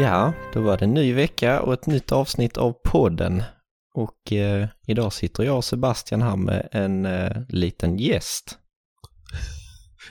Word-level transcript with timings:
Ja, 0.00 0.32
då 0.52 0.60
var 0.60 0.78
det 0.78 0.84
en 0.84 0.94
ny 0.94 1.12
vecka 1.14 1.60
och 1.60 1.72
ett 1.72 1.86
nytt 1.86 2.12
avsnitt 2.12 2.58
av 2.58 2.72
podden. 2.72 3.42
Och 3.94 4.32
eh, 4.32 4.68
idag 4.86 5.12
sitter 5.12 5.44
jag 5.44 5.56
och 5.56 5.64
Sebastian 5.64 6.22
här 6.22 6.36
med 6.36 6.68
en 6.72 7.06
eh, 7.06 7.36
liten 7.48 7.98
gäst. 7.98 8.58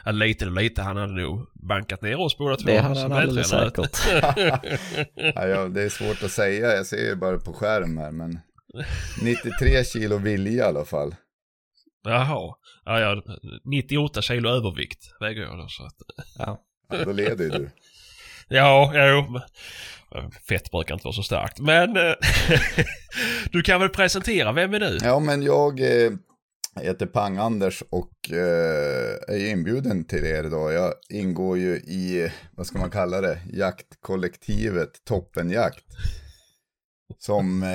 Ja, 0.06 0.12
lite 0.12 0.46
och 0.46 0.52
lite, 0.52 0.82
han 0.82 0.98
hade 0.98 1.14
nog 1.14 1.48
bankat 1.70 2.02
ner 2.02 2.20
oss 2.20 2.38
båda 2.38 2.56
två. 2.56 2.66
Det 2.66 2.80
hade 2.80 3.00
han 3.00 3.12
alldeles 3.12 3.50
säkert. 3.50 3.98
Ja, 5.36 5.48
ja, 5.48 5.68
det 5.68 5.82
är 5.84 5.90
svårt 5.90 6.24
att 6.24 6.32
säga, 6.32 6.76
jag 6.76 6.86
ser 6.86 7.06
ju 7.10 7.16
bara 7.16 7.38
på 7.40 7.54
skärm 7.54 7.98
här, 7.98 8.12
men 8.12 8.40
93 9.22 9.84
kilo 9.84 10.18
vilja 10.18 10.52
i 10.52 10.68
alla 10.68 10.86
fall. 10.86 11.16
Jaha. 12.04 12.56
Ja, 12.86 13.00
ja, 13.00 13.24
98 13.66 14.22
kilo 14.22 14.50
övervikt 14.50 15.00
väger 15.20 15.42
jag 15.42 15.58
då. 15.58 15.68
Så 15.68 15.84
att, 15.84 15.96
Ja. 16.38 16.66
Ja, 16.92 17.06
då 17.06 17.12
leder 17.12 17.44
ju 17.44 17.50
du 17.50 17.70
ja, 18.50 18.92
jo. 18.94 19.40
Eh, 20.16 20.30
fett 20.30 20.72
brukar 20.72 20.94
inte 20.94 21.06
vara 21.06 21.14
så 21.14 21.24
starkt. 21.24 21.60
Men 21.60 21.98
eh, 21.98 22.14
du 23.52 23.62
kan 23.62 23.80
väl 23.80 23.90
presentera, 23.90 24.52
vem 24.52 24.74
är 24.74 24.80
du? 24.80 24.98
Ja, 25.04 25.20
men 25.20 25.42
jag 25.44 25.80
eh, 25.80 26.12
heter 26.82 27.06
Pang-Anders 27.06 27.84
och 27.90 28.12
är 29.28 29.50
inbjuden 29.50 30.04
till 30.06 30.26
er 30.26 30.44
idag. 30.44 30.74
Jag 30.74 30.94
ingår 31.10 31.58
ju 31.58 31.76
i, 31.76 32.32
vad 32.52 32.68
ska 32.68 32.78
man 32.78 32.92
kalla 32.92 33.22
det, 33.22 33.40
jaktkollektivet 33.54 34.90
Toppenjakt. 35.04 35.86
Som 37.18 37.66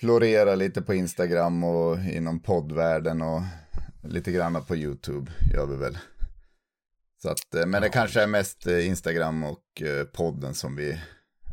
florerar 0.00 0.56
lite 0.56 0.82
på 0.82 0.94
Instagram 0.94 1.64
och 1.64 1.98
inom 1.98 2.40
poddvärlden 2.40 3.22
och 3.22 3.42
lite 4.02 4.32
grann 4.32 4.64
på 4.64 4.76
YouTube 4.76 5.32
gör 5.54 5.66
vi 5.66 5.76
väl. 5.76 5.98
Så 7.22 7.28
att, 7.28 7.54
eh, 7.54 7.66
men 7.66 7.82
det 7.82 7.88
kanske 7.88 8.22
är 8.22 8.26
mest 8.26 8.66
eh, 8.66 8.86
Instagram 8.86 9.44
och 9.44 9.82
eh, 9.82 10.04
podden 10.04 10.54
som 10.54 10.76
vi 10.76 10.98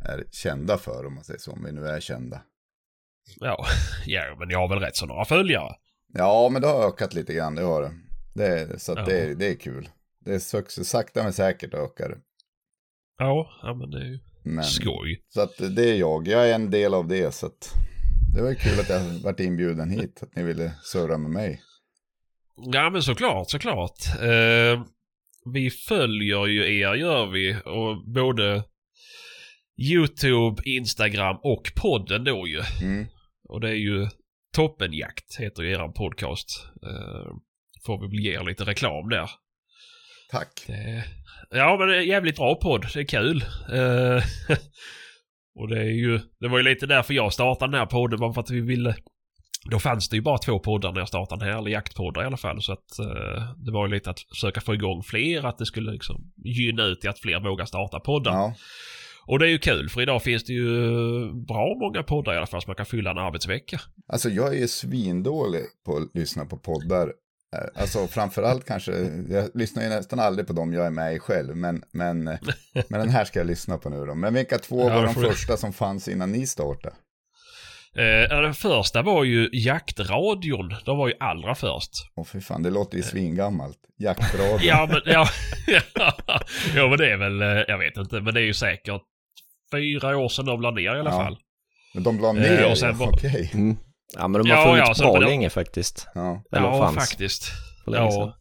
är 0.05 0.23
kända 0.31 0.77
för 0.77 1.05
om 1.05 1.15
man 1.15 1.23
säger 1.23 1.39
så, 1.39 1.51
om 1.51 1.63
vi 1.63 1.71
nu 1.71 1.87
är 1.87 1.99
kända. 1.99 2.41
Ja, 3.39 3.65
ja, 4.05 4.35
men 4.39 4.49
jag 4.49 4.59
har 4.59 4.69
väl 4.69 4.79
rätt 4.79 4.95
så 4.95 5.05
några 5.05 5.25
följare. 5.25 5.75
Ja, 6.13 6.49
men 6.51 6.61
det 6.61 6.67
har 6.67 6.87
ökat 6.87 7.13
lite 7.13 7.33
grann, 7.33 7.55
det 7.55 7.61
har 7.61 7.81
det. 7.81 7.91
det 8.33 8.79
så 8.81 8.91
att 8.91 8.97
Ja. 8.97 9.05
det, 9.05 9.35
det 9.35 9.47
är 9.49 9.55
kul. 9.55 9.89
Det 10.19 10.33
är 10.33 10.39
success, 10.39 10.89
sakta 10.89 11.23
men 11.23 11.33
säkert 11.33 11.73
ökar. 11.73 12.17
Ja, 13.17 13.49
ja 13.61 13.73
men 13.73 13.91
det 13.91 13.97
är 13.99 14.05
ju 14.05 14.19
Men, 14.43 14.63
skoj. 14.63 15.23
så 15.29 15.41
att 15.41 15.57
det 15.75 15.89
är 15.89 15.95
jag, 15.95 16.27
jag 16.27 16.49
är 16.49 16.55
en 16.55 16.71
del 16.71 16.93
av 16.93 17.07
det. 17.07 17.31
Så 17.31 17.45
att 17.45 17.73
det 18.35 18.41
var 18.41 18.53
kul 18.53 18.79
att 18.79 18.89
jag 18.89 18.99
varit 19.23 19.39
inbjuden 19.39 19.89
hit, 19.89 20.23
att 20.23 20.35
ni 20.35 20.43
ville 20.43 20.71
surra 20.83 21.17
med 21.17 21.31
mig. 21.31 21.61
Ja 22.55 22.89
men 22.89 23.03
såklart, 23.03 23.49
såklart. 23.49 23.99
Eh, 24.21 24.83
vi 25.53 25.69
följer 25.69 26.47
ju 26.47 26.79
er 26.79 26.93
gör 26.95 27.25
vi 27.25 27.55
och 27.65 28.13
både 28.13 28.63
YouTube, 29.77 30.61
Instagram 30.65 31.37
och 31.43 31.71
podden 31.75 32.23
då 32.23 32.47
ju. 32.47 32.61
Mm. 32.81 33.07
Och 33.49 33.61
det 33.61 33.69
är 33.69 33.73
ju 33.73 34.07
Toppenjakt 34.55 35.39
heter 35.39 35.63
ju 35.63 35.71
eran 35.71 35.93
podcast. 35.93 36.65
Eh, 36.83 37.31
får 37.85 38.01
vi 38.01 38.07
väl 38.07 38.25
ge 38.25 38.33
er 38.33 38.43
lite 38.43 38.63
reklam 38.63 39.09
där. 39.09 39.29
Tack. 40.31 40.63
Det, 40.67 41.03
ja 41.49 41.77
men 41.79 41.87
det 41.87 41.95
är 41.95 41.99
en 41.99 42.07
jävligt 42.07 42.35
bra 42.35 42.55
podd, 42.55 42.87
det 42.93 42.99
är 42.99 43.03
kul. 43.03 43.43
Eh, 43.73 44.23
och 45.59 45.67
det 45.67 45.79
är 45.79 45.91
ju, 45.91 46.19
det 46.39 46.47
var 46.47 46.57
ju 46.57 46.63
lite 46.63 46.85
därför 46.85 47.13
jag 47.13 47.33
startade 47.33 47.71
den 47.71 47.79
här 47.79 47.85
podden, 47.85 48.19
bara 48.19 48.33
för 48.33 48.41
att 48.41 48.49
vi 48.49 48.61
ville 48.61 48.95
då 49.65 49.79
fanns 49.79 50.09
det 50.09 50.15
ju 50.15 50.21
bara 50.21 50.37
två 50.37 50.59
poddar 50.59 50.91
när 50.91 50.99
jag 50.99 51.07
startade 51.07 51.45
den 51.45 51.53
här, 51.53 51.59
eller 51.59 51.71
jaktpoddar 51.71 52.23
i 52.23 52.25
alla 52.25 52.37
fall. 52.37 52.61
Så 52.61 52.73
att 52.73 52.99
eh, 52.99 53.43
det 53.57 53.71
var 53.71 53.87
ju 53.87 53.93
lite 53.93 54.09
att 54.09 54.19
försöka 54.19 54.61
få 54.61 54.73
igång 54.73 55.03
fler, 55.03 55.45
att 55.45 55.57
det 55.57 55.65
skulle 55.65 55.91
liksom 55.91 56.31
gynna 56.45 56.83
ut 56.83 57.01
till 57.01 57.09
att 57.09 57.19
fler 57.19 57.39
vågar 57.39 57.65
starta 57.65 57.99
poddar. 57.99 58.31
Ja, 58.31 58.53
Och 59.27 59.39
det 59.39 59.45
är 59.45 59.49
ju 59.49 59.59
kul, 59.59 59.89
för 59.89 60.01
idag 60.01 60.23
finns 60.23 60.43
det 60.43 60.53
ju 60.53 60.71
bra 61.33 61.75
många 61.81 62.03
poddar 62.03 62.33
i 62.33 62.37
alla 62.37 62.47
fall, 62.47 62.61
så 62.61 62.67
man 62.69 62.75
kan 62.75 62.85
fylla 62.85 63.11
en 63.11 63.17
arbetsvecka. 63.17 63.81
alltså 64.07 64.29
jag 64.29 64.57
är 64.57 64.67
svindålig 64.67 65.63
på 65.85 65.97
att 65.97 66.09
lyssna 66.13 66.45
på 66.45 66.57
poddar. 66.57 67.07
Eh, 67.55 67.81
Alltså 67.81 68.07
framförallt 68.07 68.65
kanske, 68.65 68.91
jag 69.29 69.49
lyssnar 69.53 69.83
ju 69.83 69.89
nästan 69.89 70.19
aldrig 70.19 70.47
på 70.47 70.53
dem 70.53 70.73
jag 70.73 70.85
är 70.85 70.91
med 70.91 71.15
i 71.15 71.19
själv, 71.19 71.55
men, 71.55 71.83
men, 71.91 72.27
eh, 72.27 72.39
men 72.89 72.99
den 72.99 73.09
här 73.09 73.25
ska 73.25 73.39
jag 73.39 73.47
lyssna 73.47 73.77
på 73.77 73.89
nu 73.89 74.05
då. 74.05 74.15
Men 74.15 74.33
vilka 74.33 74.57
två 74.57 74.89
var 74.89 75.03
de 75.05 75.13
första 75.13 75.57
som 75.57 75.73
fanns 75.73 76.07
innan 76.07 76.31
ni 76.31 76.47
startade? 76.47 76.95
Eh, 77.97 78.41
den 78.41 78.53
första 78.53 79.01
var 79.01 79.23
ju 79.23 79.49
jaktradion, 79.53 80.75
de 80.85 80.97
var 80.97 81.07
ju 81.07 81.13
allra 81.19 81.55
först. 81.55 81.91
Åh 82.15 82.25
fy 82.25 82.41
fan, 82.41 82.63
det 82.63 82.69
låter 82.69 82.97
ju 82.97 83.03
svingammalt. 83.03 83.77
Jaktradio. 83.97 84.59
Ja, 84.67 84.87
men, 84.91 85.01
ja, 85.05 85.27
ja, 86.75 86.87
men 86.87 86.97
det 86.97 87.11
är 87.11 87.17
väl, 87.17 87.41
eh, 87.41 87.47
jag 87.67 87.77
vet 87.77 87.97
inte, 87.97 88.21
men 88.21 88.33
det 88.33 88.39
är 88.41 88.45
ju 88.45 88.53
säkert 88.53 89.01
fyra 89.71 90.17
år 90.17 90.29
sedan 90.29 90.45
de 90.45 90.61
la 90.61 90.71
ner 90.71 90.81
i 90.95 90.99
alla 90.99 91.09
Ja. 91.09 91.23
fall. 91.23 91.37
Men 91.93 92.03
de 92.03 92.19
la 92.19 92.27
Eh, 92.29 92.33
ner, 92.33 92.71
och 92.71 92.77
sen 92.77 92.89
ja, 92.89 92.95
var- 93.05 93.13
okej. 93.13 93.51
Mm. 93.53 93.77
Ja, 94.17 94.27
men 94.27 94.43
de 94.43 94.51
har 94.51 94.57
Ja, 94.77 94.83
funnits 94.83 94.99
ja, 95.01 95.11
bra 95.11 95.19
länge 95.19 95.49
faktiskt. 95.49 96.07
Ja. 96.15 96.43
Eller 96.51 96.67
ja, 96.67 96.91
faktiskt. 96.91 97.51
Ja. 97.85 98.35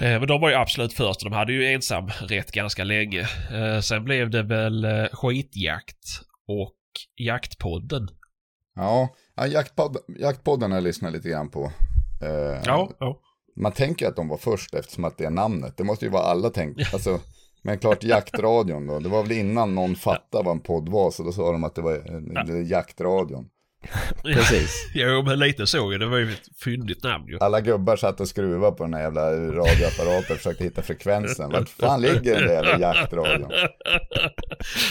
Eh, 0.00 0.18
Men 0.18 0.26
de 0.28 0.40
var 0.40 0.48
ju 0.48 0.54
absolut 0.54 0.92
först 0.92 1.22
och 1.24 1.30
de 1.30 1.36
hade 1.36 1.52
ju 1.52 1.66
ensam 1.72 2.08
rätt 2.28 2.52
ganska 2.52 2.84
länge. 2.84 3.20
Eh, 3.52 3.80
Sen 3.80 4.04
blev 4.04 4.30
det 4.30 4.42
väl 4.42 4.84
eh, 4.84 5.04
skitjakt 5.12 6.20
och 6.48 6.74
jaktpodden. 7.20 8.08
Ja, 8.78 9.08
ja 9.34 9.46
jaktpodd, 9.46 9.96
jaktpodden 10.18 10.70
har 10.70 10.76
jag 10.76 10.84
lyssnat 10.84 11.12
lite 11.12 11.28
grann 11.28 11.48
på. 11.48 11.72
Eh, 12.22 12.62
Ja, 12.64 12.90
ja. 12.98 13.18
Man 13.56 13.72
tänker 13.72 14.08
att 14.08 14.16
de 14.16 14.28
var 14.28 14.36
först 14.36 14.74
eftersom 14.74 15.04
att 15.04 15.18
det 15.18 15.24
är 15.24 15.30
namnet. 15.30 15.76
Det 15.76 15.84
måste 15.84 16.04
ju 16.04 16.10
vara 16.10 16.22
alla 16.22 16.50
tänkt. 16.50 16.94
Alltså, 16.94 17.20
men 17.62 17.78
klart 17.78 18.04
jaktradion 18.04 18.86
då. 18.86 18.98
Det 18.98 19.08
var 19.08 19.22
väl 19.22 19.32
innan 19.32 19.74
någon 19.74 19.96
fattade 19.96 20.44
vad 20.44 20.54
en 20.54 20.60
podd 20.60 20.88
var. 20.88 21.10
Så 21.10 21.22
då 21.22 21.32
sa 21.32 21.52
de 21.52 21.64
att 21.64 21.74
det 21.74 21.82
var 21.82 21.94
eh, 21.94 22.62
jaktradion. 22.70 23.48
Precis. 24.22 24.90
Jo, 24.94 25.22
men 25.22 25.38
lite 25.38 25.66
så 25.66 25.92
ju. 25.92 25.98
Det 25.98 26.06
var 26.06 26.18
ju 26.18 26.32
ett 26.32 26.58
fyndigt 26.64 27.02
namn 27.02 27.26
ju. 27.28 27.38
Alla 27.40 27.60
gubbar 27.60 27.96
satt 27.96 28.20
och 28.20 28.28
skruvade 28.28 28.76
på 28.76 28.84
den 28.84 28.94
här 28.94 29.00
jävla 29.00 29.30
radioapparaten 29.32 30.32
och 30.32 30.36
försökte 30.36 30.64
hitta 30.64 30.82
frekvensen. 30.82 31.50
Vart 31.50 31.68
fan 31.68 32.00
ligger 32.00 32.34
den 32.34 32.46
där 32.46 32.54
jävla 32.54 32.78
jaktradion? 32.78 33.50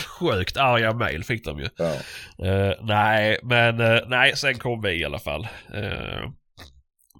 Sjukt 0.19 0.57
arga 0.57 0.93
mejl 0.93 1.23
fick 1.23 1.45
de 1.45 1.59
ju. 1.59 1.67
Ja. 1.77 1.93
Eh, 2.47 2.73
nej, 2.81 3.39
men 3.43 3.79
eh, 3.79 3.99
nej, 4.07 4.35
sen 4.35 4.57
kom 4.57 4.81
vi 4.81 5.01
i 5.01 5.05
alla 5.05 5.19
fall. 5.19 5.47
Eh, 5.73 6.31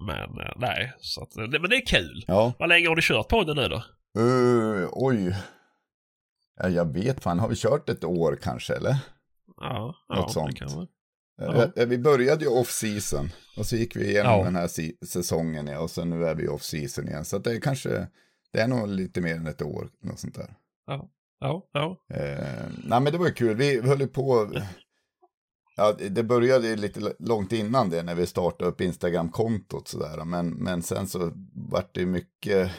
men 0.06 0.28
nej, 0.56 0.92
så 1.00 1.22
att, 1.22 1.36
men 1.36 1.70
det 1.70 1.76
är 1.76 1.86
kul. 1.86 2.24
ja. 2.26 2.52
Vad 2.58 2.68
länge 2.68 2.88
har 2.88 2.96
du 2.96 3.02
kört 3.02 3.28
podden 3.28 3.56
nu 3.56 3.68
då? 3.68 3.82
Uh, 4.20 4.88
oj. 4.92 5.36
Ja, 6.62 6.68
jag 6.68 6.92
vet 6.92 7.22
fan, 7.22 7.38
har 7.38 7.48
vi 7.48 7.56
kört 7.56 7.88
ett 7.88 8.04
år 8.04 8.38
kanske 8.42 8.74
eller? 8.74 8.96
Ja, 9.60 9.94
Något 10.08 10.18
ja, 10.18 10.28
sånt. 10.28 10.50
Det 10.50 10.58
kan 10.58 10.76
vara. 10.76 10.86
Eh, 11.40 11.68
Ja. 11.76 11.84
Vi 11.86 11.98
började 11.98 12.44
ju 12.44 12.50
off-season 12.50 13.30
och 13.56 13.66
så 13.66 13.76
gick 13.76 13.96
vi 13.96 14.10
igenom 14.10 14.32
Ja. 14.32 14.44
den 14.44 14.56
här 14.56 14.68
säsongen 15.06 15.66
ja, 15.66 15.80
och 15.80 15.90
så 15.90 16.04
nu 16.04 16.24
är 16.26 16.34
vi 16.34 16.48
off-season 16.48 17.08
igen. 17.08 17.24
Så 17.24 17.38
det 17.38 17.52
är 17.52 17.60
kanske, 17.60 18.08
det 18.52 18.60
är 18.60 18.68
nog 18.68 18.88
lite 18.88 19.20
mer 19.20 19.34
än 19.36 19.46
ett 19.46 19.62
år, 19.62 19.90
något 20.02 20.18
sånt 20.18 20.34
där. 20.34 20.54
Ja, 20.86 21.08
ja, 21.40 21.68
ja. 21.72 21.96
Eh, 22.16 22.64
nej 22.84 23.00
men 23.00 23.12
det 23.12 23.18
var 23.18 23.26
ju 23.26 23.32
kul, 23.32 23.56
vi 23.56 23.80
höll 23.80 24.00
ju 24.00 24.06
på, 24.06 24.52
ja 25.76 25.96
det 26.10 26.22
började 26.22 26.68
ju 26.68 26.76
lite 26.76 27.12
långt 27.18 27.52
innan 27.52 27.90
det 27.90 28.02
när 28.02 28.14
vi 28.14 28.26
startade 28.26 28.70
upp 28.70 28.80
Instagram-kontot 28.80 29.88
sådär. 29.88 30.24
Men, 30.24 30.50
men 30.50 30.82
sen 30.82 31.06
så 31.08 31.32
vart 31.54 31.94
det 31.94 32.00
ju 32.00 32.06
mycket 32.06 32.70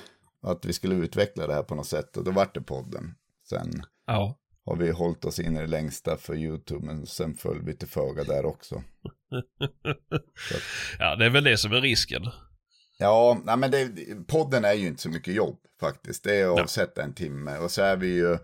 att 0.41 0.65
vi 0.65 0.73
skulle 0.73 0.95
utveckla 0.95 1.47
det 1.47 1.53
här 1.53 1.63
på 1.63 1.75
något 1.75 1.88
sätt 1.88 2.17
och 2.17 2.23
då 2.23 2.31
vart 2.31 2.53
det 2.56 2.61
podden. 2.61 3.15
Sen 3.50 3.83
ja. 4.07 4.35
Har 4.69 4.75
vi 4.75 4.92
hållit 4.92 5.25
oss 5.25 5.39
in 5.39 5.57
i 5.57 5.60
det 5.60 5.68
längsta 5.68 6.18
för 6.18 6.36
YouTube, 6.36 6.86
men 6.86 7.06
sen 7.06 7.33
föll 7.36 7.62
vi 7.63 7.75
till 7.75 7.88
föga 7.88 8.24
där 8.24 8.45
också. 8.45 8.83
ja, 11.00 11.16
det 11.16 11.25
är 11.25 11.30
väl 11.30 11.44
det 11.44 11.57
som 11.57 11.71
är 11.71 11.81
risken. 11.81 12.21
Ja, 12.98 13.42
nej 13.45 13.57
men 13.57 13.71
det, 13.71 13.89
podden 14.27 14.66
är 14.66 14.74
ju 14.74 14.88
inte 14.88 15.01
så 15.01 15.10
mycket 15.10 15.33
jobb 15.33 15.57
faktiskt. 15.80 16.24
Det 16.24 16.36
är 16.36 16.54
att 16.54 16.60
avsätta 16.60 17.04
en 17.04 17.13
timme 17.13 17.57
och 17.57 17.71
så 17.71 17.81
är 17.81 17.98
vi 17.98 18.07
ju, 18.07 18.38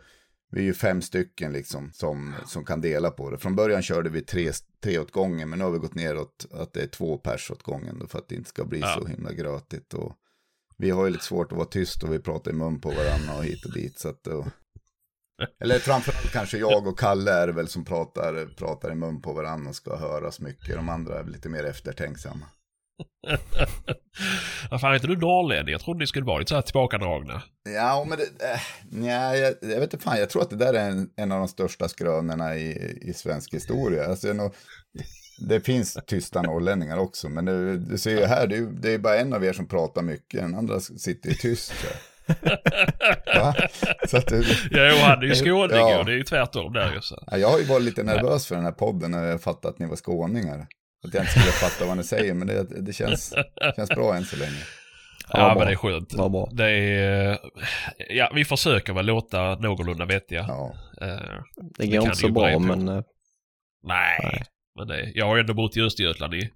vi 0.51 0.60
är 0.60 0.63
ju 0.66 0.74
fem 0.74 1.01
stycken 1.01 1.54
liksom 1.54 1.92
som, 1.94 2.33
som 2.45 2.66
kan 2.66 2.81
dela 2.81 3.12
på 3.12 3.31
det. 3.31 3.38
Från 3.38 3.56
början 3.56 3.81
körde 3.81 4.10
vi 4.10 4.22
tre, 4.22 4.51
tre 4.83 5.00
åt 5.00 5.12
gången, 5.12 5.50
men 5.50 5.60
nu 5.60 5.66
har 5.66 5.72
vi 5.72 5.80
gått 5.80 5.95
ner 5.95 6.18
åt 6.18 6.45
att 6.51 6.74
det 6.74 6.81
är 6.81 6.88
två 6.88 7.18
pers 7.18 7.51
åt 7.51 7.63
gången 7.63 8.00
då, 8.00 8.07
för 8.07 8.19
att 8.19 8.30
det 8.30 8.36
inte 8.36 8.50
ska 8.50 8.66
bli 8.66 8.80
Ja. 8.80 8.98
så 9.00 9.07
himla 9.07 9.33
grötigt. 9.33 9.94
Och 9.94 10.16
vi 10.77 10.89
har 10.89 11.06
ju 11.06 11.12
lite 11.12 11.24
svårt 11.25 11.51
att 11.51 11.57
vara 11.57 11.68
tyst 11.68 12.04
och 12.04 12.13
vi 12.13 12.19
pratar 12.19 12.51
i 12.51 12.54
mun 12.54 12.81
på 12.81 12.89
varandra 12.89 13.38
och 13.38 13.44
hit 13.44 13.66
och 13.66 13.74
dit. 13.74 14.00
Så 14.00 14.10
att 14.10 14.24
då, 14.24 14.45
eller 15.63 15.79
framförallt 15.79 16.31
kanske 16.31 16.57
jag 16.57 16.87
och 16.87 16.99
Kalle 16.99 17.31
är 17.31 17.47
väl 17.47 17.67
som 17.67 17.85
pratar, 17.85 18.55
pratar 18.57 18.91
i 18.91 18.95
mun 18.95 19.21
på 19.21 19.33
varandra 19.33 19.69
och 19.69 19.75
ska 19.75 19.95
höras 19.95 20.39
mycket. 20.39 20.75
De 20.75 20.89
andra 20.89 21.19
är 21.19 21.23
väl 21.23 21.33
lite 21.33 21.49
mer 21.49 21.63
eftertänksamma. 21.63 22.45
Vad 24.71 24.81
fan, 24.81 24.91
är 24.91 24.95
inte 24.95 25.07
du 25.07 25.17
norrlänning? 25.17 25.71
Jag 25.71 25.81
trodde 25.81 25.99
ni 25.99 26.07
skulle 26.07 26.25
vara 26.25 26.39
lite 26.39 26.49
så 26.49 26.55
här 26.55 26.61
tillbakadragna. 26.61 27.41
Ja, 27.69 28.05
men 28.09 28.17
det, 28.17 28.23
äh, 28.23 28.59
nja, 28.89 29.35
jag, 29.35 29.53
jag 29.61 29.79
vet 29.79 29.93
inte 29.93 30.03
fan, 30.03 30.19
jag 30.19 30.29
tror 30.29 30.41
att 30.41 30.49
det 30.49 30.55
där 30.55 30.73
är 30.73 30.89
en, 30.89 31.09
en 31.15 31.31
av 31.31 31.39
de 31.39 31.47
största 31.47 31.88
skrönorna 31.88 32.55
i, 32.55 32.97
i 33.01 33.13
svensk 33.13 33.53
historia. 33.53 34.05
Alltså, 34.05 34.33
nog, 34.33 34.53
det 35.39 35.59
finns 35.59 35.97
tysta 36.07 36.41
norrlänningar 36.41 36.97
också, 36.97 37.29
men 37.29 37.45
det, 37.45 37.77
du 37.77 37.97
ser 37.97 38.19
ju 38.19 38.25
här, 38.25 38.47
det 38.47 38.57
är, 38.57 38.61
det 38.61 38.93
är 38.93 38.97
bara 38.97 39.17
en 39.17 39.33
av 39.33 39.45
er 39.45 39.53
som 39.53 39.67
pratar 39.67 40.01
mycket, 40.01 40.41
den 40.41 40.55
andra 40.55 40.79
sitter 40.79 41.29
ju 41.29 41.35
tyst. 41.35 41.73
Så. 41.81 41.88
Så 44.07 44.18
att, 44.18 44.27
det- 44.27 44.45
Jo, 44.72 44.95
han 45.01 45.19
är 45.19 45.24
ju 45.27 45.36
skåning 45.36 45.77
Ja. 45.77 45.98
ju. 45.98 46.04
Det 46.04 46.12
är 46.12 46.18
ju 46.18 46.24
tvärtom 46.24 46.74
där 46.74 46.92
ju. 46.94 47.00
Ja, 47.31 47.38
jag 47.38 47.48
har 47.50 47.60
ju 47.60 47.66
varit 47.66 47.83
lite 47.83 48.04
nervös 48.04 48.48
för 48.48 48.56
den 48.56 48.63
här 48.66 48.72
podden 48.72 49.12
när 49.12 49.24
jag 49.25 49.42
fattade 49.42 49.74
att 49.74 49.80
ni 49.80 49.86
var 49.88 49.95
skåningar. 49.95 50.68
Att 51.07 51.13
jag 51.13 51.24
inte 51.24 51.31
skulle 51.31 51.51
fatta 51.51 51.86
vad 51.86 51.98
ni 51.98 52.04
säger, 52.04 52.33
men 52.33 52.48
det, 52.48 52.81
det 52.81 52.94
känns, 52.94 53.33
känns 53.75 53.89
bra 53.89 54.16
än 54.16 54.25
så 54.25 54.36
länge. 54.38 54.51
Ja, 55.31 55.39
Ja, 55.39 55.56
men 55.57 55.68
det 55.68 55.74
är 55.74 55.75
skönt. 55.75 56.13
Det 56.57 56.69
är... 56.72 57.38
Ja, 58.10 58.31
vi 58.36 58.45
försöker 58.45 58.94
väl 58.94 59.06
låta 59.06 59.56
någorlunda 59.56 60.06
vettiga. 60.06 60.45
Ja. 60.48 60.74
Eh, 61.01 61.07
Det 61.77 61.86
går 61.88 61.94
kan 61.94 62.04
inte 62.04 62.16
så 62.16 62.27
ju 62.27 62.31
bra, 62.33 62.60
men 62.60 62.88
eh, 62.88 63.01
nej. 63.83 64.19
Nej. 64.24 64.44
Men 64.77 64.88
det, 64.88 65.12
jag 65.16 65.25
har 65.25 65.38
ändå 65.38 65.54
bott 65.54 65.77
i 65.77 65.81
Östergötland 65.81 66.33
i 66.33 66.50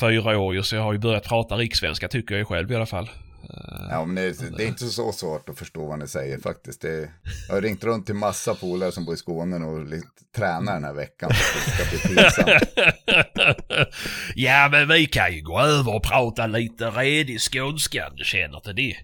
fyra 0.00 0.38
år 0.38 0.54
ju, 0.54 0.62
så 0.62 0.76
jag 0.76 0.82
har 0.82 0.92
ju 0.92 0.98
börjat 0.98 1.24
prata 1.28 1.56
rikssvenska 1.56 2.08
tycker 2.08 2.34
jag 2.34 2.46
själv 2.48 2.72
i 2.72 2.76
alla 2.76 2.86
fall. 2.86 3.08
Eh, 3.42 3.88
Ja, 3.90 4.04
men 4.04 4.14
det, 4.14 4.56
det 4.56 4.64
är 4.64 4.68
inte 4.68 4.86
så 4.86 5.12
svårt 5.12 5.48
att 5.48 5.58
förstå 5.58 5.86
vad 5.86 5.98
ni 5.98 6.08
säger 6.08 6.38
faktiskt. 6.38 6.80
Det, 6.80 7.10
jag 7.48 7.54
har 7.54 7.62
ringt 7.62 7.84
runt 7.84 8.06
till 8.06 8.14
massa 8.14 8.54
polare 8.54 8.92
som 8.92 9.04
bor 9.04 9.14
i 9.14 9.16
Skåne 9.16 9.56
och 9.66 9.86
tränar 10.36 10.74
den 10.74 10.84
här 10.84 10.92
veckan 10.92 11.30
för 11.34 11.58
att 11.58 11.90
det 11.90 11.98
ska 11.98 12.08
bli 12.08 12.16
pinsamt. 12.16 12.62
ja, 14.34 14.68
men 14.72 14.88
vi 14.88 15.06
kan 15.06 15.34
ju 15.34 15.42
gå 15.42 15.60
över 15.60 15.94
och 15.94 16.02
prata 16.02 16.46
lite 16.46 16.90
redig 16.90 17.40
skånska, 17.40 18.10
du 18.16 18.24
känner 18.24 18.60
till 18.60 18.76
det. 18.76 18.96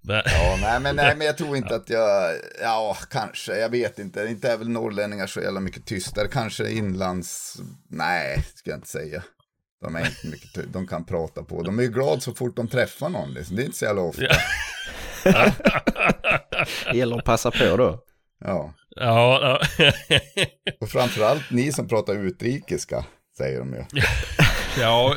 Men, 0.00 0.22
Ja, 0.26 0.58
nej 0.60 0.80
men, 0.80 0.96
nej, 0.96 1.16
men 1.16 1.26
jag 1.26 1.38
tror 1.38 1.56
inte 1.56 1.74
att 1.74 1.90
jag, 1.90 2.34
ja, 2.62 2.96
kanske, 3.10 3.58
jag 3.58 3.68
vet 3.68 3.98
inte. 3.98 4.26
Inte 4.26 4.52
är 4.52 4.56
väl 4.56 4.68
norrlänningar 4.68 5.26
så 5.26 5.40
jävla 5.40 5.60
mycket 5.60 5.86
tystare. 5.86 6.28
Kanske 6.28 6.70
inlands, 6.70 7.56
nej, 7.88 8.44
ska 8.54 8.70
jag 8.70 8.76
inte 8.76 8.88
säga. 8.88 9.22
De 9.80 9.96
är 9.96 10.06
inte 10.06 10.26
mycket, 10.26 10.72
de 10.72 10.86
kan 10.86 11.04
prata 11.04 11.42
på. 11.42 11.62
De 11.62 11.78
är 11.78 11.82
ju 11.82 11.88
glada 11.88 12.20
så 12.20 12.34
fort 12.34 12.56
de 12.56 12.68
träffar 12.68 13.08
någon, 13.08 13.32
liksom. 13.32 13.56
det 13.56 13.62
är 13.62 13.66
inte 13.66 13.78
så 13.78 13.84
jävla 13.84 14.02
ofta. 14.02 14.22
Ja. 15.24 15.52
det 16.92 16.96
gäller 16.98 17.18
att 17.18 17.24
passa 17.24 17.50
på 17.50 17.76
då. 17.76 18.04
Ja, 18.44 18.74
ja, 18.88 19.60
ja. 19.78 19.90
och 20.80 20.88
framförallt 20.88 21.50
ni 21.50 21.72
som 21.72 21.88
pratar 21.88 22.14
utrikiska, 22.14 23.04
säger 23.36 23.58
de 23.58 23.74
ju. 23.74 23.84
ja. 24.80 25.14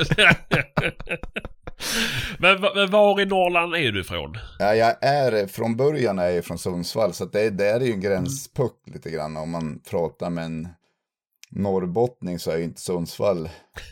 men, 2.37 2.61
men 2.61 2.91
var 2.91 3.21
i 3.21 3.25
Norrland 3.25 3.75
är 3.75 3.91
du 3.91 4.01
ifrån? 4.01 4.37
Ja, 4.59 4.75
jag 4.75 5.03
är, 5.03 5.47
från 5.47 5.75
början 5.75 6.19
är 6.19 6.29
jag 6.29 6.45
från 6.45 6.57
Sundsvall, 6.57 7.13
så 7.13 7.23
att 7.23 7.31
det, 7.31 7.49
det 7.49 7.67
är 7.67 7.79
ju 7.79 7.91
en 7.91 8.01
gränspuck 8.01 8.83
lite 8.85 9.09
grann. 9.09 9.37
Om 9.37 9.51
man 9.51 9.79
pratar 9.89 10.29
med 10.29 10.45
en 10.45 10.67
norrbottning 11.51 12.39
så 12.39 12.51
är 12.51 12.57
ju 12.57 12.63
inte 12.63 12.81
Sundsvall 12.81 13.49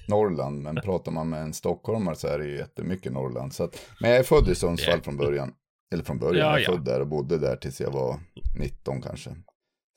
Norrland, 0.07 0.61
men 0.61 0.75
pratar 0.83 1.11
man 1.11 1.29
med 1.29 1.41
en 1.41 1.53
stockholmare 1.53 2.15
så 2.15 2.27
är 2.27 2.39
det 2.39 2.45
ju 2.45 2.57
jättemycket 2.57 3.13
Norrland. 3.13 3.53
Så 3.53 3.63
att, 3.63 3.79
men 4.01 4.09
jag 4.09 4.19
är 4.19 4.23
född 4.23 4.50
i 4.50 4.56
Sundsvall 4.56 5.01
från 5.01 5.17
början. 5.17 5.53
Eller 5.94 6.03
från 6.03 6.19
början, 6.19 6.47
Ja, 6.47 6.51
jag 6.51 6.59
är 6.59 6.63
ja. 6.63 6.71
född 6.71 6.85
där 6.85 7.00
och 7.01 7.07
bodde 7.07 7.38
där 7.38 7.56
tills 7.56 7.81
jag 7.81 7.91
var 7.91 8.19
19 8.59 9.01
kanske. 9.01 9.35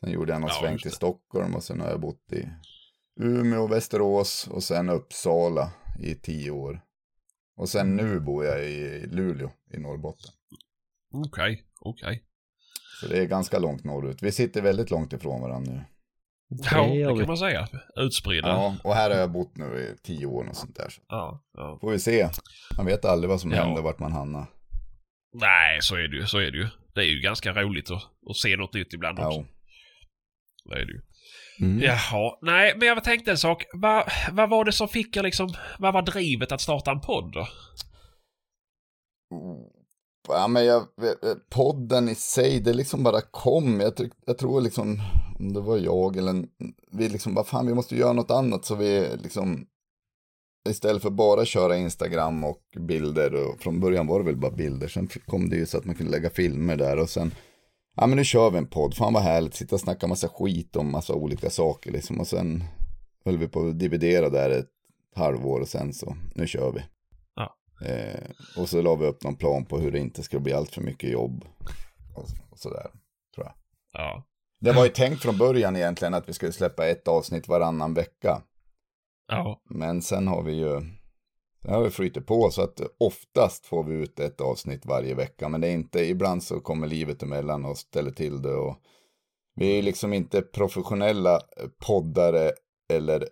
Sen 0.01 0.11
gjorde 0.13 0.33
jag 0.33 0.41
någon 0.41 0.51
Ja, 0.53 0.61
sväng 0.61 0.79
till. 0.79 0.91
Stockholm 0.93 1.55
och 1.55 1.63
sen 1.65 1.81
har 1.81 1.89
jag 1.91 2.01
bott 2.01 2.33
i 2.33 2.49
Umeå, 3.21 3.67
Västerås 3.67 4.49
och 4.51 4.63
sen 4.63 4.91
Uppsala 4.91 5.73
i 6.01 6.15
tio 6.15 6.51
år. 6.51 6.81
Och 7.57 7.69
sen 7.69 7.97
nu 7.97 8.21
bor 8.21 8.45
jag 8.45 8.65
i 8.65 9.07
Luleå 9.07 9.51
i 9.75 9.79
Norrbotten. 9.79 10.31
Okej, 11.15 11.63
okej. 11.81 12.23
Så 13.01 13.09
det 13.09 13.19
är 13.19 13.27
ganska 13.27 13.59
långt 13.59 13.85
norrut. 13.85 14.23
Vi 14.23 14.33
sitter 14.33 14.63
väldigt 14.63 14.91
långt 14.91 15.13
ifrån 15.13 15.41
varandra 15.41 15.73
nu. 15.73 15.85
Ja, 16.73 16.83
Det 17.13 17.19
kan 17.19 17.27
man 17.27 17.37
säga. 17.37 17.69
Utspridda. 17.97 18.49
Ja. 18.49 18.77
Och 18.85 18.95
här 18.95 19.11
har 19.11 19.17
jag 19.17 19.33
bott 19.33 19.57
nu 19.57 19.65
i 19.65 20.03
tio 20.07 20.27
år 20.27 20.49
och 20.49 20.57
sånt 20.57 20.77
där. 20.77 20.89
Så 20.89 21.01
Ja, 21.09 21.45
ja. 21.53 21.79
får 21.81 21.91
vi 21.91 21.99
se. 21.99 22.29
Man 22.77 22.87
vet 22.87 23.05
aldrig 23.05 23.29
vad 23.31 23.41
som 23.41 23.51
Ja. 23.51 23.65
händer, 23.65 23.83
vart 23.83 23.99
man 23.99 24.13
hamnar. 24.13 24.47
Nej, 25.35 25.83
så 25.83 25.95
är 25.97 26.09
det 26.09 26.17
ju. 26.17 26.27
Så 26.27 26.39
är 26.39 26.51
det 26.51 26.59
ju. 26.59 26.69
Det 26.95 27.01
är 27.01 27.05
ju 27.05 27.21
ganska 27.21 27.53
roligt 27.53 27.91
att, 27.91 28.03
att 28.31 28.37
se 28.37 28.57
något 28.57 28.75
nytt 28.75 28.93
ibland 28.93 29.19
också. 29.19 29.39
Ja. 29.39 29.45
Det 30.75 30.81
är 30.81 30.87
det 30.87 30.93
ju. 30.93 31.01
Mm. 31.61 31.81
Jaha, 31.83 32.39
nej, 32.43 32.75
men 32.77 32.89
jag 32.89 33.05
tänkte 33.05 33.31
en 33.31 33.39
sak. 33.39 33.65
Vad, 33.73 34.05
vad 34.33 34.51
var 34.51 34.65
det 34.65 34.73
som 34.73 34.89
fick 34.89 35.17
er 35.17 35.23
liksom... 35.23 35.55
Vad 35.79 35.95
var 35.95 36.03
drivet 36.03 36.53
att 36.53 36.61
starta 36.61 36.91
en 36.91 37.01
podd 37.01 37.33
då? 37.33 37.49
Ja, 40.29 40.49
men 40.49 40.65
jag, 40.65 40.83
eh, 40.83 41.31
eh, 41.31 41.37
podden 41.51 42.09
i 42.09 42.15
sig, 42.15 42.61
det 42.61 42.73
liksom 42.73 43.03
bara 43.03 43.21
kom. 43.21 43.81
Jag, 43.81 43.95
tr- 43.95 44.13
jag 44.27 44.39
tror 44.39 44.61
liksom, 44.61 45.01
om 45.39 45.53
det 45.53 45.61
var 45.61 45.79
jag 45.79 46.17
eller 46.17 46.31
en, 46.31 46.49
vi 46.93 47.09
liksom, 47.09 47.35
bara 47.35 47.45
fan, 47.45 47.67
vi 47.67 47.75
måste 47.75 47.97
göra 47.97 48.13
något 48.13 48.31
annat. 48.31 48.65
Så 48.65 48.75
vi 48.75 49.07
liksom, 49.23 49.67
istället 50.69 51.03
för 51.03 51.11
bara 51.11 51.45
köra 51.45 51.77
Instagram 51.77 52.45
och 52.45 52.63
bilder, 52.89 53.35
och 53.35 53.61
från 53.61 53.81
början 53.81 54.07
var 54.07 54.19
det 54.19 54.25
väl 54.25 54.37
bara 54.37 54.53
bilder. 54.53 54.89
Sen 54.89 55.09
kom 55.27 55.49
det 55.49 55.57
ju 55.57 55.67
så 55.67 55.79
att 55.79 55.85
man 55.85 55.95
kunde 55.95 56.13
lägga 56.13 56.31
filmer 56.31 56.77
där 56.77 56.99
och 56.99 57.11
sen, 57.11 57.35
ja 57.97 58.07
men 58.07 58.17
nu 58.17 58.25
kör 58.25 58.51
vi 58.51 58.59
en 58.59 58.67
podd. 58.67 58.95
Fan 58.95 59.13
vad 59.13 59.23
härligt, 59.23 59.55
sitta 59.55 59.75
och 59.75 59.81
snacka 59.81 60.07
massa 60.07 60.29
skit 60.29 60.77
om 60.77 60.93
massa 60.93 61.15
olika 61.15 61.51
saker 61.51 61.93
liksom. 61.93 62.21
Och 62.21 62.27
sen 62.27 62.65
höll 63.25 63.39
vi 63.39 63.49
på 63.49 63.67
att 63.69 63.79
dividera 63.79 64.29
där 64.29 64.51
ett 64.51 64.71
halvår 65.15 65.61
och 65.61 65.69
sen 65.69 65.93
så, 65.93 66.17
nu 66.35 66.47
kör 66.47 66.73
vi. 66.73 66.81
Eh, 67.85 68.31
och 68.57 68.69
så 68.69 68.83
la 68.83 68.95
vi 68.95 69.07
upp 69.07 69.23
någon 69.25 69.37
plan 69.37 69.65
på 69.65 69.79
hur 69.79 69.91
det 69.91 69.99
inte 69.99 70.23
ska 70.23 70.39
bli 70.39 70.53
allt 70.53 70.75
för 70.75 70.81
mycket 70.81 71.11
jobb. 71.11 71.45
Och, 72.15 72.25
och 72.51 72.59
sådär, 72.59 72.91
tror 73.35 73.47
jag. 73.47 73.55
Ja. 73.93 74.25
Det 74.61 74.73
var 74.73 74.85
ju 74.85 74.91
tänkt 74.91 75.23
från 75.23 75.39
början 75.39 75.77
egentligen 75.77 76.15
att 76.15 76.29
vi 76.29 76.33
skulle 76.33 76.53
släppa 76.53 76.87
ett 76.87 77.09
avsnitt 77.09 77.49
varannan 77.49 77.95
vecka. 77.95 78.43
Ja. 79.29 79.61
Men 79.65 80.03
sen 80.03 80.29
har 80.29 80.43
vi 80.43 80.53
ju, 80.53 80.81
sen 81.63 81.75
har 81.75 81.83
vi 81.83 81.91
flyttat 81.91 82.27
på 82.27 82.51
så 82.51 82.63
att 82.63 82.81
oftast 82.99 83.67
får 83.67 83.85
vi 83.85 83.95
ut 83.95 84.21
ett 84.21 84.41
avsnitt 84.41 84.87
varje 84.87 85.15
vecka. 85.15 85.49
Men 85.49 85.61
det 85.61 85.69
är 85.69 85.73
inte, 85.73 86.05
ibland 86.05 86.43
så 86.43 86.61
kommer 86.61 86.87
livet 86.87 87.23
emellan 87.23 87.65
och 87.65 87.79
ställer 87.79 88.11
till 88.11 88.43
det. 88.43 88.55
Och 88.55 88.77
vi 89.55 89.79
är 89.79 89.83
liksom 89.83 90.13
inte 90.13 90.43
professionella 90.43 91.41
poddare 91.87 92.53
eller 92.93 93.29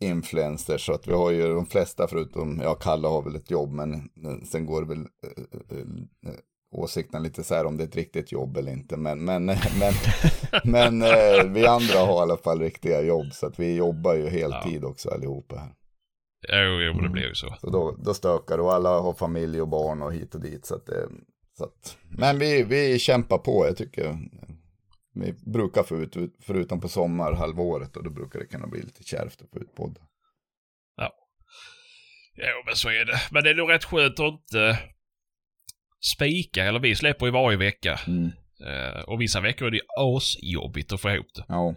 influencers. 0.00 0.86
Så 0.86 0.92
att 0.92 1.08
vi 1.08 1.12
har 1.12 1.30
ju 1.30 1.54
de 1.54 1.66
flesta 1.66 2.08
förutom, 2.08 2.60
ja 2.62 2.74
Kalle 2.74 3.08
har 3.08 3.22
väl 3.22 3.36
ett 3.36 3.50
jobb 3.50 3.72
men 3.72 3.94
eh, 3.94 4.44
sen 4.44 4.66
går 4.66 4.82
det 4.82 4.88
väl 4.88 4.98
eh, 5.00 5.78
eh, 5.78 6.34
åsikterna 6.72 7.18
lite 7.18 7.44
så 7.44 7.54
här 7.54 7.66
om 7.66 7.76
det 7.76 7.84
är 7.84 7.88
ett 7.88 7.96
riktigt 7.96 8.32
jobb 8.32 8.56
eller 8.56 8.72
inte. 8.72 8.96
Men, 8.96 9.24
men, 9.24 9.46
men, 9.80 9.94
men 10.64 11.02
eh, 11.02 11.44
vi 11.44 11.66
andra 11.66 11.98
har 11.98 12.18
i 12.18 12.22
alla 12.22 12.36
fall 12.36 12.60
riktiga 12.60 13.02
jobb 13.02 13.32
så 13.32 13.46
att 13.46 13.58
vi 13.58 13.76
jobbar 13.76 14.14
ju 14.14 14.28
heltid 14.28 14.84
också 14.84 15.10
allihopa 15.10 15.56
här. 15.56 15.74
Jo, 16.48 16.80
jo, 16.80 17.00
det 17.02 17.08
blir 17.08 17.28
ju 17.28 17.34
så. 17.34 17.54
Så 17.60 17.70
då, 17.70 17.96
då 17.98 18.14
stökar 18.14 18.56
det 18.56 18.62
och 18.62 18.74
alla 18.74 19.00
har 19.00 19.12
familj 19.12 19.60
och 19.60 19.68
barn 19.68 20.02
och 20.02 20.12
hit 20.12 20.34
och 20.34 20.40
dit. 20.40 20.66
Så 20.66 20.74
att, 20.74 20.88
så 21.58 21.64
att, 21.64 21.96
men 22.08 22.38
vi, 22.38 22.62
vi 22.62 22.98
kämpar 22.98 23.38
på, 23.38 23.66
jag 23.66 23.76
tycker. 23.76 24.18
Vi 25.14 25.32
brukar 25.32 25.82
få 25.82 25.96
ut, 26.02 26.16
förutom 26.40 26.80
på 26.80 26.88
sommarhalvåret 26.88 27.96
och 27.96 28.04
då 28.04 28.10
brukar 28.10 28.38
det 28.38 28.46
kunna 28.46 28.66
bli 28.66 28.82
lite 28.82 29.04
kärvt 29.04 29.42
att 29.42 29.50
få 29.50 29.58
ut 29.58 29.74
podd. 29.74 29.98
Jo, 32.36 32.62
men 32.66 32.76
så 32.76 32.88
är 32.88 33.04
det. 33.04 33.20
Men 33.30 33.44
det 33.44 33.50
är 33.50 33.54
nog 33.54 33.70
rätt 33.70 33.84
skönt 33.84 34.20
att 34.20 34.32
inte 34.32 34.78
spika. 36.14 36.64
Eller 36.64 36.80
vi 36.80 36.96
släpper 36.96 37.26
ju 37.26 37.32
varje 37.32 37.58
vecka. 37.58 38.00
Eh, 38.66 39.00
och 39.00 39.20
vissa 39.20 39.40
veckor 39.40 39.66
är 39.66 39.70
det 39.70 39.80
asjobbigt 39.98 40.92
att 40.92 41.00
få 41.00 41.10
ihop 41.10 41.34
det. 41.34 41.44
Ja, 41.48 41.74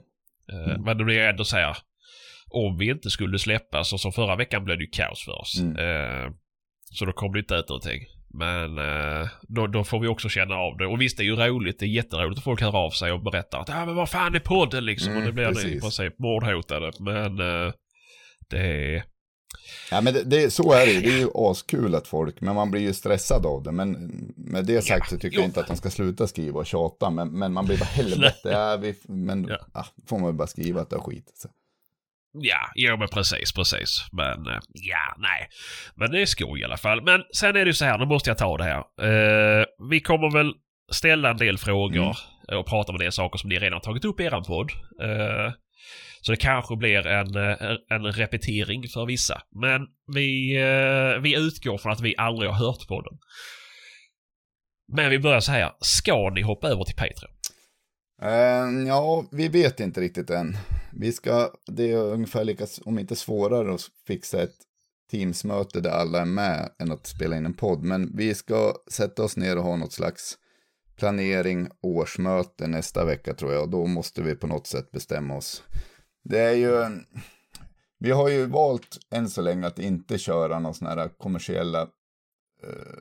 Eh, 0.51 0.79
Men 0.79 0.97
det 0.97 1.03
blir 1.03 1.19
ändå 1.19 1.43
så 1.43 1.57
här. 1.57 1.77
Om 2.47 2.77
vi 2.77 2.89
inte 2.89 3.09
skulle 3.09 3.39
släppa, 3.39 3.83
så 3.83 3.97
som 3.97 4.11
förra 4.11 4.35
veckan 4.35 4.65
blev 4.65 4.77
det 4.77 4.83
ju 4.83 4.89
kaos 4.89 5.25
för 5.25 5.31
oss. 5.31 5.59
Mm. 5.59 5.77
Eh, 5.77 6.31
så 6.91 7.05
då 7.05 7.11
kommer 7.13 7.33
det 7.33 7.39
inte 7.39 7.55
ut 7.55 7.69
någonting. 7.69 8.01
Men 8.33 8.77
eh, 8.77 9.27
då, 9.41 9.67
då 9.67 9.83
får 9.83 9.99
vi 9.99 10.07
också 10.07 10.29
känna 10.29 10.55
av 10.55 10.77
det. 10.77 10.87
Och 10.87 11.01
visst, 11.01 11.17
det 11.17 11.23
är 11.23 11.25
ju 11.25 11.35
roligt. 11.35 11.79
Det 11.79 11.85
är 11.85 11.87
jätteroligt 11.87 12.37
att 12.37 12.43
folk 12.43 12.61
hör 12.61 12.75
av 12.75 12.89
sig 12.89 13.11
och 13.11 13.23
berättar 13.23 13.59
att 13.59 13.69
ah, 13.69 13.85
men 13.85 13.95
vad 13.95 14.09
fan 14.09 14.35
är 14.35 14.39
podden 14.39 14.85
liksom? 14.85 15.11
Mm, 15.11 15.21
och 15.21 15.27
det 15.27 15.33
blir 15.33 15.45
nu 15.45 15.51
i 15.51 15.53
precis. 15.53 15.81
princip 15.81 16.19
mordhotade. 16.19 16.91
Men 16.99 17.39
eh, 17.39 17.73
det 18.49 18.57
är... 18.57 19.03
ja 19.91 20.01
men 20.01 20.13
det, 20.13 20.23
det, 20.23 20.53
så 20.53 20.73
är 20.73 20.85
det. 20.85 20.99
Det 20.99 21.13
är 21.13 21.19
ju 21.19 21.29
askul 21.33 21.95
att 21.95 22.07
folk, 22.07 22.41
men 22.41 22.55
man 22.55 22.71
blir 22.71 22.81
ju 22.81 22.93
stressad 22.93 23.45
av 23.45 23.63
det. 23.63 23.71
Men 23.71 24.11
med 24.37 24.65
det 24.65 24.81
sagt 24.81 25.09
så 25.09 25.17
tycker 25.17 25.35
jo. 25.35 25.41
jag 25.41 25.49
inte 25.49 25.59
att 25.59 25.67
de 25.67 25.77
ska 25.77 25.89
sluta 25.89 26.27
skriva 26.27 26.59
och 26.59 26.65
tjata. 26.65 27.09
Men, 27.09 27.29
men 27.39 27.53
man 27.53 27.65
blir 27.65 27.77
bara 27.77 27.85
helvete. 27.85 28.49
Ja, 28.49 28.77
vi, 28.77 28.95
men 29.03 29.47
Ja. 29.49 29.57
ja. 29.73 29.85
får 30.07 30.19
man 30.19 30.37
bara 30.37 30.47
skriva 30.47 30.81
att 30.81 30.89
det 30.89 30.95
har 30.95 31.03
skitit 31.03 31.37
sig. 31.37 31.51
Ja, 32.33 32.71
jo 32.75 32.97
men 32.97 33.07
precis, 33.07 33.53
precis. 33.53 34.07
Men 34.11 34.47
eh, 34.47 34.59
ja, 34.73 35.15
nej. 35.17 35.47
Men 35.95 36.11
det 36.11 36.21
är 36.21 36.25
skoj 36.25 36.59
i 36.59 36.63
alla 36.63 36.77
fall. 36.77 37.03
Men 37.03 37.23
sen 37.35 37.49
är 37.55 37.59
det 37.59 37.69
ju 37.69 37.73
så 37.73 37.85
här, 37.85 37.97
nu 37.97 38.05
måste 38.05 38.29
jag 38.29 38.37
ta 38.37 38.57
det 38.57 38.63
här. 38.63 38.77
Eh, 38.79 39.65
vi 39.89 39.99
kommer 39.99 40.31
väl 40.37 40.53
ställa 40.91 41.29
en 41.29 41.37
del 41.37 41.57
frågor 41.57 42.17
och 42.57 42.67
prata 42.67 42.91
om 42.91 42.95
en 42.95 42.99
del 42.99 43.11
saker 43.11 43.37
som 43.37 43.49
ni 43.49 43.59
redan 43.59 43.81
tagit 43.81 44.05
upp 44.05 44.19
i 44.19 44.23
eran 44.23 44.43
podd. 44.43 44.71
Eh, 45.01 45.51
så 46.21 46.31
det 46.31 46.37
kanske 46.37 46.75
blir 46.75 47.07
en, 47.07 47.35
eh, 47.35 47.77
en 47.89 48.05
repetering 48.05 48.83
för 48.93 49.05
vissa. 49.05 49.41
Men 49.61 49.81
vi, 50.13 50.55
eh, 50.55 51.21
vi 51.21 51.35
utgår 51.35 51.77
från 51.77 51.91
att 51.91 52.01
vi 52.01 52.15
aldrig 52.17 52.51
har 52.51 52.57
hört 52.57 52.87
podden. 52.87 53.17
Men 54.93 55.09
vi 55.09 55.19
börjar 55.19 55.39
så 55.39 55.51
här. 55.51 55.71
Ska 55.79 56.29
ni 56.29 56.41
hoppa 56.41 56.67
över 56.67 56.83
till 56.83 56.95
Patreon? 56.95 57.31
Eh, 58.23 58.87
ja, 58.87 59.25
vi 59.31 59.47
vet 59.47 59.79
inte 59.79 60.01
riktigt 60.01 60.29
än. 60.29 60.57
Vi 60.91 61.11
ska, 61.11 61.51
det 61.67 61.91
är 61.91 61.97
ungefär 61.97 62.43
lika, 62.43 62.67
om 62.85 62.99
inte 62.99 63.15
svårare, 63.15 63.73
att 63.73 63.81
fixa 64.07 64.43
ett 64.43 64.55
Teamsmöte 65.11 65.81
där 65.81 65.89
alla 65.89 66.21
är 66.21 66.25
med 66.25 66.69
än 66.79 66.91
att 66.91 67.07
spela 67.07 67.37
in 67.37 67.45
en 67.45 67.53
podd. 67.53 67.83
Men 67.83 68.15
vi 68.15 68.35
ska 68.35 68.75
sätta 68.91 69.23
oss 69.23 69.37
ner 69.37 69.57
och 69.57 69.63
ha 69.63 69.75
något 69.75 69.93
slags 69.93 70.37
planering, 70.95 71.67
årsmöte 71.81 72.67
nästa 72.67 73.05
vecka 73.05 73.33
tror 73.33 73.53
jag. 73.53 73.69
Då 73.69 73.85
måste 73.85 74.21
vi 74.21 74.35
på 74.35 74.47
något 74.47 74.67
sätt 74.67 74.91
bestämma 74.91 75.37
oss. 75.37 75.63
Det 76.23 76.39
är 76.39 76.53
ju, 76.53 76.99
vi 77.99 78.11
har 78.11 78.29
ju 78.29 78.45
valt 78.45 78.99
än 79.11 79.29
så 79.29 79.41
länge 79.41 79.67
att 79.67 79.79
inte 79.79 80.17
köra 80.17 80.59
någon 80.59 80.73
sån 80.73 80.87
här 80.87 81.09
kommersiella 81.17 81.81
eh, 82.63 82.97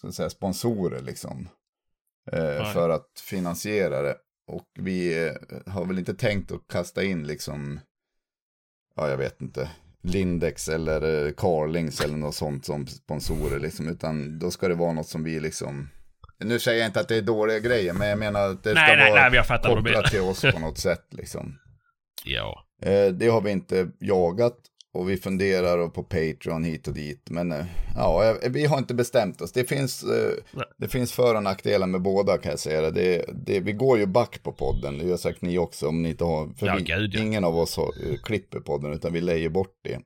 så 0.00 0.08
att 0.08 0.14
säga, 0.14 0.30
sponsorer 0.30 1.00
liksom. 1.00 1.48
Eh, 2.32 2.72
för 2.72 2.88
att 2.88 3.20
finansiera 3.20 4.02
det. 4.02 4.16
Och 4.46 4.68
vi 4.74 5.26
eh, 5.26 5.32
har 5.72 5.84
väl 5.84 5.98
inte 5.98 6.14
tänkt 6.14 6.52
att 6.52 6.68
kasta 6.68 7.02
in 7.02 7.26
liksom, 7.26 7.80
ja 8.96 9.10
jag 9.10 9.16
vet 9.16 9.40
inte, 9.40 9.70
Lindex 10.02 10.68
eller 10.68 11.26
eh, 11.26 11.32
Carlings 11.32 12.00
eller 12.00 12.16
något 12.16 12.34
sånt 12.34 12.64
som 12.64 12.86
sponsorer 12.86 13.60
liksom. 13.60 13.88
Utan 13.88 14.38
då 14.38 14.50
ska 14.50 14.68
det 14.68 14.74
vara 14.74 14.92
något 14.92 15.08
som 15.08 15.24
vi 15.24 15.40
liksom, 15.40 15.88
nu 16.38 16.58
säger 16.58 16.78
jag 16.78 16.88
inte 16.88 17.00
att 17.00 17.08
det 17.08 17.16
är 17.16 17.22
dåliga 17.22 17.58
grejer, 17.58 17.92
men 17.92 18.08
jag 18.08 18.18
menar 18.18 18.48
att 18.48 18.62
det 18.62 18.70
ska 18.70 18.80
nej, 18.80 19.10
vara 19.10 19.30
nej, 19.30 19.42
nej, 19.48 19.60
kopplat 19.62 20.10
till 20.10 20.20
oss 20.20 20.40
på 20.40 20.58
något 20.58 20.78
sätt 20.78 21.06
liksom. 21.10 21.58
Ja. 22.24 22.66
Eh, 22.82 23.06
det 23.06 23.28
har 23.28 23.40
vi 23.40 23.50
inte 23.50 23.88
jagat 23.98 24.58
och 24.94 25.10
vi 25.10 25.16
funderar 25.16 25.88
på 25.88 26.02
Patreon 26.02 26.64
hit 26.64 26.88
och 26.88 26.94
dit. 26.94 27.30
Men 27.30 27.52
eh, 27.52 27.66
ja, 27.94 28.36
vi 28.50 28.66
har 28.66 28.78
inte 28.78 28.94
bestämt 28.94 29.40
oss. 29.40 29.52
Det 29.52 29.64
finns, 29.64 30.02
eh, 30.02 30.32
det 30.76 30.88
finns 30.88 31.12
för 31.12 31.34
och 31.34 31.42
nackdelar 31.42 31.86
med 31.86 32.02
båda 32.02 32.38
kan 32.38 32.50
jag 32.50 32.58
säga. 32.58 32.90
Det, 32.90 33.24
det, 33.46 33.60
vi 33.60 33.72
går 33.72 33.98
ju 33.98 34.06
back 34.06 34.42
på 34.42 34.52
podden, 34.52 34.98
det 34.98 35.04
gör 35.04 35.16
säkert 35.16 35.42
ni 35.42 35.58
också 35.58 35.88
om 35.88 36.02
ni 36.02 36.08
inte 36.08 36.24
har. 36.24 36.48
För 36.58 36.66
Ja, 36.66 36.74
vi, 36.76 36.82
gud, 36.82 37.14
ja. 37.14 37.22
ingen 37.22 37.44
av 37.44 37.58
oss 37.58 37.76
har, 37.76 37.84
eh, 37.84 38.16
klipper 38.22 38.60
podden 38.60 38.92
utan 38.92 39.12
vi 39.12 39.20
lägger 39.20 39.48
bort 39.48 39.78
det. 39.82 40.00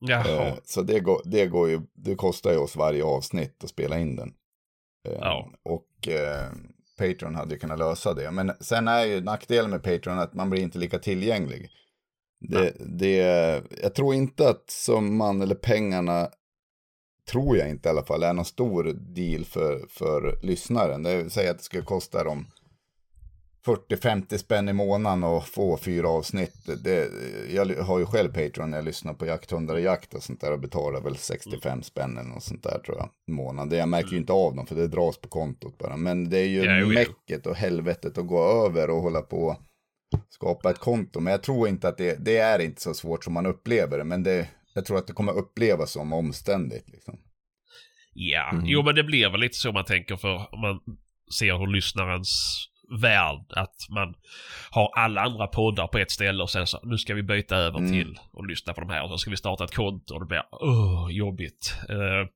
Jaha. 0.00 0.56
Så 0.64 0.82
det 0.82 1.00
går, 1.00 1.20
det 1.24 1.46
går 1.46 1.68
ju, 1.68 1.80
det 1.94 2.14
kostar 2.14 2.52
ju 2.52 2.58
oss 2.58 2.76
varje 2.76 3.04
avsnitt 3.04 3.64
att 3.64 3.70
spela 3.70 3.98
in 3.98 4.16
den. 4.16 4.32
Ja. 5.20 5.50
Och 5.62 6.08
eh, 6.08 6.48
Patreon 6.98 7.34
hade 7.34 7.54
ju 7.54 7.60
kunnat 7.60 7.78
lösa 7.78 8.14
det. 8.14 8.30
Men 8.30 8.52
sen 8.60 8.88
är 8.88 9.04
ju 9.04 9.20
nackdelen 9.20 9.70
med 9.70 9.82
Patreon 9.82 10.18
att 10.18 10.34
man 10.34 10.50
blir 10.50 10.62
inte 10.62 10.78
lika 10.78 10.98
tillgänglig. 10.98 11.70
Det, 12.40 12.72
det, 12.80 13.16
jag 13.82 13.94
tror 13.94 14.14
inte 14.14 14.48
att 14.48 14.70
summan 14.70 15.42
eller 15.42 15.54
pengarna, 15.54 16.28
tror 17.30 17.56
jag 17.56 17.70
inte 17.70 17.88
i 17.88 17.90
alla 17.90 18.04
fall, 18.04 18.22
är 18.22 18.32
någon 18.32 18.44
stor 18.44 18.84
deal 18.92 19.44
för, 19.44 19.86
för 19.88 20.38
lyssnaren. 20.42 21.02
Det 21.02 21.16
vill 21.16 21.30
säga 21.30 21.50
att 21.50 21.58
det 21.58 21.64
skulle 21.64 21.82
kosta 21.82 22.24
dem 22.24 22.46
40-50 23.66 24.36
spänn 24.36 24.68
i 24.68 24.72
månaden 24.72 25.24
och 25.24 25.46
få 25.46 25.76
fyra 25.76 26.08
avsnitt. 26.08 26.84
Det, 26.84 27.10
jag 27.50 27.66
har 27.66 27.98
ju 27.98 28.06
själv 28.06 28.28
Patreon 28.28 28.70
när 28.70 28.78
jag 28.78 28.84
lyssnar 28.84 29.14
på 29.14 29.26
jakthundar 29.26 29.74
och 29.74 29.80
jakt 29.80 30.14
och 30.14 30.22
sånt 30.22 30.40
där 30.40 30.52
och 30.52 30.60
betalar 30.60 31.00
väl 31.00 31.16
65 31.16 31.82
spänn 31.82 32.18
eller 32.18 32.30
något 32.30 32.42
sånt 32.42 32.62
där 32.62 32.78
tror 32.78 32.96
jag 32.98 33.08
i 33.28 33.32
månaden. 33.32 33.78
Jag 33.78 33.88
märker 33.88 34.10
ju 34.10 34.16
inte 34.16 34.32
av 34.32 34.56
dem 34.56 34.66
för 34.66 34.74
det 34.74 34.88
dras 34.88 35.18
på 35.18 35.28
kontot 35.28 35.78
bara. 35.78 35.96
Men 35.96 36.30
det 36.30 36.38
är 36.38 36.46
ju 36.46 36.64
Ja, 36.64 36.86
mäcket 36.86 37.46
och 37.46 37.56
helvetet 37.56 38.18
att 38.18 38.26
gå 38.26 38.66
över 38.66 38.90
och 38.90 39.02
hålla 39.02 39.22
på 39.22 39.56
skapa 40.28 40.70
ett 40.70 40.78
konto. 40.78 41.20
Men 41.20 41.30
jag 41.30 41.42
tror 41.42 41.68
inte 41.68 41.88
att 41.88 41.98
det, 41.98 42.24
det 42.24 42.36
är 42.38 42.58
inte 42.58 42.80
så 42.80 42.94
svårt 42.94 43.24
som 43.24 43.32
man 43.34 43.46
upplever 43.46 43.98
det. 43.98 44.04
Men 44.04 44.22
det, 44.22 44.48
jag 44.74 44.84
tror 44.84 44.98
att 44.98 45.06
det 45.06 45.12
kommer 45.12 45.32
upplevas 45.32 45.90
som 45.92 46.12
omständigt. 46.12 46.88
Liksom. 46.88 47.18
Ja, 48.12 48.50
Mm. 48.52 48.64
jo 48.66 48.82
men 48.82 48.94
det 48.94 49.04
blir 49.04 49.28
väl 49.30 49.40
lite 49.40 49.56
så 49.56 49.72
man 49.72 49.84
tänker 49.84 50.16
för 50.16 50.54
om 50.54 50.60
man 50.60 50.80
ser 51.38 51.58
hur 51.58 51.66
lyssnarens 51.66 52.30
värld, 53.00 53.44
att 53.50 53.74
man 53.90 54.14
har 54.70 54.90
alla 54.96 55.20
andra 55.20 55.46
poddar 55.46 55.86
på 55.86 55.98
ett 55.98 56.10
ställe 56.10 56.42
och 56.42 56.50
sen 56.50 56.66
så 56.66 56.80
nu 56.82 56.98
ska 56.98 57.14
vi 57.14 57.22
byta 57.22 57.56
över 57.56 57.78
Mm. 57.78 57.90
till 57.92 58.18
och 58.32 58.46
lyssna 58.46 58.72
på 58.74 58.80
de 58.80 58.90
här 58.90 59.02
och 59.04 59.10
så 59.10 59.18
ska 59.18 59.30
vi 59.30 59.36
starta 59.36 59.64
ett 59.64 59.74
konto 59.74 60.14
och 60.14 60.20
det 60.20 60.26
blir 60.26 60.42
åh, 60.52 61.08
jobbigt. 61.10 61.74
Eh, 61.88 62.28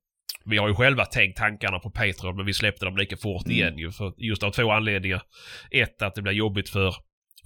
vi 0.45 0.59
har 0.59 0.69
ju 0.69 0.75
själva 0.75 1.05
tänkt 1.05 1.37
tankarna 1.39 1.79
på 1.79 1.91
Patreon 1.91 2.37
men 2.37 2.47
vi 2.47 2.55
släppte 2.55 2.85
dem 2.85 2.97
lika 2.97 3.17
fort 3.17 3.45
Mm. 3.47 3.57
igen 3.57 3.79
ju 3.79 3.91
för 3.93 4.13
just 4.17 4.43
av 4.43 4.51
två 4.51 4.71
anledningar. 4.71 5.23
Ett, 5.71 6.03
att 6.03 6.15
det 6.15 6.23
blir 6.23 6.33
jobbigt 6.33 6.69
för, 6.69 6.95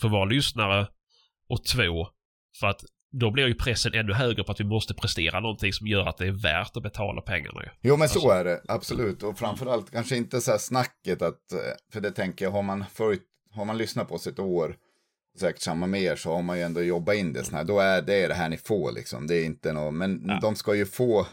för 0.03 0.09
våra 0.09 0.25
lyssnare 0.25 0.87
och 1.49 1.65
två, 1.65 2.07
för 2.61 2.67
att 2.67 2.85
då 3.15 3.31
blir 3.31 3.47
ju 3.47 3.55
pressen 3.55 3.95
ännu 3.95 4.13
högre 4.13 4.45
på 4.45 4.53
att 4.53 4.61
vi 4.61 4.65
måste 4.65 4.95
prestera 4.95 5.41
någonting 5.41 5.73
som 5.73 5.87
gör 5.87 6.07
att 6.09 6.17
det 6.19 6.27
är 6.27 6.43
värt 6.43 6.77
att 6.77 6.83
betala 6.83 7.21
pengarna. 7.21 7.61
Jo 7.83 7.97
men 7.97 8.09
så 8.09 8.19
Alltså- 8.19 8.29
är 8.31 8.45
det, 8.45 8.61
absolut. 8.69 9.23
Och 9.23 9.39
framförallt 9.39 9.91
kanske 9.91 10.17
inte 10.17 10.41
så 10.41 10.51
här 10.51 10.59
snacket 10.59 11.23
att, 11.23 11.53
eh, 11.53 11.59
för 11.93 12.01
det 12.01 12.11
tänker 12.11 12.45
jag, 12.45 12.53
har 12.53 12.63
man, 12.63 12.85
följt, 12.93 13.23
har 13.51 13.65
man 13.65 13.79
lyssnat 13.79 14.09
på 14.09 14.15
oss 14.15 14.27
ett 14.27 14.39
år, 14.39 14.77
säkert 15.39 15.63
samma 15.63 15.87
med 15.87 16.03
er, 16.03 16.17
så 16.17 16.35
har 16.35 16.43
man 16.43 16.57
ju 16.59 16.63
ändå 16.63 16.83
jobbat 16.83 17.15
in 17.15 17.33
det 17.33 17.45
sån 17.45 17.55
här. 17.57 17.65
Då 17.65 17.79
är 17.79 18.03
det 18.03 18.27
det 18.27 18.35
här 18.35 18.49
ni 18.49 18.57
får 18.57 18.93
liksom. 18.93 19.27
Det 19.27 19.35
är 19.37 19.45
inte 19.45 19.73
något, 19.73 19.95
men 19.95 20.25
Ja. 20.29 20.39
de 20.43 20.55
ska 20.57 20.75
ju 20.75 20.87
få 20.87 21.27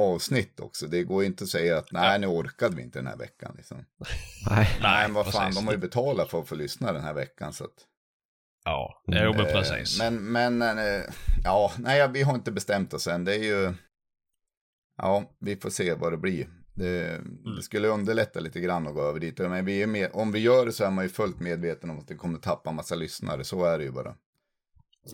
avsnitt 0.00 0.60
också. 0.60 0.86
Det 0.86 1.04
går 1.04 1.22
ju 1.22 1.26
inte 1.26 1.44
att 1.44 1.50
säga 1.50 1.78
att 1.78 1.92
nej, 1.92 2.18
nu 2.18 2.26
orkade 2.26 2.76
vi 2.76 2.82
inte 2.82 2.98
den 2.98 3.06
här 3.06 3.16
veckan. 3.16 3.54
Liksom. 3.56 3.84
Nej. 4.50 4.68
Nej, 4.82 5.02
men 5.08 5.14
vad 5.14 5.32
fan, 5.32 5.46
precis. 5.46 5.56
de 5.60 5.66
har 5.66 5.72
ju 5.74 5.78
betalat 5.78 6.30
för 6.30 6.40
att 6.40 6.48
få 6.48 6.54
lyssna 6.54 6.92
den 6.92 7.02
här 7.02 7.14
veckan. 7.14 7.52
Så 7.52 7.64
att, 7.64 7.86
Ja, 8.64 9.02
jo 9.06 9.32
men 9.32 9.46
eh, 9.46 9.52
precis. 9.52 9.98
Men, 9.98 10.32
men 10.32 10.62
eh, 10.62 11.02
ja, 11.44 11.72
nej, 11.78 12.08
vi 12.08 12.22
har 12.22 12.34
inte 12.34 12.52
bestämt 12.52 12.94
oss 12.94 13.06
än. 13.06 13.24
Det 13.24 13.34
är 13.34 13.42
ju, 13.44 13.74
ja, 14.96 15.30
vi 15.38 15.56
får 15.56 15.70
se 15.70 15.94
vad 15.94 16.12
det 16.12 16.16
blir. 16.18 16.48
Det, 16.74 17.08
Mm. 17.08 17.56
det 17.56 17.62
skulle 17.62 17.88
underlätta 17.88 18.40
lite 18.40 18.60
grann 18.60 18.86
att 18.86 18.94
gå 18.94 19.02
över 19.02 19.20
dit. 19.20 19.38
Men 19.38 19.64
vi 19.64 19.82
är 19.82 19.86
med, 19.86 20.10
om 20.12 20.32
vi 20.32 20.38
gör 20.38 20.66
det 20.66 20.72
så 20.72 20.84
är 20.84 20.90
man 20.90 21.04
ju 21.04 21.08
fullt 21.08 21.40
medveten 21.40 21.90
om 21.90 21.98
att 21.98 22.08
det 22.08 22.14
kommer 22.14 22.38
tappa 22.38 22.72
massa 22.72 22.94
lyssnare. 22.94 23.44
Så 23.44 23.64
är 23.64 23.78
det 23.78 23.84
ju 23.84 23.90
bara. 23.90 24.14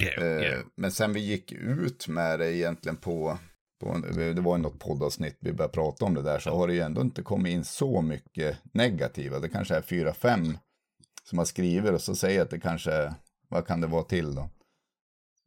Eh, 0.00 0.25
ja. 0.25 0.57
Men 0.76 0.90
sen 0.93 1.12
vi 1.12 1.21
gick 1.21 1.52
ut 1.52 2.09
med 2.09 2.38
det 2.38 2.52
egentligen 2.57 2.97
på 2.97 3.38
det 4.35 4.40
var 4.40 4.56
ju 4.56 4.62
något 4.62 4.78
poddavsnitt 4.78 5.37
vi 5.40 5.52
började 5.52 5.73
prata 5.73 6.04
om 6.04 6.14
det 6.14 6.23
där, 6.23 6.38
så 6.38 6.50
har 6.50 6.68
det 6.68 6.75
ju 6.75 6.80
ändå 6.80 7.00
inte 7.00 7.23
kommit 7.23 7.52
in 7.52 7.64
så 7.64 8.02
mycket 8.02 8.59
negativa. 8.73 9.38
Det 9.38 9.49
kanske 9.49 9.76
är 9.76 9.83
fyra, 9.83 10.14
fem 10.14 10.59
som 11.25 11.38
har 11.38 11.45
skrivit 11.45 11.92
och 11.92 12.00
så 12.00 12.14
säger 12.14 12.42
att 12.42 12.50
det 12.50 12.61
kanske, 12.61 13.14
vad 13.49 13.66
kan 13.66 13.80
det 13.80 13.87
vara 13.87 14.02
till 14.02 14.35
då? 14.35 14.50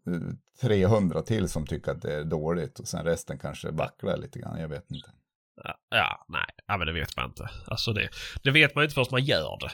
Eh, 0.08 0.22
300 0.62 1.22
till 1.22 1.50
som 1.50 1.66
tycker 1.66 1.92
att 1.92 2.02
det 2.02 2.14
är 2.14 2.24
dåligt 2.24 2.80
och 2.80 2.88
sen 2.88 3.06
resten 3.06 3.40
kanske 3.40 3.72
vacklar 3.72 4.18
lite 4.18 4.40
grann, 4.40 4.60
jag 4.60 4.68
vet 4.68 4.92
inte. 4.92 5.12
Ja, 5.90 6.26
nej, 6.28 6.46
ja, 6.68 6.78
men 6.78 6.88
det 6.88 6.94
vet 6.94 7.18
man 7.18 7.26
inte. 7.26 7.50
Alltså 7.68 7.94
det, 7.94 8.10
det 8.44 8.52
vet 8.52 8.76
man 8.76 8.84
inte 8.84 8.94
förrän 8.94 9.08
man 9.12 9.24
gör 9.24 9.58
det. 9.60 9.72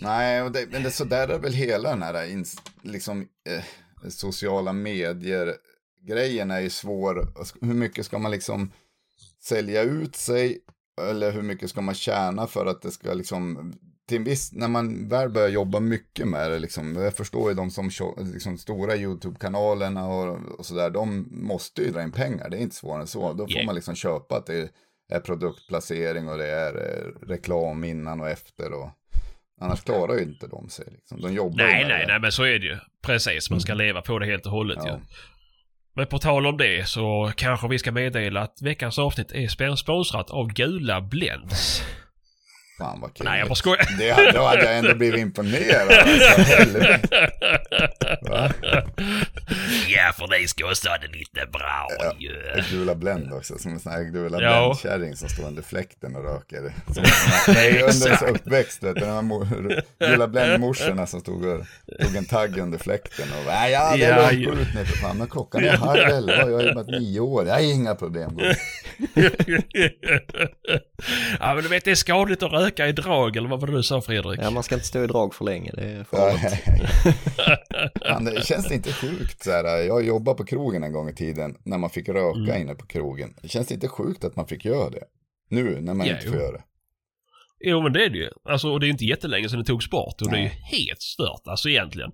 Nej, 0.00 0.42
och 0.42 0.52
det, 0.52 0.66
men 0.70 0.82
det, 0.82 0.90
så 0.90 1.04
där 1.04 1.28
är 1.28 1.38
väl 1.38 1.52
hela 1.52 1.90
den 1.90 2.02
här 2.02 2.44
liksom, 2.82 3.28
eh, 3.48 3.64
sociala 4.08 4.72
medier 4.72 5.54
grejen 6.08 6.50
är 6.50 6.60
ju 6.60 6.70
svår. 6.70 7.28
Hur 7.60 7.74
mycket 7.74 8.06
ska 8.06 8.18
man 8.18 8.30
liksom 8.30 8.72
sälja 9.42 9.82
ut 9.82 10.16
sig 10.16 10.58
eller 11.10 11.32
hur 11.32 11.42
mycket 11.42 11.70
ska 11.70 11.80
man 11.80 11.94
tjäna 11.94 12.46
för 12.46 12.66
att 12.66 12.82
det 12.82 12.90
ska 12.90 13.14
liksom 13.14 13.72
till 14.08 14.16
en 14.16 14.24
viss, 14.24 14.52
när 14.52 14.68
man 14.68 15.08
väl 15.08 15.28
börjar 15.30 15.48
jobba 15.48 15.80
mycket 15.80 16.28
med 16.28 16.50
det 16.50 16.58
liksom, 16.58 16.96
jag 16.96 17.14
förstår 17.14 17.48
ju 17.50 17.54
de 17.54 17.70
som 17.70 17.90
liksom, 18.34 18.58
stora 18.58 18.96
YouTube-kanalerna 18.96 20.06
och, 20.06 20.58
och 20.58 20.66
sådär, 20.66 20.90
de 20.90 21.28
måste 21.30 21.82
ju 21.82 21.90
dra 21.90 22.02
in 22.02 22.12
pengar, 22.12 22.50
det 22.50 22.56
är 22.56 22.60
inte 22.60 22.76
svårare 22.76 23.00
än 23.00 23.06
så. 23.06 23.32
Då 23.32 23.46
får 23.48 23.66
man 23.66 23.74
liksom 23.74 23.94
köpa 23.94 24.36
att 24.36 24.46
det 24.46 24.68
är 25.12 25.20
produktplacering 25.20 26.28
och 26.28 26.38
det 26.38 26.46
är 26.50 26.74
eh, 26.74 27.26
reklam 27.28 27.84
innan 27.84 28.20
och 28.20 28.28
efter 28.28 28.72
och 28.72 28.90
annars 29.60 29.82
klarar 29.82 30.14
ju 30.14 30.22
inte 30.22 30.46
de 30.46 30.68
sig 30.68 30.86
liksom. 30.92 31.20
De 31.20 31.32
jobbar 31.34 31.56
Nej, 31.64 31.84
nej, 31.88 32.00
det. 32.00 32.12
nej, 32.12 32.20
men 32.20 32.32
så 32.32 32.42
är 32.42 32.58
det 32.58 32.66
ju. 32.66 32.76
Precis, 33.02 33.50
man 33.50 33.60
ska 33.60 33.74
leva 33.74 34.02
på 34.02 34.18
det 34.18 34.26
helt 34.26 34.46
och 34.46 34.52
hållet 34.52 34.78
Ja. 34.84 34.88
ju. 34.88 35.00
Men 35.96 36.06
på 36.06 36.18
tal 36.18 36.46
om 36.46 36.56
det 36.56 36.88
så 36.88 37.32
kanske 37.36 37.68
vi 37.68 37.78
ska 37.78 37.92
meddela 37.92 38.40
att 38.40 38.62
veckans 38.62 38.98
avsnitt 38.98 39.32
är 39.32 39.76
sponsrat 39.76 40.30
av 40.30 40.48
Gula 40.48 41.00
Blends. 41.00 41.82
Fan 42.78 43.00
vad 43.00 43.14
kul. 43.14 43.24
Nej, 43.26 43.38
jag 43.38 43.48
bara 43.48 43.54
skojar. 43.54 43.86
Det 43.98 44.10
hade, 44.10 44.32
då 44.32 44.42
hade 44.44 44.64
jag 44.64 44.78
ändå 44.78 44.94
blivit 44.94 45.20
imponerad. 45.20 45.88
Alltså. 45.90 46.78
Va? 48.22 48.50
ja, 49.88 50.12
för 50.18 50.28
dig 50.28 50.48
det 50.98 51.18
lite 51.18 51.46
bra 51.52 51.88
ju. 52.18 52.32
Det 52.32 52.64
gula 52.70 52.94
Blend 52.94 53.32
också, 53.32 53.58
som 53.58 53.72
en 53.72 53.80
sån 53.80 53.92
här 53.92 54.02
gula 54.02 54.42
Ja. 54.42 54.74
Blend-kärring 54.82 55.16
som 55.16 55.28
står 55.28 55.44
under 55.46 55.62
fläkten 55.62 56.16
och 56.16 56.24
röker. 56.24 56.72
Som, 56.94 57.04
nej, 57.54 57.70
under 57.82 58.06
ens 58.06 58.22
uppväxt, 58.22 58.82
vet 58.82 58.94
du, 58.94 59.00
de 59.00 59.06
här 59.08 59.22
gula 60.10 60.28
Blend-morsorna 60.28 61.06
som 61.06 61.20
stod 61.20 61.44
och 61.44 61.64
tog 62.02 62.16
en 62.16 62.24
tagg 62.24 62.58
under 62.58 62.78
fläkten 62.78 63.28
och 63.38 63.44
nej, 63.46 63.72
ja, 63.72 63.92
det 63.96 63.98
Ja, 64.02 64.06
är 64.16 64.32
ju. 64.32 64.44
lugnt, 64.44 64.56
gå 64.56 64.62
ut 64.62 64.74
nu 64.74 64.84
för 64.84 64.96
fan, 64.96 65.18
men 65.18 65.28
klockan 65.28 65.64
är 65.64 65.76
halv 65.76 66.00
elva, 66.00 66.32
jag 66.36 66.52
har 66.52 66.62
jobbat 66.62 66.86
nio 66.86 67.20
år, 67.20 67.46
jag 67.46 67.54
har 67.54 67.60
inga 67.60 67.94
problem. 67.94 68.38
Ja, 71.40 71.54
men 71.54 71.62
du 71.62 71.68
vet 71.68 71.84
det 71.84 71.90
är 71.90 71.94
skadligt 71.94 72.42
att 72.42 72.52
röka 72.52 72.67
i 72.88 72.92
drag, 72.92 73.36
eller 73.36 73.48
vad 73.48 73.60
var 73.60 73.66
det 73.68 73.72
du 73.76 73.82
sa 73.82 74.00
Fredrik? 74.00 74.40
Ja, 74.42 74.50
man 74.50 74.62
ska 74.62 74.74
inte 74.74 74.86
stå 74.86 75.04
i 75.04 75.06
drag 75.06 75.34
för 75.34 75.44
länge, 75.44 75.70
det 75.74 75.82
är 75.82 76.04
farligt. 76.04 76.62
Fan, 78.08 78.24
det 78.24 78.46
känns 78.46 78.72
inte 78.72 78.92
sjukt 78.92 79.42
så 79.44 79.50
här, 79.50 79.64
jag 79.78 80.06
jobbade 80.06 80.36
på 80.36 80.44
krogen 80.44 80.82
en 80.82 80.92
gång 80.92 81.08
i 81.08 81.14
tiden 81.14 81.54
när 81.64 81.78
man 81.78 81.90
fick 81.90 82.08
röka 82.08 82.38
Mm. 82.38 82.60
inne 82.62 82.74
på 82.74 82.86
krogen. 82.86 83.34
Det 83.42 83.48
känns 83.48 83.72
inte 83.72 83.88
sjukt 83.88 84.24
att 84.24 84.36
man 84.36 84.46
fick 84.46 84.64
göra 84.64 84.90
det? 84.90 85.04
Nu 85.50 85.80
när 85.80 85.94
man 85.94 86.06
Ja, 86.06 86.12
inte 86.12 86.26
jo. 86.26 86.32
får 86.32 86.40
göra 86.40 86.52
det. 86.52 86.62
Jo 87.60 87.82
men 87.82 87.92
det 87.92 88.04
är 88.04 88.10
det 88.10 88.18
ju. 88.18 88.30
Alltså 88.48 88.68
och 88.72 88.80
det 88.80 88.86
är 88.86 88.88
inte 88.88 89.04
jättelänge 89.04 89.48
sedan 89.48 89.58
det 89.58 89.64
togs 89.64 89.90
bort 89.90 90.22
och 90.22 90.30
det 90.30 90.36
är 90.36 90.42
ju 90.42 90.48
helt 90.48 91.02
stört 91.02 91.42
alltså 91.46 91.68
egentligen. 91.68 92.10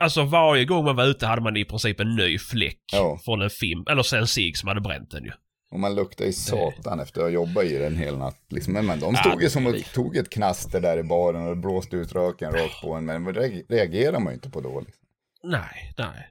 Alltså 0.00 0.22
varje 0.24 0.64
gång 0.64 0.84
man 0.84 0.96
var 0.96 1.04
ute 1.06 1.26
hade 1.26 1.42
man 1.42 1.56
i 1.56 1.64
princip 1.64 2.00
en 2.00 2.16
ny 2.16 2.38
fläck 2.38 2.80
Ja. 2.92 3.20
från 3.24 3.42
en 3.42 3.50
film, 3.50 3.84
eller 3.90 4.14
en 4.16 4.26
cigg 4.26 4.56
som 4.56 4.68
hade 4.68 4.80
bränt 4.80 5.10
den 5.10 5.24
ju. 5.24 5.30
Och 5.70 5.80
man 5.80 5.94
luktar 5.94 6.24
ju 6.24 6.32
satan 6.32 7.00
efter 7.00 7.20
att 7.20 7.24
ha 7.24 7.30
jobbat 7.30 7.64
i 7.64 7.78
den 7.78 7.96
hela 7.96 8.18
natt. 8.18 8.40
Liksom. 8.48 8.72
Men, 8.72 8.86
men 8.86 9.00
de 9.00 9.14
Ja, 9.14 9.20
stod 9.30 9.42
ju 9.42 9.50
som 9.50 9.66
och 9.66 9.74
tog 9.94 10.16
ett 10.16 10.30
knaster 10.30 10.80
där 10.80 10.98
i 10.98 11.02
baren 11.02 11.46
och 11.48 11.56
blåste 11.56 11.96
ut 11.96 12.12
röken 12.12 12.52
rakt 12.52 12.80
på 12.82 12.92
en. 12.94 13.04
Men 13.04 13.24
det 13.24 13.32
reag- 13.32 13.64
reagerar 13.68 14.18
man 14.20 14.32
ju 14.32 14.34
inte 14.34 14.50
på 14.50 14.60
då. 14.60 14.80
Liksom. 14.80 15.04
Nej, 15.42 15.94
nej. 15.98 16.28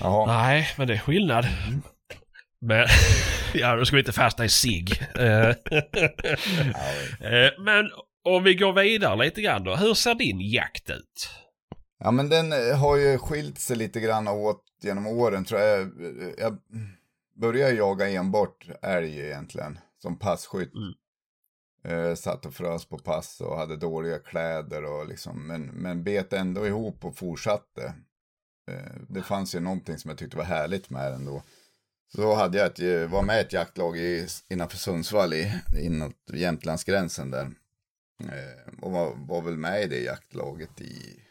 Jaha, 0.00 0.26
Nej, 0.26 0.68
men 0.78 0.88
det 0.88 0.94
är 0.94 0.98
skillnad. 0.98 1.46
Men, 2.60 2.86
ja 3.54 3.76
då 3.76 3.84
ska 3.84 3.96
vi 3.96 4.00
inte 4.02 4.12
fastna 4.12 4.44
i 4.44 4.48
cigg. 4.48 5.02
Eh, 5.18 5.48
eh, 7.20 7.50
men 7.58 7.90
om 8.24 8.44
vi 8.44 8.54
går 8.54 8.72
vidare 8.72 9.24
lite 9.24 9.40
grann 9.42 9.64
då. 9.64 9.76
Hur 9.76 9.94
ser 9.94 10.14
din 10.14 10.40
jakt 10.40 10.90
ut? 10.90 11.30
Ja 12.04 12.10
men 12.10 12.28
den 12.28 12.52
eh, 12.52 12.78
har 12.78 12.96
ju 12.96 13.18
skilt 13.18 13.58
sig 13.58 13.76
lite 13.76 14.00
grann 14.00 14.28
åt 14.28 14.62
genom 14.82 15.06
åren 15.06 15.44
tror 15.44 15.60
jag. 15.60 15.80
Jag 16.38 16.58
började 17.40 17.74
jaga 17.74 18.10
enbart 18.10 18.68
älg 18.82 19.20
egentligen 19.20 19.78
som 19.98 20.18
passkytt. 20.18 20.72
Eh, 21.84 22.14
satt 22.14 22.46
och 22.46 22.54
frös 22.54 22.84
på 22.84 22.98
pass 22.98 23.40
och 23.40 23.56
hade 23.56 23.76
dåliga 23.76 24.18
kläder 24.18 24.84
och 24.84 25.08
liksom, 25.08 25.46
men, 25.46 25.62
men 25.62 26.04
bet 26.04 26.32
ändå 26.32 26.66
ihop 26.66 27.04
och 27.04 27.16
fortsatte. 27.16 27.94
Eh, 28.70 29.00
det 29.08 29.22
fanns 29.22 29.54
ju 29.54 29.60
någonting 29.60 29.98
som 29.98 30.08
jag 30.08 30.18
tyckte 30.18 30.36
var 30.36 30.44
härligt 30.44 30.90
med 30.90 31.12
den 31.12 31.24
då. 31.24 31.42
Så 32.14 32.34
hade 32.34 32.58
jag 32.58 32.66
ett, 32.66 33.10
var 33.10 33.22
med 33.22 33.40
ett 33.40 33.52
jaktlag 33.52 33.98
i, 33.98 34.26
innanför 34.48 34.78
Sundsvall, 34.78 35.32
i, 35.34 35.52
inåt 35.80 36.16
Jämtlandsgränsen 36.32 37.30
där. 37.30 37.50
Eh, 38.22 38.74
och 38.82 38.92
var, 38.92 39.14
var 39.16 39.42
väl 39.42 39.56
med 39.56 39.82
i 39.82 39.86
det 39.86 40.00
jaktlaget 40.00 40.80
i 40.80 41.22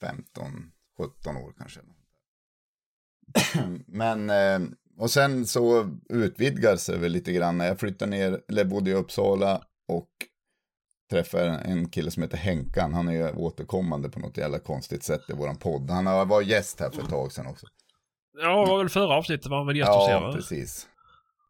15, 0.00 0.72
17 0.98 1.36
år 1.36 1.54
kanske. 1.58 1.80
Men, 3.86 4.30
eh, 4.30 4.68
och 4.98 5.10
sen 5.10 5.46
så 5.46 5.90
utvidgade 6.08 6.78
sig 6.78 6.98
väl 6.98 7.12
lite 7.12 7.32
grann 7.32 7.58
när 7.58 7.66
jag 7.66 7.80
flyttade 7.80 8.10
ner, 8.10 8.40
eller 8.48 8.64
bodde 8.64 8.90
i 8.90 8.94
Uppsala 8.94 9.62
och 9.88 10.08
träffade 11.10 11.44
en 11.50 11.88
kille 11.88 12.10
som 12.10 12.22
heter 12.22 12.36
Henkan. 12.36 12.94
Han 12.94 13.08
är 13.08 13.12
ju 13.12 13.30
återkommande 13.32 14.08
på 14.10 14.18
något 14.20 14.36
jävla 14.36 14.58
konstigt 14.58 15.02
sätt 15.04 15.20
i 15.28 15.32
våran 15.32 15.56
podd. 15.56 15.90
Han 15.90 16.06
har- 16.06 16.24
var 16.26 16.42
gäst 16.42 16.80
här 16.80 16.90
för 16.90 17.02
ett 17.02 17.08
tag 17.08 17.32
sedan 17.32 17.46
också. 17.46 17.66
Ja, 18.38 18.64
det 18.64 18.70
var 18.70 18.78
väl 18.78 18.88
förra 18.88 19.14
avsnittet 19.14 19.46
var 19.46 19.56
han 19.58 19.66
väl 19.66 19.76
gäst 19.76 19.88
hos 19.90 20.08
Ja, 20.08 20.32
precis. 20.36 20.86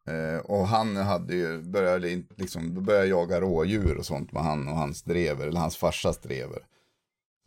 Eh, 0.07 0.39
och 0.45 0.67
han 0.67 0.95
hade 0.95 1.35
ju, 1.35 1.61
började 1.61 2.23
liksom, 2.37 2.75
då 2.75 2.81
började 2.81 3.07
jag 3.07 3.19
jaga 3.19 3.41
rådjur 3.41 3.97
och 3.97 4.05
sånt 4.05 4.31
med 4.31 4.43
han 4.43 4.67
och 4.67 4.75
hans 4.75 5.03
drever, 5.03 5.47
eller 5.47 5.59
hans 5.59 5.77
farsas 5.77 6.17
drever. 6.21 6.59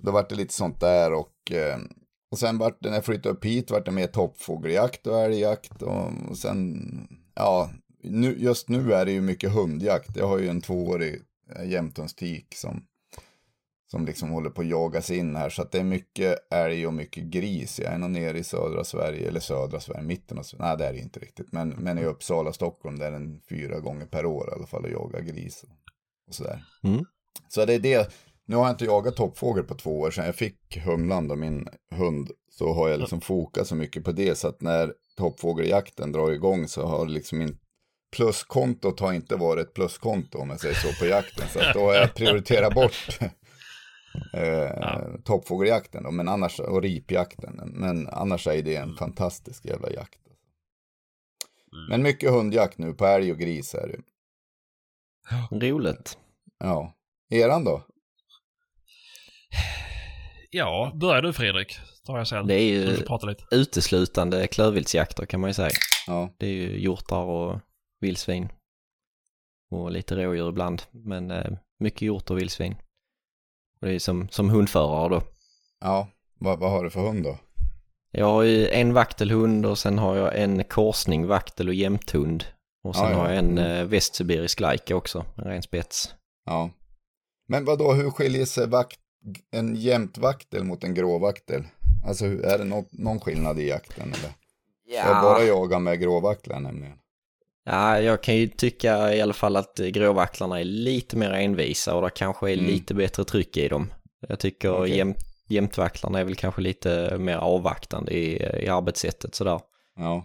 Då 0.02 0.10
var 0.12 0.26
det 0.28 0.34
lite 0.34 0.54
sånt 0.54 0.80
där 0.80 1.12
och, 1.12 1.52
eh, 1.52 1.78
och 2.30 2.38
sen 2.38 2.58
vart 2.58 2.82
det, 2.82 2.88
när 2.88 2.96
jag 2.96 3.04
flyttade 3.04 3.34
upp 3.34 3.44
hit, 3.44 3.70
vart 3.70 3.84
det 3.84 3.90
mer 3.90 4.06
toppfågeljakt 4.06 5.06
och 5.06 5.20
älgjakt 5.20 5.82
och, 5.82 6.10
och 6.28 6.38
sen, 6.38 7.08
ja, 7.34 7.70
nu, 8.02 8.36
just 8.38 8.68
nu 8.68 8.92
är 8.92 9.04
det 9.04 9.12
ju 9.12 9.20
mycket 9.20 9.52
hundjakt. 9.52 10.16
Jag 10.16 10.28
har 10.28 10.38
ju 10.38 10.48
en 10.48 10.60
tvåårig 10.60 11.22
eh, 11.56 11.70
jämthundstik 11.70 12.54
som, 12.54 12.84
som 13.90 14.06
liksom 14.06 14.30
håller 14.30 14.50
på 14.50 14.60
att 14.60 14.68
jagas 14.68 15.10
in 15.10 15.36
här. 15.36 15.50
Så 15.50 15.62
att 15.62 15.72
det 15.72 15.78
är 15.78 15.84
mycket 15.84 16.52
älg 16.52 16.86
och 16.86 16.94
mycket 16.94 17.24
gris. 17.24 17.80
Jag 17.80 17.92
är 17.92 17.98
nog 17.98 18.10
nere 18.10 18.38
i 18.38 18.44
södra 18.44 18.84
Sverige, 18.84 19.28
eller 19.28 19.40
södra 19.40 19.80
Sverige, 19.80 20.02
mitten 20.02 20.38
av 20.38 20.42
Sverige. 20.42 20.64
Nej, 20.64 20.76
det 20.76 20.86
är 20.86 20.92
det 20.92 20.98
inte 20.98 21.20
riktigt. 21.20 21.52
Men, 21.52 21.68
men 21.68 21.98
i 21.98 22.04
Uppsala, 22.04 22.52
Stockholm, 22.52 22.98
där 22.98 23.06
är 23.06 23.10
den 23.10 23.40
fyra 23.48 23.80
gånger 23.80 24.06
per 24.06 24.26
år 24.26 24.48
i 24.48 24.54
alla 24.56 24.66
fall 24.66 24.84
och 24.84 24.90
jagar 24.90 25.20
gris. 25.20 25.62
Och, 25.62 25.76
och 26.28 26.34
sådär. 26.34 26.64
Mm. 26.82 27.04
Så 27.48 27.64
det 27.64 27.74
är 27.74 27.78
det. 27.78 28.12
Nu 28.50 28.56
har 28.56 28.64
jag 28.64 28.72
inte 28.72 28.84
jagat 28.84 29.16
toppfågel 29.16 29.64
på 29.64 29.74
två 29.74 30.00
år 30.00 30.10
sedan 30.10 30.26
jag 30.26 30.34
fick 30.34 30.78
Humlan 30.84 31.30
och 31.30 31.38
min 31.38 31.68
hund. 31.90 32.30
Så 32.52 32.72
har 32.72 32.88
jag 32.88 33.00
liksom 33.00 33.20
fokat 33.20 33.66
så 33.66 33.74
mycket 33.74 34.04
på 34.04 34.12
det 34.12 34.38
så 34.38 34.48
att 34.48 34.60
när 34.60 34.94
toppfågeljakten 35.16 36.12
drar 36.12 36.30
igång 36.30 36.68
så 36.68 36.86
har 36.86 37.06
liksom 37.06 37.42
inte 37.42 37.58
pluskontot 38.16 39.00
har 39.00 39.12
inte 39.12 39.36
varit 39.36 39.66
ett 39.66 39.74
pluskonto 39.74 40.38
om 40.38 40.50
jag 40.50 40.60
säger 40.60 40.74
så 40.74 41.04
på 41.04 41.06
jakten. 41.06 41.48
Så 41.48 41.60
att 41.60 41.74
då 41.74 41.80
har 41.80 41.94
jag 41.94 42.14
prioriterat 42.14 42.74
bort 42.74 43.18
eh, 44.32 45.20
toppfågeljakten 45.24 46.02
då, 46.02 46.10
men 46.10 46.28
annars, 46.28 46.60
och 46.60 46.82
ripjakten. 46.82 47.60
Men 47.64 48.08
annars 48.08 48.46
är 48.46 48.62
det 48.62 48.76
en 48.76 48.96
fantastisk 48.96 49.64
jävla 49.64 49.90
jakt. 49.90 50.20
Men 51.88 52.02
mycket 52.02 52.30
hundjakt 52.30 52.78
nu 52.78 52.94
på 52.94 53.06
älg 53.06 53.32
och 53.32 53.38
gris 53.38 53.74
är 53.74 53.88
det. 53.88 54.00
Roligt. 55.66 56.18
Ja. 56.58 56.94
Eran 57.30 57.64
då? 57.64 57.82
Ja, 60.50 60.92
börja 60.94 61.20
du 61.20 61.32
Fredrik. 61.32 61.78
Tar 62.06 62.18
jag 62.18 62.28
sen. 62.28 62.46
Det 62.46 62.54
är 62.54 62.64
ju 62.64 62.96
får 62.96 63.02
prata 63.04 63.26
lite. 63.26 63.44
uteslutande 63.50 64.46
klövviltsjakter 64.46 65.26
kan 65.26 65.40
man 65.40 65.50
ju 65.50 65.54
säga. 65.54 65.70
Ja. 66.06 66.34
Det 66.38 66.46
är 66.46 66.50
ju 66.52 66.80
hjortar 66.80 67.16
och 67.22 67.60
vildsvin. 68.00 68.48
Och 69.70 69.90
lite 69.92 70.16
rådjur 70.16 70.48
ibland, 70.48 70.82
men 70.90 71.30
eh, 71.30 71.52
mycket 71.80 72.02
hjort 72.02 72.30
och 72.30 72.38
vildsvin. 72.38 72.74
Och 73.80 73.86
det 73.86 73.94
är 73.94 73.98
som, 73.98 74.28
som 74.28 74.50
hundförare 74.50 75.08
då. 75.08 75.22
Ja. 75.80 76.08
Vad, 76.38 76.58
vad 76.58 76.70
har 76.70 76.84
du 76.84 76.90
för 76.90 77.00
hund 77.00 77.24
då? 77.24 77.38
Jag 78.12 78.26
har 78.26 78.42
ju 78.42 78.68
en 78.68 78.92
vaktelhund 78.94 79.66
och 79.66 79.78
sen 79.78 79.98
har 79.98 80.16
jag 80.16 80.38
en 80.42 80.64
korsning 80.64 81.26
vaktel 81.26 81.68
och 81.68 81.74
jämthund. 81.74 82.44
Och 82.84 82.96
sen 82.96 83.04
Ja, 83.04 83.10
ja. 83.10 83.16
har 83.18 83.28
jag 83.28 83.38
en 83.38 83.58
Mm. 83.58 83.70
eh, 83.80 83.84
västsibirisk 83.84 84.60
lajka 84.60 84.96
också, 84.96 85.24
en 85.36 85.44
ren 85.44 85.62
spets. 85.62 86.14
Ja. 86.46 86.70
Men 87.48 87.64
vad 87.64 87.78
då, 87.78 87.92
hur 87.92 88.10
skiljer 88.10 88.44
sig 88.44 88.66
vakt, 88.66 88.98
en 89.50 89.76
jämtvaktel 89.76 90.64
mot 90.64 90.84
en 90.84 90.94
gråvaktel? 90.94 91.64
Alltså 92.06 92.24
är 92.26 92.58
det 92.58 92.64
nå- 92.64 92.88
någon 92.90 93.20
skillnad 93.20 93.60
i 93.60 93.68
jakten 93.68 94.12
eller? 94.12 94.30
Jag 95.04 95.22
bara 95.22 95.42
jagar 95.44 95.78
med 95.78 96.00
gråvaktlar 96.00 96.60
nämligen. 96.60 96.96
Ja, 97.64 98.00
jag 98.00 98.22
kan 98.22 98.36
ju 98.36 98.48
tycka 98.48 99.14
i 99.14 99.20
alla 99.20 99.32
fall 99.32 99.56
att 99.56 99.76
gråvacklarna 99.78 100.60
är 100.60 100.64
lite 100.64 101.16
mer 101.16 101.30
envisa 101.30 101.94
och 101.94 102.02
det 102.02 102.10
kanske 102.10 102.50
är 102.50 102.54
Mm. 102.54 102.66
lite 102.66 102.94
bättre 102.94 103.24
tryck 103.24 103.56
i 103.56 103.68
dem. 103.68 103.92
Jag 104.28 104.38
tycker 104.38 104.72
Okej. 104.80 104.96
jäm, 104.96 105.14
jämtvacklarna 105.48 106.20
är 106.20 106.24
väl 106.24 106.34
kanske 106.36 106.60
lite 106.60 107.18
mer 107.18 107.36
avvaktande 107.36 108.12
i, 108.12 108.36
i 108.64 108.68
arbetssättet 108.68 109.34
sådär. 109.34 109.60
Ja. 109.96 110.24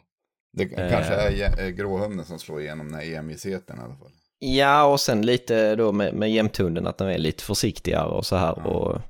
Det 0.54 0.64
Eh. 0.64 0.90
kanske 0.92 1.14
är 1.14 1.32
jä- 1.32 1.60
är 1.60 1.70
gråhunden 1.70 2.26
som 2.26 2.40
slår 2.40 2.62
igenom 2.62 2.92
den 2.92 3.00
här 3.00 3.16
envisheten 3.16 3.78
i 3.80 3.82
alla 3.82 3.96
fall. 3.96 4.12
Ja, 4.40 4.86
och 4.86 5.00
sen 5.00 5.22
lite 5.26 5.76
då 5.76 5.92
med, 5.92 6.14
med 6.14 6.32
jämthunden 6.32 6.88
att 6.88 6.98
den 6.98 7.08
är 7.10 7.18
lite 7.18 7.44
försiktigare 7.44 8.08
och 8.08 8.26
så 8.26 8.36
här 8.36 8.54
Ja. 8.66 8.70
och 8.70 9.02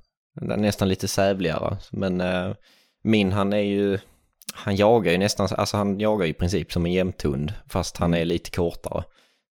nästan 0.58 0.90
lite 0.90 1.08
sävligare. 1.08 1.78
Men 1.92 2.22
eh, 2.22 2.52
min 3.04 3.32
han 3.32 3.54
är 3.54 3.58
ju, 3.60 4.00
han 4.54 4.76
jagar 4.76 5.12
ju 5.12 5.18
nästan, 5.18 5.48
alltså 5.58 5.78
han 5.78 6.00
jagar 6.00 6.26
i 6.26 6.34
princip 6.34 6.72
som 6.72 6.86
en 6.86 6.94
jämthund 6.94 7.54
fast 7.70 7.98
han 7.98 8.14
är 8.14 8.26
lite 8.26 8.52
kortare. 8.52 9.04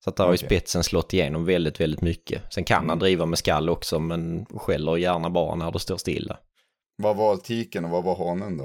Så 0.04 0.10
att 0.10 0.16
där 0.16 0.24
har 0.24 0.30
ju 0.32 0.36
Okej. 0.36 0.46
spetsen 0.48 0.84
slått 0.84 1.12
igenom 1.14 1.44
väldigt, 1.44 1.80
väldigt 1.80 2.00
mycket. 2.00 2.42
Sen 2.54 2.64
kan 2.64 2.76
han 2.76 2.84
Mm. 2.84 2.98
driva 2.98 3.26
med 3.26 3.38
skall 3.38 3.68
också 3.68 3.98
men 3.98 4.46
skäller 4.46 4.96
gärna 4.96 5.30
bara 5.30 5.54
när 5.54 5.72
det 5.72 5.78
står 5.78 5.96
stilla. 5.96 6.38
Vad 6.96 7.16
var 7.16 7.36
tiken 7.36 7.84
och 7.84 7.90
vad 7.90 8.04
var 8.04 8.16
hanen 8.16 8.56
då? 8.56 8.64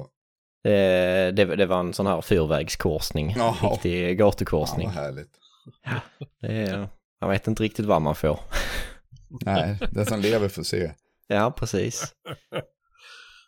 Eh, 0.69 1.33
det, 1.33 1.55
det 1.55 1.65
var 1.65 1.79
en 1.79 1.93
sån 1.93 2.07
här 2.07 2.21
fyrvägskorsning, 2.21 3.33
Jaha. 3.37 3.71
riktig 3.71 4.09
Ja, 4.09 4.13
gatukorsning. 4.13 4.87
vad 4.87 4.95
härligt. 4.95 5.31
Det 6.41 6.47
är, 6.47 6.87
jag 7.19 7.29
vet 7.29 7.47
inte 7.47 7.63
riktigt 7.63 7.85
vad 7.85 8.01
man 8.01 8.15
får. 8.15 8.39
Nej, 9.45 9.77
den 9.91 10.05
som 10.05 10.21
lever 10.21 10.49
får 10.49 10.63
se. 10.63 10.91
Ja, 11.27 11.51
precis. 11.51 12.13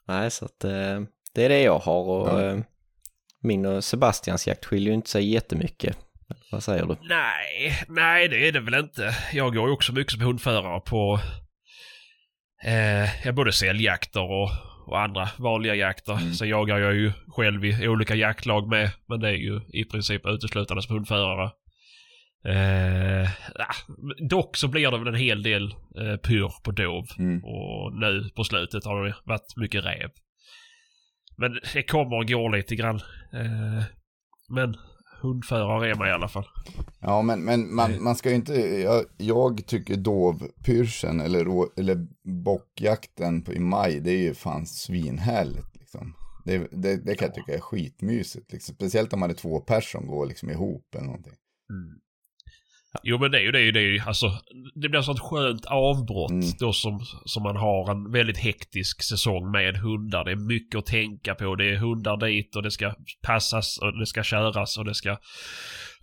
Nej, 0.07 0.31
så 0.31 0.45
att 0.45 0.63
eh, 0.63 1.01
det 1.34 1.45
är 1.45 1.49
det 1.49 1.62
jag 1.62 1.79
har 1.79 2.03
och 2.03 2.29
Ja. 2.29 2.41
eh, 2.45 2.57
min 3.43 3.65
och 3.65 3.84
Sebastians 3.84 4.47
jakt 4.47 4.65
skiljer 4.65 4.88
ju 4.88 4.93
inte 4.95 5.10
sig 5.10 5.34
jättemycket. 5.34 5.97
Vad 6.51 6.63
säger 6.63 6.86
du? 6.86 6.95
Nej, 7.01 7.84
nej 7.88 8.27
det 8.27 8.47
är 8.47 8.51
det 8.51 8.60
väl 8.60 8.73
inte. 8.73 9.15
Jag 9.34 9.55
går 9.55 9.67
ju 9.67 9.73
också 9.73 9.93
mycket 9.93 10.13
som 10.13 10.21
hundförare 10.21 10.81
på 10.81 11.19
eh, 13.25 13.34
både 13.34 13.53
säljjakter 13.53 14.21
och, 14.31 14.49
och 14.88 14.99
andra 15.01 15.29
vanliga 15.38 15.75
jakter. 15.75 16.13
Mm. 16.13 16.34
Sen 16.34 16.49
jagar 16.49 16.77
jag 16.79 16.93
ju 16.93 17.12
själv 17.27 17.65
i 17.65 17.88
olika 17.88 18.15
jaktlag 18.15 18.67
med, 18.69 18.89
men 19.07 19.19
det 19.19 19.27
är 19.29 19.34
ju 19.38 19.62
i 19.73 19.86
princip 19.86 20.25
uteslutande 20.25 20.84
som 20.84 20.95
hundförare. 20.95 21.51
Eh, 22.45 23.30
ja, 23.56 23.95
dock 24.30 24.58
så 24.58 24.67
blir 24.67 24.91
det 24.91 24.97
väl 24.97 25.08
en 25.08 25.15
hel 25.15 25.43
del 25.43 25.63
eh, 25.71 26.17
pyr 26.17 26.63
på 26.63 26.71
dov. 26.71 27.06
Mm. 27.19 27.43
Och 27.43 27.93
nu 27.99 28.30
på 28.36 28.43
slutet 28.43 28.86
har 28.86 29.06
det 29.06 29.15
varit 29.25 29.58
mycket 29.58 29.86
räv. 29.86 30.10
Men 31.38 31.60
det 31.73 31.84
kommer 31.84 32.17
och 32.17 32.27
går 32.27 32.58
lite 32.58 32.75
grann. 32.75 32.95
Eh, 33.34 33.84
men 34.49 34.75
hundförare 35.21 35.89
är 35.89 35.95
man 35.95 36.08
i 36.08 36.12
alla 36.12 36.27
fall. 36.27 36.45
Ja, 36.99 37.21
men, 37.21 37.43
men 37.43 37.75
man, 37.75 38.04
man 38.04 38.15
ska 38.15 38.30
ju 38.30 38.36
inte, 38.36 38.54
jag, 38.60 39.06
jag 39.17 39.65
tycker 39.67 39.95
dovpyrschen 39.95 41.19
eller, 41.19 41.45
eller 41.80 42.08
bockjakten 42.43 43.43
på, 43.43 43.54
i 43.54 43.60
maj, 43.60 43.99
det 43.99 44.12
är 44.12 44.21
ju 44.21 44.34
fan 44.34 44.65
svinhärligt 44.65 45.75
liksom. 45.80 46.13
Det, 46.45 46.58
det, 46.71 47.06
det 47.06 47.15
kan 47.15 47.25
jag 47.25 47.36
tycka 47.36 47.54
är 47.54 47.60
skitmysigt, 47.60 48.51
liksom. 48.51 48.75
speciellt 48.75 49.13
om 49.13 49.19
man 49.19 49.30
är 49.30 49.34
två 49.34 49.60
personer 49.60 50.01
som 50.01 50.08
går 50.08 50.25
liksom 50.25 50.49
ihop 50.49 50.95
eller 50.95 51.06
någonting. 51.06 51.34
Jo 53.04 53.17
men 53.17 53.32
det 53.32 53.38
är 53.38 53.41
ju 53.41 53.51
det. 53.51 53.60
Är 53.60 53.63
ju, 53.63 53.71
det, 53.71 53.80
är 53.80 53.84
ju, 53.84 53.99
alltså, 53.99 54.32
det 54.75 54.89
blir 54.89 55.01
sånt 55.01 55.19
skönt 55.19 55.65
avbrott 55.65 56.32
Mm. 56.32 56.45
då 56.60 56.73
som, 56.73 56.99
som 57.25 57.43
man 57.43 57.56
har 57.56 57.91
en 57.91 58.12
väldigt 58.12 58.38
hektisk 58.38 59.04
säsong 59.04 59.51
med 59.51 59.77
hundar. 59.77 60.25
Det 60.25 60.32
är 60.32 60.36
mycket 60.36 60.80
att 60.80 60.86
tänka 60.86 61.36
på. 61.36 61.56
Det 61.56 61.65
är 61.69 61.75
hundar 61.75 62.17
dit 62.17 62.56
och 62.56 62.63
det 62.63 62.71
ska 62.71 62.93
passas 63.27 63.77
och 63.77 63.99
det 63.99 64.06
ska 64.06 64.23
köras 64.23 64.77
och 64.77 64.86
det 64.86 64.93
ska... 64.95 65.17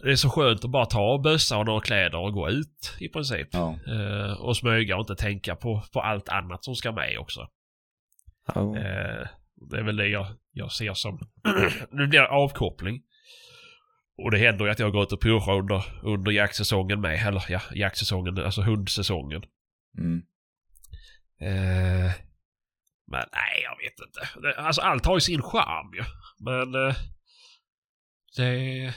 Det 0.03 0.11
är 0.11 0.17
så 0.17 0.31
skönt 0.31 0.65
att 0.65 0.71
bara 0.71 0.87
ta 0.87 1.19
bössa 1.25 1.59
och 1.59 1.67
några 1.67 1.81
kläder 1.81 2.19
och 2.19 2.33
gå 2.33 2.51
ut 2.51 2.97
i 3.01 3.09
princip. 3.09 3.49
Ja. 3.53 3.79
Eh, 3.87 4.33
och 4.33 4.57
smyga 4.57 4.97
och 4.97 5.01
inte 5.01 5.17
tänka 5.17 5.57
på, 5.57 5.83
på 5.93 6.01
allt 6.01 6.29
annat 6.29 6.65
som 6.65 6.75
ska 6.75 6.93
med 6.93 7.19
också. 7.19 7.49
Ja. 8.55 8.77
Eh, 8.77 9.27
det 9.71 9.79
är 9.79 9.83
väl 9.83 9.97
det 9.97 10.09
jag, 10.09 10.27
jag 10.53 10.73
ser 10.73 10.95
som... 10.95 11.19
nu 11.91 12.07
blir 12.07 12.21
det 12.21 12.29
avkoppling. 12.29 13.03
Och 14.19 14.31
det 14.31 14.39
händer 14.39 14.65
ju 14.65 14.71
att 14.71 14.79
jag 14.79 14.93
går 14.93 15.03
ut 15.03 15.13
och 15.13 15.23
pushar 15.23 15.59
under, 15.59 15.85
under 16.03 16.33
jaktsäsongen 16.33 17.01
med. 17.01 17.27
Eller 17.27 17.45
ja, 17.49 17.61
jaktsäsongen, 17.75 18.39
alltså 18.39 18.63
hundsäsongen. 18.63 19.43
Mm. 19.99 20.23
Eh, 21.41 22.13
men 23.11 23.25
nej, 23.33 23.63
jag 23.63 23.77
vet 23.79 24.01
inte. 24.07 24.61
Alltså 24.61 24.81
allt 24.81 25.07
har 25.07 25.17
ju 25.17 25.21
sin 25.21 25.43
charm 25.43 25.95
ju. 25.95 26.05
Men 26.39 26.89
eh, 26.89 26.95
det... 28.37 28.95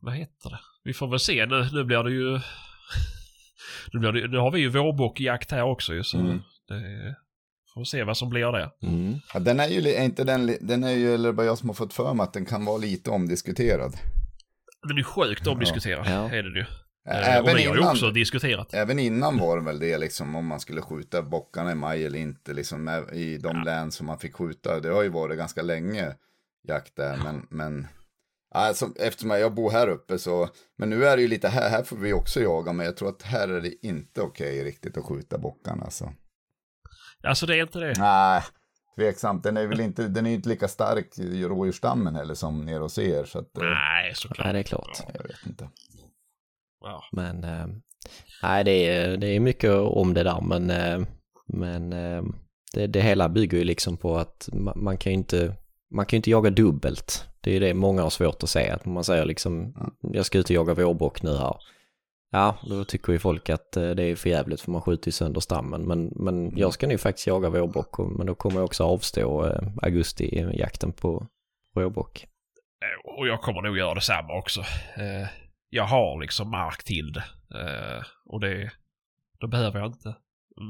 Vad 0.00 0.14
heter 0.14 0.50
det? 0.50 0.60
Vi 0.84 0.94
får 0.94 1.08
väl 1.08 1.20
se. 1.20 1.46
Nu, 1.46 1.68
nu 1.72 1.84
blir 1.84 2.02
det 2.02 2.10
ju... 2.10 2.32
nu, 3.92 3.98
blir 4.00 4.12
det, 4.12 4.28
nu 4.28 4.38
har 4.38 4.50
vi 4.50 4.60
ju 4.60 4.68
vårbockjakt 4.68 5.50
här 5.50 5.62
också 5.62 5.94
ju. 5.94 6.04
Så 6.04 6.18
Mm. 6.18 6.42
det, 6.68 7.16
får 7.74 7.84
se 7.84 8.04
vad 8.04 8.16
som 8.16 8.28
blir 8.30 8.52
det. 8.52 8.70
Mm. 8.82 9.14
Ja, 9.34 9.40
den 9.40 9.60
är 9.60 9.68
ju 9.68 9.88
är 9.88 10.04
inte 10.04 10.24
den, 10.24 10.56
den 10.60 10.84
är 10.84 10.90
ju, 10.92 11.14
eller 11.14 11.32
bara 11.32 11.46
jag 11.46 11.58
som 11.58 11.68
har 11.68 11.74
fått 11.74 11.92
för 11.94 12.14
mig 12.14 12.24
att 12.24 12.32
den 12.32 12.44
kan 12.46 12.64
vara 12.64 12.76
lite 12.78 13.10
omdiskuterad. 13.10 13.96
Den 14.88 14.98
är 14.98 15.02
sjukt 15.02 15.46
omdiskuterad. 15.46 16.06
Ja. 16.08 16.30
Är 16.30 16.42
det 16.42 16.58
ju. 16.58 16.64
Eh, 17.08 17.28
Även 17.36 17.42
och 17.52 17.58
vi 17.58 17.64
har 17.64 17.74
ju 17.74 17.80
innan- 17.80 17.90
också 17.92 18.10
diskuterat. 18.10 18.74
Även 18.74 18.98
innan 18.98 19.38
var 19.38 19.56
det 19.58 19.64
väl 19.64 19.78
det 19.78 19.98
liksom 19.98 20.34
om 20.36 20.46
man 20.46 20.60
skulle 20.60 20.80
skjuta 20.82 21.22
bockarna 21.22 21.72
i 21.72 21.74
maj 21.74 22.06
eller 22.06 22.18
inte 22.18 22.52
liksom 22.54 22.88
i 23.12 23.38
de 23.38 23.62
län 23.64 23.90
som 23.90 24.06
man 24.06 24.18
fick 24.18 24.34
skjuta. 24.34 24.80
Det 24.80 24.88
har 24.88 25.02
ju 25.02 25.08
varit 25.08 25.38
ganska 25.38 25.62
länge 25.62 26.14
jakt 26.68 26.96
där 26.96 27.16
men, 27.24 27.46
men 27.50 27.86
alltså, 28.54 28.88
eftersom 28.96 29.30
jag 29.30 29.54
bor 29.54 29.70
här 29.70 29.88
uppe 29.88 30.18
så, 30.18 30.48
men 30.78 30.90
nu 30.90 31.04
är 31.06 31.16
det 31.16 31.22
ju 31.22 31.28
lite 31.28 31.48
här, 31.48 31.70
här 31.70 31.82
får 31.82 31.96
vi 31.96 32.12
också 32.12 32.40
jaga 32.40 32.72
men 32.72 32.86
jag 32.86 32.96
tror 32.96 33.08
att 33.08 33.22
här 33.22 33.48
är 33.48 33.60
det 33.60 33.86
inte 33.86 34.20
okej 34.22 34.64
riktigt 34.64 34.96
att 34.96 35.04
skjuta 35.04 35.38
bockarna 35.38 35.84
alltså. 35.84 36.12
Alltså 37.22 37.46
det 37.46 37.56
är 37.56 37.62
inte 37.62 37.78
det. 37.78 37.94
Nej, 37.98 38.42
tveksamt. 38.96 39.42
Den 39.42 39.56
är 39.56 39.66
väl 39.66 39.80
inte, 39.80 40.08
den 40.08 40.26
är 40.26 40.30
inte 40.30 40.48
lika 40.48 40.68
stark 40.68 41.18
i 41.18 41.44
rådjursstammen 41.44 42.14
heller 42.14 42.34
som 42.34 42.64
nere 42.64 42.78
hos 42.78 42.98
er 42.98 43.24
så 43.24 43.38
att, 43.38 43.58
eh, 43.58 43.64
Nej, 43.64 44.14
såklart. 44.14 44.44
Nej, 44.44 44.52
det 44.52 44.58
är 44.58 44.62
klart. 44.62 44.98
jag 45.14 45.22
vet 45.22 45.46
inte. 45.46 45.68
Ja. 46.80 47.04
Men 47.12 47.44
eh, 47.44 47.66
nej, 48.42 48.64
det 48.64 48.88
är, 48.88 49.16
det 49.16 49.26
är 49.26 49.40
mycket 49.40 49.72
om 49.72 50.14
det 50.14 50.22
där, 50.22 50.40
men, 50.40 50.70
eh, 50.70 51.00
men 51.46 51.92
eh, 51.92 52.22
det, 52.74 52.86
det 52.86 53.00
hela 53.00 53.28
bygger 53.28 53.58
ju 53.58 53.64
liksom 53.64 53.96
på 53.96 54.16
att 54.16 54.48
man, 54.52 54.74
man 54.84 54.96
kan 54.96 55.12
ju 55.12 55.18
inte, 55.18 55.54
man 55.90 56.06
kan 56.06 56.16
ju 56.16 56.18
inte 56.18 56.30
jaga 56.30 56.50
dubbelt. 56.50 57.24
Det 57.40 57.50
är 57.50 57.54
ju 57.54 57.60
det 57.60 57.74
många 57.74 58.02
har 58.02 58.10
svårt 58.10 58.42
att 58.42 58.48
säga, 58.50 58.74
att 58.74 58.84
man 58.84 59.04
säger 59.04 59.24
liksom, 59.24 59.74
jag 60.00 60.26
ska 60.26 60.38
ut 60.38 60.44
och 60.44 60.50
jaga 60.50 60.74
vårbock 60.74 61.22
nu 61.22 61.36
här. 61.36 61.56
Ja, 62.30 62.58
då 62.68 62.84
tycker 62.84 63.12
ju 63.12 63.18
folk 63.18 63.50
att 63.50 63.76
eh, 63.76 63.90
det 63.90 64.02
är 64.02 64.16
för 64.16 64.30
jävligt 64.30 64.60
för 64.60 64.70
man 64.70 64.82
skjuter 64.82 65.08
ju 65.08 65.12
sönder 65.12 65.40
stammen. 65.40 65.82
Men, 65.86 66.12
men 66.16 66.56
jag 66.56 66.72
ska 66.72 66.86
nu 66.86 66.98
faktiskt 66.98 67.26
jaga 67.26 67.50
vårbock, 67.50 67.98
men 67.98 68.26
då 68.26 68.34
kommer 68.34 68.56
jag 68.56 68.64
också 68.64 68.84
avstå 68.84 69.46
eh, 69.46 69.62
augusti-jakten 69.82 70.92
på 70.92 71.26
vårbock. 71.74 72.24
Eh, 72.24 73.10
Och 73.18 73.28
jag 73.28 73.40
kommer 73.42 73.62
nog 73.62 73.78
göra 73.78 73.94
detsamma 73.94 74.38
också. 74.38 74.64
Jag 75.70 75.84
har 75.84 76.20
liksom 76.20 76.50
mark 76.50 76.84
till 76.84 77.12
det. 77.12 77.24
Och 78.24 78.40
det... 78.40 78.70
Då 79.40 79.46
behöver 79.46 79.78
jag 79.80 79.88
inte 79.88 80.16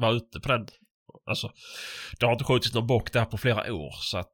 vara 0.00 0.12
ute 0.12 0.40
på 0.40 0.48
den. 0.48 0.66
Alltså, 1.26 1.52
det 2.20 2.26
har 2.26 2.32
inte 2.32 2.44
skjutits 2.44 2.74
någon 2.74 2.86
bock 2.86 3.12
där 3.12 3.24
på 3.24 3.38
flera 3.38 3.74
år 3.74 3.92
så 3.92 4.18
att... 4.18 4.32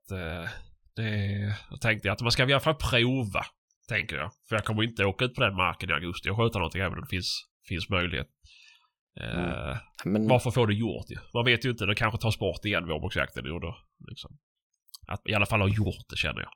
Det... 0.97 1.57
Då 1.71 1.77
tänkte 1.77 2.09
jag 2.09 2.13
att 2.13 2.21
man 2.21 2.33
ska 2.33 2.49
i 2.49 2.53
alla 2.53 2.61
fall 2.61 2.75
prova. 2.75 3.45
Tänker 3.89 4.17
jag. 4.17 4.31
För 4.49 4.57
jag 4.57 4.65
kommer 4.65 4.83
inte 4.83 5.05
åka 5.05 5.25
ut 5.25 5.35
på 5.35 5.41
den 5.41 5.57
marken 5.57 5.91
i 5.91 5.93
augusti 5.93 6.31
och 6.31 6.37
skjuta 6.37 6.59
någonting 6.59 6.81
även 6.81 6.95
om 6.95 7.01
det 7.01 7.11
finns, 7.11 7.45
finns 7.69 7.89
möjlighet. 7.89 8.29
Eh, 9.21 9.77
Men, 10.05 10.29
Varför 10.29 10.51
få 10.51 10.67
det 10.67 10.75
gjort 10.75 11.11
ju? 11.11 11.17
Man 11.35 11.45
vet 11.45 11.65
ju 11.65 11.71
inte, 11.71 11.87
det 11.87 11.95
kanske 11.95 12.21
tas 12.21 12.39
bort 12.39 12.65
igen 12.65 12.87
då 12.87 13.77
liksom. 14.09 14.39
Att 15.07 15.29
i 15.29 15.35
alla 15.35 15.47
fall 15.47 15.61
ha 15.61 15.69
gjort 15.69 16.09
det 16.09 16.17
känner 16.17 16.41
jag. 16.41 16.51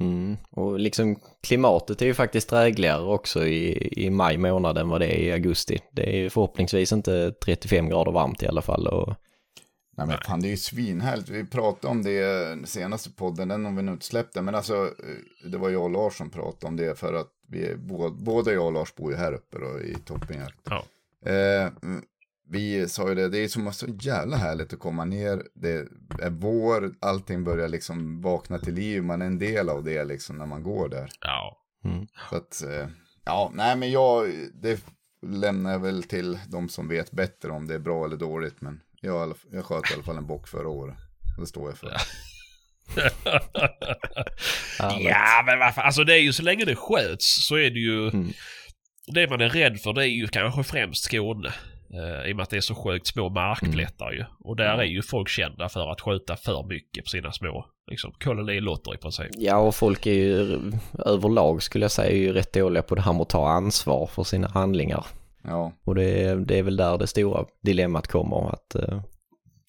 Mm. 0.00 0.36
Och 0.50 0.78
liksom 0.80 1.20
klimatet 1.46 2.02
är 2.02 2.06
ju 2.06 2.14
faktiskt 2.14 2.50
drägligare 2.50 3.02
också 3.02 3.46
i, 3.46 3.88
i 4.04 4.10
maj 4.10 4.38
månad 4.38 4.78
än 4.78 4.88
vad 4.88 5.00
det 5.00 5.06
är 5.06 5.18
i 5.18 5.32
augusti. 5.32 5.78
Det 5.92 6.16
är 6.16 6.16
ju 6.16 6.30
förhoppningsvis 6.30 6.92
inte 6.92 7.32
35 7.44 7.88
grader 7.88 8.12
varmt 8.12 8.42
i 8.42 8.46
alla 8.46 8.62
fall. 8.62 8.86
Och, 8.86 9.14
Nej 9.98 10.06
men 10.06 10.18
fan 10.26 10.40
det 10.40 10.48
är 10.48 10.50
ju 10.50 10.56
svinhärligt. 10.56 11.28
Vi 11.28 11.44
pratade 11.44 11.90
om 11.90 12.02
det 12.02 12.68
senaste 12.68 13.10
podden, 13.10 13.48
den 13.48 13.64
har 13.64 13.72
vi 13.72 13.82
nog 13.82 13.94
inte 13.94 14.06
släppt 14.06 14.36
än. 14.36 14.44
Men 14.44 14.54
alltså, 14.54 14.84
eh, 14.84 15.50
det 15.50 15.58
var 15.58 15.70
jag 15.70 15.82
och 15.82 15.90
Lars 15.90 16.16
som 16.16 16.30
pratade 16.30 16.66
om 16.66 16.76
det 16.76 16.98
för 16.98 17.14
att 17.14 17.28
vi, 17.48 17.76
både, 17.76 18.10
både 18.10 18.52
jag 18.52 18.66
och 18.66 18.72
Lars 18.72 18.94
bor 18.94 19.12
ju 19.12 19.16
här 19.16 19.32
uppe 19.32 19.58
då 19.58 19.80
i 19.80 19.94
Toppenjakt. 19.94 20.58
Ja. 20.64 20.84
Eh, 21.30 21.70
vi 22.50 22.88
sa 22.88 23.08
ju 23.08 23.14
det, 23.14 23.28
det 23.28 23.38
är 23.38 23.48
som 23.48 23.72
så 23.72 23.86
jävla 24.00 24.36
härligt 24.36 24.72
att 24.72 24.78
komma 24.78 25.04
ner. 25.04 25.42
Det 25.54 25.88
är 26.20 26.30
vår, 26.30 26.94
allting 27.00 27.44
börjar 27.44 27.68
liksom 27.68 28.20
vakna 28.20 28.58
till 28.58 28.74
liv. 28.74 29.02
Man 29.02 29.22
är 29.22 29.26
en 29.26 29.38
del 29.38 29.68
av 29.68 29.84
det 29.84 30.04
liksom 30.04 30.38
när 30.38 30.46
man 30.46 30.62
går 30.62 30.88
där. 30.88 31.10
Ja. 31.20 31.58
mm. 31.84 32.06
Så 32.30 32.36
att, 32.36 32.62
eh, 32.62 32.88
ja, 33.24 33.50
nej 33.54 33.76
men 33.76 33.90
jag, 33.90 34.32
det 34.54 34.84
lämnar 35.26 35.72
jag 35.72 35.78
väl 35.78 36.02
till 36.02 36.38
de 36.48 36.68
som 36.68 36.88
vet 36.88 37.10
bättre 37.10 37.50
om 37.50 37.66
det 37.66 37.74
är 37.74 37.78
bra 37.78 38.04
eller 38.04 38.16
dåligt. 38.16 38.60
Men 38.60 38.80
jag, 39.00 39.34
jag 39.52 39.64
sköt 39.64 39.90
i 39.90 39.94
alla 39.94 40.02
fall 40.02 40.16
en 40.16 40.26
bock 40.26 40.48
förra 40.48 40.68
året. 40.68 40.96
Det 41.38 41.46
står 41.46 41.68
jag 41.68 41.78
för. 41.78 41.92
Ja, 44.78 45.42
men 45.46 45.58
varför? 45.58 45.82
Alltså 45.82 46.04
det 46.04 46.14
är 46.14 46.22
ju 46.22 46.32
så 46.32 46.42
länge 46.42 46.64
det 46.64 46.76
sköts 46.76 47.46
så 47.46 47.54
är 47.54 47.70
det 47.70 47.78
ju... 47.78 48.08
Mm. 48.08 48.32
Det 49.06 49.30
man 49.30 49.40
är 49.40 49.48
rädd 49.48 49.80
för 49.80 49.92
det 49.92 50.02
är 50.02 50.06
ju 50.06 50.28
kanske 50.28 50.64
främst 50.64 51.04
Skåne. 51.04 51.52
Eh, 51.94 52.30
I 52.30 52.32
och 52.32 52.36
med 52.36 52.42
att 52.42 52.50
det 52.50 52.56
är 52.56 52.60
så 52.60 52.74
sjukt 52.74 53.06
små 53.06 53.28
markplättar 53.28 54.12
ju. 54.12 54.24
Och 54.40 54.56
där 54.56 54.78
är 54.78 54.84
ju 54.84 55.02
folk 55.02 55.28
kända 55.28 55.68
för 55.68 55.92
att 55.92 56.00
skjuta 56.00 56.36
för 56.36 56.66
mycket 56.66 57.04
på 57.04 57.10
sina 57.10 57.32
små 57.32 57.66
liksom, 57.90 58.12
kolonilotter 58.20 58.94
i 58.94 58.96
princip. 58.96 59.26
Ja, 59.36 59.56
och 59.56 59.74
folk 59.74 60.06
är 60.06 60.12
ju 60.12 60.60
överlag 60.98 61.62
skulle 61.62 61.84
jag 61.84 61.90
säga 61.90 62.10
är 62.10 62.16
ju 62.16 62.32
rätt 62.32 62.52
dåliga 62.52 62.82
på 62.82 62.94
det 62.94 63.02
här 63.02 63.12
med 63.12 63.22
att 63.22 63.28
ta 63.28 63.48
ansvar 63.48 64.06
för 64.06 64.24
sina 64.24 64.48
handlingar. 64.48 65.06
Ja, 65.42 65.72
Och 65.84 65.94
det, 65.94 66.22
är- 66.22 66.36
det 66.36 66.58
är 66.58 66.62
väl 66.62 66.76
där 66.76 66.98
det 66.98 67.06
stora 67.06 67.46
dilemmat 67.62 68.06
kommer. 68.06 68.52
Att 68.52 68.74
eh, 68.74 69.02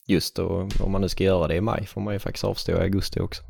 just 0.08 0.36
då, 0.36 0.69
om 0.84 0.91
man 0.91 1.01
nu 1.01 1.10
ska 1.10 1.23
göra 1.23 1.47
det 1.47 1.55
i 1.55 1.62
maj 1.62 1.86
får 1.86 2.01
man 2.01 2.13
ju 2.13 2.19
faktiskt 2.19 2.43
avstå 2.45 2.71
i 2.71 2.75
augusti 2.75 3.19
också. 3.19 3.43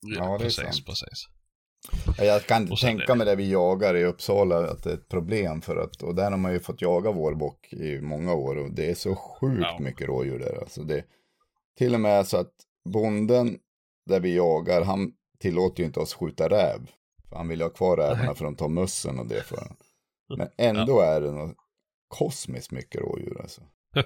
Ja, 0.00 0.24
det 0.24 0.34
är 0.34 0.38
precis, 0.38 0.56
sant. 0.56 0.86
precis. 0.86 1.28
jag 2.18 2.46
kan 2.46 2.62
inte 2.62 2.76
tänka 2.76 3.14
mig 3.14 3.26
det 3.26 3.36
vi 3.36 3.50
jagar 3.50 3.96
i 3.96 4.04
Uppsala 4.04 4.70
att 4.70 4.82
det 4.82 4.90
är 4.90 4.94
ett 4.94 5.08
problem 5.08 5.60
för 5.60 5.76
att, 5.76 6.02
och 6.02 6.14
där 6.14 6.30
har 6.30 6.38
man 6.38 6.52
ju 6.52 6.60
fått 6.60 6.82
jaga 6.82 7.12
vårbock 7.12 7.72
i 7.72 8.00
många 8.00 8.34
år 8.34 8.56
och 8.56 8.72
det 8.72 8.90
är 8.90 8.94
så 8.94 9.16
sjukt 9.16 9.60
Ja. 9.62 9.78
mycket 9.80 10.06
rådjur 10.08 10.38
där. 10.38 10.58
Alltså 10.60 10.82
det, 10.82 11.04
till 11.78 11.94
och 11.94 12.00
med 12.00 12.26
så 12.26 12.36
att 12.36 12.52
bonden 12.92 13.58
där 14.06 14.20
vi 14.20 14.36
jagar, 14.36 14.82
han 14.84 15.12
tillåter 15.40 15.80
ju 15.80 15.86
inte 15.86 16.00
oss 16.00 16.14
skjuta 16.14 16.48
räv. 16.48 16.90
För 17.28 17.36
han 17.36 17.48
vill 17.48 17.62
ha 17.62 17.68
kvar 17.68 17.96
rävarna 17.96 18.34
för 18.34 18.44
att 18.46 18.58
ta 18.58 18.68
mössen 18.68 19.18
och 19.18 19.26
det 19.26 19.42
för 19.42 19.56
honom. 19.56 19.76
Men 20.36 20.48
ändå 20.58 21.00
är 21.00 21.20
det 21.20 21.30
något 21.30 21.56
kosmiskt 22.08 22.72
mycket 22.72 23.00
rådjur 23.00 23.40
alltså. 23.40 23.60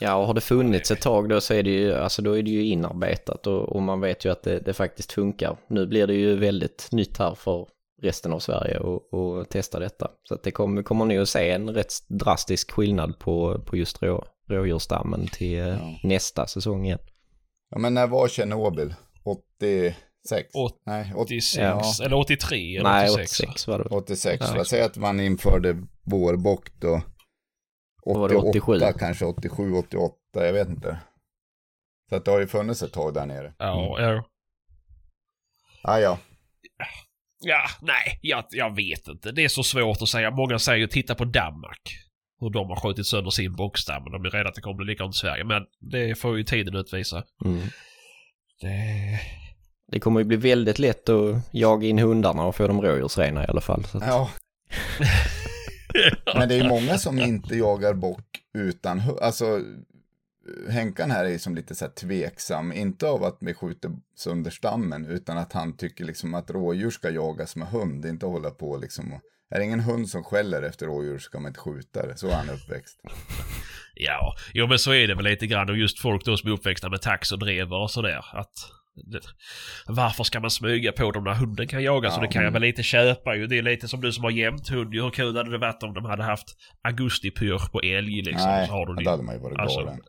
Ja, 0.00 0.14
och 0.14 0.26
har 0.26 0.34
det 0.34 0.40
funnits 0.40 0.90
ett 0.90 1.00
tag 1.00 1.28
då 1.28 1.40
så 1.40 1.54
är 1.54 1.62
det 1.62 1.70
ju, 1.70 1.94
alltså 1.94 2.22
då 2.22 2.38
är 2.38 2.42
det 2.42 2.50
ju 2.50 2.64
inarbetat 2.64 3.46
och, 3.46 3.68
och 3.68 3.82
man 3.82 4.00
vet 4.00 4.24
ju 4.24 4.32
att 4.32 4.42
det, 4.42 4.60
det 4.60 4.72
faktiskt 4.72 5.12
funkar. 5.12 5.56
Nu 5.68 5.86
blir 5.86 6.06
det 6.06 6.14
ju 6.14 6.36
väldigt 6.36 6.88
nytt 6.92 7.18
här 7.18 7.34
för 7.34 7.66
resten 8.02 8.32
av 8.32 8.38
Sverige 8.38 8.78
och, 8.78 9.14
och 9.14 9.48
testa 9.48 9.78
detta. 9.78 10.10
Så 10.22 10.34
att 10.34 10.42
det 10.42 10.50
kommer, 10.50 10.82
kommer 10.82 11.04
nog 11.04 11.18
att 11.18 11.28
se 11.28 11.50
en 11.50 11.70
rätt 11.74 11.92
drastisk 12.08 12.70
skillnad 12.70 13.18
på, 13.18 13.62
på 13.66 13.76
just 13.76 14.02
rå, 14.02 14.24
rådjursstammen 14.48 15.26
till 15.26 15.58
eh, 15.58 15.66
Ja. 15.68 15.98
nästa 16.02 16.46
säsong 16.46 16.84
igen. 16.84 16.98
Ja 17.70 17.78
men 17.78 17.94
när 17.94 18.06
var 18.06 18.28
Tjernobyl? 18.28 18.94
86? 20.24 20.54
Åt- 20.54 20.82
Nej, 20.86 21.12
86, 21.16 21.56
Ja. 21.56 22.04
eller 22.04 22.16
83 22.16 22.76
eller 22.76 22.90
Nej, 22.90 23.10
86. 23.10 23.40
86 23.40 23.66
var 23.66 23.78
det. 23.78 23.84
86. 23.84 24.44
Ja, 24.48 24.56
Jag 24.56 24.66
säger 24.66 24.84
att 24.86 24.96
man 24.96 25.20
införde 25.20 25.76
vårbock 26.04 26.68
då. 26.80 27.02
var 28.04 28.28
det 28.28 28.36
88, 28.36 28.48
87? 28.88 28.98
kanske 28.98 29.24
87, 29.24 29.72
88, 29.72 30.14
jag 30.32 30.52
vet 30.52 30.68
inte. 30.68 30.98
Så 32.08 32.16
att 32.16 32.24
det 32.24 32.30
har 32.30 32.40
ju 32.40 32.46
funnits 32.46 32.82
ett 32.82 32.92
tag 32.92 33.14
där 33.14 33.26
nere. 33.26 33.54
Ja, 33.58 34.00
ja. 34.00 34.24
Ah, 35.82 35.98
ja, 35.98 36.18
Ja, 37.44 37.60
nej, 37.80 38.18
jag, 38.22 38.44
jag 38.50 38.76
vet 38.76 39.08
inte. 39.08 39.32
Det 39.32 39.44
är 39.44 39.48
så 39.48 39.62
svårt 39.62 40.02
att 40.02 40.08
säga. 40.08 40.30
Många 40.30 40.58
säger 40.58 40.78
ju 40.78 40.86
titta 40.86 41.14
på 41.14 41.24
Danmark. 41.24 41.96
Hur 42.40 42.50
de 42.50 42.68
har 42.68 42.76
skjutit 42.76 43.06
sönder 43.06 43.30
sin 43.30 43.56
bockstam. 43.56 44.04
De 44.04 44.24
är 44.24 44.30
rädda 44.30 44.48
att 44.48 44.54
det 44.54 44.60
kommer 44.60 44.76
bli 44.76 44.86
likadant 44.86 45.14
i 45.14 45.18
Sverige. 45.18 45.44
Men 45.44 45.62
det 45.90 46.14
får 46.18 46.36
ju 46.38 46.44
tiden 46.44 46.76
utvisa. 46.76 47.24
Mm. 47.44 47.60
Det... 48.60 49.20
Det 49.90 50.00
kommer 50.00 50.20
ju 50.20 50.24
bli 50.24 50.36
väldigt 50.36 50.78
lätt 50.78 51.08
att 51.08 51.36
jaga 51.50 51.88
in 51.88 51.98
hundarna 51.98 52.44
och 52.44 52.56
få 52.56 52.66
dem 52.66 52.82
rådjursrena 52.82 53.44
i 53.44 53.46
alla 53.46 53.60
fall. 53.60 53.84
Så 53.84 53.98
att, 53.98 54.06
ja. 54.06 54.30
Men 56.34 56.48
det 56.48 56.54
är 56.54 56.68
många 56.68 56.98
som 56.98 57.18
inte 57.18 57.56
jagar 57.56 57.94
bock 57.94 58.38
utan 58.54 59.00
hund. 59.00 59.18
Alltså, 59.20 59.60
Henkan 60.68 61.10
här 61.10 61.24
är 61.24 61.38
som 61.38 61.54
lite 61.54 61.74
så 61.74 61.84
här 61.84 61.92
tveksam, 61.92 62.72
inte 62.72 63.06
av 63.06 63.24
att 63.24 63.36
vi 63.40 63.54
skjuter 63.54 63.90
sönder 64.16 64.50
stammen, 64.50 65.06
utan 65.06 65.38
att 65.38 65.52
han 65.52 65.76
tycker 65.76 66.04
liksom 66.04 66.34
att 66.34 66.50
rådjur 66.50 66.90
ska 66.90 67.10
jagas 67.10 67.56
med 67.56 67.68
hund, 67.68 68.06
inte 68.06 68.26
hålla 68.26 68.50
på 68.50 68.76
liksom. 68.76 69.12
Och, 69.12 69.20
är 69.50 69.58
det 69.58 69.64
ingen 69.64 69.80
hund 69.80 70.08
som 70.08 70.24
skäller 70.24 70.62
efter 70.62 70.86
rådjur 70.86 71.18
ska 71.18 71.40
man 71.40 71.48
inte 71.48 71.60
skjuta 71.60 72.06
det, 72.06 72.16
så 72.16 72.28
är 72.28 72.34
han 72.34 72.50
uppväxt. 72.50 73.00
Ja, 73.94 74.36
jo 74.54 74.66
men 74.66 74.78
så 74.78 74.92
är 74.92 75.08
det 75.08 75.14
väl 75.14 75.24
lite 75.24 75.46
grann 75.46 75.70
och 75.70 75.76
just 75.76 75.98
folk 75.98 76.24
då 76.24 76.36
som 76.36 76.50
är 76.50 76.54
uppväxta 76.54 76.88
med 76.88 77.02
tax 77.02 77.32
och 77.32 77.38
drever 77.38 77.76
och 77.76 77.90
sådär. 77.90 78.24
Att 78.32 78.72
varför 79.86 80.24
ska 80.24 80.40
man 80.40 80.50
smyga 80.50 80.92
på 80.92 81.10
dem 81.10 81.24
när 81.24 81.34
hunden 81.34 81.68
kan 81.68 81.82
jaga? 81.82 82.10
Så 82.10 82.20
det 82.20 82.28
kan 82.28 82.44
jag 82.44 82.50
väl 82.50 82.62
lite 82.62 82.82
köpa 82.82 83.34
ju. 83.36 83.46
Det 83.46 83.58
är 83.58 83.62
lite 83.62 83.88
som 83.88 84.00
du 84.00 84.12
som 84.12 84.24
har 84.24 84.30
jämt 84.30 84.68
hund. 84.68 84.94
Hur 84.94 85.10
kul 85.10 85.36
hade 85.36 85.50
det 85.50 85.58
varit 85.58 85.82
om 85.82 85.94
de 85.94 86.04
hade 86.04 86.22
haft 86.22 86.46
augustipyr 86.88 87.58
på 87.72 87.80
älg 87.80 88.22
liksom? 88.22 88.48
Nej, 88.50 88.66
så 88.66 88.72
har 88.72 88.86
du 88.86 88.94
din- 88.94 89.06
hade 89.06 89.22
man 89.22 89.34
ju 89.34 89.40
varit 89.40 89.58
Alltså, 89.58 89.80
galen. 89.80 90.00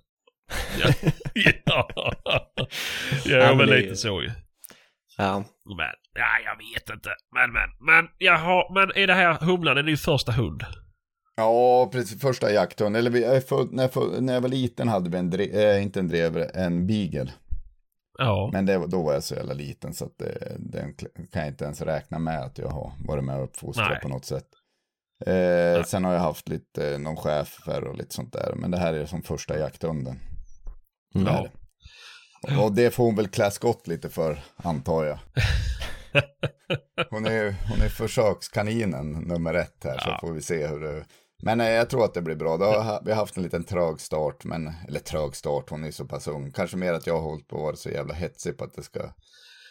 Ja, 0.79 0.87
ja. 1.65 1.87
ja 3.25 3.55
men 3.55 3.67
det- 3.67 3.77
lite 3.77 3.95
så 3.95 4.21
ju. 4.21 4.31
Ja, 5.17 5.43
Men, 5.77 5.87
ja, 6.13 6.25
jag 6.45 6.57
vet 6.73 6.89
inte. 6.95 7.09
Men, 7.35 7.51
men, 7.53 7.69
men, 7.85 8.07
jaha, 8.17 8.73
men 8.73 8.91
är 9.03 9.07
det 9.07 9.13
här 9.13 9.33
humlan, 9.33 9.77
är 9.77 9.83
det 9.83 9.89
din 9.89 9.97
första 9.97 10.31
hund? 10.31 10.63
Ja, 11.35 11.89
precis. 11.93 12.21
Första 12.21 12.51
jakthund. 12.51 12.97
Eller 12.97 13.11
vi, 13.11 13.41
född, 13.49 13.71
när, 13.71 13.83
jag, 13.83 13.91
född- 13.93 14.21
när 14.21 14.33
jag 14.33 14.41
var 14.41 14.49
liten 14.49 14.87
hade 14.87 15.09
vi 15.09 15.17
en, 15.17 15.29
dre, 15.29 15.43
äh, 15.75 15.83
inte 15.83 15.99
en 15.99 16.07
drever, 16.07 16.51
en 16.57 16.87
beagle. 16.87 17.31
Ja. 18.17 18.49
Men 18.53 18.65
det, 18.65 18.87
då 18.87 19.01
var 19.03 19.13
jag 19.13 19.23
så 19.23 19.35
jävla 19.35 19.53
liten 19.53 19.93
så 19.93 20.05
att 20.05 20.17
det, 20.17 20.55
den 20.59 20.93
kan 20.95 21.41
jag 21.41 21.47
inte 21.47 21.63
ens 21.63 21.81
räkna 21.81 22.19
med 22.19 22.41
att 22.41 22.57
jag 22.57 22.69
har 22.69 22.93
varit 23.07 23.23
med 23.23 23.37
och 23.37 23.43
uppfostrat 23.43 24.01
på 24.01 24.07
något 24.07 24.25
sätt. 24.25 24.47
Eh, 25.25 25.83
sen 25.83 26.03
har 26.03 26.13
jag 26.13 26.19
haft 26.19 26.49
lite, 26.49 26.97
någon 26.97 27.17
chefer 27.17 27.83
och 27.83 27.97
lite 27.97 28.15
sånt 28.15 28.33
där. 28.33 28.53
Men 28.55 28.71
det 28.71 28.77
här 28.77 28.93
är 28.93 29.05
som 29.05 29.21
första 29.23 29.59
jakthunden. 29.59 30.19
Mm. 31.15 31.25
Det. 31.25 31.51
Och, 32.57 32.63
och 32.65 32.71
det 32.71 32.91
får 32.91 33.03
hon 33.03 33.15
väl 33.15 33.27
klä 33.27 33.51
skott 33.51 33.87
lite 33.87 34.09
för, 34.09 34.43
antar 34.55 35.05
jag. 35.05 35.19
Hon 37.09 37.25
är, 37.25 37.55
hon 37.69 37.81
är 37.81 37.89
försökskaninen 37.89 39.11
nummer 39.11 39.53
ett 39.53 39.83
här, 39.83 39.95
Ja. 39.95 39.99
så 40.21 40.27
får 40.27 40.33
vi 40.33 40.41
se 40.41 40.67
hur 40.67 40.79
det... 40.79 41.05
Men 41.43 41.61
eh, 41.61 41.69
jag 41.69 41.89
tror 41.89 42.05
att 42.05 42.13
det 42.13 42.21
blir 42.21 42.35
bra. 42.35 42.57
Har, 42.57 43.01
vi 43.05 43.11
har 43.11 43.17
haft 43.17 43.37
en 43.37 43.43
liten 43.43 43.63
trög 43.63 43.99
start, 43.99 44.45
men, 44.45 44.71
eller 44.87 44.99
trög 44.99 45.35
start, 45.35 45.69
hon 45.69 45.83
är 45.83 45.91
så 45.91 46.05
pass 46.05 46.27
ung. 46.27 46.51
Kanske 46.51 46.77
mer 46.77 46.93
att 46.93 47.07
jag 47.07 47.13
har 47.13 47.21
hållit 47.21 47.47
på 47.47 47.55
att 47.55 47.61
vara 47.61 47.75
så 47.75 47.89
jävla 47.89 48.13
hetsig 48.13 48.57
på 48.57 48.63
att 48.63 48.73
det 48.73 48.83
ska 48.83 48.99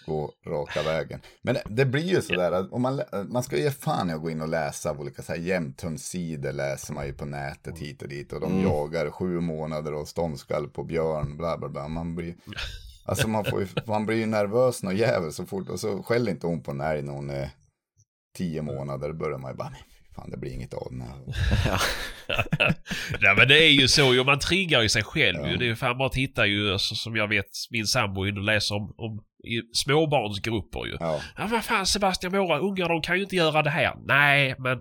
gå 0.06 0.33
raka 0.46 0.83
vägen. 0.83 1.20
Men 1.42 1.54
det, 1.54 1.62
det 1.68 1.85
blir 1.87 2.02
ju 2.02 2.22
sådär 2.22 2.52
att 2.52 2.72
om 2.72 2.83
man, 2.83 2.96
lä- 2.96 3.24
man 3.28 3.42
ska 3.42 3.56
ge 3.56 3.70
fan 3.70 4.11
i 4.11 4.12
att 4.12 4.20
gå 4.22 4.30
in 4.30 4.40
och 4.40 4.48
läsa 4.48 4.92
olika 4.92 5.22
så 5.22 5.33
här 5.33 5.40
jämthundssidor 5.40 6.52
läser 6.52 6.94
man 6.94 7.06
ju 7.06 7.12
på 7.12 7.24
nätet 7.24 7.78
hit 7.78 8.02
och 8.02 8.09
dit 8.09 8.33
och 8.33 8.40
de 8.40 8.62
jagar 8.62 9.11
sju 9.11 9.40
månader 9.40 9.94
och 9.94 10.09
ståndskall 10.09 10.68
på 10.68 10.85
björn, 10.85 11.37
bla 11.37 11.59
bla 11.59 11.68
bla. 11.68 11.88
Man 11.88 12.14
blir, 12.14 12.35
alltså 13.04 13.28
man, 13.28 13.44
får 13.44 13.61
ju, 13.61 13.66
man 13.87 14.06
blir 14.06 14.16
ju 14.16 14.26
nervös 14.26 14.83
och 14.83 14.94
jävel 14.94 15.33
så 15.33 15.46
fort 15.46 15.68
och 15.68 15.80
så 15.80 16.02
skäller 16.02 16.33
inte 16.33 16.46
hon 16.46 16.62
på 16.62 16.70
en 16.70 16.80
älg 16.80 17.02
när 17.02 17.12
hon 17.12 17.30
är 17.30 17.50
tio 18.37 18.62
månader, 18.62 19.12
börjar 19.12 19.38
man 19.38 19.50
ju 19.50 19.56
bara, 19.56 19.72
fan 20.20 20.30
det 20.30 20.37
blir 20.37 20.52
inget 20.52 20.74
av 20.74 20.87
den 20.90 21.00
här. 21.00 21.18
Nej 23.20 23.37
men 23.37 23.48
det 23.48 23.64
är 23.64 23.70
ju 23.70 23.88
så 23.88 24.14
ju, 24.14 24.24
man 24.24 24.38
triggar 24.38 24.83
ju 24.83 24.88
sig 24.88 25.02
själv 25.02 25.38
Ja. 25.40 25.50
ju. 25.50 25.56
Det 25.56 25.64
är 25.64 25.68
ju 25.68 25.76
fan 25.76 25.98
bara 25.98 26.06
att 26.09 26.16
ju, 26.46 26.72
alltså, 26.72 26.94
som 26.94 27.16
jag 27.16 27.28
vet, 27.28 27.46
min 27.70 27.87
sambo 27.87 28.20
och 28.20 28.26
läser 28.42 28.74
om, 28.74 28.94
om 28.96 29.24
i 29.44 29.62
småbarnsgrupper 29.72 30.87
ju. 30.87 30.96
Ja, 31.00 31.20
Ja 31.37 31.46
vad 31.50 31.64
fan 31.64 31.87
Sebastian, 31.87 32.33
våra 32.33 32.59
ungar 32.59 32.88
de 32.88 33.02
kan 33.02 33.16
ju 33.16 33.22
inte 33.22 33.37
göra 33.37 33.62
det 33.62 33.70
här. 33.70 33.94
Nej, 34.06 34.54
men 34.59 34.80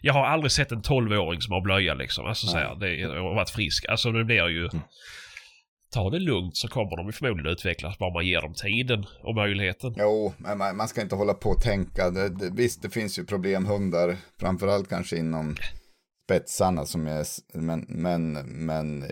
jag 0.00 0.12
har 0.14 0.26
aldrig 0.26 0.52
sett 0.52 0.72
en 0.72 0.82
12-åring 0.82 1.40
som 1.40 1.52
har 1.52 1.60
blöja 1.60 1.94
liksom. 1.94 2.26
Alltså 2.26 2.46
så 2.46 2.56
här, 2.56 2.74
det 2.80 3.02
har 3.02 3.34
varit 3.34 3.50
frisk. 3.50 3.86
Alltså 3.88 4.12
det 4.12 4.24
blir 4.24 4.48
ju... 4.48 4.68
Ta 5.92 6.10
det 6.10 6.18
lugnt 6.18 6.56
så 6.56 6.68
kommer 6.68 6.96
de 6.96 7.06
ju 7.06 7.12
förmodligen 7.12 7.52
utvecklas 7.52 7.98
bara 7.98 8.12
man 8.12 8.26
ger 8.26 8.40
dem 8.42 8.54
tiden 8.54 9.06
och 9.22 9.34
möjligheten. 9.34 9.94
jo, 9.98 10.32
men 10.38 10.76
man, 10.76 10.88
ska 10.88 11.00
inte 11.02 11.14
hålla 11.16 11.34
på 11.34 11.48
och 11.50 11.62
tänka. 11.62 12.10
Det, 12.10 12.28
det, 12.28 12.50
visst, 12.50 12.82
det 12.82 12.90
finns 12.90 13.18
ju 13.18 13.24
problemhundar, 13.24 14.16
framförallt 14.40 14.88
kanske 14.88 15.16
inom 15.16 15.56
spetsarna 16.26 16.84
som 16.84 17.06
är, 17.06 17.24
men, 17.58 17.84
men, 17.88 18.32
men 18.66 19.04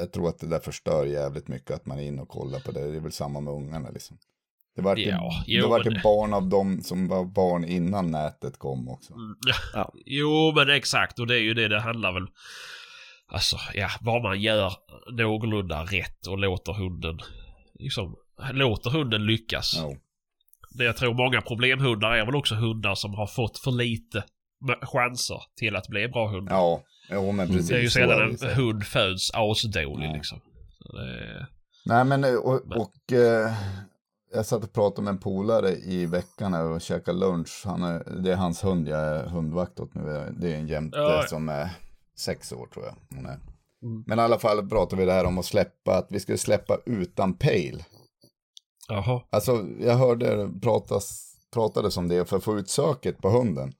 jag 0.00 0.12
tror 0.12 0.28
att 0.28 0.38
det 0.38 0.46
där 0.46 0.58
förstör 0.60 1.06
jävligt 1.06 1.48
mycket 1.48 1.70
att 1.70 1.86
man 1.86 1.98
är 1.98 2.02
inne 2.02 2.22
och 2.22 2.28
kollar 2.28 2.60
på 2.60 2.72
det. 2.72 2.90
Det 2.90 2.96
är 2.96 3.00
väl 3.00 3.12
samma 3.12 3.40
med 3.40 3.54
ungarna 3.54 3.90
liksom. 3.90 4.18
Det 4.76 4.82
var 4.82 4.96
ju 4.96 5.04
Ja, 5.08 5.32
det 5.46 5.52
jo, 5.52 5.68
var 5.68 5.84
men- 5.84 6.00
barn 6.02 6.34
av 6.34 6.48
dem 6.48 6.80
som 6.82 7.08
var 7.08 7.24
barn 7.24 7.64
innan 7.64 8.10
nätet 8.10 8.58
kom 8.58 8.88
också. 8.88 9.12
Mm, 9.12 9.36
Ja. 9.74 9.92
Jo, 10.06 10.52
men 10.56 10.70
exakt. 10.70 11.18
Och 11.18 11.26
det 11.26 11.34
är 11.34 11.40
ju 11.42 11.54
det 11.54 11.68
det 11.68 11.80
handlar 11.80 12.12
väl... 12.12 12.26
Alltså, 13.28 13.56
ja, 13.74 13.88
vad 14.00 14.22
man 14.22 14.40
gör 14.40 14.72
någorlunda 15.12 15.82
rätt 15.84 16.26
och 16.26 16.38
låter 16.38 16.72
hunden... 16.72 17.18
Liksom, 17.78 18.16
låter 18.52 18.90
hunden 18.90 19.26
lyckas. 19.26 19.74
Ja. 19.76 19.94
Det 20.70 20.84
jag 20.84 20.96
tror 20.96 21.14
många 21.14 21.40
problemhundar 21.40 22.10
är 22.10 22.26
väl 22.26 22.36
också 22.36 22.54
hundar 22.54 22.94
som 22.94 23.14
har 23.14 23.26
fått 23.26 23.58
för 23.58 23.70
lite 23.70 24.24
chanser 24.82 25.42
till 25.56 25.76
att 25.76 25.88
bli 25.88 26.08
bra 26.08 26.28
hundar. 26.28 26.56
Ja, 26.56 26.82
jo 27.10 27.32
men 27.32 27.48
precis. 27.48 27.68
det 27.68 27.76
är 27.76 27.80
ju 27.82 27.90
sällan 27.90 28.22
en 28.22 28.38
så. 28.38 28.46
hund 28.48 28.84
föds 28.84 29.30
asdålig 29.34 29.98
Nej. 30.08 30.12
liksom. 30.16 30.40
Är... 30.98 31.46
Nej 31.86 32.04
men 32.04 32.24
eh, 32.24 32.34
och, 32.34 32.60
Men- 32.66 32.78
och 32.78 33.12
eh, 33.12 33.52
jag 34.34 34.46
satt 34.46 34.64
och 34.64 34.72
pratade 34.72 35.02
med 35.04 35.10
en 35.12 35.18
polare 35.18 35.70
i 35.70 36.06
veckan 36.06 36.54
här 36.54 36.64
och 36.64 36.80
käkade 36.80 37.18
lunch. 37.18 37.62
Han 37.64 37.82
är, 37.82 38.22
det 38.22 38.32
är 38.32 38.36
hans 38.36 38.64
hund 38.64 38.88
jag 38.88 39.00
är 39.00 39.26
hundvakt 39.26 39.80
åt 39.80 39.94
nu. 39.94 40.34
Det 40.40 40.52
är 40.52 40.56
en 40.58 40.68
jämte 40.68 40.98
Ja. 40.98 41.24
som 41.28 41.48
är 41.48 41.70
sex 42.16 42.52
år 42.52 42.66
tror 42.66 42.84
jag. 42.84 42.94
Hon 43.16 43.26
är. 43.26 43.40
Mm. 43.82 44.04
Men 44.06 44.18
i 44.18 44.22
alla 44.22 44.38
fall 44.38 44.68
pratade 44.68 45.02
vi 45.02 45.06
det 45.06 45.12
här 45.12 45.24
om 45.24 45.38
att 45.38 45.44
släppa, 45.44 45.96
att 45.98 46.06
vi 46.10 46.20
skulle 46.20 46.38
släppa 46.38 46.78
utan 46.86 47.34
pejl. 47.34 47.84
Jaha. 48.88 49.22
Alltså 49.30 49.66
jag 49.80 49.96
hörde 49.96 50.50
pratas, 50.62 51.34
pratades 51.52 51.96
om 51.96 52.08
det 52.08 52.28
för 52.28 52.36
att 52.36 52.44
få 52.44 52.58
ut 52.58 52.70
söket 52.70 53.18
på 53.18 53.28
hunden. 53.28 53.72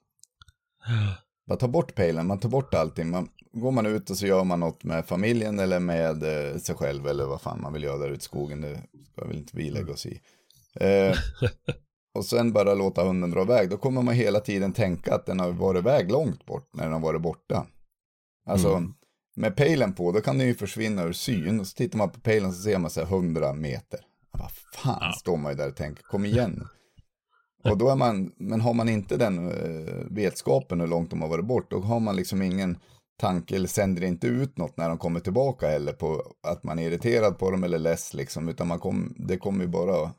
Man 1.49 1.59
tar 1.59 1.69
bort 1.69 1.95
pejlen, 1.95 2.27
man 2.27 2.41
tar 2.41 2.49
bort 2.49 2.75
allting. 2.75 3.11
Man, 3.11 3.29
går 3.53 3.71
man 3.71 3.87
ut 3.87 4.11
och 4.11 4.17
så 4.17 4.27
gör 4.27 4.45
man 4.45 4.61
något 4.61 4.85
med 4.85 5.07
familjen 5.07 5.59
eller 5.59 5.81
med 5.81 6.23
eh, 6.23 6.59
sig 6.59 6.75
själv 6.75 7.07
eller 7.07 7.27
vad 7.27 7.41
fan 7.41 7.63
man 7.63 7.73
vill 7.73 7.83
göra 7.83 7.99
där 7.99 8.09
ute 8.09 8.19
i 8.19 8.21
skogen. 8.21 8.61
Det 8.61 8.83
ska 9.13 9.25
väl 9.25 9.37
inte 9.37 9.57
vi 9.57 9.71
lägga 9.71 9.93
oss 9.93 10.07
i. 10.07 10.21
Eh, 10.81 11.17
och 12.15 12.25
sen 12.25 12.53
bara 12.53 12.75
låta 12.75 13.05
hunden 13.05 13.31
dra 13.31 13.43
iväg. 13.43 13.71
Då 13.71 13.77
kommer 13.77 14.03
man 14.03 14.15
hela 14.15 14.41
tiden 14.41 14.73
tänka 14.73 15.15
att 15.15 15.27
den 15.27 15.41
har 15.41 15.53
varit 15.53 15.79
iväg 15.79 16.11
långt 16.11 16.47
bort 16.47 16.71
när 16.73 16.85
den 16.85 16.93
har 16.93 17.01
varit 17.01 17.23
borta. 17.23 17.67
Alltså 18.47 18.69
Mm. 18.75 18.95
med 19.37 19.57
pejlen 19.57 19.93
på, 19.93 20.13
då 20.13 20.21
kan 20.21 20.39
den 20.39 20.47
ju 20.47 20.55
försvinna 20.55 21.03
ur 21.03 21.13
syn. 21.13 21.61
Och 21.61 21.67
så 21.67 21.75
tittar 21.77 21.99
man 21.99 22.11
på 22.11 22.21
pejlen 22.21 22.53
så 22.53 22.63
ser 22.63 22.79
man 22.79 22.91
så 22.91 23.01
här 23.01 23.07
100 23.07 23.53
meter. 23.53 24.01
Vad 24.31 24.51
fan 24.75 24.99
Ja. 25.01 25.13
står 25.13 25.37
man 25.37 25.53
ju 25.53 25.57
där 25.57 25.69
och 25.69 25.77
tänker, 25.77 26.03
kom 26.03 26.25
igen. 26.25 26.69
Och 27.65 27.79
då 27.79 27.89
är 27.91 27.97
man, 27.97 28.33
men 28.37 28.61
har 28.61 28.75
man 28.75 28.89
inte 28.89 29.17
den 29.17 29.49
eh, 29.49 29.95
vetskapen 30.11 30.81
hur 30.81 30.87
långt 30.87 31.11
de 31.11 31.23
har 31.23 31.29
varit 31.29 31.45
bort, 31.45 31.71
då 31.71 31.81
har 31.81 32.01
man 32.01 32.17
liksom 32.17 32.43
ingen 32.43 32.79
tanke 33.19 33.57
eller 33.57 33.69
sänder 33.69 34.05
inte 34.05 34.27
ut 34.27 34.59
något 34.59 34.77
när 34.77 34.89
de 34.89 34.99
kommer 34.99 35.21
tillbaka 35.21 35.69
heller 35.69 35.93
på 35.93 36.33
att 36.43 36.65
man 36.65 36.79
är 36.79 36.83
irriterad 36.89 37.39
på 37.39 37.51
dem 37.51 37.65
eller 37.65 37.79
less 37.79 38.15
liksom, 38.15 38.49
utan 38.49 38.67
man 38.69 38.79
kom, 38.79 39.15
det 39.19 39.37
kommer 39.39 39.65
ju 39.65 39.71
bara 39.71 40.11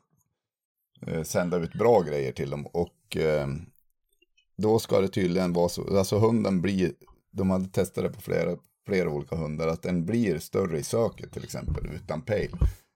eh, 1.06 1.22
sända 1.22 1.56
ut 1.56 1.72
bra 1.74 2.00
grejer 2.00 2.32
till 2.32 2.50
dem 2.50 2.66
och 2.66 3.16
eh, 3.16 3.48
då 4.56 4.78
ska 4.78 5.00
det 5.00 5.08
tydligen 5.08 5.52
vara 5.52 5.68
så, 5.68 5.98
alltså 5.98 6.18
hunden 6.18 6.60
blir, 6.60 6.92
de 7.30 7.50
hade 7.50 7.68
testat 7.68 8.04
det 8.04 8.10
på 8.10 8.20
flera, 8.20 8.56
flera 8.86 9.08
olika 9.08 9.36
hundar, 9.36 9.68
att 9.68 9.82
den 9.82 10.04
blir 10.04 10.38
större 10.38 10.78
i 10.78 10.82
söket 10.82 11.32
till 11.32 11.44
exempel 11.44 11.86
utan 11.94 12.22
pejl 12.22 12.50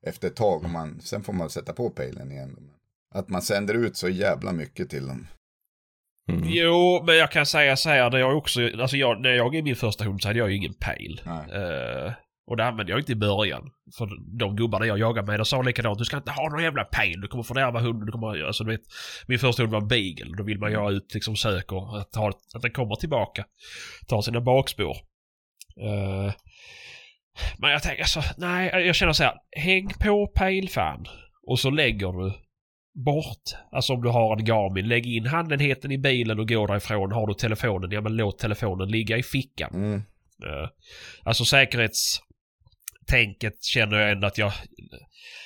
efter 0.06 0.28
ett 0.28 0.36
tag, 0.36 0.70
man, 0.70 1.00
sen 1.00 1.22
får 1.22 1.32
man 1.32 1.50
sätta 1.50 1.72
på 1.72 1.90
pejlen 1.90 2.32
igen. 2.32 2.70
Att 3.14 3.28
man 3.28 3.42
sänder 3.42 3.74
ut 3.74 3.96
så 3.96 4.08
jävla 4.08 4.52
mycket 4.52 4.90
till 4.90 5.06
dem. 5.06 5.26
Mm. 6.28 6.42
Jo, 6.46 7.02
men 7.06 7.16
jag 7.16 7.32
kan 7.32 7.46
säga 7.46 7.76
så 7.76 7.88
här, 7.88 8.10
det 8.10 8.18
jag 8.18 8.36
också, 8.36 8.60
alltså 8.80 8.96
jag, 8.96 9.20
när 9.20 9.30
jag 9.30 9.54
är 9.54 9.62
min 9.62 9.76
första 9.76 10.04
hund 10.04 10.22
så 10.22 10.28
hade 10.28 10.38
jag 10.38 10.50
ju 10.50 10.56
ingen 10.56 10.74
pejl. 10.74 11.20
Och 12.52 12.56
det 12.56 12.64
använde 12.64 12.92
jag 12.92 13.00
inte 13.00 13.12
i 13.12 13.16
början. 13.16 13.70
För 13.98 14.08
de 14.38 14.56
gubbarna 14.56 14.86
jag 14.86 14.98
jagade 14.98 15.26
med, 15.26 15.40
de 15.40 15.44
sa 15.44 15.62
likadant. 15.62 15.98
Du 15.98 16.04
ska 16.04 16.16
inte 16.16 16.30
ha 16.30 16.48
någon 16.48 16.62
jävla 16.62 16.84
pejl. 16.84 17.20
Du 17.20 17.28
kommer 17.28 17.42
fördärva 17.44 17.80
hunden. 17.80 18.06
Du 18.06 18.12
kommer, 18.12 18.44
alltså, 18.44 18.64
du 18.64 18.70
vet, 18.70 18.80
min 19.26 19.38
första 19.38 19.62
hund 19.62 19.72
var 19.72 19.80
en 19.80 19.88
beagle. 19.88 20.36
Då 20.36 20.42
vill 20.44 20.58
man 20.58 20.74
ha 20.74 20.90
ut 20.90 21.14
liksom 21.14 21.36
sök 21.36 21.72
och 21.72 21.98
att, 21.98 22.14
ha, 22.14 22.28
att 22.54 22.62
den 22.62 22.70
kommer 22.70 22.94
tillbaka. 22.94 23.44
Tar 24.08 24.20
sina 24.20 24.40
bakspår. 24.40 24.96
Eh, 25.80 26.32
men 27.58 27.70
jag 27.70 27.82
tänker 27.82 28.02
alltså, 28.02 28.22
nej, 28.36 28.86
jag 28.86 28.94
känner 28.94 29.12
så 29.12 29.22
här. 29.24 29.34
Häng 29.56 29.88
på 30.00 30.26
pejlfan. 30.26 31.06
Och 31.46 31.58
så 31.58 31.70
lägger 31.70 32.12
du 32.12 32.32
bort. 33.04 33.44
Alltså 33.70 33.92
om 33.92 34.02
du 34.02 34.08
har 34.08 34.36
en 34.36 34.44
Garmin, 34.44 34.88
lägg 34.88 35.06
in 35.06 35.26
handenheten 35.26 35.92
i 35.92 35.98
bilen 35.98 36.38
och 36.38 36.48
gå 36.48 36.66
därifrån. 36.66 37.12
Har 37.12 37.26
du 37.26 37.34
telefonen, 37.34 37.90
ja 37.90 38.00
men 38.00 38.16
låt 38.16 38.38
telefonen 38.38 38.88
ligga 38.88 39.16
i 39.16 39.22
fickan. 39.22 39.74
Mm. 39.74 40.02
Eh, 40.44 40.68
Alltså 41.24 41.44
säkerhetstänket 43.10 43.64
känner 43.64 43.96
jag 43.96 44.10
ändå 44.10 44.26
att 44.26 44.38
jag... 44.38 44.52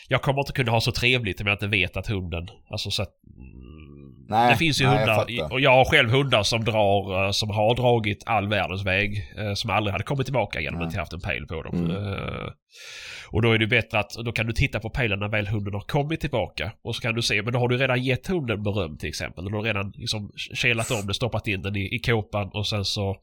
Jag 0.08 0.22
kommer 0.22 0.40
inte 0.40 0.52
kunna 0.52 0.70
ha 0.72 0.80
så 0.80 0.92
trevligt 0.92 1.40
om 1.40 1.46
jag 1.46 1.54
inte 1.54 1.66
vet 1.66 1.96
att 1.96 2.06
hunden... 2.06 2.48
Alltså 2.70 2.90
så 2.90 3.02
att... 3.02 3.10
mm, 3.36 4.26
Nej, 4.28 4.50
det 4.50 4.56
finns 4.56 4.80
ju 4.80 4.84
nej, 4.86 4.98
hundar, 4.98 5.24
jag 5.28 5.52
och 5.52 5.60
jag 5.60 5.70
har 5.70 5.84
själv 5.84 6.10
hundar 6.10 6.42
som 6.42 6.64
drar, 6.64 7.24
eh, 7.24 7.30
som 7.30 7.50
har 7.50 7.74
dragit 7.74 8.22
all 8.26 8.48
världens 8.48 8.84
väg, 8.84 9.32
eh, 9.38 9.54
som 9.54 9.70
aldrig 9.70 9.92
hade 9.92 10.04
kommit 10.04 10.26
tillbaka 10.26 10.60
genom 10.60 10.80
att 10.80 10.86
inte 10.86 10.98
haft 10.98 11.12
en 11.12 11.20
pejl 11.20 11.46
på 11.46 11.62
dem. 11.62 11.74
Mm. 11.74 11.96
Eh, 11.96 12.48
Och 13.30 13.42
då 13.42 13.52
är 13.52 13.58
det 13.58 13.66
bättre 13.66 13.98
att, 13.98 14.10
då 14.24 14.32
kan 14.32 14.46
du 14.46 14.52
titta 14.52 14.80
på 14.80 14.90
pejlen 14.90 15.18
när 15.18 15.28
väl 15.28 15.46
hunden 15.46 15.74
har 15.74 15.80
kommit 15.80 16.20
tillbaka. 16.20 16.72
Och 16.82 16.96
så 16.96 17.02
kan 17.02 17.14
du 17.14 17.22
se, 17.22 17.42
men 17.42 17.52
då 17.52 17.58
har 17.58 17.68
du 17.68 17.76
redan 17.76 18.02
gett 18.02 18.26
hunden 18.26 18.62
beröm 18.62 18.98
till 18.98 19.08
exempel. 19.08 19.44
Du 19.44 19.54
har 19.54 19.62
redan 19.62 19.92
liksom 19.96 20.32
kelat 20.54 20.90
om 20.90 21.06
det, 21.06 21.14
stoppat 21.14 21.46
in 21.48 21.62
den 21.62 21.76
i, 21.76 21.94
i 21.94 21.98
kåpan 21.98 22.50
och 22.54 22.66
sen 22.66 22.84
så 22.84 23.16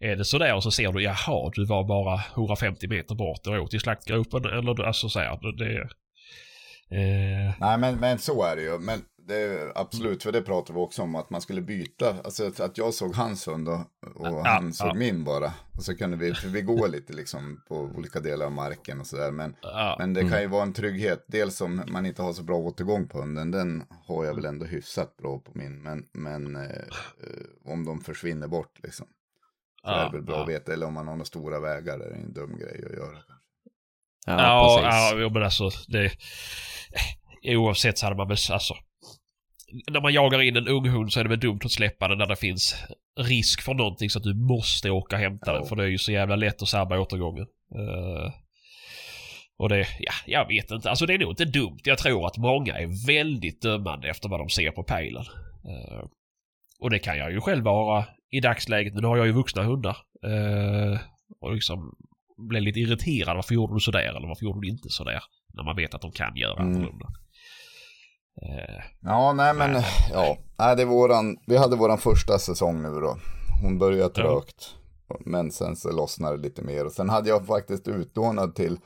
är 0.00 0.16
det 0.16 0.24
sådär 0.24 0.54
och 0.54 0.62
så 0.62 0.70
ser 0.70 0.92
du, 0.92 1.02
jaha, 1.02 1.50
du 1.54 1.64
var 1.66 1.84
bara 1.84 2.20
150 2.34 2.88
meter 2.88 3.14
bort 3.14 3.46
och 3.46 3.54
åt 3.62 3.74
i 3.74 3.78
slaktgropen. 3.78 4.44
Eller 4.44 4.74
du- 4.74 4.84
alltså 4.86 5.08
så 5.08 5.18
här, 5.18 5.38
det... 5.58 5.88
Eh, 6.90 7.54
Nej, 7.60 7.78
men, 7.78 7.94
men 8.00 8.18
så 8.18 8.42
är 8.42 8.56
det 8.56 8.62
ju. 8.62 8.78
Men 8.78 9.00
det 9.28 9.34
är 9.36 9.72
absolut, 9.74 10.22
för 10.22 10.32
det 10.32 10.42
pratade 10.42 10.78
vi 10.78 10.84
också 10.84 11.02
om, 11.02 11.14
att 11.14 11.30
man 11.30 11.40
skulle 11.40 11.62
byta. 11.62 12.16
Alltså 12.24 12.46
att- 12.62 12.78
jag 12.78 12.94
såg 12.94 13.14
hans 13.14 13.48
hund 13.48 13.68
och, 13.68 13.80
och 14.16 14.26
Ja, 14.26 14.42
han 14.44 14.72
såg 14.72 14.88
ja. 14.88 14.94
min 14.94 15.24
bara. 15.24 15.52
Och 15.76 15.82
så 15.82 15.96
kunde 15.96 16.16
vi, 16.16 16.34
för 16.34 16.48
vi 16.48 16.62
går 16.62 16.88
lite 16.88 17.12
liksom 17.12 17.62
på 17.68 17.74
olika 17.76 18.20
delar 18.20 18.46
av 18.46 18.52
marken 18.52 19.00
och 19.00 19.06
sådär. 19.06 19.30
Men, 19.30 19.56
ja. 19.62 19.96
men 19.98 20.14
det 20.14 20.28
kan 20.28 20.40
ju 20.40 20.46
vara 20.46 20.62
en 20.62 20.72
trygghet. 20.72 21.24
Dels 21.28 21.60
om 21.60 21.82
man 21.88 22.06
inte 22.06 22.22
har 22.22 22.32
så 22.32 22.42
bra 22.42 22.56
återgång 22.56 23.08
på 23.08 23.18
hunden. 23.20 23.50
Den 23.50 23.82
har 24.06 24.24
jag 24.24 24.34
väl 24.34 24.44
ändå 24.44 24.66
hyfsat 24.66 25.16
bra 25.16 25.38
på 25.38 25.50
min. 25.54 25.82
Men, 25.82 26.04
men 26.12 26.56
eh, 26.56 26.62
eh, 26.62 27.72
om 27.72 27.84
de 27.84 28.00
försvinner 28.00 28.48
bort 28.48 28.78
liksom. 28.82 29.06
Så 29.86 29.92
är 29.92 29.98
Ja, 29.98 30.04
det 30.04 30.16
väl 30.16 30.22
bra 30.26 30.36
ja. 30.36 30.42
att 30.42 30.48
veta. 30.48 30.72
Eller 30.72 30.86
om 30.86 30.94
man 30.94 31.06
har 31.08 31.14
några 31.14 31.24
stora 31.24 31.60
vägar, 31.60 31.98
det 31.98 32.04
är 32.04 32.10
en 32.10 32.32
dum 32.32 32.58
grej 32.58 32.84
att 32.86 32.96
göra. 32.96 33.18
Ja, 34.26 34.42
Ja, 34.42 34.80
precis. 34.82 35.20
ja, 35.20 35.28
men 35.28 35.42
alltså 35.42 35.70
det... 35.88 36.12
Oavsett 37.56 37.98
så 37.98 38.06
hade 38.06 38.16
man 38.16 38.28
väl, 38.28 38.36
alltså... 38.50 38.74
När 39.90 40.00
man 40.00 40.12
jagar 40.12 40.42
in 40.42 40.56
en 40.56 40.68
ung 40.68 40.88
hund 40.88 41.12
så 41.12 41.20
är 41.20 41.24
det 41.24 41.30
väl 41.30 41.40
dumt 41.40 41.60
att 41.64 41.72
släppa 41.72 42.08
den 42.08 42.18
när 42.18 42.26
det 42.26 42.36
finns 42.36 42.76
risk 43.20 43.62
för 43.62 43.74
någonting 43.74 44.10
så 44.10 44.18
att 44.18 44.22
du 44.24 44.34
måste 44.34 44.90
åka 44.90 45.16
och 45.16 45.22
hämta 45.22 45.52
Ja. 45.52 45.58
den. 45.58 45.66
För 45.68 45.76
det 45.76 45.82
är 45.82 45.88
ju 45.88 45.98
så 45.98 46.12
jävla 46.12 46.36
lätt 46.36 46.62
att 46.62 46.68
sabba 46.68 46.98
återgången. 46.98 47.46
Eh, 47.74 48.32
och 49.58 49.68
det, 49.68 49.86
ja, 49.98 50.12
jag 50.26 50.48
vet 50.48 50.70
inte. 50.70 50.90
Alltså 50.90 51.06
det 51.06 51.14
är 51.14 51.18
nog 51.18 51.30
inte 51.32 51.44
dumt. 51.44 51.78
Jag 51.84 51.98
tror 51.98 52.26
att 52.26 52.36
många 52.36 52.74
är 52.78 53.06
väldigt 53.06 53.62
dömande 53.62 54.08
efter 54.08 54.28
vad 54.28 54.40
de 54.40 54.48
ser 54.48 54.70
på 54.70 54.82
pejlen. 54.82 55.24
Eh, 55.68 56.04
och 56.80 56.90
det 56.90 56.98
kan 56.98 57.18
jag 57.18 57.32
ju 57.32 57.40
själv 57.40 57.64
vara 57.64 58.04
i 58.30 58.40
dagsläget. 58.40 58.94
Nu 58.94 59.06
har 59.06 59.16
jag 59.16 59.26
ju 59.26 59.32
vuxna 59.32 59.62
hundar. 59.62 59.96
Eh, 60.24 60.98
och 61.40 61.54
liksom 61.54 61.94
blir 62.48 62.60
lite 62.60 62.80
irriterad. 62.80 63.36
Varför 63.36 63.54
gjorde 63.54 63.74
du 63.74 63.80
sådär? 63.80 63.98
Eller 64.08 64.28
varför 64.28 64.44
gjorde 64.44 64.60
du 64.60 64.68
inte 64.68 64.88
sådär? 64.88 65.20
När 65.54 65.64
man 65.64 65.76
vet 65.76 65.94
att 65.94 66.00
de 66.00 66.12
kan 66.12 66.36
göra 66.36 66.60
Mm. 66.62 66.66
annorlunda. 66.74 67.06
Eh, 68.42 68.82
Ja, 69.02 69.32
nej 69.32 69.54
men, 69.54 69.72
Nej. 69.72 69.84
ja. 70.12 70.36
Nej, 70.58 70.76
det 70.76 70.82
är 70.82 70.86
våran, 70.86 71.36
vi 71.46 71.56
hade 71.56 71.76
våran 71.76 71.98
första 71.98 72.38
säsong 72.38 72.82
nu 72.82 72.88
då. 73.00 73.16
Hon 73.62 73.78
började 73.78 74.14
trögt. 74.14 74.74
Men 75.24 75.50
sen 75.50 75.76
så 75.76 75.92
lossnade 75.96 76.36
det 76.36 76.42
lite 76.42 76.62
mer. 76.62 76.84
Och 76.86 76.92
sen 76.92 77.08
hade 77.08 77.28
jag 77.28 77.46
faktiskt 77.46 77.88
utlånad 77.88 78.54
till 78.54 78.78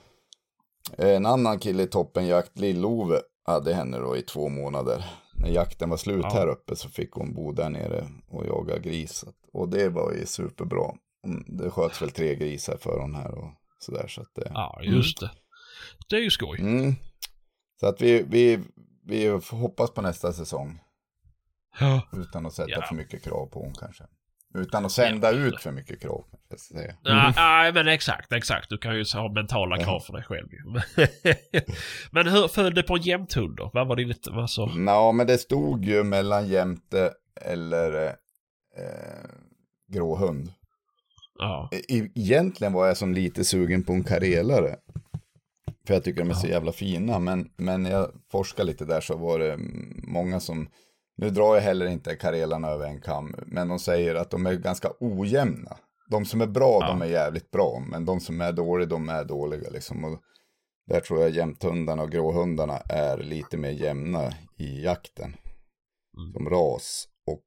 en 0.98 1.26
annan 1.26 1.58
kille 1.58 1.82
i 1.82 1.86
toppenjakt, 1.86 2.58
Lill-Ove, 2.58 3.20
hade 3.44 3.74
henne 3.74 3.98
då 3.98 4.16
i 4.16 4.22
två 4.22 4.48
månader. 4.48 5.04
När 5.40 5.48
jakten 5.48 5.90
var 5.90 5.96
slut 5.96 6.20
Ja. 6.22 6.30
här 6.32 6.46
uppe 6.46 6.76
så 6.76 6.88
fick 6.88 7.12
hon 7.12 7.34
bo 7.34 7.52
där 7.52 7.70
nere 7.70 8.08
och 8.28 8.46
jaga 8.46 8.78
gris. 8.78 9.24
Och 9.52 9.68
det 9.68 9.88
var 9.88 10.12
ju 10.12 10.26
superbra. 10.26 10.94
Mm, 11.26 11.44
Det 11.48 11.70
sköts 11.70 12.02
väl 12.02 12.10
tre 12.10 12.34
grisar 12.34 12.76
för 12.76 12.98
hon 13.00 13.14
här 13.14 13.30
och 13.34 13.50
sådär. 13.78 14.06
Så 14.08 14.20
att 14.20 14.34
det, 14.34 14.50
ja, 14.54 14.80
just 14.82 15.20
det. 15.20 15.30
Det 16.08 16.16
är 16.16 16.20
ju 16.20 16.30
skoj. 16.30 16.60
mm. 16.60 16.94
Så 17.80 17.86
att 17.86 18.00
vi, 18.00 18.22
vi, 18.22 18.60
vi 19.04 19.28
hoppas 19.50 19.90
på 19.90 20.02
nästa 20.02 20.32
säsong. 20.32 20.80
Ja. 21.80 22.02
Utan 22.12 22.46
att 22.46 22.52
sätta 22.54 22.70
Ja. 22.70 22.82
för 22.88 22.94
mycket 22.94 23.24
krav 23.24 23.46
på 23.46 23.60
hon 23.60 23.74
kanske. 23.74 24.04
Utan 24.54 24.84
att 24.84 24.92
sända 24.92 25.32
Ja. 25.32 25.38
ut 25.38 25.60
för 25.60 25.72
mycket 25.72 26.00
krav. 26.02 26.24
Nej, 26.70 26.94
nej, 27.36 27.72
men 27.72 27.88
exakt, 27.88 28.32
exakt. 28.32 28.68
Du 28.70 28.78
kan 28.78 28.96
ju 28.96 29.04
ha 29.14 29.32
mentala 29.32 29.76
Ja. 29.78 29.84
krav 29.84 30.00
för 30.00 30.12
dig 30.12 30.22
själv. 30.22 30.48
Men 32.10 32.26
hur 32.28 32.48
föll 32.48 32.74
det 32.74 32.82
på 32.82 32.94
en 32.96 33.02
jämthund 33.02 33.56
då? 33.56 33.70
Vad 33.74 33.86
var 33.88 33.96
det 33.96 34.04
lite, 34.04 34.30
vad 34.30 34.50
så? 34.50 34.66
Nå, 34.66 35.12
men 35.12 35.26
det 35.26 35.38
stod 35.38 35.84
ju 35.84 36.02
mellan 36.04 36.48
jämte 36.48 37.12
eller 37.40 38.06
eh, 38.76 39.30
gråhund. 39.92 40.52
Ja. 41.38 41.68
E- 41.72 42.08
Egentligen 42.14 42.72
var 42.72 42.86
jag 42.86 42.96
som 42.96 43.14
lite 43.14 43.44
sugen 43.44 43.82
på 43.84 43.92
en 43.92 44.04
karelare. 44.04 44.76
För 45.86 45.94
jag 45.94 46.04
tycker 46.04 46.20
de 46.20 46.30
är 46.30 46.34
så 46.34 46.46
Ja. 46.46 46.50
jävla 46.52 46.72
fina. 46.72 47.18
Men, 47.18 47.50
men 47.56 47.82
när 47.82 47.90
jag 47.90 48.10
forskade 48.32 48.66
lite 48.66 48.84
där 48.84 49.00
så 49.00 49.16
var 49.16 49.38
det 49.38 49.52
mm, 49.52 50.00
många 50.08 50.40
som, 50.40 50.68
nu 51.20 51.30
drar 51.30 51.54
jag 51.54 51.62
heller 51.62 51.86
inte 51.86 52.16
karelarna 52.16 52.68
över 52.68 52.86
en 52.86 53.00
kam, 53.00 53.34
men 53.46 53.68
de 53.68 53.78
säger 53.78 54.14
att 54.14 54.30
de 54.30 54.46
är 54.46 54.54
ganska 54.54 54.92
ojämna. 55.00 55.76
De 56.10 56.24
som 56.24 56.40
är 56.40 56.46
bra, 56.46 56.78
Ja. 56.80 56.86
de 56.86 57.02
är 57.02 57.06
jävligt 57.06 57.50
bra, 57.50 57.82
men 57.90 58.04
de 58.04 58.20
som 58.20 58.40
är 58.40 58.52
dåliga, 58.52 58.88
de 58.88 59.08
är 59.08 59.24
dåliga 59.24 59.70
liksom. 59.70 60.04
Och 60.04 60.20
där 60.86 61.00
tror 61.00 61.20
jag 61.20 61.30
jämthundarna 61.30 62.02
och 62.02 62.10
gråhundarna 62.10 62.76
är 62.76 63.18
lite 63.18 63.56
mer 63.56 63.70
jämna 63.70 64.32
i 64.56 64.84
jakten. 64.84 65.36
Mm. 66.16 66.32
Som 66.32 66.48
ras. 66.50 67.08
Och 67.26 67.44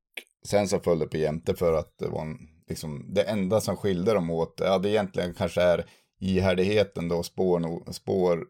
sen 0.47 0.67
så 0.67 0.79
föll 0.79 0.99
det 0.99 1.07
på 1.07 1.17
jämte 1.17 1.55
för 1.55 1.73
att 1.73 1.97
det 1.97 2.07
var 2.07 2.21
en, 2.21 2.37
liksom, 2.69 3.13
det 3.13 3.23
enda 3.23 3.61
som 3.61 3.77
skilde 3.77 4.13
dem 4.13 4.29
åt, 4.29 4.53
ja 4.57 4.77
det 4.77 4.89
egentligen 4.89 5.33
kanske 5.33 5.61
är 5.61 5.85
ihärdigheten 6.19 7.07
då, 7.07 7.23
spår, 7.23 7.91
spår 7.91 8.45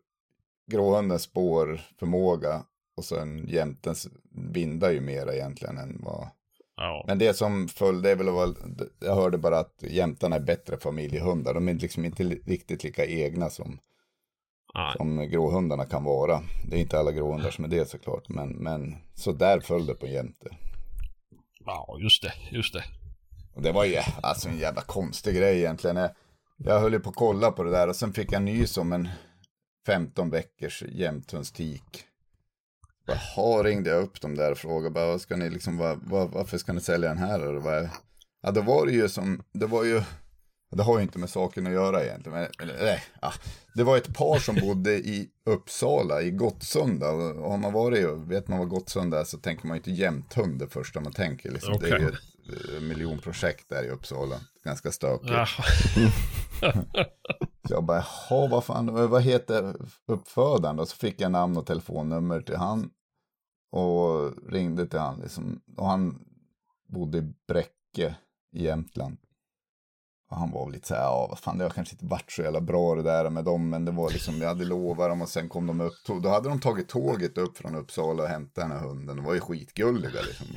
gråhundens 0.72 1.24
spårförmåga 1.24 2.64
och 2.98 3.06
sen 3.06 3.48
jämtens 3.48 4.08
bindar 4.54 4.92
ju 4.92 5.02
mera 5.02 5.34
egentligen 5.34 5.78
än 5.78 6.02
vad 6.04 6.28
Ja. 6.76 7.04
men 7.08 7.18
det 7.18 7.34
som 7.34 7.68
följde 7.68 8.12
är 8.12 8.16
väl, 8.16 8.32
väl 8.32 8.56
jag 9.00 9.16
hörde 9.16 9.38
bara 9.38 9.60
att 9.60 9.84
jämtarna 9.88 10.36
är 10.36 10.40
bättre 10.40 10.78
familjehundar. 10.78 11.54
De 11.54 11.70
är 11.70 11.74
liksom 11.74 12.06
inte 12.06 12.24
riktigt 12.24 12.84
lika 12.84 13.06
egna 13.06 13.50
som, 13.50 13.80
Nej. 14.76 14.94
som 14.98 15.30
gråhundarna 15.30 15.86
kan 15.86 16.04
vara. 16.04 16.42
Det 16.70 16.76
är 16.76 16.80
inte 16.80 17.00
alla 17.00 17.12
gråhundar 17.12 17.52
som 17.52 17.64
är 17.64 17.68
det 17.68 17.90
såklart, 17.90 18.30
men, 18.30 18.50
men 18.50 18.96
så 19.14 19.32
där 19.32 19.60
föll 19.60 19.86
det 19.86 19.94
på 19.94 20.08
jämte. 20.08 20.58
Ja, 21.66 21.98
just 22.00 22.24
det, 22.24 22.34
just 22.52 22.74
det. 22.74 22.84
Och 23.56 23.62
det 23.62 23.72
var 23.72 23.86
ju 23.86 23.98
alltså 24.22 24.50
en 24.50 24.58
jävla 24.58 24.82
konstig 24.82 25.36
grej 25.36 25.58
egentligen. 25.60 25.96
Jag, 25.98 26.10
jag 26.58 26.80
höll 26.80 26.94
ju 26.94 27.00
på 27.00 27.10
att 27.10 27.16
kolla 27.16 27.52
på 27.52 27.64
det 27.64 27.72
där 27.72 27.88
och 27.88 27.96
sen 27.96 28.14
fick 28.14 28.32
jag 28.32 28.42
nys 28.42 28.78
om 28.78 28.94
en 28.94 29.10
15 29.86 30.30
veckors 30.30 30.84
jämthundstik. 30.84 32.06
Jaha, 33.06 33.64
ringde 33.64 33.90
jag 33.90 34.04
upp 34.04 34.22
dem 34.22 34.36
där 34.36 34.52
och 34.52 34.58
frågade 34.58 34.90
bara, 34.90 35.08
vad 35.08 35.22
ska 35.22 35.36
ni 35.36 35.50
liksom, 35.50 35.78
vad, 35.78 36.00
vad, 36.04 36.32
varför 36.32 36.58
ska 36.58 36.74
ni 36.74 36.82
sälja 36.82 37.10
den 37.10 37.18
här? 37.18 37.48
Och 37.48 37.64
vad, 37.64 37.90
ja, 38.42 38.52
då 38.52 38.62
var 38.62 38.86
det 38.86 38.92
ju 38.92 39.10
som, 39.10 39.44
det 39.54 39.66
var 39.66 39.84
ju, 39.84 40.02
det 40.72 40.84
har 40.84 40.98
ju 40.98 41.04
inte 41.04 41.20
med 41.20 41.30
saken 41.30 41.68
att 41.68 41.74
göra 41.74 42.04
egentligen. 42.04 42.40
Men, 42.40 42.48
eller, 42.60 42.84
nej, 42.84 43.04
ja. 43.22 43.34
Det 43.76 43.84
var 43.84 43.98
ett 43.98 44.16
par 44.16 44.40
som 44.40 44.56
bodde 44.56 44.94
i 44.94 45.30
Uppsala, 45.46 46.22
i 46.22 46.32
Gottsunda. 46.32 47.10
Och 47.10 47.52
har 47.52 47.58
man 47.58 47.74
varit 47.74 48.08
och 48.08 48.32
vet 48.32 48.48
man 48.48 48.60
vad 48.60 48.70
Gottsunda 48.70 49.20
är 49.20 49.24
så 49.24 49.38
tänker 49.38 49.68
man 49.68 49.78
ju 49.78 49.80
inte 49.80 49.92
jämthund 49.92 50.60
det 50.60 50.68
första 50.68 51.00
man 51.00 51.14
tänker. 51.14 51.52
Liksom. 51.52 51.80
Det 51.80 51.90
är 51.90 52.00
ju 52.00 52.08
ett 52.08 52.74
eh, 52.74 52.82
miljonprojekt 52.82 53.70
där 53.70 53.84
i 53.84 53.90
Uppsala. 53.90 54.36
Ganska 54.64 54.92
stökigt. 54.92 55.32
Så 57.68 57.74
jag 57.74 57.84
bara, 57.84 57.98
jaha, 58.30 58.48
vad 58.48 58.64
fan, 58.64 59.10
vad 59.10 59.22
heter 59.22 59.76
uppfödaren 60.06 60.76
då? 60.76 60.86
Så 60.86 60.96
fick 60.96 61.22
jag 61.22 61.32
namn 61.32 61.58
och 61.58 61.66
telefonnummer 61.66 62.42
till 62.42 62.56
han. 62.56 62.90
Och 63.72 64.32
ringde 64.52 64.88
till 64.88 65.00
han 65.00 65.20
liksom. 65.20 65.62
Och 65.78 65.88
han 65.88 66.26
bodde 66.88 67.18
i 67.18 67.34
Bräcke 67.48 68.16
i 68.52 68.64
Jämtland. 68.64 69.18
Och 70.30 70.38
han 70.38 70.52
var 70.52 70.70
lite 70.70 70.88
så 70.88 70.94
här, 70.94 71.02
ja 71.02 71.28
vad 71.30 71.40
fan 71.40 71.58
det 71.58 71.64
har 71.64 71.70
kanske 71.70 71.96
inte 71.96 72.06
varit 72.06 72.32
så 72.32 72.42
jävla 72.42 72.62
bra 72.62 72.96
det 72.96 73.04
där 73.04 73.30
med 73.30 73.46
dem. 73.46 73.70
Men 73.70 73.86
det 73.86 73.92
var 73.92 74.10
liksom, 74.10 74.42
jag 74.42 74.48
hade 74.48 74.66
lovat 74.66 75.10
dem 75.10 75.22
och 75.22 75.30
sen 75.30 75.50
kom 75.50 75.68
de 75.68 75.82
upp. 75.82 75.94
Då 76.24 76.30
hade 76.30 76.50
de 76.50 76.60
tagit 76.60 76.90
tåget 76.90 77.38
upp 77.38 77.58
från 77.58 77.76
Uppsala 77.76 78.24
och 78.24 78.30
hämtat 78.30 78.56
den 78.56 78.72
här 78.72 78.80
hunden. 78.80 79.16
De 79.16 79.26
var 79.26 79.34
ju 79.34 79.40
skitgulliga 79.40 80.22
liksom. 80.22 80.48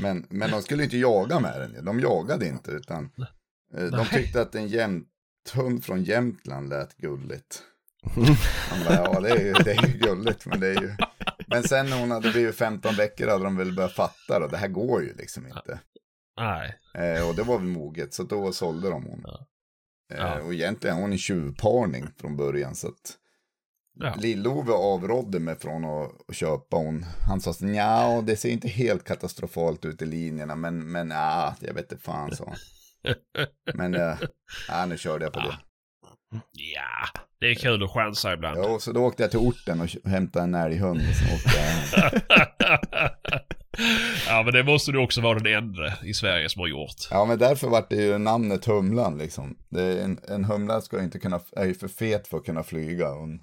men, 0.02 0.26
men 0.28 0.50
de 0.50 0.62
skulle 0.62 0.84
inte 0.84 0.96
jaga 0.96 1.40
med 1.40 1.60
den. 1.60 1.84
De 1.84 2.00
jagade 2.00 2.48
inte 2.48 2.70
utan 2.70 3.10
de 3.70 3.90
Nej. 3.90 4.06
tyckte 4.12 4.40
att 4.42 4.54
en 4.54 4.68
jämthund 4.68 5.84
från 5.84 6.04
Jämtland 6.04 6.68
lät 6.68 6.96
gulligt. 6.96 7.62
Han 8.70 8.84
bara, 8.84 8.94
ja 8.94 9.20
det 9.20 9.30
är, 9.30 9.44
ju, 9.44 9.52
det 9.52 9.72
är 9.72 9.86
ju 9.86 9.98
gulligt 9.98 10.46
men 10.46 10.60
det 10.60 10.66
är 10.68 10.80
ju. 10.82 10.96
Men 11.46 11.62
sen 11.62 11.90
när 11.90 12.00
hon 12.00 12.10
hade 12.10 12.30
blivit 12.30 12.56
15 12.56 12.94
veckor 12.94 13.28
hade 13.28 13.44
de 13.44 13.56
väl 13.56 13.74
börjat 13.74 13.92
fatta 13.92 14.38
då, 14.38 14.46
det 14.46 14.56
här 14.56 14.68
går 14.68 15.02
ju 15.02 15.14
liksom 15.14 15.46
inte. 15.46 15.80
Nej. 16.36 16.78
Eh, 16.94 17.28
och 17.28 17.34
det 17.34 17.42
var 17.42 17.58
väl 17.58 17.66
moget, 17.66 18.14
så 18.14 18.22
då 18.22 18.52
sålde 18.52 18.90
de 18.90 19.04
hon. 19.04 19.20
Ja. 19.24 19.46
Eh, 20.12 20.18
Ja. 20.18 20.40
och 20.40 20.54
egentligen 20.54 20.96
hon 20.96 21.12
är 21.12 21.16
tjuvparning 21.16 22.06
från 22.16 22.36
början 22.36 22.74
så 22.74 22.88
att 22.88 23.16
Ja. 23.94 24.14
Lill-Ove 24.18 24.72
avrådde 24.72 25.40
mig 25.40 25.58
från 25.58 25.84
att, 25.84 26.34
köpa 26.36 26.76
hon. 26.76 27.04
Han 27.28 27.40
sa 27.40 27.54
ja 27.66 28.22
det 28.26 28.36
ser 28.36 28.48
inte 28.48 28.68
helt 28.68 29.04
katastrofalt 29.04 29.84
ut 29.84 30.02
i 30.02 30.06
linjerna 30.06 30.54
men, 30.56 30.92
men 30.92 31.10
ja, 31.10 31.54
jag 31.60 31.74
vet 31.74 31.92
inte 31.92 32.04
fan 32.04 32.36
sa 32.36 32.44
han. 32.44 32.56
Men 33.74 33.94
äh, 33.94 34.16
ja, 34.68 34.86
nu 34.86 34.98
körde 34.98 35.24
jag 35.24 35.32
på 35.32 35.40
det. 35.40 35.56
Ja, 36.52 37.20
det 37.40 37.46
är 37.46 37.54
kul 37.54 37.82
att 37.84 37.90
chansa 37.90 38.32
ibland. 38.32 38.58
Ja, 38.58 38.78
så 38.78 38.92
då 38.92 39.00
åkte 39.00 39.22
jag 39.22 39.30
till 39.30 39.40
orten 39.40 39.80
och 39.80 39.88
hämtade 40.10 40.42
en 40.44 40.54
älghund. 40.54 41.00
Och 41.10 41.16
så 41.16 41.24
åkte 41.34 41.50
jag 41.60 41.70
ja, 44.28 44.42
men 44.42 44.52
det 44.54 44.64
måste 44.64 44.92
du 44.92 44.98
också 44.98 45.20
vara 45.20 45.38
den 45.38 45.54
enda 45.54 45.92
i 46.04 46.14
Sverige 46.14 46.48
som 46.48 46.60
har 46.60 46.68
gjort. 46.68 47.08
Ja, 47.10 47.24
men 47.24 47.38
därför 47.38 47.68
vart 47.68 47.90
det 47.90 47.96
ju 47.96 48.18
namnet 48.18 48.64
Humlan 48.64 49.18
liksom. 49.18 49.56
Det 49.68 49.82
är 49.82 50.04
en, 50.04 50.18
en 50.28 50.44
humla 50.44 50.80
ska 50.80 51.02
inte 51.02 51.18
kunna, 51.18 51.40
är 51.56 51.64
ju 51.64 51.74
för 51.74 51.88
fet 51.88 52.28
för 52.28 52.36
att 52.36 52.44
kunna 52.44 52.62
flyga. 52.62 53.08
Och 53.10 53.22
en, 53.24 53.40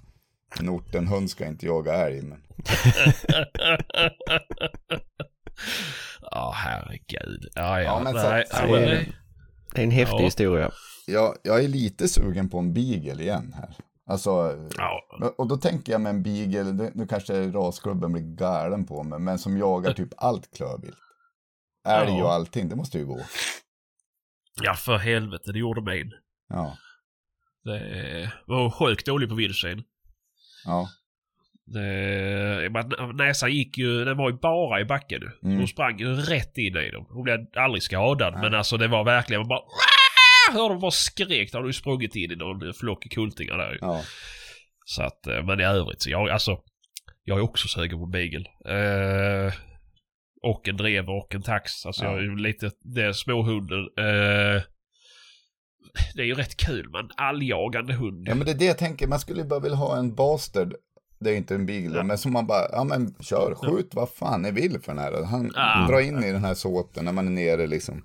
en 0.60 0.68
ortenhund 0.68 1.30
ska 1.30 1.46
inte 1.46 1.66
jaga 1.66 1.92
älg. 1.94 2.22
Men... 2.22 2.42
Ja, 6.30 6.52
herregud. 6.56 7.48
Ja, 7.54 7.80
ja. 7.80 7.84
Ja, 7.84 8.00
men 8.04 8.12
så- 8.12 8.30
Nej, 8.30 8.44
så 8.50 8.56
ja, 8.62 8.66
men 8.70 8.82
är 8.82 9.06
det- 9.74 9.80
är 9.80 9.84
en 9.84 9.90
häftig 9.90 10.16
Ja. 10.20 10.24
historia. 10.24 10.70
Jag, 11.06 11.36
jag 11.42 11.64
är 11.64 11.68
lite 11.68 12.08
sugen 12.08 12.48
på 12.48 12.58
en 12.58 12.74
beagle 12.74 13.22
igen 13.22 13.54
här. 13.56 13.76
Alltså, 14.06 14.30
Ja, 14.78 15.02
och 15.38 15.48
då 15.48 15.56
tänker 15.56 15.92
jag 15.92 16.00
med 16.00 16.10
en 16.10 16.22
beagle, 16.22 16.72
nu- 16.72 16.92
nu 16.94 17.06
kanske 17.06 17.50
rasklubben 17.50 18.12
blir 18.12 18.22
galen 18.22 18.86
på 18.86 19.02
mig, 19.02 19.18
men 19.18 19.38
som 19.38 19.58
jagar 19.58 19.92
typ 19.92 20.08
allt 20.16 20.56
klövvilt. 20.56 20.96
Älg 21.88 22.10
Ja. 22.18 22.24
och 22.24 22.32
allting, 22.32 22.68
det 22.68 22.76
måste 22.76 22.98
ju 22.98 23.06
gå. 23.06 23.20
ja, 24.62 24.74
för 24.74 24.96
helvete. 24.96 25.52
Det 25.52 25.58
gjorde 25.58 25.80
min. 25.80 26.12
Ja, 26.48 26.76
Det 27.64 28.32
var 28.46 28.70
sjukt 28.70 29.06
dålig 29.06 29.28
på 29.28 29.34
vildsvin. 29.34 29.82
ja, 30.64 30.88
Men 32.70 33.16
Näsan 33.16 33.52
gick 33.52 33.78
ju, 33.78 34.04
den 34.04 34.16
var 34.16 34.30
ju 34.30 34.36
bara 34.36 34.80
i 34.80 34.84
backen 34.84 35.20
nu. 35.20 35.48
Mm. 35.48 35.58
Hon 35.58 35.68
sprang 35.68 35.98
ju 35.98 36.14
rätt 36.14 36.58
in 36.58 36.76
i 36.76 36.90
dem. 36.90 37.06
Hon 37.10 37.22
blev 37.22 37.38
aldrig 37.56 37.82
skadad. 37.82 38.32
Nej. 38.34 38.42
Men 38.42 38.54
alltså 38.54 38.76
det 38.76 38.88
var 38.88 39.04
verkligen 39.04 39.40
man 39.40 39.48
bara... 39.48 39.60
Hörde 40.52 40.74
de 40.74 40.80
bara 40.80 40.90
skrek. 40.90 41.52
Då 41.52 41.58
hade 41.58 41.68
du 41.68 41.72
sprungit 41.72 42.16
in 42.16 42.32
i 42.32 42.36
någon 42.36 42.74
flock 42.74 43.10
kultingar 43.10 43.58
där 43.58 43.72
ju. 43.72 43.78
ja. 43.80 44.02
Så 44.84 45.02
att, 45.02 45.26
eh, 45.26 45.44
men 45.44 45.60
i 45.60 45.64
övrigt 45.64 46.02
så 46.02 46.10
jag, 46.10 46.28
alltså. 46.30 46.58
Jag 47.24 47.38
är 47.38 47.42
också 47.42 47.68
sugen 47.68 47.98
på 47.98 48.06
beagle. 48.06 48.44
Eh, 48.68 49.52
och 50.42 50.68
en 50.68 50.76
drever 50.76 51.12
och 51.12 51.34
en 51.34 51.42
tax. 51.42 51.86
Alltså 51.86 52.04
Ja. 52.04 52.10
jag 52.10 52.18
är 52.18 52.22
ju 52.22 52.36
lite, 52.36 52.70
det 52.80 53.02
är 53.02 53.12
småhunden. 53.12 53.78
Eh, 53.78 54.62
det 56.14 56.22
är 56.22 56.26
ju 56.26 56.34
rätt 56.34 56.56
kul 56.56 56.88
men 56.92 57.10
alljagande 57.16 57.92
hund. 57.94 58.28
Ja, 58.28 58.34
men 58.34 58.44
det 58.46 58.52
är 58.52 58.58
det 58.58 58.64
jag 58.64 58.78
tänker, 58.78 59.06
man 59.06 59.18
skulle 59.20 59.40
ju 59.42 59.48
bara 59.48 59.60
vilja 59.60 59.76
ha 59.76 59.98
en 59.98 60.14
bastard. 60.14 60.74
Det 61.20 61.30
är 61.30 61.36
inte 61.36 61.54
en 61.54 61.66
beagle, 61.66 61.96
Ja. 61.96 62.02
men 62.02 62.18
som 62.18 62.32
man 62.32 62.46
bara, 62.46 62.68
ja 62.72 62.84
men 62.84 63.14
kör, 63.20 63.54
skjut 63.54 63.94
vad 63.94 64.08
fan 64.10 64.42
ni 64.42 64.50
vill 64.50 64.80
för 64.80 64.94
den 64.94 64.98
här. 65.04 65.22
Han 65.24 65.52
Ja. 65.54 65.86
drar 65.90 66.00
in 66.00 66.24
i 66.24 66.32
den 66.32 66.44
här 66.44 66.54
såten 66.54 67.04
när 67.04 67.12
man 67.12 67.26
är 67.26 67.30
nere 67.30 67.66
liksom. 67.66 68.04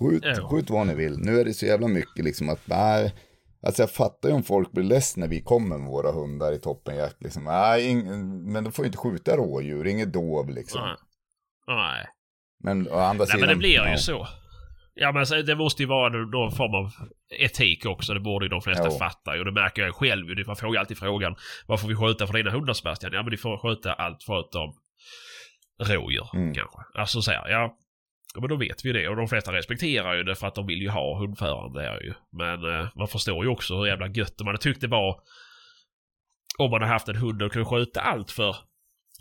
Skjut, 0.00 0.22
Ja. 0.24 0.48
skjut 0.48 0.70
vad 0.70 0.86
ni 0.86 0.94
vill. 0.94 1.18
Nu 1.18 1.40
är 1.40 1.44
det 1.44 1.54
så 1.54 1.66
jävla 1.66 1.88
mycket 1.88 2.24
liksom 2.24 2.48
att, 2.48 2.60
nej. 2.64 3.14
Alltså 3.62 3.82
jag 3.82 3.90
fattar 3.90 4.28
ju 4.28 4.34
om 4.34 4.42
folk 4.42 4.72
blir 4.72 4.84
ledsna 4.84 5.20
när 5.20 5.28
vi 5.28 5.40
kommer 5.42 5.78
med 5.78 5.88
våra 5.90 6.12
hundar 6.12 6.52
i 6.52 6.58
toppenjakt 6.58 7.22
liksom. 7.22 7.44
Nej, 7.44 7.94
men 8.24 8.64
då 8.64 8.70
får 8.70 8.84
ju 8.84 8.86
inte 8.86 8.98
skjuta 8.98 9.36
rådjur, 9.36 9.86
inget 9.86 10.12
dov 10.12 10.50
liksom. 10.50 10.80
Nej. 10.80 10.96
Nej. 11.76 12.06
Men 12.64 12.88
å 12.88 12.94
andra 12.98 13.24
Nej 13.24 13.26
sidan. 13.26 13.40
men 13.40 13.48
det 13.48 13.56
blir 13.56 13.90
ju 13.90 13.96
så. 13.98 14.26
Ja 15.00 15.12
men 15.12 15.46
det 15.46 15.54
måste 15.56 15.82
ju 15.82 15.88
vara 15.88 16.08
någon, 16.08 16.52
form 16.52 16.74
av 16.74 16.92
etik 17.40 17.86
också. 17.86 18.14
Det 18.14 18.20
borde 18.20 18.44
ju 18.44 18.48
de 18.48 18.60
flesta 18.62 18.88
Jo. 18.90 18.98
fatta. 18.98 19.38
Och 19.38 19.44
det 19.44 19.52
märker 19.52 19.82
jag 19.82 19.94
själv. 19.94 20.46
Man 20.46 20.56
frågar 20.56 20.80
alltid 20.80 20.98
frågan. 20.98 21.36
Varför 21.66 21.82
får 21.82 21.88
vi 21.88 21.96
skjuta 21.96 22.26
för 22.26 22.34
dina 22.34 22.50
hundar 22.50 22.72
Sebastian? 22.74 23.12
Ja 23.12 23.22
men 23.22 23.30
ni 23.30 23.36
får 23.36 23.58
skjuta 23.58 23.92
allt 23.92 24.22
förutom 24.22 24.74
rådjur 25.82 26.28
Mm. 26.34 26.54
kanske. 26.54 26.78
Alltså 26.94 27.22
så 27.22 27.30
här, 27.30 27.48
ja. 27.48 27.76
Ja 28.34 28.40
men 28.40 28.48
då 28.48 28.56
vet 28.56 28.84
vi 28.84 28.92
det. 28.92 29.08
Och 29.08 29.16
de 29.16 29.28
flesta 29.28 29.52
respekterar 29.52 30.14
ju 30.14 30.22
det 30.22 30.34
för 30.34 30.46
att 30.46 30.54
de 30.54 30.66
vill 30.66 30.82
ju 30.82 30.88
ha 30.88 31.18
hundförande 31.18 31.82
där 31.82 32.00
ju. 32.00 32.14
Men 32.32 32.64
eh, 32.80 32.88
man 32.96 33.08
förstår 33.08 33.44
ju 33.44 33.50
också 33.50 33.76
hur 33.76 33.86
jävla 33.86 34.06
gött 34.08 34.38
man 34.38 34.46
hade 34.46 34.58
tyckt 34.58 34.80
det 34.80 34.86
var 34.86 35.20
om 36.58 36.70
man 36.70 36.80
hade 36.82 36.92
haft 36.92 37.08
en 37.08 37.16
hund 37.16 37.42
och 37.42 37.52
kunde 37.52 37.68
skjuta 37.68 38.00
allt 38.00 38.30
för. 38.30 38.56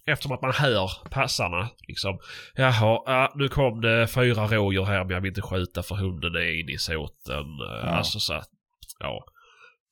Eftersom 0.07 0.31
att 0.31 0.41
man 0.41 0.53
hör 0.53 0.91
passarna 1.09 1.69
liksom. 1.87 2.19
Jaha, 2.55 3.01
ja, 3.05 3.33
nu 3.35 3.47
kom 3.49 3.81
det 3.81 4.07
fyra 4.07 4.47
rådjur 4.47 4.85
här 4.85 5.03
men 5.03 5.09
jag 5.13 5.21
vill 5.21 5.29
inte 5.29 5.41
skjuta 5.41 5.83
för 5.83 5.95
hunden 5.95 6.35
är 6.35 6.59
inne 6.59 6.71
i 6.71 6.77
såten. 6.77 7.39
Eh, 7.39 7.85
Ja. 7.85 7.89
Alltså 7.89 8.19
så 8.19 8.33
att, 8.33 8.49
ja. 8.99 9.25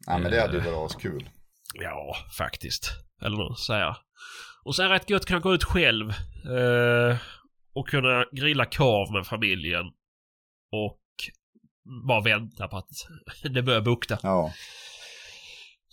Ja 0.07 0.18
men 0.18 0.32
det 0.32 0.41
hade 0.41 0.53
ju 0.53 0.59
varit 0.59 0.91
askul. 0.91 1.30
Ja, 1.74 2.16
faktiskt. 2.38 2.91
Eller 3.22 3.38
något 3.38 3.59
så 3.59 3.74
här. 3.74 3.97
Och 4.63 4.76
sen 4.76 4.89
rätt 4.89 5.09
gött 5.09 5.26
kan 5.26 5.41
gå 5.41 5.53
ut 5.53 5.63
själv. 5.63 6.09
Eh, 6.09 7.18
och 7.76 7.89
kunna 7.89 8.26
grilla 8.32 8.66
korv 8.66 9.13
med 9.13 9.28
familjen. 9.28 9.86
Och 10.72 10.99
bara 12.07 12.22
vänta 12.22 12.68
på 12.68 12.78
att 12.78 12.89
det 13.53 13.61
börjar 13.61 13.82
bukta. 13.82 14.18
Ja. 14.24 14.51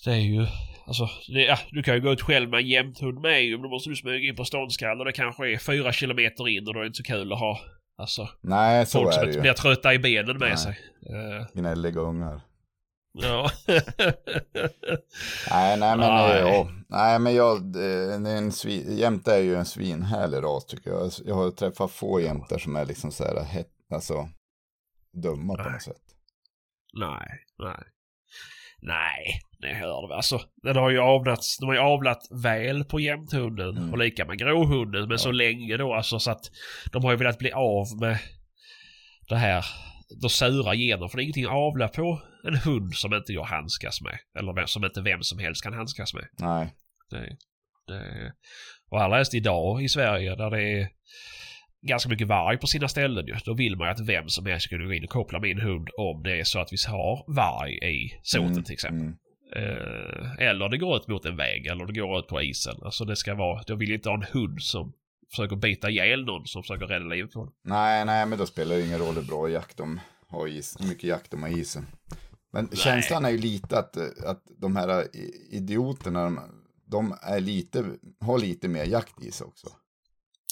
Det 0.04 0.10
är 0.10 0.16
ju... 0.16 0.46
Alltså, 0.86 1.08
det, 1.34 1.40
ja, 1.44 1.58
du 1.70 1.82
kan 1.82 1.94
ju 1.94 2.00
gå 2.00 2.12
ut 2.12 2.22
själv 2.22 2.50
med 2.50 2.60
en 2.60 2.66
jämthund 2.68 3.20
med 3.20 3.42
ju, 3.44 3.52
men 3.52 3.62
då 3.62 3.68
måste 3.68 3.90
du 3.90 3.96
smyga 3.96 4.28
in 4.28 4.36
på 4.36 4.44
ståndskall 4.44 4.98
och 4.98 5.04
det 5.04 5.12
kanske 5.12 5.52
är 5.52 5.58
fyra 5.58 5.92
kilometer 5.92 6.48
in 6.48 6.68
och 6.68 6.74
då 6.74 6.80
är 6.80 6.84
det 6.84 6.86
inte 6.86 6.96
så 6.96 7.02
kul 7.02 7.32
att 7.32 7.38
ha 7.38 7.58
alltså, 7.98 8.28
Nej, 8.40 8.86
så 8.86 8.98
folk 8.98 9.08
är 9.08 9.12
som 9.12 9.26
det 9.26 9.34
ju. 9.34 9.40
blir 9.40 9.52
trötta 9.52 9.94
i 9.94 9.98
benen 9.98 10.38
med 10.38 10.48
Nej. 10.48 10.58
sig. 10.58 10.78
Eh, 11.10 11.46
Gnälliga 11.54 12.00
ungar. 12.00 12.40
ja. 13.12 13.50
Nej, 15.50 15.78
nej 15.78 15.96
men, 15.96 15.98
Nej. 15.98 16.38
Ja, 16.40 16.68
nej, 16.88 17.18
men 17.18 17.34
jag, 17.34 17.76
är 17.76 18.26
en 18.36 18.52
svin, 18.52 18.96
jämte 18.96 19.34
är 19.34 19.40
ju 19.40 19.54
en 19.56 19.64
svinhärlig 19.64 20.42
ras 20.42 20.66
tycker 20.66 20.90
jag. 20.90 21.10
Jag 21.24 21.34
har 21.34 21.50
träffat 21.50 21.90
få 21.90 22.20
jämtar 22.20 22.58
som 22.58 22.76
är 22.76 22.84
liksom 22.84 23.12
så 23.12 23.24
här, 23.24 23.44
het, 23.44 23.68
alltså, 23.94 24.28
dumma 25.22 25.56
på 25.56 25.62
Nej. 25.62 25.72
något 25.72 25.82
sätt. 25.82 26.02
nej, 26.92 27.28
nej. 27.58 27.84
Nej, 28.84 29.40
det 29.62 29.74
hör 29.74 30.08
du. 30.08 30.14
Alltså, 30.14 30.40
den 30.62 30.76
har 30.76 30.90
ju 30.90 30.98
avlats, 30.98 31.58
de 31.58 31.66
har 31.66 31.74
ju 31.74 31.80
avlat 31.80 32.18
väl 32.44 32.84
på 32.84 33.00
jämthunden 33.00 33.76
Mm. 33.76 33.90
och 33.92 33.98
lika 33.98 34.24
med 34.24 34.38
gråhunden, 34.38 35.08
men 35.08 35.18
så 35.18 35.32
länge 35.32 35.76
då 35.76 35.94
alltså 35.94 36.18
så 36.18 36.30
att 36.30 36.44
de 36.92 37.04
har 37.04 37.10
ju 37.10 37.16
velat 37.16 37.38
bli 37.38 37.52
av 37.52 37.86
med 38.00 38.18
det 39.28 39.36
här 39.36 39.64
de 40.22 40.28
sura 40.30 40.74
gener. 40.74 41.08
För 41.08 41.16
det 41.16 41.22
är 41.22 41.24
ingenting 41.24 41.44
att 41.44 41.50
avla 41.52 41.88
på 41.88 42.22
en 42.48 42.56
hund 42.56 42.94
som 42.94 43.14
inte 43.14 43.32
jag 43.32 43.44
handskas 43.44 44.00
med. 44.02 44.18
Eller 44.38 44.66
som 44.66 44.84
inte 44.84 45.00
vem 45.00 45.22
som 45.22 45.38
helst 45.38 45.62
kan 45.62 45.72
handskas 45.72 46.14
med. 46.14 46.24
Nej, 46.38 46.72
Det, 47.10 47.36
det, 47.86 48.32
och 48.90 49.02
allra 49.02 49.16
helst 49.16 49.34
idag 49.34 49.82
i 49.82 49.88
Sverige 49.88 50.34
där 50.36 50.50
det 50.50 50.62
är 50.62 50.88
ganska 51.88 52.08
mycket 52.08 52.26
varg 52.26 52.58
på 52.58 52.66
sina 52.66 52.88
ställen 52.88 53.26
ju. 53.26 53.34
Då 53.44 53.54
vill 53.54 53.76
man 53.76 53.86
ju 53.86 53.92
att 53.92 54.08
vem 54.08 54.28
som 54.28 54.46
helst 54.46 54.66
ska 54.66 54.76
gå 54.76 54.92
in 54.92 55.04
och 55.04 55.10
koppla 55.10 55.38
min 55.40 55.60
hund 55.60 55.88
om 55.98 56.22
det 56.22 56.40
är 56.40 56.44
så 56.44 56.60
att 56.60 56.72
vi 56.72 56.76
har 56.90 57.34
varg 57.36 57.72
i 57.74 58.10
såten 58.22 58.46
Mm, 58.52 58.64
till 58.64 58.72
exempel. 58.72 59.00
mm. 59.00 59.16
Eh, 59.56 60.48
eller 60.48 60.68
det 60.68 60.78
går 60.78 60.96
ut 60.96 61.08
mot 61.08 61.24
en 61.24 61.36
väg 61.36 61.66
eller 61.66 61.86
det 61.86 62.00
går 62.00 62.18
ut 62.18 62.26
på 62.26 62.42
isen. 62.42 62.74
Alltså 62.82 63.04
det 63.04 63.16
ska 63.16 63.34
vara, 63.34 63.62
jag 63.66 63.76
vill 63.76 63.92
inte 63.92 64.08
ha 64.08 64.16
en 64.16 64.26
hund 64.32 64.62
som 64.62 64.92
försöker 65.30 65.56
bita 65.56 65.90
ihjäl 65.90 66.24
någon 66.24 66.46
som 66.46 66.62
försöker 66.62 66.86
rädda 66.86 67.04
livet 67.04 67.32
på 67.32 67.44
den. 67.44 67.52
nej, 67.64 68.04
nej, 68.04 68.26
men 68.26 68.38
då 68.38 68.46
spelar 68.46 68.76
det 68.76 68.86
ingen 68.86 68.98
roll 68.98 69.14
hur 69.14 69.22
bra 69.22 69.48
jakt 69.48 69.76
de 69.76 70.00
har 70.28 70.48
is, 70.48 70.76
hur 70.80 70.88
mycket 70.88 71.04
jakt 71.04 71.30
de 71.30 71.42
har 71.42 71.50
isen. 71.50 71.86
Men 72.52 72.68
känslan 72.72 73.24
är 73.24 73.30
ju 73.30 73.38
lite 73.38 73.78
att, 73.78 73.96
att 74.26 74.42
de 74.58 74.76
här 74.76 75.04
idioterna, 75.50 76.24
de, 76.24 76.40
de 76.86 77.16
är 77.22 77.40
lite, 77.40 77.84
har 78.20 78.38
lite 78.38 78.68
mer 78.68 78.84
jakt 78.84 79.24
i 79.24 79.30
sig 79.30 79.46
också. 79.46 79.66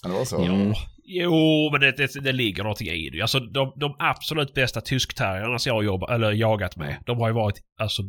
Kan 0.02 0.10
det 0.10 0.14
vara 0.14 0.26
så? 0.26 0.44
Mm. 0.44 0.72
Jo, 1.04 1.68
men 1.72 1.80
det, 1.80 1.96
det, 1.96 2.20
det 2.20 2.32
ligger 2.32 2.62
någonting 2.62 2.88
i 2.88 3.10
det. 3.10 3.20
Alltså 3.20 3.40
de, 3.40 3.72
de 3.76 3.96
absolut 3.98 4.54
bästa 4.54 4.80
tyskterrierna 4.80 5.58
som 5.58 5.70
jag 5.70 5.74
har 5.74 5.82
jobbat, 5.82 6.10
eller 6.10 6.32
jagat 6.32 6.76
med, 6.76 6.96
de 7.06 7.18
har 7.18 7.28
ju 7.28 7.34
varit 7.34 7.62
alltså 7.78 8.02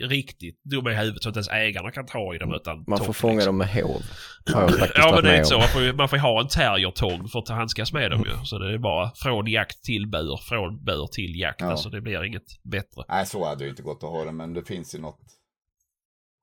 riktigt 0.00 0.62
dumma 0.64 0.92
i 0.92 0.94
huvudet 0.94 1.22
så 1.22 1.28
att 1.28 1.36
ens 1.36 1.48
ägarna 1.48 1.90
kan 1.90 2.06
ta 2.06 2.34
i 2.34 2.38
dem 2.38 2.54
utan 2.54 2.84
Man 2.86 2.98
får 2.98 3.04
tång, 3.04 3.14
fånga 3.14 3.34
liksom. 3.34 3.58
dem 3.58 3.58
med 3.58 3.68
hov. 3.68 4.02
Faktiskt 4.78 4.92
Ja 4.96 5.12
men 5.14 5.24
det 5.24 5.30
är 5.30 5.36
inte 5.36 5.48
så. 5.48 5.58
Man 5.58 5.68
får, 5.68 5.82
ju, 5.82 5.92
man 5.92 6.08
får 6.08 6.18
ju 6.18 6.22
ha 6.22 6.40
en 6.40 6.48
terriertång 6.48 7.28
för 7.28 7.38
att 7.38 7.48
handskas 7.48 7.92
med 7.92 8.10
dem 8.10 8.24
ju. 8.26 8.44
Så 8.44 8.58
det 8.58 8.74
är 8.74 8.78
bara 8.78 9.10
från 9.14 9.46
jakt 9.46 9.84
till 9.84 10.06
bur, 10.08 10.36
från 10.48 10.84
bur 10.84 11.06
till 11.06 11.40
jakt. 11.40 11.60
Ja. 11.60 11.66
Alltså 11.66 11.90
det 11.90 12.00
blir 12.00 12.24
inget 12.24 12.62
bättre. 12.62 13.04
Nej, 13.08 13.26
så 13.26 13.44
hade 13.44 13.58
det 13.58 13.64
ju 13.64 13.70
inte 13.70 13.82
gått 13.82 14.02
att 14.04 14.10
ha 14.10 14.24
det, 14.24 14.32
men 14.32 14.54
det 14.54 14.64
finns 14.64 14.94
ju 14.94 14.98
något, 14.98 15.20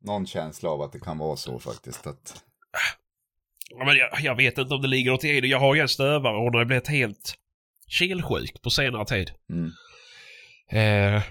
någon 0.03 0.25
känsla 0.27 0.69
av 0.69 0.81
att 0.81 0.91
det 0.91 0.99
kan 0.99 1.17
vara 1.17 1.35
så 1.35 1.59
faktiskt. 1.59 2.07
Att, 2.07 2.43
Ja, 3.69 3.85
men 3.85 3.95
jag, 3.97 4.09
jag 4.21 4.35
vet 4.35 4.57
inte 4.57 4.73
om 4.73 4.81
det 4.81 4.87
ligger 4.87 5.11
något 5.11 5.23
i 5.23 5.41
det. 5.41 5.47
Jag 5.47 5.59
har 5.59 5.75
ju 5.75 5.81
en 5.81 5.87
stövare 5.87 6.35
och 6.37 6.43
hon 6.43 6.53
har 6.55 6.65
blivit 6.65 6.87
helt 6.87 7.33
kelsjuk 7.87 8.61
på 8.61 8.69
senare 8.69 9.05
tid. 9.05 9.31
mm, 9.49 9.71
Eh, 10.71 11.21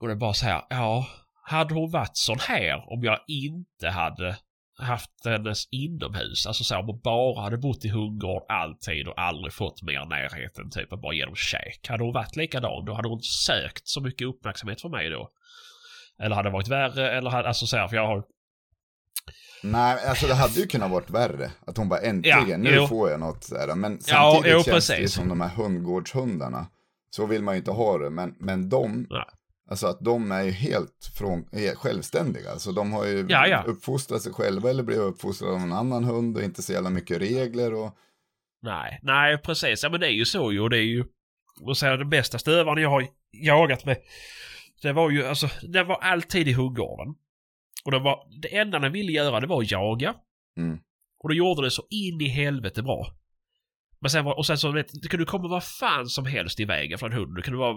och 0.00 0.06
det 0.08 0.12
är 0.14 0.16
bara 0.16 0.34
så 0.34 0.46
här, 0.46 0.62
ja, 0.70 1.06
hade 1.48 1.74
hon 1.74 1.90
varit 1.90 2.16
sån 2.16 2.38
här 2.40 2.92
om 2.92 3.04
jag 3.04 3.18
inte 3.26 3.88
hade 3.88 4.36
haft 4.78 5.10
hennes 5.24 5.68
inomhus, 5.70 6.46
alltså 6.46 6.64
så 6.64 6.78
om 6.78 6.86
hon 6.86 7.00
bara 7.04 7.42
hade 7.42 7.58
bott 7.58 7.84
i 7.84 7.88
hundgård 7.88 8.42
alltid 8.48 9.08
och 9.08 9.20
aldrig 9.20 9.52
fått 9.52 9.82
mer 9.82 10.04
närhet 10.06 10.58
än 10.58 10.70
typ 10.70 10.90
bara 10.90 11.14
genom 11.14 11.34
käk. 11.34 11.88
Hade 11.88 12.04
hon 12.04 12.12
varit 12.12 12.36
likadan 12.36 12.84
då 12.84 12.94
hade 12.94 13.08
hon 13.08 13.20
sökt 13.22 13.88
så 13.88 14.00
mycket 14.00 14.28
uppmärksamhet 14.28 14.80
för 14.80 14.88
mig 14.88 15.10
då. 15.10 15.30
Eller 16.22 16.36
hade 16.36 16.48
det 16.48 16.52
varit 16.52 16.68
värre 16.68 17.10
eller 17.10 17.30
hade, 17.30 17.48
alltså 17.48 17.66
så 17.66 17.76
här, 17.76 17.88
för 17.88 17.96
jag 17.96 18.06
har 18.06 18.24
nej, 19.62 20.06
alltså 20.08 20.26
det 20.26 20.34
hade 20.34 20.60
ju 20.60 20.66
kunnat 20.66 20.90
varit 20.90 21.10
värre. 21.10 21.50
Att 21.66 21.76
hon 21.76 21.88
bara 21.88 22.00
äntligen, 22.00 22.48
Ja, 22.48 22.56
nu 22.56 22.74
jo. 22.74 22.86
får 22.86 23.10
jag 23.10 23.20
något 23.20 23.44
sådär. 23.44 23.74
Men 23.74 23.92
Ja, 23.92 23.98
samtidigt 24.32 24.56
jo, 24.56 24.62
känns 24.72 24.86
det 24.86 24.94
precis. 24.94 25.12
som 25.14 25.28
de 25.28 25.40
här 25.40 25.48
hundgårdshundarna. 25.48 26.66
Så 27.10 27.26
vill 27.26 27.42
man 27.42 27.54
ju 27.54 27.58
inte 27.58 27.70
ha 27.70 27.98
det, 27.98 28.10
men, 28.10 28.34
men 28.38 28.68
de, 28.68 29.06
Nej. 29.10 29.24
Alltså 29.70 29.86
att 29.86 30.00
de 30.00 30.32
är 30.32 30.42
ju 30.42 30.50
helt 30.50 31.10
från, 31.18 31.48
är 31.52 31.74
självständiga. 31.74 32.50
Alltså 32.50 32.72
de 32.72 32.92
har 32.92 33.06
ju 33.06 33.26
Ja, 33.28 33.46
ja. 33.46 33.62
uppfostrat 33.66 34.22
sig 34.22 34.32
själva 34.32 34.70
eller 34.70 34.82
blivit 34.82 35.02
uppfostrade 35.04 35.54
av 35.54 35.60
en 35.60 35.72
annan 35.72 36.04
hund 36.04 36.36
och 36.36 36.42
inte 36.42 36.62
så 36.62 36.72
jävla 36.72 36.90
mycket 36.90 37.20
regler 37.20 37.74
och 37.74 37.94
Nej, 38.62 38.98
nej 39.02 39.38
precis. 39.38 39.82
Ja 39.82 39.90
men 39.90 40.00
det 40.00 40.06
är 40.06 40.12
ju 40.12 40.24
så 40.24 40.52
ju. 40.52 40.60
och 40.60 40.70
Det 40.70 40.78
är 40.78 40.82
ju... 40.82 41.04
Och 41.60 41.76
så 41.76 41.86
den 41.86 42.10
bästa 42.10 42.38
stövaren 42.38 42.82
jag 42.82 42.90
har 42.90 43.06
jagat 43.32 43.84
med. 43.84 43.96
Det 44.82 44.92
var 44.92 45.10
ju 45.10 45.26
alltså, 45.26 45.48
den 45.62 45.86
var 45.86 45.96
alltid 45.96 46.48
i 46.48 46.52
hundgården. 46.52 47.14
Och 47.84 47.90
det 47.90 47.98
var, 47.98 48.40
det 48.42 48.56
enda 48.56 48.78
den 48.78 48.92
ville 48.92 49.12
göra 49.12 49.40
det 49.40 49.46
var 49.46 49.62
att 49.62 49.70
jaga. 49.70 50.14
Mm. 50.56 50.78
Och 51.22 51.28
då 51.28 51.34
gjorde 51.34 51.62
det 51.62 51.70
så 51.70 51.82
in 51.90 52.20
i 52.20 52.28
helvete 52.28 52.82
bra. 52.82 53.06
Men 54.00 54.10
sen 54.10 54.26
och 54.26 54.46
sen 54.46 54.58
så 54.58 54.72
vet 54.72 54.86
det 55.02 55.08
kunde 55.08 55.26
komma 55.26 55.48
vad 55.48 55.64
fan 55.64 56.06
som 56.06 56.26
helst 56.26 56.60
i 56.60 56.64
vägen 56.64 56.98
för 56.98 57.06
en 57.06 57.12
hund. 57.12 57.36
Det 57.36 57.42
kunde 57.42 57.58
vara 57.58 57.74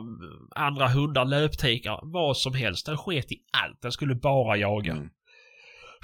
andra 0.56 0.88
hundar, 0.88 1.26
löptikar, 1.26 2.00
vad 2.04 2.38
som 2.38 2.54
helst. 2.54 2.86
Den 2.86 2.98
sket 2.98 3.32
i 3.32 3.38
allt. 3.64 3.82
Den 3.82 3.92
skulle 3.92 4.16
bara 4.16 4.58
jaga. 4.58 4.92
Mm. 4.92 5.10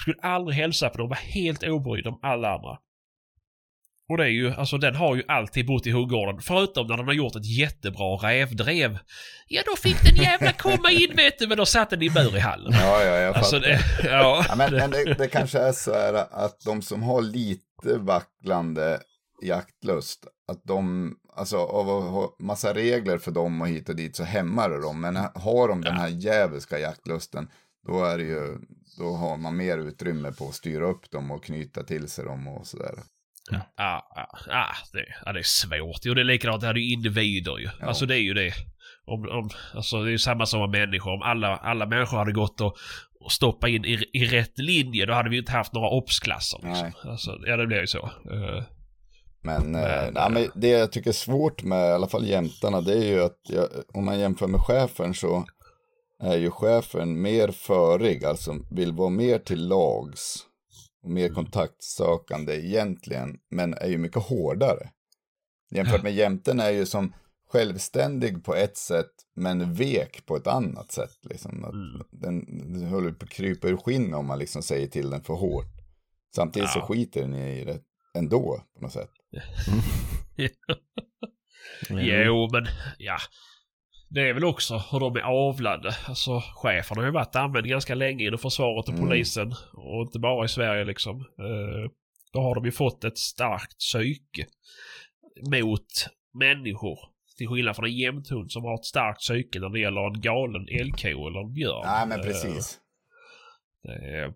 Skulle 0.01 0.17
aldrig 0.21 0.57
hälsa 0.57 0.89
på 0.89 0.97
dem, 0.97 1.09
var 1.09 1.15
helt 1.15 1.63
obrydd 1.63 2.07
om 2.07 2.19
alla 2.23 2.49
andra. 2.55 2.77
Och 4.09 4.17
det 4.17 4.23
är 4.23 4.27
ju, 4.29 4.53
alltså 4.53 4.77
den 4.77 4.95
har 4.95 5.15
ju 5.15 5.23
alltid 5.27 5.67
bott 5.67 5.87
i 5.87 5.91
hundgården. 5.91 6.41
Förutom 6.41 6.87
när 6.87 6.97
den 6.97 7.05
har 7.05 7.13
gjort 7.13 7.35
ett 7.35 7.57
jättebra 7.57 8.05
rävdrev. 8.15 8.97
Ja, 9.47 9.61
då 9.65 9.75
fick 9.75 10.03
den 10.03 10.15
jävla 10.15 10.51
komma 10.53 10.91
in 10.91 11.15
vet 11.15 11.39
du, 11.39 11.47
men 11.47 11.57
då 11.57 11.65
satt 11.65 11.89
den 11.89 12.01
i 12.01 12.09
bur 12.09 12.35
i 12.35 12.39
hallen. 12.39 12.71
Ja, 12.73 13.03
ja, 13.03 13.15
jag 13.15 13.35
Alltså 13.35 13.55
fattar. 13.55 13.67
det, 13.67 14.09
ja. 14.09 14.45
Ja, 14.49 14.55
men 14.55 14.73
men 14.73 14.91
det, 14.91 15.13
det 15.13 15.27
kanske 15.27 15.59
är 15.59 15.71
så 15.71 15.93
här 15.93 16.13
att 16.31 16.61
de 16.65 16.81
som 16.81 17.03
har 17.03 17.21
lite 17.21 17.97
vacklande 17.97 18.99
jaktlust, 19.41 20.27
att 20.47 20.63
de, 20.63 21.15
alltså 21.35 21.57
av 21.57 21.89
att 21.89 22.11
ha 22.11 22.35
massa 22.39 22.73
regler 22.73 23.17
för 23.17 23.31
dem 23.31 23.61
och 23.61 23.67
hit 23.67 23.89
och 23.89 23.95
dit 23.95 24.15
så 24.15 24.23
hämmar 24.23 24.69
det 24.69 24.81
dem. 24.81 25.01
Men 25.01 25.15
har 25.15 25.67
de 25.67 25.81
den 25.81 25.95
här 25.95 26.07
djävulska 26.07 26.79
jaktlusten, 26.79 27.49
då 27.87 28.03
är 28.03 28.17
det 28.17 28.23
ju, 28.23 28.57
då 28.97 29.15
har 29.15 29.37
man 29.37 29.57
mer 29.57 29.77
utrymme 29.77 30.31
på 30.31 30.47
att 30.47 30.55
styra 30.55 30.85
upp 30.85 31.11
dem 31.11 31.31
och 31.31 31.43
knyta 31.43 31.83
till 31.83 32.09
sig 32.09 32.25
dem 32.25 32.47
och 32.47 32.67
sådär. 32.67 32.93
Ja, 33.51 33.61
ja, 33.77 34.27
ja, 34.47 34.65
det, 34.93 35.05
ja, 35.25 35.33
det 35.33 35.39
är 35.39 35.43
svårt. 35.43 35.99
Jo, 36.03 36.13
det 36.13 36.21
är 36.21 36.25
likadant. 36.25 36.61
Det 36.61 36.67
här 36.67 36.73
är 36.73 36.79
ju 36.79 36.93
individer 36.93 37.57
ju. 37.57 37.69
Ja. 37.79 37.87
Alltså 37.87 38.05
det 38.05 38.15
är 38.15 38.21
ju 38.21 38.33
det. 38.33 38.53
Om, 39.05 39.29
om, 39.29 39.49
alltså 39.73 40.03
det 40.03 40.09
är 40.09 40.11
ju 40.11 40.17
samma 40.17 40.45
som 40.45 40.59
med 40.59 40.69
människor. 40.69 41.11
Om 41.11 41.21
alla, 41.21 41.57
alla 41.57 41.85
människor 41.85 42.17
hade 42.17 42.31
gått 42.31 42.61
och, 42.61 42.77
och 43.19 43.31
stoppat 43.31 43.69
in 43.69 43.85
i, 43.85 44.05
i 44.13 44.25
rätt 44.25 44.57
linje, 44.57 45.05
då 45.05 45.13
hade 45.13 45.29
vi 45.29 45.35
ju 45.35 45.41
inte 45.41 45.51
haft 45.51 45.73
några 45.73 45.89
obsklasser. 45.89 46.59
Liksom. 46.63 46.91
Alltså, 47.11 47.39
ja, 47.45 47.57
det 47.57 47.67
blir 47.67 47.81
ju 47.81 47.87
så. 47.87 48.11
Eh, 48.31 48.63
Men, 49.47 49.75
eh, 49.75 49.81
Men, 49.81 50.13
nej, 50.13 50.31
men 50.31 50.61
det 50.61 50.67
jag 50.67 50.91
tycker 50.91 51.09
är 51.09 51.13
svårt 51.13 51.63
med 51.63 51.89
i 51.89 51.91
alla 51.91 52.07
fall 52.07 52.27
jämtarna, 52.27 52.81
det 52.81 52.93
är 52.93 53.05
ju 53.05 53.23
att 53.23 53.39
jag, 53.43 53.67
om 53.93 54.05
man 54.05 54.19
jämför 54.19 54.47
med 54.47 54.61
chefen 54.61 55.13
så 55.13 55.45
är 56.19 56.37
ju 56.37 56.51
chefen 56.51 57.21
mer 57.21 57.47
förig, 57.51 58.25
alltså 58.25 58.55
vill 58.71 58.93
vara 58.93 59.09
mer 59.09 59.39
till 59.39 59.67
lags 59.67 60.45
och 61.03 61.09
mer 61.09 61.29
kontaktsökande 61.29 62.53
egentligen, 62.53 63.37
men 63.49 63.73
är 63.73 63.87
ju 63.87 63.97
mycket 63.97 64.23
hårdare. 64.23 64.89
Jämfört 65.71 66.03
med 66.03 66.13
jämten 66.13 66.59
är 66.59 66.69
ju 66.69 66.85
som 66.85 67.13
självständig 67.49 68.43
på 68.43 68.55
ett 68.55 68.77
sätt, 68.77 69.11
men 69.35 69.73
vek 69.73 70.25
på 70.25 70.35
ett 70.35 70.47
annat 70.47 70.91
sätt. 70.91 71.17
Liksom. 71.21 71.63
Att 71.63 71.73
Mm. 71.73 72.03
Den, 72.11 72.45
den 72.73 72.87
håller 72.87 73.11
på 73.11 73.25
att 73.25 73.29
krypa 73.29 73.67
ur 73.67 73.77
skinn 73.77 74.13
om 74.13 74.25
man 74.25 74.39
liksom 74.39 74.61
säger 74.61 74.87
till 74.87 75.09
den 75.09 75.23
för 75.23 75.33
hårt. 75.33 75.77
Samtidigt 76.35 76.69
så 76.69 76.81
skiter 76.81 77.21
den 77.21 77.35
i 77.35 77.65
det 77.65 77.79
ändå 78.17 78.61
på 78.75 78.81
något 78.81 78.93
sätt. 78.93 79.11
Jo, 81.89 82.49
men 82.51 82.65
ja. 82.97 83.17
Det 84.09 84.21
är 84.29 84.33
väl 84.33 84.43
också 84.45 84.77
hur 84.91 84.99
de 84.99 85.15
är 85.15 85.21
avlade. 85.21 85.95
Alltså 86.07 86.41
chefen 86.55 86.97
har 86.97 87.05
ju 87.05 87.11
varit 87.11 87.35
använd 87.35 87.67
ganska 87.67 87.95
länge 87.95 88.25
inom 88.27 88.39
försvaret 88.39 88.87
och 88.87 88.93
Mm. 88.93 89.07
polisen. 89.07 89.53
Och 89.73 90.01
inte 90.01 90.19
bara 90.19 90.45
i 90.45 90.47
Sverige 90.47 90.85
liksom. 90.85 91.15
Eh, 91.19 91.91
då 92.33 92.41
har 92.41 92.55
de 92.55 92.65
ju 92.65 92.71
fått 92.71 93.03
ett 93.03 93.17
starkt 93.17 93.77
psyke 93.79 94.45
mot 95.51 95.85
människor. 96.33 96.99
Till 97.37 97.47
skillnad 97.47 97.75
från 97.75 97.85
en 97.85 97.95
jämthund 97.97 98.51
som 98.51 98.63
har 98.63 98.75
ett 98.75 98.85
starkt 98.85 99.19
psyke 99.19 99.59
när 99.59 99.69
det 99.69 99.79
gäller 99.79 100.07
en 100.07 100.21
galen 100.21 100.67
älgko 100.81 101.07
eller 101.27 101.39
en 101.39 101.53
björn. 101.53 101.83
Nej, 101.85 102.07
men 102.07 102.19
Eh, 102.19 102.25
precis. 102.25 102.79
det 103.83 103.91
är- 103.91 104.33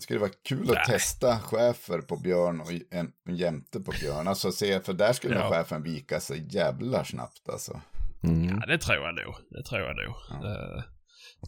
Det 0.00 0.04
skulle 0.04 0.18
vara 0.20 0.30
kul 0.44 0.62
att 0.70 0.74
Nej. 0.74 0.84
testa 0.86 1.38
chefer 1.38 1.98
på 2.00 2.16
björn 2.16 2.60
och 2.60 2.72
en, 2.90 3.12
en 3.28 3.36
jämte 3.36 3.80
på 3.80 3.92
björn. 4.00 4.28
Alltså 4.28 4.52
se, 4.52 4.80
för 4.80 4.92
där 4.92 5.12
skulle 5.12 5.34
Ja. 5.34 5.50
chefen 5.50 5.82
vika 5.82 6.20
sig 6.20 6.46
jävlar 6.50 7.04
snabbt 7.04 7.48
alltså. 7.48 7.80
Mm. 8.22 8.48
Ja, 8.48 8.66
det 8.66 8.78
tror 8.78 8.96
jag 8.96 9.14
nog. 9.14 9.34
Det 9.50 9.62
tror 9.62 9.80
jag 9.80 9.96
nog. 9.96 10.14
Ja. 10.30 10.82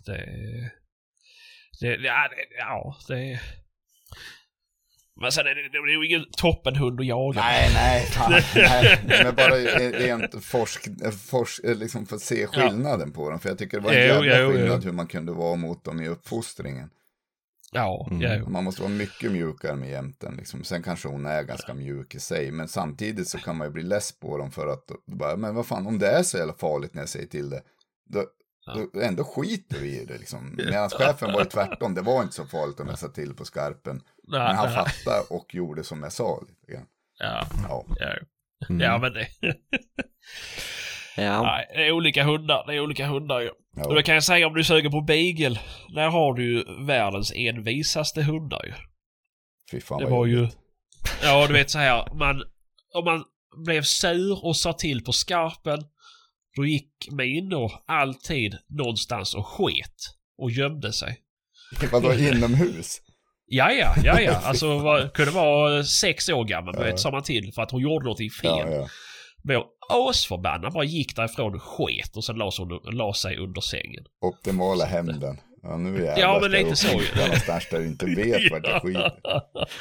Det, 0.06 0.16
det, 1.80 1.96
det, 1.96 2.02
ja, 2.06 2.28
det, 2.28 2.56
ja, 2.58 2.96
det... 3.08 3.40
Men 5.20 5.32
sen 5.32 5.46
är 5.46 5.54
det, 5.54 5.68
det 5.68 5.78
är 5.78 6.00
ju 6.02 6.06
ingen 6.06 6.24
toppenhund 6.36 7.00
att 7.00 7.06
jaga. 7.06 7.40
Nej, 7.40 7.70
nej, 7.74 8.06
fan, 8.06 8.32
nej. 8.54 9.00
Men 9.24 9.34
bara 9.34 9.54
rent 9.90 10.44
forsk, 10.44 10.88
forsk, 11.30 11.60
liksom 11.64 12.06
för 12.06 12.16
att 12.16 12.22
se 12.22 12.46
skillnaden 12.46 13.12
på 13.12 13.30
dem. 13.30 13.40
För 13.40 13.48
jag 13.48 13.58
tycker 13.58 13.80
det 13.80 13.84
var 13.84 13.92
en 13.92 14.08
Jo, 14.16 14.24
jävla 14.24 14.38
jo, 14.40 14.46
jo. 14.46 14.52
skillnad 14.52 14.84
hur 14.84 14.92
man 14.92 15.06
kunde 15.06 15.32
vara 15.32 15.56
mot 15.56 15.84
dem 15.84 16.00
i 16.00 16.08
uppfostringen. 16.08 16.90
Ja, 17.74 18.08
Mm. 18.10 18.20
ja. 18.22 18.48
Man 18.48 18.64
måste 18.64 18.82
vara 18.82 18.92
mycket 18.92 19.32
mjukare 19.32 19.76
med 19.76 19.90
jämten. 19.90 20.34
Liksom. 20.36 20.64
Sen 20.64 20.82
kanske 20.82 21.08
hon 21.08 21.26
är 21.26 21.42
ganska 21.42 21.74
mjuk 21.74 22.14
i 22.14 22.20
sig. 22.20 22.50
Men 22.50 22.68
samtidigt 22.68 23.28
så 23.28 23.38
kan 23.38 23.56
man 23.56 23.66
ju 23.66 23.72
bli 23.72 23.82
less 23.82 24.18
på 24.20 24.38
dem 24.38 24.50
för 24.50 24.66
att, 24.66 24.84
bara, 25.06 25.36
men 25.36 25.54
vad 25.54 25.66
fan, 25.66 25.86
om 25.86 25.98
det 25.98 26.08
är 26.10 26.22
så 26.22 26.38
jävla 26.38 26.52
farligt 26.54 26.94
när 26.94 27.02
jag 27.02 27.08
säger 27.08 27.26
till 27.26 27.50
det. 27.50 27.62
Då, 28.08 28.24
Ja. 28.66 28.86
då 28.92 29.00
ändå 29.00 29.24
skiter 29.24 29.78
vi 29.80 30.00
i 30.00 30.04
det 30.04 30.18
liksom. 30.18 30.54
Medan 30.56 30.90
chefen 30.90 31.32
var 31.32 31.38
ju 31.40 31.44
tvärtom, 31.50 31.94
det 31.94 32.00
var 32.02 32.22
inte 32.22 32.34
så 32.34 32.44
farligt 32.46 32.80
om 32.80 32.88
jag 32.88 32.98
sa 32.98 33.08
till 33.08 33.34
på 33.34 33.44
skarpen. 33.44 34.02
Men 34.28 34.40
han 34.40 34.66
nej. 34.66 34.74
fattade 34.74 35.20
och 35.30 35.54
gjorde 35.54 35.84
som 35.84 36.02
jag 36.02 36.12
sa 36.12 36.40
lite 36.48 36.72
grann. 36.72 36.86
Ja, 37.18 37.46
Ja, 37.68 37.84
ja, 37.98 38.14
Mm. 38.68 38.80
ja, 38.80 38.98
men 38.98 39.12
det... 39.12 39.26
ja. 41.16 41.42
Nej, 41.42 41.66
det 41.74 41.86
är 41.86 41.92
olika 41.92 42.24
hundar. 42.24 42.64
Det 42.66 42.74
är 42.74 42.80
olika 42.80 43.06
hundar 43.06 43.40
ju. 43.40 43.48
Och 43.48 43.56
ja. 43.74 43.94
det 43.94 44.02
kan 44.02 44.14
jag 44.14 44.24
säga 44.24 44.46
om 44.46 44.54
du 44.54 44.64
söker 44.64 44.90
på 44.90 45.00
beagle. 45.00 45.60
Där 45.94 46.08
har 46.08 46.34
du 46.34 46.52
ju 46.52 46.84
världens 46.86 47.32
envisaste 47.36 48.22
hundar 48.22 48.64
ju. 48.64 48.72
Fy 49.70 49.80
fan 49.80 49.98
Det 49.98 50.04
vad 50.04 50.12
var 50.18 50.26
ju... 50.26 50.48
Ja, 51.22 51.46
du 51.46 51.52
vet 51.52 51.70
så 51.70 51.78
här. 51.78 52.14
Man, 52.14 52.42
om 52.94 53.04
man 53.04 53.24
blev 53.66 53.82
sur 53.82 54.44
och 54.44 54.56
sa 54.56 54.72
till 54.72 55.04
på 55.04 55.12
skarpen. 55.12 55.84
Då 56.56 56.66
gick 56.66 57.08
Mino 57.10 57.70
alltid 57.86 58.56
någonstans 58.68 59.34
och 59.34 59.46
sket. 59.46 59.96
Och 60.38 60.50
gömde 60.50 60.92
sig. 60.92 61.16
Vadå 61.92 62.14
inomhus? 62.14 63.00
Ja, 63.46 63.72
ja, 63.72 63.94
ja, 64.04 64.20
ja. 64.20 64.40
Alltså 64.44 64.78
var, 64.78 65.08
kunde 65.08 65.30
vara 65.30 65.84
sex 65.84 66.28
år 66.28 66.44
gammal, 66.44 66.74
Ja. 66.78 66.82
vet, 66.82 67.00
sa 67.00 67.10
man 67.10 67.22
till 67.22 67.52
för 67.54 67.62
att 67.62 67.70
hon 67.70 67.80
gjorde 67.80 68.04
någonting 68.04 68.30
fel. 68.30 68.68
Ja, 68.70 68.88
ja. 69.44 69.66
Asförbannad 69.88 70.72
bara 70.72 70.84
gick 70.84 71.16
därifrån 71.16 71.54
och 71.54 71.62
sket 71.62 72.16
och 72.16 72.24
sen 72.24 72.36
la 72.36 72.50
sig 72.50 72.62
under, 72.62 72.92
la 72.92 73.14
sig 73.14 73.36
under 73.38 73.60
sängen. 73.60 74.04
Optimala 74.20 74.84
hämnden. 74.84 75.40
Ja, 75.62 75.76
nu 75.76 75.90
jävlar 76.04 76.18
Ja, 76.18 76.38
men 76.42 76.50
lite 76.50 76.76
så 76.76 76.88
ju. 76.88 77.20
någonstans 77.22 77.68
där 77.70 77.78
du 77.78 77.86
inte 77.86 78.06
vet 78.06 78.50
vart 78.52 78.66
jag 78.68 78.82
skiter. 78.82 79.12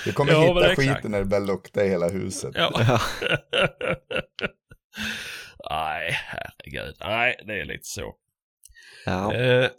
Du 0.06 0.14
kommer 0.14 0.32
Ja, 0.32 0.60
hitta 0.60 0.76
skiten 0.76 1.12
när 1.12 1.20
det 1.20 1.26
börjar 1.26 1.46
lukta 1.46 1.86
i 1.86 1.90
hela 1.90 2.10
huset. 2.10 2.52
Ja. 2.56 2.72
Nej, 5.70 6.12
herregud. 6.12 6.96
Nej, 7.00 7.40
det 7.48 7.62
är 7.62 7.66
lite 7.66 7.86
så. 7.88 8.16
Ja. 9.06 9.34
Eh, 9.34 9.70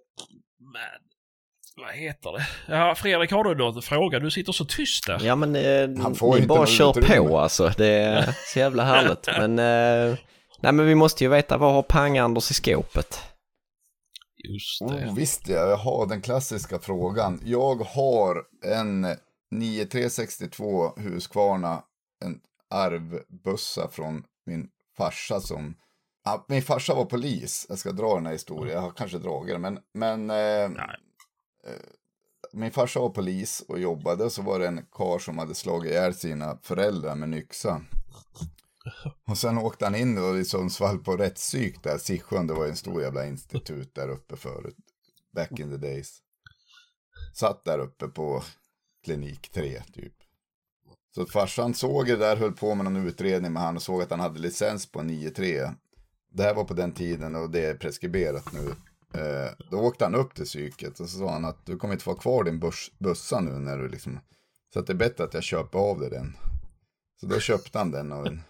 men, 0.58 1.00
vad 1.76 1.94
heter 1.94 2.32
det? 2.32 2.46
Ja, 2.74 2.94
Fredrik, 2.94 3.30
har 3.30 3.44
du 3.44 3.54
någon 3.54 3.82
fråga? 3.82 4.18
Du 4.18 4.30
sitter 4.30 4.52
så 4.52 4.64
tyst 4.64 5.06
där. 5.06 5.20
Ja 5.22 5.36
men 5.36 5.56
eh, 5.56 6.02
Han 6.02 6.14
får 6.14 6.30
ni 6.30 6.36
inte 6.36 6.48
bara 6.48 6.66
kör 6.66 6.98
utrymme. 6.98 7.28
på 7.28 7.38
alltså. 7.38 7.72
Det 7.76 7.86
är 7.86 8.34
så 8.52 8.58
jävla 8.58 8.84
härligt. 8.84 9.28
Men, 9.38 9.58
eh, 9.58 10.18
nej 10.60 10.72
men 10.72 10.86
vi 10.86 10.94
måste 10.94 11.24
ju 11.24 11.30
veta 11.30 11.56
vad 11.56 11.72
har 11.72 11.82
Pang-Anders 11.82 12.50
i 12.50 12.54
skåpet? 12.54 13.20
Just 14.48 14.88
det. 14.88 15.06
Oh, 15.08 15.14
visst 15.14 15.48
ja, 15.48 15.54
jag 15.68 15.76
har 15.76 16.06
den 16.06 16.20
klassiska 16.22 16.78
frågan. 16.78 17.40
Jag 17.44 17.74
har 17.74 18.42
en 18.64 19.06
9362 19.50 20.92
Husqvarna, 20.96 21.82
en 22.24 22.38
arvbussa 22.70 23.88
från 23.88 24.22
min 24.46 24.68
farsa 24.96 25.40
som... 25.40 25.74
Ja, 26.24 26.44
min 26.48 26.62
farsa 26.62 26.94
var 26.94 27.04
polis, 27.04 27.66
jag 27.68 27.78
ska 27.78 27.92
dra 27.92 28.14
den 28.14 28.26
här 28.26 28.32
historien, 28.32 28.74
jag 28.74 28.82
har 28.82 28.90
kanske 28.90 29.18
dragit 29.18 29.54
den, 29.54 29.60
men... 29.60 29.78
men 29.94 30.30
eh, 30.30 30.68
Nej. 30.68 30.96
Eh, 31.66 31.72
min 32.52 32.70
farsa 32.70 33.00
var 33.00 33.10
polis 33.10 33.64
och 33.68 33.80
jobbade, 33.80 34.24
och 34.24 34.32
så 34.32 34.42
var 34.42 34.58
det 34.58 34.66
en 34.66 34.86
kar 34.92 35.18
som 35.18 35.38
hade 35.38 35.54
slagit 35.54 35.90
ihjäl 35.90 36.14
sina 36.14 36.58
föräldrar 36.62 37.14
med 37.14 37.26
en 37.26 37.34
yxa. 37.34 37.82
Och 39.26 39.38
sen 39.38 39.58
åkte 39.58 39.84
han 39.84 39.94
in 39.94 40.14
då 40.14 40.34
i 40.34 40.38
liksom 40.38 40.60
Sundsvall 40.60 40.98
på 40.98 41.16
rättspsyk 41.16 41.82
där, 41.82 41.98
Sisjön, 41.98 42.46
det 42.46 42.54
var 42.54 42.64
ju 42.64 42.70
en 42.70 42.76
stor 42.76 43.02
jävla 43.02 43.26
institut 43.26 43.94
där 43.94 44.08
uppe 44.08 44.36
förut. 44.36 44.76
Back 45.34 45.60
in 45.60 45.70
the 45.70 45.76
days. 45.76 46.18
Satt 47.34 47.64
där 47.64 47.78
uppe 47.78 48.08
på 48.08 48.42
klinik 49.04 49.50
3 49.52 49.82
typ. 49.92 50.14
Så 51.14 51.26
farsan 51.26 51.74
såg 51.74 52.06
det 52.06 52.16
där, 52.16 52.36
höll 52.36 52.52
på 52.52 52.74
med 52.74 52.84
någon 52.84 53.06
utredning 53.06 53.52
med 53.52 53.62
han 53.62 53.76
och 53.76 53.82
såg 53.82 54.02
att 54.02 54.10
han 54.10 54.20
hade 54.20 54.38
licens 54.38 54.92
på 54.92 55.00
9-3. 55.00 55.74
Det 56.32 56.42
här 56.42 56.54
var 56.54 56.64
på 56.64 56.74
den 56.74 56.92
tiden 56.92 57.36
och 57.36 57.50
det 57.50 57.66
är 57.66 57.74
preskriberat 57.74 58.52
nu. 58.52 58.74
Eh, 59.14 59.50
då 59.70 59.78
åkte 59.78 60.04
han 60.04 60.14
upp 60.14 60.34
till 60.34 60.44
psyket 60.44 61.00
och 61.00 61.08
så 61.08 61.18
sa 61.18 61.32
han 61.32 61.44
att 61.44 61.66
du 61.66 61.76
kommer 61.76 61.94
inte 61.94 62.04
få 62.04 62.10
ha 62.10 62.18
kvar 62.18 62.44
din 62.44 62.58
börs, 62.58 62.90
bussa 62.98 63.40
nu 63.40 63.50
när 63.50 63.78
du 63.78 63.88
liksom, 63.88 64.20
så 64.72 64.78
att 64.78 64.86
det 64.86 64.92
är 64.92 64.96
bättre 64.96 65.24
att 65.24 65.34
jag 65.34 65.42
köper 65.42 65.78
av 65.78 66.00
dig 66.00 66.10
den. 66.10 66.36
Så 67.20 67.26
då 67.26 67.40
köpte 67.40 67.78
han 67.78 67.90
den 67.90 68.12
en, 68.12 68.42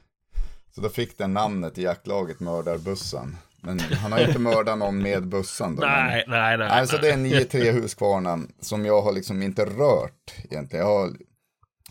så 0.75 0.81
då 0.81 0.89
fick 0.89 1.19
den 1.19 1.33
namnet 1.33 1.79
i 1.79 1.83
jaktlaget 1.83 2.41
Mördarbussan. 2.41 3.37
Men 3.65 3.81
han 3.81 4.13
har 4.13 4.27
inte 4.27 4.39
mördat 4.39 4.79
någon 4.79 5.03
med 5.03 5.27
bussan 5.27 5.77
då. 5.77 5.87
Nej, 5.87 6.25
men, 6.29 6.41
nej, 6.41 6.59
nej. 6.59 6.69
Alltså 6.69 6.97
det 6.97 7.11
är 7.11 7.17
9-3 7.17 7.73
Husqvarna 7.73 8.39
som 8.61 8.85
jag 8.85 9.03
har 9.03 9.13
liksom 9.13 9.43
inte 9.43 9.65
rört 9.65 10.35
egentligen. 10.45 10.87
Jag 10.87 10.93
har 10.95 11.11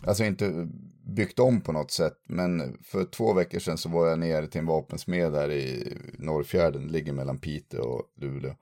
alltså 0.06 0.24
inte 0.24 0.68
byggt 1.04 1.38
om 1.38 1.60
på 1.60 1.72
något 1.72 1.90
sätt. 1.90 2.14
Men 2.24 2.78
för 2.82 3.04
två 3.04 3.32
veckor 3.32 3.58
sedan 3.58 3.78
så 3.78 3.88
var 3.88 4.06
jag 4.06 4.18
nere 4.18 4.46
till 4.46 4.58
en 4.58 4.66
vapensmed 4.66 5.32
där 5.32 5.50
i 5.50 5.96
Norrfjärden. 6.18 6.86
Det 6.86 6.92
ligger 6.92 7.12
mellan 7.12 7.38
Piteå 7.38 7.82
och 7.82 8.02
Luleå. 8.16 8.54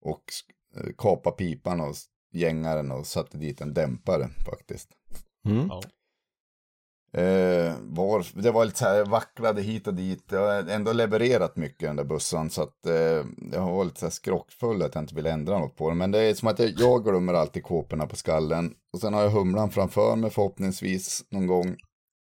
Och 0.00 0.24
eh, 0.76 0.90
kapa 0.98 1.30
pipan 1.30 1.80
och 1.80 1.94
gängaren 2.32 2.92
och 2.92 3.06
satte 3.06 3.38
dit 3.38 3.60
en 3.60 3.74
dämpare 3.74 4.28
faktiskt. 4.46 4.88
Mm. 5.46 5.66
Ja. 5.68 5.82
Eh, 7.12 7.74
var, 7.80 8.42
det 8.42 8.50
var 8.50 8.64
lite 8.64 8.78
så 8.78 8.84
här 8.84 9.04
vacklade 9.04 9.62
hit 9.62 9.86
och 9.86 9.94
dit. 9.94 10.24
Jag 10.30 10.40
har 10.40 10.70
ändå 10.70 10.92
levererat 10.92 11.56
mycket 11.56 11.88
den 11.88 11.96
där 11.96 12.04
bussen. 12.04 12.50
Så 12.50 12.62
att 12.62 12.86
eh, 12.86 13.24
jag 13.52 13.60
har 13.60 13.72
varit 13.72 13.86
lite 13.86 14.00
så 14.00 14.06
här 14.06 14.10
skrockfull 14.10 14.82
att 14.82 14.94
jag 14.94 15.04
inte 15.04 15.14
vill 15.14 15.26
ändra 15.26 15.58
något 15.58 15.76
på 15.76 15.88
den. 15.88 15.98
Men 15.98 16.10
det 16.10 16.18
är 16.18 16.34
som 16.34 16.48
att 16.48 16.58
jag, 16.58 16.70
jag 16.76 17.04
glömmer 17.04 17.34
alltid 17.34 17.62
kåporna 17.62 18.06
på 18.06 18.16
skallen. 18.16 18.74
Och 18.92 19.00
sen 19.00 19.14
har 19.14 19.22
jag 19.22 19.30
humlan 19.30 19.70
framför 19.70 20.16
mig 20.16 20.30
förhoppningsvis 20.30 21.24
någon 21.30 21.46
gång. 21.46 21.76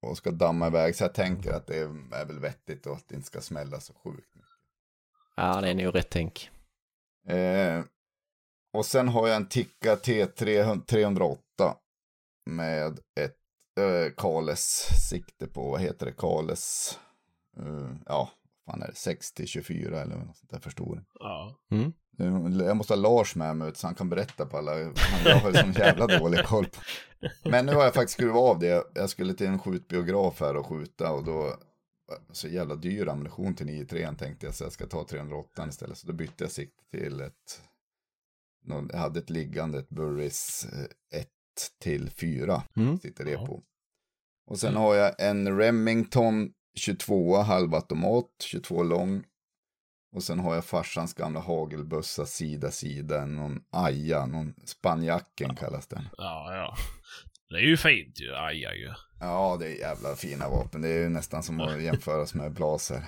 Och 0.06 0.16
ska 0.16 0.30
damma 0.30 0.66
iväg. 0.66 0.96
Så 0.96 1.04
jag 1.04 1.14
tänker 1.14 1.52
att 1.52 1.66
det 1.66 1.78
är, 1.78 2.14
är 2.14 2.24
väl 2.24 2.38
vettigt 2.38 2.86
och 2.86 2.92
att 2.92 3.08
det 3.08 3.14
inte 3.14 3.26
ska 3.26 3.40
smälla 3.40 3.80
så 3.80 3.92
sjukt. 4.04 4.28
Ja, 5.36 5.60
det 5.60 5.68
är 5.68 5.74
nog 5.74 5.94
rätt 5.94 6.10
tänk. 6.10 6.50
Eh, 7.28 7.82
och 8.72 8.86
sen 8.86 9.08
har 9.08 9.28
jag 9.28 9.36
en 9.36 9.48
Tikka 9.48 9.94
T308 9.94 11.38
med 12.46 12.98
ett 13.20 13.43
eh, 13.80 14.12
Kales 14.16 14.88
sikte 15.08 15.46
på, 15.46 15.70
vad 15.70 15.80
heter 15.80 16.06
det, 16.06 16.12
Kales, 16.12 16.98
eh, 17.56 17.90
ja, 18.06 18.30
fan 18.66 18.82
är 18.82 18.86
det, 18.86 18.94
60 18.94 19.46
24 19.46 20.02
eller 20.02 20.16
något 20.16 20.36
sånt 20.36 20.50
där 20.50 20.58
förstoring. 20.60 21.04
Ja. 21.20 21.54
Mm. 21.70 21.92
Eh, 22.18 22.66
Jag 22.66 22.76
måste 22.76 22.92
ha 22.92 23.00
Lars 23.00 23.34
med 23.34 23.56
mig 23.56 23.74
så 23.74 23.86
han 23.86 23.94
kan 23.94 24.08
berätta 24.08 24.46
på 24.46 24.56
alla, 24.58 24.78
jag 24.78 25.36
har 25.36 25.52
sån 25.52 25.72
jävla 25.72 26.06
dålig 26.06 26.44
koll 26.44 26.66
på. 26.66 26.80
Men 27.48 27.66
nu 27.66 27.74
har 27.74 27.84
jag 27.84 27.94
faktiskt 27.94 28.14
skruvat 28.14 28.36
av 28.36 28.58
det, 28.58 28.86
jag 28.94 29.10
skulle 29.10 29.34
till 29.34 29.46
en 29.46 29.58
skjutbiograf 29.58 30.40
här 30.40 30.56
och 30.56 30.66
skjuta 30.66 31.12
och 31.12 31.24
då, 31.24 31.56
så 32.32 32.48
jävla 32.48 32.74
dyr 32.76 33.08
ammunition 33.08 33.54
till 33.54 33.66
9-3 33.66 34.16
tänkte 34.16 34.46
jag 34.46 34.54
så 34.54 34.64
jag 34.64 34.72
ska 34.72 34.86
ta 34.86 35.04
308 35.04 35.68
istället. 35.68 35.98
Så 35.98 36.06
då 36.06 36.12
bytte 36.12 36.44
jag 36.44 36.50
sikte 36.50 36.82
till 36.90 37.20
ett, 37.20 37.62
någon, 38.64 38.88
jag 38.92 38.98
hade 38.98 39.18
ett 39.20 39.30
liggande, 39.30 39.78
ett 39.78 39.88
Burris 39.88 40.66
1 41.10 41.28
till 41.82 42.10
4 42.10 42.62
Mm. 42.76 42.98
sitter 42.98 43.24
det 43.24 43.30
Ja. 43.30 43.46
på. 43.46 43.62
Och 44.50 44.58
sen 44.58 44.76
har 44.76 44.94
jag 44.94 45.14
en 45.20 45.58
Remington 45.58 46.50
22 46.76 47.36
halvautomat, 47.36 48.26
22 48.44 48.82
lång. 48.82 49.24
Och 50.16 50.22
sen 50.22 50.38
har 50.40 50.54
jag 50.54 50.64
farsans 50.64 51.14
gamla 51.14 51.40
hagelbössa 51.40 52.26
sida 52.26 52.70
sida, 52.70 53.26
någon 53.26 53.58
aja, 53.72 54.26
någon 54.26 54.54
spanjacken 54.64 55.56
kallas 55.56 55.86
den. 55.86 56.08
Ja, 56.16 56.54
ja. 56.54 56.76
Det 57.48 57.56
är 57.56 57.66
ju 57.68 57.76
fint 57.76 58.20
ju. 58.20 58.34
Aj, 58.34 58.66
aj, 58.66 58.86
aj. 58.88 58.94
Ja, 59.20 59.56
det 59.60 59.66
är 59.66 59.78
jävla 59.78 60.16
fina 60.16 60.48
vapen. 60.48 60.80
Det 60.82 60.88
är 60.88 61.02
ju 61.02 61.08
nästan 61.08 61.42
som 61.42 61.60
att 61.60 61.82
jämföras 61.82 62.34
med 62.34 62.52
blaser. 62.52 63.04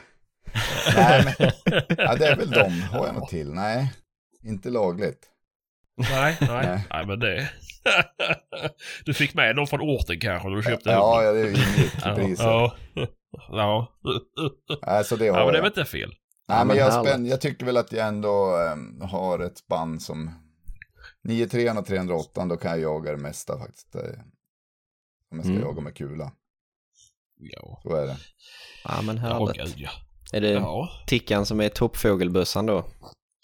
Nej, 0.97 1.24
men, 1.24 1.34
ja, 1.88 2.16
det 2.16 2.26
är 2.26 2.36
väl 2.36 2.51
de. 2.51 2.70
Har 2.82 3.07
jag 3.07 3.14
något 3.14 3.28
till? 3.30 3.53
Nej, 3.55 3.92
inte 4.42 4.70
lagligt. 4.70 5.28
Nej, 5.97 6.36
nej, 6.40 6.49
Nej. 6.66 6.86
nej, 6.90 7.07
men 7.07 7.18
det... 7.20 7.51
du 9.05 9.14
fick 9.14 9.34
med 9.34 9.57
någon 9.57 9.66
från 9.66 9.80
orten 9.80 10.20
kanske 10.20 10.49
när 10.49 10.57
du 10.57 10.62
köpte 10.62 10.90
Ja, 10.90 11.22
ja, 11.22 11.32
det 11.32 11.49
ingick 11.49 11.97
i 11.97 12.01
priset. 12.14 12.47
Ja. 12.47 12.76
Ja. 13.49 13.92
Nej, 14.86 15.05
så 15.05 15.16
det 15.16 15.28
har 15.28 15.38
ja, 15.38 15.44
men 15.44 15.53
det 15.53 15.59
är 15.59 15.62
jag. 15.62 15.62
väl 15.62 15.70
inte 15.80 15.84
fel? 15.84 16.09
Nej, 16.09 16.59
Ja, 16.59 16.64
men 16.64 16.66
men 16.66 16.76
jag, 16.76 17.07
spänn, 17.07 17.26
jag 17.26 17.40
tycker 17.40 17.66
väl 17.66 17.76
att 17.76 17.92
jag 17.92 18.09
ändå 18.09 18.57
ehm, 18.57 19.01
har 19.01 19.38
ett 19.38 19.59
spann 19.59 20.01
som 20.01 20.30
9-3 21.28 21.78
och 21.78 21.86
308, 21.86 22.44
då 22.44 22.57
kan 22.57 22.70
jag 22.70 22.80
jaga 22.80 23.11
det 23.11 23.16
mesta 23.16 23.59
faktiskt. 23.59 23.94
eh, 23.94 24.01
Om 25.30 25.38
jag 25.38 25.40
ska 25.44 25.51
Mm. 25.53 25.62
jaga 25.62 25.80
med 25.80 25.97
kula, 25.97 26.32
Ja. 27.38 27.80
så 27.82 27.94
är 27.97 28.07
det. 28.07 28.16
Ja, 28.84 29.03
men 29.03 29.18
härligt. 29.18 29.57
gud 29.57 29.74
ja. 29.76 29.90
Är 30.32 30.40
det 30.40 30.51
Ja. 30.51 30.88
Tickan 31.07 31.47
som 31.47 31.61
är 31.61 31.68
toppfågelbössan 31.68 32.66
då? 32.66 32.84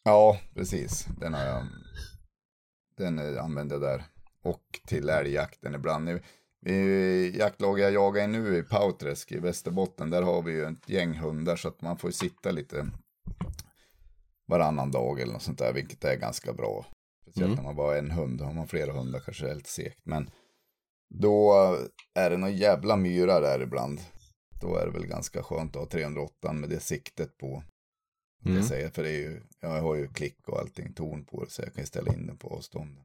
Ja, 0.04 0.38
precis. 0.54 1.06
Den 1.20 1.34
har 1.34 1.44
jag. 1.44 1.62
Den 3.02 3.18
eh, 3.18 3.44
använder 3.44 3.74
jag 3.74 3.82
där. 3.82 4.04
Och 4.42 4.80
till 4.86 5.08
älgjakten 5.08 5.74
ibland. 5.74 6.08
I, 6.08 6.20
i 6.72 7.38
jaktlaget 7.38 7.82
jag 7.82 7.92
jagar 7.92 8.24
i 8.24 8.26
nu 8.26 8.56
i 8.56 8.62
Pauträsk 8.62 9.32
i 9.32 9.38
Västerbotten, 9.38 10.10
där 10.10 10.22
har 10.22 10.42
vi 10.42 10.52
ju 10.52 10.64
ett 10.64 10.88
gäng 10.88 11.14
hundar 11.14 11.56
så 11.56 11.68
att 11.68 11.82
man 11.82 11.98
får 11.98 12.10
sitta 12.10 12.50
lite 12.50 12.86
varannan 14.46 14.90
dag 14.90 15.20
eller 15.20 15.32
något 15.32 15.42
sånt 15.42 15.58
där, 15.58 15.72
vilket 15.72 16.04
är 16.04 16.16
ganska 16.16 16.52
bra. 16.52 16.86
Speciellt 17.22 17.46
Mm. 17.52 17.56
när 17.56 17.62
man 17.62 17.76
bara 17.76 17.86
har 17.86 17.96
en 17.96 18.10
hund, 18.10 18.40
har 18.40 18.52
man 18.52 18.66
flera 18.68 18.92
hundar 18.92 19.20
kanske 19.20 19.44
det 19.44 19.50
är 19.50 19.54
lite 19.54 19.70
segt. 19.70 20.00
Men 20.02 20.30
då 21.14 21.54
är 22.14 22.30
det 22.30 22.36
någon 22.36 22.56
jävla 22.56 22.96
myra 22.96 23.40
där 23.40 23.62
ibland. 23.62 24.00
Då 24.60 24.76
är 24.76 24.86
det 24.86 24.92
väl 24.92 25.06
ganska 25.06 25.42
skönt 25.42 25.76
att 25.76 25.82
ha 25.82 25.86
308 25.86 26.52
med 26.52 26.70
det 26.70 26.80
siktet 26.80 27.38
på. 27.38 27.62
Mm. 28.44 28.52
Mm. 28.52 28.56
Jag 28.56 28.64
säger, 28.64 28.90
för 28.90 29.02
det 29.02 29.08
är 29.10 29.18
ju, 29.18 29.42
jag 29.60 29.80
har 29.82 29.94
ju 29.94 30.08
klick 30.08 30.48
och 30.48 30.58
allting, 30.60 30.92
ton 30.92 31.24
på 31.24 31.44
det, 31.44 31.50
så 31.50 31.62
jag 31.62 31.74
kan 31.74 31.82
ju 31.82 31.86
ställa 31.86 32.12
in 32.14 32.26
den 32.26 32.36
på 32.36 32.48
avstånd. 32.48 32.96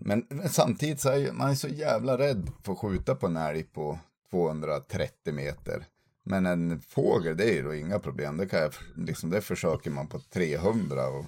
Men, 0.00 0.26
men 0.28 0.48
samtidigt 0.48 1.00
så 1.00 1.08
är 1.08 1.16
ju- 1.16 1.32
man 1.32 1.50
är 1.50 1.54
så 1.54 1.68
jävla 1.68 2.18
rädd 2.18 2.50
för 2.64 2.72
att 2.72 2.78
skjuta 2.78 3.14
på 3.14 3.26
en 3.26 3.36
älg 3.36 3.62
på 3.62 3.98
230 4.30 5.32
meter. 5.34 5.84
Men 6.22 6.46
en 6.46 6.80
fågel, 6.80 7.36
det 7.36 7.44
är 7.50 7.54
ju 7.54 7.62
då 7.62 7.74
inga 7.74 7.98
problem. 7.98 8.36
Det, 8.36 8.46
kan 8.46 8.60
jag, 8.60 8.72
liksom, 8.96 9.30
det 9.30 9.40
försöker 9.40 9.90
man 9.90 10.08
på 10.08 10.18
300. 10.20 11.08
Och, 11.08 11.24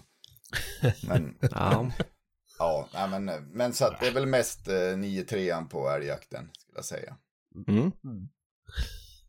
men 1.09 1.35
Ja, 1.51 1.91
ja, 2.59 2.89
nej, 2.95 3.09
men, 3.21 3.45
men 3.53 3.73
så 3.73 3.85
att 3.85 4.01
det 4.01 4.07
är 4.07 4.12
väl 4.12 4.27
mest 4.27 4.68
eh, 4.68 4.73
9-3 4.73 5.68
på 5.68 5.89
älgjakten, 5.91 6.51
skulle 6.59 6.79
jag 6.79 6.85
säga. 6.85 7.16
mm. 7.68 7.93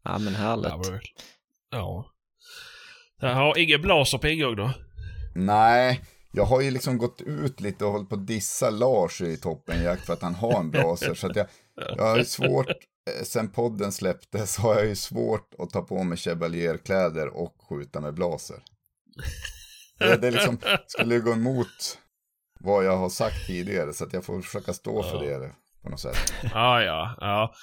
ja 0.03 0.17
men 0.17 0.33
Ja, 0.33 0.39
härligt. 0.39 1.07
ja. 1.69 2.05
Jag 3.21 3.35
har 3.35 3.57
ingen 3.57 3.81
blaser 3.81 4.17
på 4.17 4.27
ingång 4.27 4.55
då? 4.55 4.73
Nej, 5.35 6.01
jag 6.31 6.45
har 6.45 6.61
ju 6.61 6.71
liksom 6.71 6.97
gått 6.97 7.21
ut 7.21 7.61
lite 7.61 7.85
och 7.85 7.91
hållit 7.91 8.09
på 8.09 8.15
att 8.15 8.27
dissa 8.27 8.69
Lars 8.69 9.21
i 9.21 9.37
toppenjakt 9.37 10.05
för 10.05 10.13
att 10.13 10.21
han 10.21 10.35
har 10.35 10.59
en 10.59 10.71
blaser. 10.71 11.13
så 11.13 11.27
att 11.27 11.35
jag, 11.35 11.47
jag 11.75 12.03
har 12.03 12.17
ju 12.17 12.25
svårt, 12.25 12.69
eh, 12.69 13.23
sen 13.23 13.49
podden 13.49 13.91
släpptes 13.91 14.57
har 14.57 14.75
jag 14.75 14.85
ju 14.85 14.95
svårt 14.95 15.53
att 15.59 15.69
ta 15.69 15.81
på 15.81 16.03
mig 16.03 16.17
Chevalier-kläder 16.17 17.27
och 17.27 17.55
skjuta 17.69 18.01
med 18.01 18.13
blaser. 18.13 18.57
Det, 19.99 20.17
det 20.17 20.31
liksom 20.31 20.57
skulle 20.87 21.19
gå 21.19 21.31
emot 21.31 21.97
vad 22.59 22.85
jag 22.85 22.97
har 22.97 23.09
sagt 23.09 23.47
tidigare 23.47 23.93
så 23.93 24.03
att 24.03 24.13
jag 24.13 24.25
får 24.25 24.41
försöka 24.41 24.73
stå 24.73 25.03
för 25.03 25.25
det 25.25 25.51
på 25.83 25.89
något 25.89 25.99
sätt. 25.99 26.33
Ja, 26.53 26.83
ja, 26.83 27.15
ja. 27.19 27.53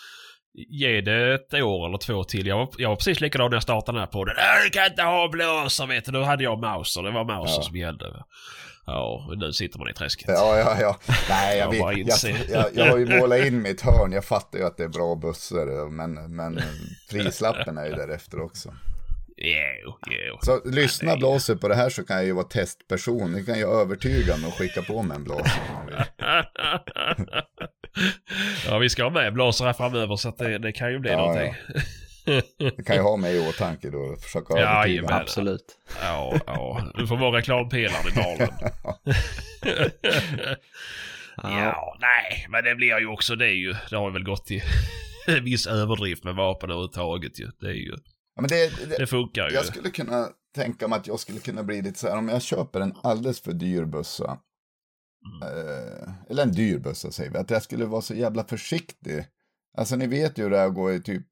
Ge 0.68 1.00
det 1.00 1.34
ett 1.34 1.54
år 1.54 1.86
eller 1.88 1.98
två 1.98 2.24
till. 2.24 2.46
Jag 2.46 2.56
var, 2.56 2.68
jag 2.78 2.88
var 2.88 2.96
precis 2.96 3.20
likadan 3.20 3.50
när 3.50 3.56
jag 3.56 3.62
startade 3.62 3.96
den 3.98 4.00
här 4.00 4.06
podden. 4.12 4.34
Äh, 4.36 4.64
du 4.64 4.70
kan 4.70 4.86
inte 4.86 5.02
ha 5.02 5.28
blåsor 5.28 5.86
vet 5.86 6.04
du. 6.04 6.12
Då 6.12 6.22
hade 6.22 6.44
jag 6.44 6.60
Mauser. 6.60 7.02
Det 7.02 7.10
var 7.10 7.24
Mauser 7.24 7.54
Ja. 7.56 7.62
som 7.62 7.76
gällde. 7.76 8.24
Ja, 8.86 9.26
och 9.28 9.38
nu 9.38 9.52
sitter 9.52 9.78
man 9.78 9.88
i 9.90 9.94
träsket. 9.94 10.24
Ja, 10.28 10.58
ja, 10.58 10.76
ja. 10.80 10.96
Nej, 11.28 11.58
jag, 11.58 11.74
Jag 11.74 11.92
vet, 11.92 12.22
jag, 12.24 12.34
jag, 12.50 12.64
jag 12.74 12.90
har 12.90 12.98
ju 12.98 13.18
målat 13.20 13.38
in 13.46 13.62
mitt 13.62 13.80
hörn. 13.80 14.12
Jag 14.12 14.24
fattar 14.24 14.58
ju 14.58 14.64
att 14.64 14.76
det 14.76 14.84
är 14.84 14.88
bra 14.88 15.14
bussar, 15.14 15.90
men, 15.90 16.36
men 16.36 16.60
prislappen 17.10 17.78
är 17.78 17.84
ju 17.86 17.92
därefter 17.92 18.40
också. 18.40 18.74
Jo, 19.36 19.98
jo. 20.06 20.38
Så 20.42 20.60
lyssna 20.70 21.16
blåser 21.16 21.54
på 21.54 21.68
det 21.68 21.74
här 21.74 21.90
så 21.90 22.04
kan 22.04 22.16
jag 22.16 22.24
ju 22.26 22.32
vara 22.32 22.44
testperson. 22.44 23.32
Ni 23.32 23.44
kan 23.44 23.58
ju 23.58 23.66
övertyga 23.66 24.36
mig 24.36 24.48
och 24.48 24.54
skicka 24.54 24.82
på 24.82 25.02
mig 25.02 25.16
en 25.16 25.24
blåser. 25.24 26.06
ja, 28.66 28.78
vi 28.78 28.88
ska 28.90 29.02
ha 29.02 29.10
med 29.10 29.32
blåsor 29.34 29.64
här 29.66 29.72
framöver 29.72 30.16
så 30.16 30.28
att 30.28 30.38
det, 30.38 30.58
det 30.58 30.72
kan 30.72 30.92
ju 30.92 30.98
bli 30.98 31.10
Ja, 31.10 31.16
någonting. 31.18 31.54
Ni 32.76 32.84
kan 32.84 32.96
ju 32.96 33.02
ha 33.02 33.16
mig 33.16 33.36
i 33.36 33.48
åtanke 33.48 33.90
då 33.90 33.98
och 33.98 34.20
försöka 34.20 34.54
Ja, 34.58 34.84
övertyga. 34.84 35.14
Absolut. 35.14 35.64
Ja, 36.02 36.40
ja. 36.46 36.82
Du 36.94 37.06
får 37.06 37.16
vara 37.16 37.36
reklampelaren 37.38 38.08
i 38.12 38.14
baren. 38.14 38.48
Ja, 41.42 41.64
Ja, 41.64 41.96
nej, 42.00 42.46
men 42.48 42.64
det 42.64 42.74
blir 42.74 42.98
ju 42.98 43.06
också 43.06 43.36
det 43.36 43.50
ju. 43.50 43.74
Det 43.90 43.96
har 43.96 44.10
väl 44.10 44.24
gått 44.24 44.46
till 44.46 44.62
en 45.26 45.44
viss 45.44 45.66
överdrift 45.66 46.24
med 46.24 46.34
vapen 46.34 46.70
överhuvudtaget 46.70 47.40
ju. 47.40 47.50
Det 47.60 47.66
är 47.66 47.72
ju. 47.72 47.92
Ja, 48.34 48.40
men 48.42 48.48
det, 48.48 48.86
det, 48.88 48.96
Det 48.98 49.06
funkar 49.06 49.48
ju. 49.48 49.54
jag 49.54 49.64
skulle 49.64 49.90
kunna 49.90 50.28
tänka 50.54 50.88
mig 50.88 50.98
att 50.98 51.06
jag 51.06 51.20
skulle 51.20 51.40
kunna 51.40 51.62
bli 51.62 51.82
lite 51.82 51.98
så 51.98 52.08
här, 52.08 52.18
om 52.18 52.28
jag 52.28 52.42
köper 52.42 52.80
en 52.80 52.94
alldeles 53.02 53.40
för 53.40 53.52
dyr 53.52 53.84
bössa. 53.84 54.38
Eh, 55.42 56.12
eller 56.28 56.42
en 56.42 56.52
dyr 56.52 56.78
bössa 56.78 57.10
säger 57.10 57.30
vi, 57.30 57.38
att 57.38 57.50
jag 57.50 57.62
skulle 57.62 57.84
vara 57.84 58.02
så 58.02 58.14
jävla 58.14 58.44
försiktig. 58.44 59.26
Alltså 59.76 59.96
ni 59.96 60.06
vet 60.06 60.38
ju 60.38 60.42
hur 60.42 60.50
det 60.50 60.58
är 60.58 60.66
att 60.66 60.74
gå 60.74 60.92
i 60.92 61.00
typ 61.00 61.22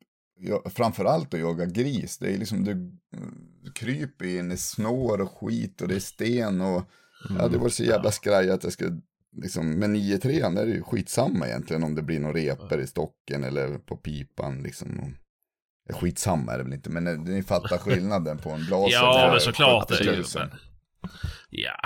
framförallt 0.64 1.34
att 1.34 1.41
jaga 1.41 1.66
gris. 1.66 2.18
Det 2.18 2.34
är 2.34 2.39
liksom, 2.39 2.64
du, 2.64 2.74
du 3.62 3.72
kryper 3.72 4.24
in 4.24 4.53
i 4.53 4.57
snår 4.57 5.20
och 5.20 5.39
skit 5.39 5.82
och 5.82 5.89
det 5.89 5.95
är 5.95 6.01
sten 6.01 6.61
och 6.61 6.82
ja, 7.39 7.49
det 7.49 7.59
var 7.59 7.68
så 7.68 7.84
jävla 7.84 8.11
skraj 8.11 8.51
att 8.51 8.64
jag 8.64 8.72
skulle, 8.72 9.01
liksom, 9.37 9.78
med 9.78 9.91
9-3 9.91 10.59
är 10.59 10.66
det 10.66 10.72
ju 10.72 10.82
skitsamma 10.82 11.47
egentligen 11.47 11.82
om 11.82 11.95
det 11.95 12.03
blir 12.03 12.20
några 12.20 12.39
repor 12.39 12.80
i 12.80 12.87
stocken 12.87 13.45
eller 13.45 13.78
på 13.78 13.97
pipan 13.97 14.62
liksom. 14.62 15.16
Skitsamma 15.93 16.53
är 16.53 16.59
det 16.59 16.64
väl 16.64 16.72
inte, 16.72 16.91
men 16.91 17.05
ni, 17.05 17.16
ni 17.16 17.43
fattar 17.43 17.78
skillnaden 17.78 18.39
på 18.39 18.51
en 18.51 18.66
blaser. 18.66 18.93
Ja, 18.93 19.28
men 19.30 19.41
såklart. 19.41 19.89
Det 19.89 19.95
är 19.95 20.05
ju, 20.05 20.24
men... 20.34 20.51
Ja, 21.50 21.76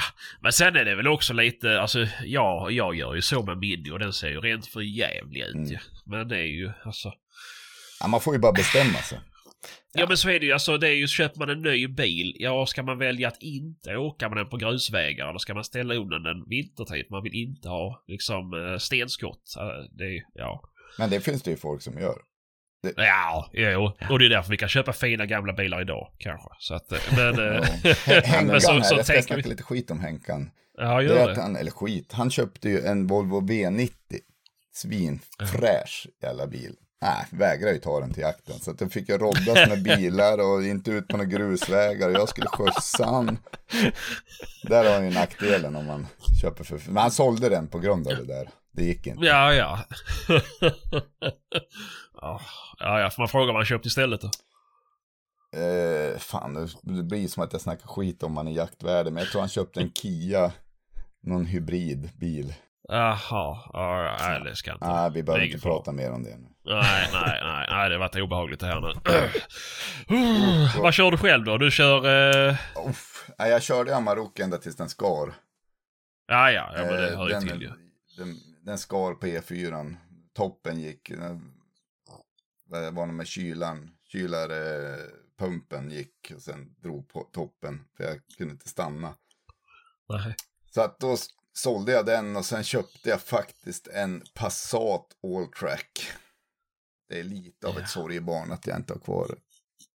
men 0.41 0.53
sen 0.53 0.77
är 0.77 0.85
det 0.85 0.95
väl 0.95 1.09
också 1.09 1.33
lite, 1.33 1.81
alltså 1.81 2.07
ja, 2.25 2.71
jag 2.71 2.95
gör 2.95 3.15
ju 3.15 3.23
så 3.23 3.43
med 3.43 3.59
min 3.59 3.93
och 3.93 3.99
den 3.99 4.13
ser 4.13 4.29
ju 4.29 4.41
rent 4.41 4.67
för 4.67 4.81
jävlig 4.81 5.41
ut 5.41 5.55
mm. 5.55 5.81
Men 6.05 6.29
det 6.29 6.39
är 6.39 6.47
ju, 6.47 6.73
alltså. 6.85 7.13
Ja, 8.01 8.09
man 8.09 8.21
får 8.21 8.35
ju 8.35 8.41
bara 8.41 8.53
bestämma 8.53 8.99
sig. 8.99 9.21
Ja. 9.93 10.01
ja 10.01 10.07
men 10.09 10.17
så 10.17 10.31
är 10.31 10.41
det 10.41 10.47
ju, 10.47 10.53
alltså 10.53 10.79
det 10.79 10.89
är 10.89 10.93
ju, 10.93 11.07
köper 11.07 11.39
man 11.39 11.51
en 11.51 11.63
ny 11.63 11.89
bil, 11.89 12.37
ja 12.39 12.67
ska 12.67 12.83
man 12.83 12.99
välja 12.99 13.29
att 13.29 13.43
inte 13.43 13.97
åka 13.97 14.29
med 14.29 14.39
den 14.39 14.49
på 14.49 14.57
grusvägar 14.57 15.29
eller 15.29 15.39
ska 15.39 15.55
man 15.55 15.65
ställa 15.65 15.95
undan 15.95 16.23
den 16.23 16.45
vintertid? 16.49 17.07
Man 17.11 17.23
vill 17.23 17.35
inte 17.35 17.69
ha 17.69 18.05
liksom 18.07 18.55
eh, 18.55 18.79
stenskott. 18.79 19.55
Det 19.91 20.05
är, 20.05 20.23
ja. 20.35 20.63
Men 20.99 21.11
det 21.11 21.21
finns 21.21 21.43
det 21.43 21.51
ju 21.51 21.57
folk 21.57 21.83
som 21.83 21.99
gör. 21.99 22.30
Det... 22.83 22.93
Ja, 22.97 23.51
jo. 23.53 23.93
Och 24.11 24.19
det 24.19 24.27
är 24.27 24.31
därför 24.31 24.51
vi 24.51 24.57
kan 24.57 24.69
köpa 24.69 24.93
fina 24.93 25.27
gamla 25.27 25.53
bilar 25.53 25.81
idag 25.81 26.09
kanske. 26.19 26.49
Så 26.59 26.75
att, 26.75 26.93
eh, 26.93 26.99
men... 27.17 27.37
Ja. 27.37 27.95
Henkan 28.05 28.47
men 28.47 28.61
så, 28.61 28.73
här, 28.73 28.81
så 28.81 28.95
jag 28.95 29.07
ska 29.07 29.23
snacka 29.23 29.37
vi... 29.37 29.49
lite 29.49 29.63
skit 29.63 29.91
om 29.91 30.01
Henkan. 30.01 30.51
Ja, 30.79 31.03
gör 31.03 31.29
det. 31.29 31.35
det. 31.35 31.41
Han, 31.41 31.57
eller 31.57 31.71
skit, 31.71 32.13
han 32.13 32.31
köpte 32.31 32.69
ju 32.69 32.81
en 32.87 33.07
Volvo 33.07 33.41
V90. 33.41 33.91
Svinfräsch 34.73 36.07
jävla 36.23 36.47
bil. 36.47 36.75
Nej, 37.03 37.27
vägrar 37.31 37.73
ju 37.73 37.79
ta 37.79 38.01
den 38.01 38.13
till 38.13 38.23
jakten. 38.23 38.59
Så 38.61 38.71
att 38.71 38.79
då 38.79 38.89
fick 38.89 39.09
jag 39.09 39.23
roddas 39.23 39.69
med 39.69 39.83
bilar 39.97 40.39
och 40.39 40.65
inte 40.65 40.91
ut 40.91 41.09
på 41.09 41.17
några 41.17 41.31
grusvägar. 41.31 42.11
Jag 42.11 42.29
skulle 42.29 42.47
skjutsa 42.47 43.05
han. 43.05 43.39
Där 44.63 44.85
har 44.85 44.93
han 44.93 45.05
ju 45.05 45.15
nackdelen 45.15 45.77
om 45.77 45.87
man 45.87 46.07
köper 46.43 46.65
för... 46.65 46.81
Men 46.87 46.97
han 46.97 47.11
sålde 47.11 47.49
den 47.49 47.69
på 47.69 47.79
grund 47.79 48.09
av 48.09 48.17
det 48.17 48.27
där. 48.27 48.49
Det 48.73 48.85
gick 48.85 49.07
inte. 49.07 49.27
Ja, 49.27 49.55
ja. 49.55 49.85
Ja, 52.21 53.01
ja, 53.01 53.11
får 53.11 53.23
man 53.23 53.29
fråga 53.29 53.47
vad 53.47 53.57
han 53.57 53.65
köpte 53.65 53.89
istället 53.89 54.21
då? 54.21 54.31
Eh, 55.57 56.19
fan, 56.19 56.69
det 56.83 57.03
blir 57.03 57.29
som 57.29 57.43
att 57.43 57.53
jag 57.53 57.63
snackar 57.63 57.87
skit 57.87 58.23
om 58.23 58.37
han 58.37 58.49
i 58.49 58.55
jaktvärde. 58.55 59.11
Men 59.11 59.23
jag 59.23 59.33
tror 59.33 59.41
han 59.41 59.49
köpte 59.49 59.81
en 59.81 59.93
Kia. 59.93 60.53
Någon 61.23 61.45
hybridbil. 61.45 62.55
Jaha, 62.89 63.59
ja, 63.73 64.17
nej 64.21 64.41
det 64.45 64.57
ska 64.57 64.73
inte. 64.73 64.87
Nej, 64.87 65.11
vi 65.11 65.23
behöver 65.23 65.45
inte 65.45 65.59
prata 65.59 65.93
mer 65.93 66.13
om 66.13 66.23
det 66.23 66.37
nu. 66.37 66.49
Nej, 66.65 67.09
nej, 67.13 67.41
nej, 67.43 67.67
nej, 67.71 67.91
det 67.91 67.99
varit 67.99 68.17
obehagligt 68.17 68.61
det 68.61 68.67
här 68.67 68.81
nu. 68.81 68.93
Vad 70.83 70.95
kör 70.95 71.11
du 71.11 71.17
själv 71.17 71.45
då? 71.45 71.59
Du 71.59 71.71
kör... 71.71 72.07
Uh... 72.07 72.57
Uff, 72.89 73.31
nej, 73.39 73.51
jag 73.51 73.63
körde 73.63 73.97
Amarok 73.97 74.39
ända 74.39 74.59
tills 74.59 74.77
den 74.77 74.89
skar. 74.89 75.33
Ja, 76.29 76.51
ja, 76.51 76.73
ja 76.77 76.83
men 76.83 76.93
det 76.93 77.17
hör 77.17 77.29
ju 77.29 77.49
till 77.49 77.63
ju. 77.63 77.71
Den, 78.17 78.37
den 78.65 78.79
skar 78.79 79.15
på 79.15 79.27
E4. 79.27 79.97
Toppen 80.37 80.81
gick. 80.81 81.11
Det 82.71 82.91
var 82.91 83.07
med 83.07 83.27
kylan. 83.27 83.91
Kylarpumpen 84.05 85.91
gick 85.91 86.33
och 86.35 86.43
sen 86.43 86.75
drog 86.79 87.09
på 87.09 87.29
toppen. 87.33 87.85
För 87.97 88.05
jag 88.05 88.21
kunde 88.37 88.53
inte 88.53 88.69
stanna. 88.69 89.15
Nej. 90.09 90.37
Så 90.71 90.81
att 90.81 91.01
då 91.01 91.17
sålde 91.53 91.93
jag 91.93 92.07
den 92.07 92.37
och 92.37 92.45
sen 92.45 92.65
köpte 92.65 93.09
jag 93.09 93.23
faktiskt 93.23 93.89
en 93.89 94.23
Passat 94.35 95.07
All 95.23 95.47
Track. 95.47 96.13
Det 97.09 97.21
är 97.21 97.25
lite 97.25 97.69
av 97.69 97.79
ett 97.79 97.89
sorgebarn 97.89 98.53
att 98.53 98.67
jag 98.67 98.77
inte 98.77 98.93
har 98.93 99.01
kvar 99.01 99.39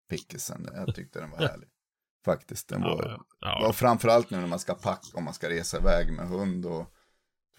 pickisen. 0.09 0.69
Jag 0.73 0.95
tyckte 0.95 1.19
den 1.19 1.31
var 1.31 1.37
härlig. 1.37 1.69
Faktiskt, 2.25 2.67
den 2.67 2.81
var, 2.81 3.05
ja, 3.05 3.25
ja. 3.39 3.59
var 3.61 3.73
framförallt 3.73 4.29
nu 4.29 4.37
när 4.37 4.47
man 4.47 4.59
ska 4.59 4.75
packa 4.75 5.17
och 5.17 5.23
man 5.23 5.33
ska 5.33 5.49
resa 5.49 5.77
iväg 5.77 6.13
med 6.13 6.27
hund 6.27 6.65
och 6.65 6.93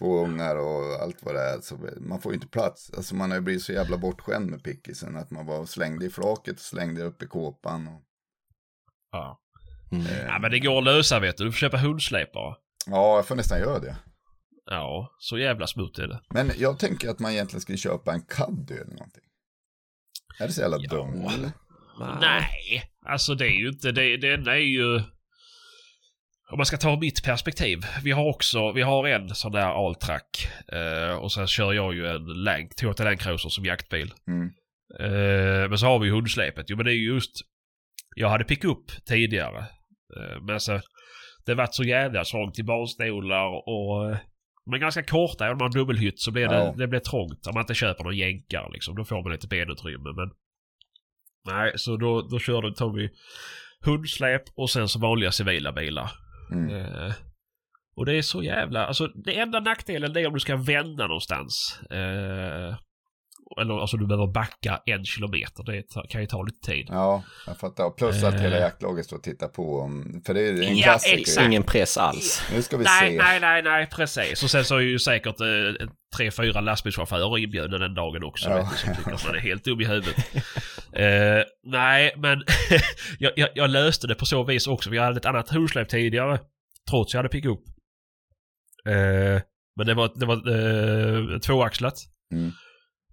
två 0.03 0.25
ungar 0.25 0.55
och 0.55 1.01
allt 1.01 1.23
vad 1.23 1.35
det 1.35 1.41
är. 1.41 1.61
Så 1.61 1.77
man 1.97 2.21
får 2.21 2.31
ju 2.31 2.35
inte 2.35 2.47
plats. 2.47 2.91
Alltså 2.97 3.15
man 3.15 3.31
har 3.31 3.37
ju 3.37 3.41
blivit 3.41 3.63
så 3.63 3.73
jävla 3.73 3.97
bortskämd 3.97 4.49
med 4.49 4.63
pickisen 4.63 5.17
att 5.17 5.31
man 5.31 5.45
var 5.45 5.65
slängde 5.65 6.05
i 6.05 6.09
flaket 6.09 6.55
och 6.55 6.61
slängde 6.61 7.03
upp 7.03 7.23
i 7.23 7.27
kåpan. 7.27 7.87
Och... 7.87 8.01
Ja. 9.11 9.39
Mm. 9.91 10.05
Eh, 10.05 10.25
ja 10.25 10.39
men 10.39 10.51
det 10.51 10.59
går 10.59 10.77
att 10.77 10.83
lösa 10.83 11.19
vet 11.19 11.37
du. 11.37 11.43
Du 11.43 11.51
får 11.51 11.57
köpa 11.57 11.77
hundsläp 11.77 12.33
bara. 12.33 12.55
Ja, 12.85 13.15
jag 13.15 13.27
får 13.27 13.35
nästan 13.35 13.59
göra 13.59 13.79
det. 13.79 13.95
Ja, 14.65 15.15
så 15.19 15.37
jävla 15.37 15.67
smutt 15.67 15.99
är 15.99 16.07
det. 16.07 16.21
Men 16.29 16.51
jag 16.57 16.79
tänker 16.79 17.09
att 17.09 17.19
man 17.19 17.31
egentligen 17.31 17.61
skulle 17.61 17.77
köpa 17.77 18.13
en 18.13 18.21
caddy 18.21 18.73
eller 18.73 18.93
någonting. 18.93 19.23
Är 20.39 20.47
det 20.47 20.53
så 20.53 20.61
jävla 20.61 20.77
ja. 20.79 20.89
dumt 20.89 21.29
eller? 21.37 21.51
Nej, 22.21 22.91
alltså 23.05 23.35
det 23.35 23.45
är 23.45 23.59
ju 23.59 23.69
inte 23.69 23.91
det. 23.91 24.17
Det 24.17 24.33
enda 24.33 24.55
är 24.55 24.59
ju... 24.59 25.01
Om 26.53 26.57
man 26.57 26.65
ska 26.65 26.77
ta 26.77 26.99
mitt 26.99 27.23
perspektiv. 27.23 27.79
Vi 28.03 28.11
har 28.11 28.29
också, 28.29 28.71
vi 28.71 28.81
har 28.81 29.07
en 29.07 29.35
sån 29.35 29.51
där 29.51 29.87
Altrack. 29.87 30.47
Eh, 30.67 31.15
och 31.15 31.31
sen 31.31 31.47
kör 31.47 31.73
jag 31.73 31.93
ju 31.93 32.07
en 32.07 32.25
Lang, 32.25 32.69
Toyota 32.77 33.03
Land 33.03 33.19
Cruiser 33.19 33.49
som 33.49 33.65
jaktbil. 33.65 34.13
Mm. 34.27 34.51
Eh, 34.99 35.69
men 35.69 35.77
så 35.77 35.85
har 35.85 35.99
vi 35.99 36.09
hundsläpet. 36.09 36.65
Jo 36.69 36.77
men 36.77 36.85
det 36.85 36.91
är 36.91 36.95
ju 36.95 37.13
just... 37.13 37.31
Jag 38.15 38.29
hade 38.29 38.43
pick 38.43 38.63
upp 38.63 38.91
tidigare. 39.05 39.59
Eh, 40.17 40.41
men 40.41 40.53
alltså... 40.53 40.81
Det 41.45 41.55
varit 41.55 41.75
så 41.75 41.83
jävla 41.83 42.23
trångt 42.23 42.59
i 42.59 42.63
barnstolar 42.63 43.45
och... 43.69 44.11
Eh, 44.11 44.17
men 44.71 44.79
ganska 44.79 45.03
korta, 45.03 45.51
om 45.51 45.57
man 45.57 45.61
har 45.61 45.79
dubbelhytt 45.79 46.19
så 46.19 46.31
blir 46.31 46.47
det, 46.47 46.55
ja. 46.55 46.75
det 46.77 46.87
blir 46.87 46.99
trångt. 46.99 47.47
Om 47.47 47.53
man 47.53 47.61
inte 47.61 47.73
köper 47.73 48.03
någon 48.03 48.17
jänkare 48.17 48.69
liksom. 48.73 48.95
Då 48.95 49.05
får 49.05 49.23
man 49.23 49.31
lite 49.31 49.47
benutrymme. 49.47 50.13
Men 50.15 50.31
Nej, 51.53 51.71
så 51.75 51.97
då, 51.97 52.21
då 52.21 52.39
körde, 52.39 52.73
vi 52.95 53.09
hundsläp 53.85 54.43
och 54.55 54.69
sen 54.69 54.87
så 54.87 54.99
vanliga 54.99 55.31
civila 55.31 55.71
bilar. 55.71 56.22
Mm. 56.51 56.75
Eh, 56.75 57.13
och 57.95 58.05
det 58.05 58.17
är 58.17 58.21
så 58.21 58.43
jävla... 58.43 58.85
Alltså 58.85 59.07
det 59.07 59.39
enda 59.39 59.59
nackdelen 59.59 60.13
det 60.13 60.21
är 60.21 60.27
om 60.27 60.33
du 60.33 60.39
ska 60.39 60.55
vända 60.55 61.07
någonstans. 61.07 61.79
Eh, 61.91 62.75
eller 63.61 63.81
alltså 63.81 63.97
du 63.97 64.07
behöver 64.07 64.27
backa 64.27 64.81
en 64.85 65.05
kilometer. 65.05 65.63
Det 65.63 66.09
kan 66.09 66.21
ju 66.21 66.27
ta 66.27 66.43
lite 66.43 66.67
tid. 66.67 66.87
Ja, 66.89 67.23
jag 67.47 67.57
fattar. 67.57 67.89
Plus 67.89 68.23
att 68.23 68.39
hela 68.39 68.55
eh. 68.55 68.61
jaktlaget 68.61 69.05
står 69.05 69.17
och 69.17 69.23
tittar 69.23 69.47
på. 69.47 69.91
För 70.25 70.33
det 70.33 70.41
är 70.41 70.63
en 70.63 70.77
ja, 70.77 70.83
klassiker. 70.83 71.17
Exakt. 71.17 71.47
Ingen 71.47 71.63
press 71.63 71.97
alls. 71.97 72.43
Nu 72.53 72.61
ska 72.61 72.77
vi 72.77 72.83
nej, 72.83 73.11
se. 73.11 73.17
Nej, 73.17 73.39
nej, 73.39 73.63
nej, 73.63 73.87
precis. 73.91 74.43
Och 74.43 74.51
sen 74.51 74.65
så 74.65 74.75
är 74.75 74.81
ju 74.81 74.99
säkert 74.99 75.39
eh, 75.41 75.87
tre, 76.17 76.31
fyra 76.31 76.61
lastbilschaufförer 76.61 77.37
inbjudna 77.37 77.77
den 77.77 77.93
dagen 77.93 78.23
också. 78.23 78.49
Ja. 78.49 78.55
Vet 78.55 78.71
du, 78.71 78.77
som 78.77 78.95
tycker 78.95 79.11
att 79.11 79.25
man 79.25 79.35
är 79.35 79.39
helt 79.39 79.63
dum 79.63 79.81
i 79.81 79.85
huvudet. 79.85 80.15
eh, 80.95 81.43
nej, 81.63 82.13
men 82.17 82.43
jag, 83.19 83.31
jag, 83.35 83.49
jag, 83.55 83.69
löste 83.69 84.07
det 84.07 84.15
på 84.15 84.25
så 84.25 84.43
vis 84.43 84.67
också. 84.67 84.89
Vi 84.89 84.97
hade 84.97 85.17
ett 85.17 85.25
annat 85.25 85.55
hursläp 85.55 85.89
tidigare. 85.89 86.39
Trots 86.89 87.13
jag 87.13 87.19
hade 87.19 87.29
pick 87.29 87.45
upp. 87.45 87.63
Eh, 88.87 89.41
men 89.75 89.87
det 89.87 89.93
var, 89.93 90.11
det 90.15 90.25
var 90.25 90.35
eh, 90.35 91.39
tvåaxlat. 91.39 91.99
Mm. 92.33 92.51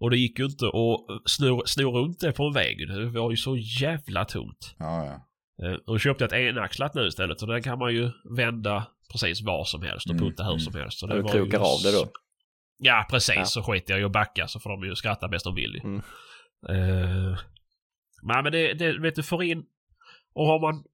Och 0.00 0.10
det 0.10 0.16
gick 0.16 0.38
ju 0.38 0.44
inte 0.44 0.66
att 0.66 1.30
sno 1.66 1.90
runt 1.92 2.20
det 2.20 2.32
på 2.32 2.44
en 2.44 2.52
väg. 2.52 2.88
Det 2.88 3.20
var 3.20 3.30
ju 3.30 3.36
så 3.36 3.56
jävla 3.56 4.24
tungt. 4.24 4.74
Ja, 4.78 5.06
ja. 5.06 5.26
Eh, 5.66 5.78
och 5.86 6.00
köpte 6.00 6.24
ett 6.24 6.32
enaxlat 6.32 6.94
nu 6.94 7.06
istället. 7.06 7.42
Och 7.42 7.48
den 7.48 7.62
kan 7.62 7.78
man 7.78 7.94
ju 7.94 8.10
vända 8.36 8.86
precis 9.12 9.42
var 9.42 9.64
som 9.64 9.82
helst 9.82 10.06
och 10.06 10.14
mm, 10.14 10.24
punta 10.24 10.42
hur 10.42 10.50
mm. 10.50 10.60
som 10.60 10.74
helst. 10.74 10.98
Så 10.98 11.06
det 11.06 11.16
du 11.16 11.22
krokar 11.22 11.58
ju... 11.58 11.64
av 11.64 11.78
det 11.84 11.92
då? 11.92 12.08
Ja, 12.78 13.06
precis. 13.10 13.36
Ja. 13.36 13.44
Så 13.44 13.62
skiter 13.62 13.94
jag 13.94 14.00
i 14.00 14.04
att 14.04 14.12
backa 14.12 14.48
så 14.48 14.60
får 14.60 14.70
de 14.70 14.84
ju 14.84 14.94
skratta 14.94 15.28
bäst 15.28 15.44
de 15.44 15.54
vill. 15.54 15.80
Mm. 15.84 16.02
Uh, 16.70 17.38
men 18.22 18.52
det, 18.52 18.74
det, 18.74 18.98
vet 18.98 19.14
du, 19.14 19.22
får 19.22 19.44
in... 19.44 19.64
Och 20.32 20.46
har 20.46 20.60
man 20.60 20.84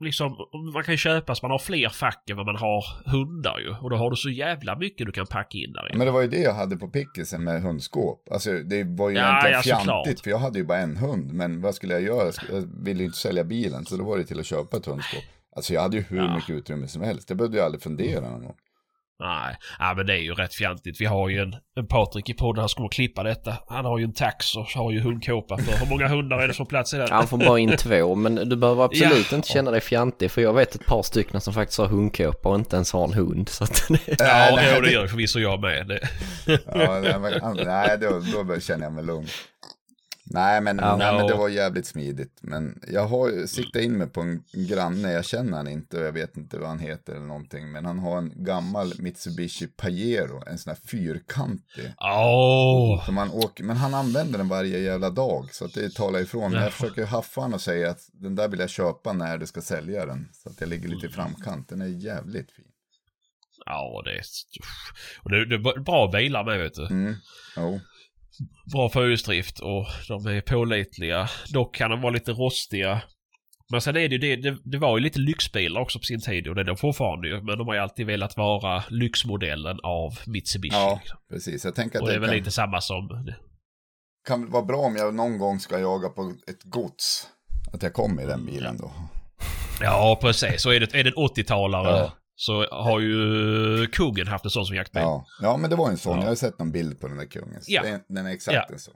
liksom, 0.00 0.36
man 0.74 0.84
kan 0.84 0.94
ju 0.94 0.98
köpa 0.98 1.34
så 1.34 1.44
man 1.44 1.50
har 1.50 1.58
fler 1.58 1.88
fack 1.88 2.30
än 2.30 2.36
vad 2.36 2.46
man 2.46 2.56
har 2.56 2.84
hundar 3.10 3.58
ju. 3.58 3.70
Och 3.70 3.90
då 3.90 3.96
har 3.96 4.10
du 4.10 4.16
så 4.16 4.30
jävla 4.30 4.78
mycket 4.78 5.06
du 5.06 5.12
kan 5.12 5.26
packa 5.26 5.58
in 5.58 5.72
där. 5.72 5.90
Men 5.94 6.06
det 6.06 6.12
var 6.12 6.20
ju 6.20 6.28
det 6.28 6.40
jag 6.40 6.54
hade 6.54 6.76
på 6.76 6.88
pickisen 6.88 7.44
med 7.44 7.62
hundskåp. 7.62 8.28
Alltså 8.30 8.52
det 8.52 8.84
var 8.84 9.10
ju 9.10 9.16
ja, 9.16 9.48
egentligen 9.48 9.78
ja, 9.78 9.84
fjantigt 9.84 10.20
för 10.20 10.30
jag 10.30 10.38
hade 10.38 10.58
ju 10.58 10.64
bara 10.64 10.78
en 10.78 10.96
hund. 10.96 11.32
Men 11.32 11.60
vad 11.60 11.74
skulle 11.74 11.92
jag 11.92 12.02
göra? 12.02 12.32
Jag 12.52 12.84
ville 12.84 13.00
ju 13.00 13.06
inte 13.06 13.18
sälja 13.18 13.44
bilen 13.44 13.86
så 13.86 13.96
då 13.96 14.04
var 14.04 14.18
det 14.18 14.24
till 14.24 14.40
att 14.40 14.46
köpa 14.46 14.76
ett 14.76 14.86
hundskåp. 14.86 15.24
Alltså 15.56 15.74
jag 15.74 15.82
hade 15.82 15.96
ju 15.96 16.02
hur 16.02 16.16
ja. 16.16 16.34
mycket 16.34 16.50
utrymme 16.50 16.88
som 16.88 17.02
helst. 17.02 17.28
Det 17.28 17.34
behövde 17.34 17.56
jag 17.56 17.64
aldrig 17.64 17.82
fundera 17.82 18.30
någon 18.30 18.44
gång. 18.44 18.56
Nej, 19.20 19.56
ja, 19.78 19.94
men 19.96 20.06
det 20.06 20.12
är 20.12 20.22
ju 20.22 20.34
rätt 20.34 20.54
fjantigt. 20.54 21.00
Vi 21.00 21.04
har 21.04 21.28
ju 21.28 21.38
en, 21.38 21.54
en 21.76 21.86
Patrik 21.86 22.28
i 22.28 22.34
podden, 22.34 22.60
han 22.60 22.68
ska 22.68 22.88
klippa 22.88 23.22
detta. 23.22 23.56
Han 23.68 23.84
har 23.84 23.98
ju 23.98 24.04
en 24.04 24.14
tax 24.14 24.56
och 24.56 24.66
har 24.74 24.92
ju 24.92 25.00
hundkåpa 25.00 25.58
för. 25.58 25.84
Hur 25.84 25.90
många 25.90 26.08
hundar 26.08 26.38
är 26.38 26.48
det 26.48 26.54
som 26.54 26.66
plats 26.66 26.94
i 26.94 26.96
den? 26.96 27.08
Han 27.10 27.26
får 27.26 27.38
bara 27.38 27.58
in 27.58 27.76
två, 27.76 28.14
men 28.14 28.34
du 28.34 28.56
behöver 28.56 28.84
absolut 28.84 29.30
ja. 29.30 29.36
inte 29.36 29.48
känna 29.48 29.70
dig 29.70 29.80
fjantig. 29.80 30.30
För 30.30 30.42
jag 30.42 30.52
vet 30.52 30.74
ett 30.74 30.86
par 30.86 31.02
stycken 31.02 31.40
som 31.40 31.54
faktiskt 31.54 31.78
har 31.78 31.86
hundkåpa 31.86 32.48
och 32.48 32.54
inte 32.54 32.76
ens 32.76 32.92
har 32.92 33.04
en 33.04 33.12
hund. 33.12 33.48
Så 33.48 33.64
att 33.64 33.86
det... 33.88 34.16
Ja, 34.18 34.52
nej, 34.56 34.80
det 34.80 34.90
gör 34.90 35.06
förvisso 35.06 35.38
jag 35.38 35.60
med. 35.60 35.86
Det. 35.86 36.08
ja, 36.46 37.00
nej, 37.02 37.18
men, 37.20 37.56
nej 37.56 37.98
då, 38.00 38.42
då 38.44 38.60
känner 38.60 38.84
jag 38.84 38.92
mig 38.92 39.04
lugn. 39.04 39.26
Nej 40.26 40.60
men, 40.60 40.78
Ja. 40.78 40.96
nej, 40.96 41.16
men 41.16 41.26
det 41.26 41.34
var 41.34 41.48
jävligt 41.48 41.86
smidigt. 41.86 42.38
Men 42.40 42.80
jag 42.88 43.06
har 43.06 43.46
siktat 43.46 43.82
in 43.82 43.92
mig 43.98 44.06
på 44.06 44.20
en 44.20 44.42
granne, 44.52 45.12
jag 45.12 45.24
känner 45.24 45.56
han 45.56 45.68
inte 45.68 45.98
och 46.00 46.04
jag 46.06 46.12
vet 46.12 46.36
inte 46.36 46.58
vad 46.58 46.68
han 46.68 46.78
heter 46.78 47.12
eller 47.14 47.26
någonting. 47.26 47.72
Men 47.72 47.84
han 47.84 47.98
har 47.98 48.18
en 48.18 48.32
gammal 48.44 48.92
Mitsubishi 48.98 49.66
Pajero, 49.66 50.42
en 50.46 50.58
sån 50.58 50.70
här 50.70 50.78
fyrkantig. 50.88 51.94
Åh! 52.00 53.04
Som 53.06 53.16
han 53.16 53.30
åker, 53.30 53.64
men 53.64 53.76
han 53.76 53.94
använder 53.94 54.38
den 54.38 54.48
varje 54.48 54.78
jävla 54.78 55.10
dag, 55.10 55.48
så 55.54 55.64
att 55.64 55.74
det 55.74 55.94
talar 55.94 56.20
ifrån. 56.20 56.50
Men 56.50 56.60
Ja. 56.60 56.64
jag 56.66 56.72
försöker 56.72 57.04
haffa 57.06 57.40
han 57.40 57.54
och 57.54 57.60
säga 57.60 57.90
att 57.90 58.00
den 58.12 58.34
där 58.34 58.48
vill 58.48 58.60
jag 58.60 58.70
köpa 58.70 59.12
när 59.12 59.38
du 59.38 59.46
ska 59.46 59.60
sälja 59.60 60.06
den. 60.06 60.28
Så 60.32 60.48
att 60.48 60.60
jag 60.60 60.68
ligger 60.68 60.88
lite 60.88 61.06
i 61.06 61.10
framkant, 61.10 61.68
den 61.68 61.80
är 61.80 61.86
jävligt 61.86 62.50
fin. 62.52 62.64
Ja, 63.66 64.02
det 64.04 64.12
är... 64.12 64.22
Och 65.22 65.30
det, 65.30 65.46
det 65.46 65.54
är 65.54 65.80
bra 65.80 66.10
bilar 66.12 66.44
med 66.44 66.58
vet 66.58 66.74
du. 66.74 66.86
Mm, 66.86 67.14
jo. 67.56 67.80
Bra 68.72 68.88
förhjulsdrift 68.88 69.58
och 69.58 69.86
de 70.08 70.26
är 70.26 70.40
pålitliga. 70.40 71.28
Dock 71.52 71.76
kan 71.76 71.90
de 71.90 72.00
vara 72.00 72.12
lite 72.12 72.32
rostiga. 72.32 73.02
Men 73.70 73.80
sen 73.80 73.96
är 73.96 74.08
det 74.08 74.14
ju 74.14 74.18
det, 74.18 74.36
det, 74.36 74.58
det 74.64 74.78
var 74.78 74.98
ju 74.98 75.04
lite 75.04 75.18
lyxbilar 75.18 75.80
också 75.80 75.98
på 75.98 76.04
sin 76.04 76.20
tid 76.20 76.48
och 76.48 76.54
det 76.54 76.60
är 76.60 76.64
de 76.64 76.76
fortfarande 76.76 77.28
ju. 77.28 77.42
Men 77.42 77.58
de 77.58 77.66
har 77.66 77.74
ju 77.74 77.80
alltid 77.80 78.06
velat 78.06 78.36
vara 78.36 78.84
lyxmodellen 78.88 79.78
av 79.82 80.18
Mitsubishi. 80.26 80.76
Ja, 80.76 80.98
liksom. 81.02 81.18
precis. 81.28 81.64
Jag 81.64 81.74
tänker 81.74 81.98
att 81.98 82.02
Och 82.02 82.08
det 82.08 82.14
är 82.14 82.18
väl 82.18 82.28
kan, 82.28 82.38
lite 82.38 82.50
samma 82.50 82.80
som... 82.80 83.26
kan 84.26 84.42
väl 84.42 84.50
vara 84.50 84.64
bra 84.64 84.76
om 84.76 84.96
jag 84.96 85.14
någon 85.14 85.38
gång 85.38 85.60
ska 85.60 85.78
jaga 85.78 86.08
på 86.08 86.32
ett 86.48 86.62
gods. 86.62 87.28
Att 87.72 87.82
jag 87.82 87.92
kommer 87.92 88.22
i 88.22 88.26
den 88.26 88.46
bilen 88.46 88.76
då. 88.78 88.92
Ja, 89.80 90.18
precis. 90.20 90.62
Så 90.62 90.70
är 90.70 90.80
det, 90.80 90.94
är 90.94 91.04
det 91.04 91.10
en 91.10 91.14
80-talare 91.14 91.98
Ja. 91.98 92.12
Så 92.36 92.66
har 92.70 93.00
ju 93.00 93.86
kungen 93.86 94.26
haft 94.26 94.44
en 94.44 94.50
sån 94.50 94.66
som 94.66 94.76
jaktbil. 94.76 95.02
Ja, 95.02 95.26
Ja, 95.40 95.46
ja 95.48 95.56
men 95.56 95.70
det 95.70 95.76
var 95.76 95.88
en 95.90 95.96
sån. 95.96 96.16
Ja. 96.16 96.22
Jag 96.22 96.28
har 96.28 96.34
sett 96.34 96.58
någon 96.58 96.72
bild 96.72 97.00
på 97.00 97.08
den 97.08 97.16
där 97.16 97.26
kungen. 97.26 97.60
Ja. 97.66 97.82
det- 97.82 98.04
Den 98.08 98.26
är 98.26 98.30
exakt 98.30 98.54
Ja. 98.54 98.66
en 98.72 98.78
sån. 98.78 98.94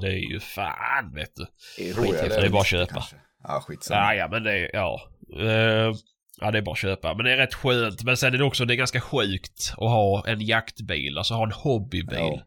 det 0.00 0.08
är 0.08 0.32
ju 0.32 0.40
fan 0.40 1.14
vet 1.14 1.36
du. 1.36 1.46
Det 1.78 1.84
jag, 1.88 1.96
skithäftigt. 1.96 2.34
det 2.40 2.46
är 2.46 2.50
bara 2.50 2.60
att 2.60 2.66
köpa. 2.66 2.92
kanske. 2.94 3.16
Ja, 3.42 3.60
skitsamma. 3.66 4.00
Ja, 4.00 4.14
ja, 4.14 4.28
men 4.28 4.42
det 4.42 4.52
är... 4.58 4.70
Ja. 4.72 5.00
Eh, 5.40 5.94
ja, 6.40 6.50
det 6.50 6.58
är 6.58 6.62
bara 6.62 6.72
att 6.72 6.78
köpa. 6.78 7.14
Men 7.14 7.24
det 7.24 7.32
är 7.32 7.36
rätt 7.36 7.54
skönt. 7.54 8.02
Men 8.04 8.16
sen 8.16 8.34
är 8.34 8.38
det 8.38 8.44
också 8.44 8.64
det 8.64 8.74
är 8.74 8.76
ganska 8.76 9.00
sjukt 9.00 9.70
att 9.72 9.78
ha 9.90 10.24
en 10.26 10.40
jaktbil. 10.40 11.18
Alltså 11.18 11.34
ha 11.34 11.44
en 11.44 11.52
hobbybil. 11.52 12.18
Ja. 12.18 12.40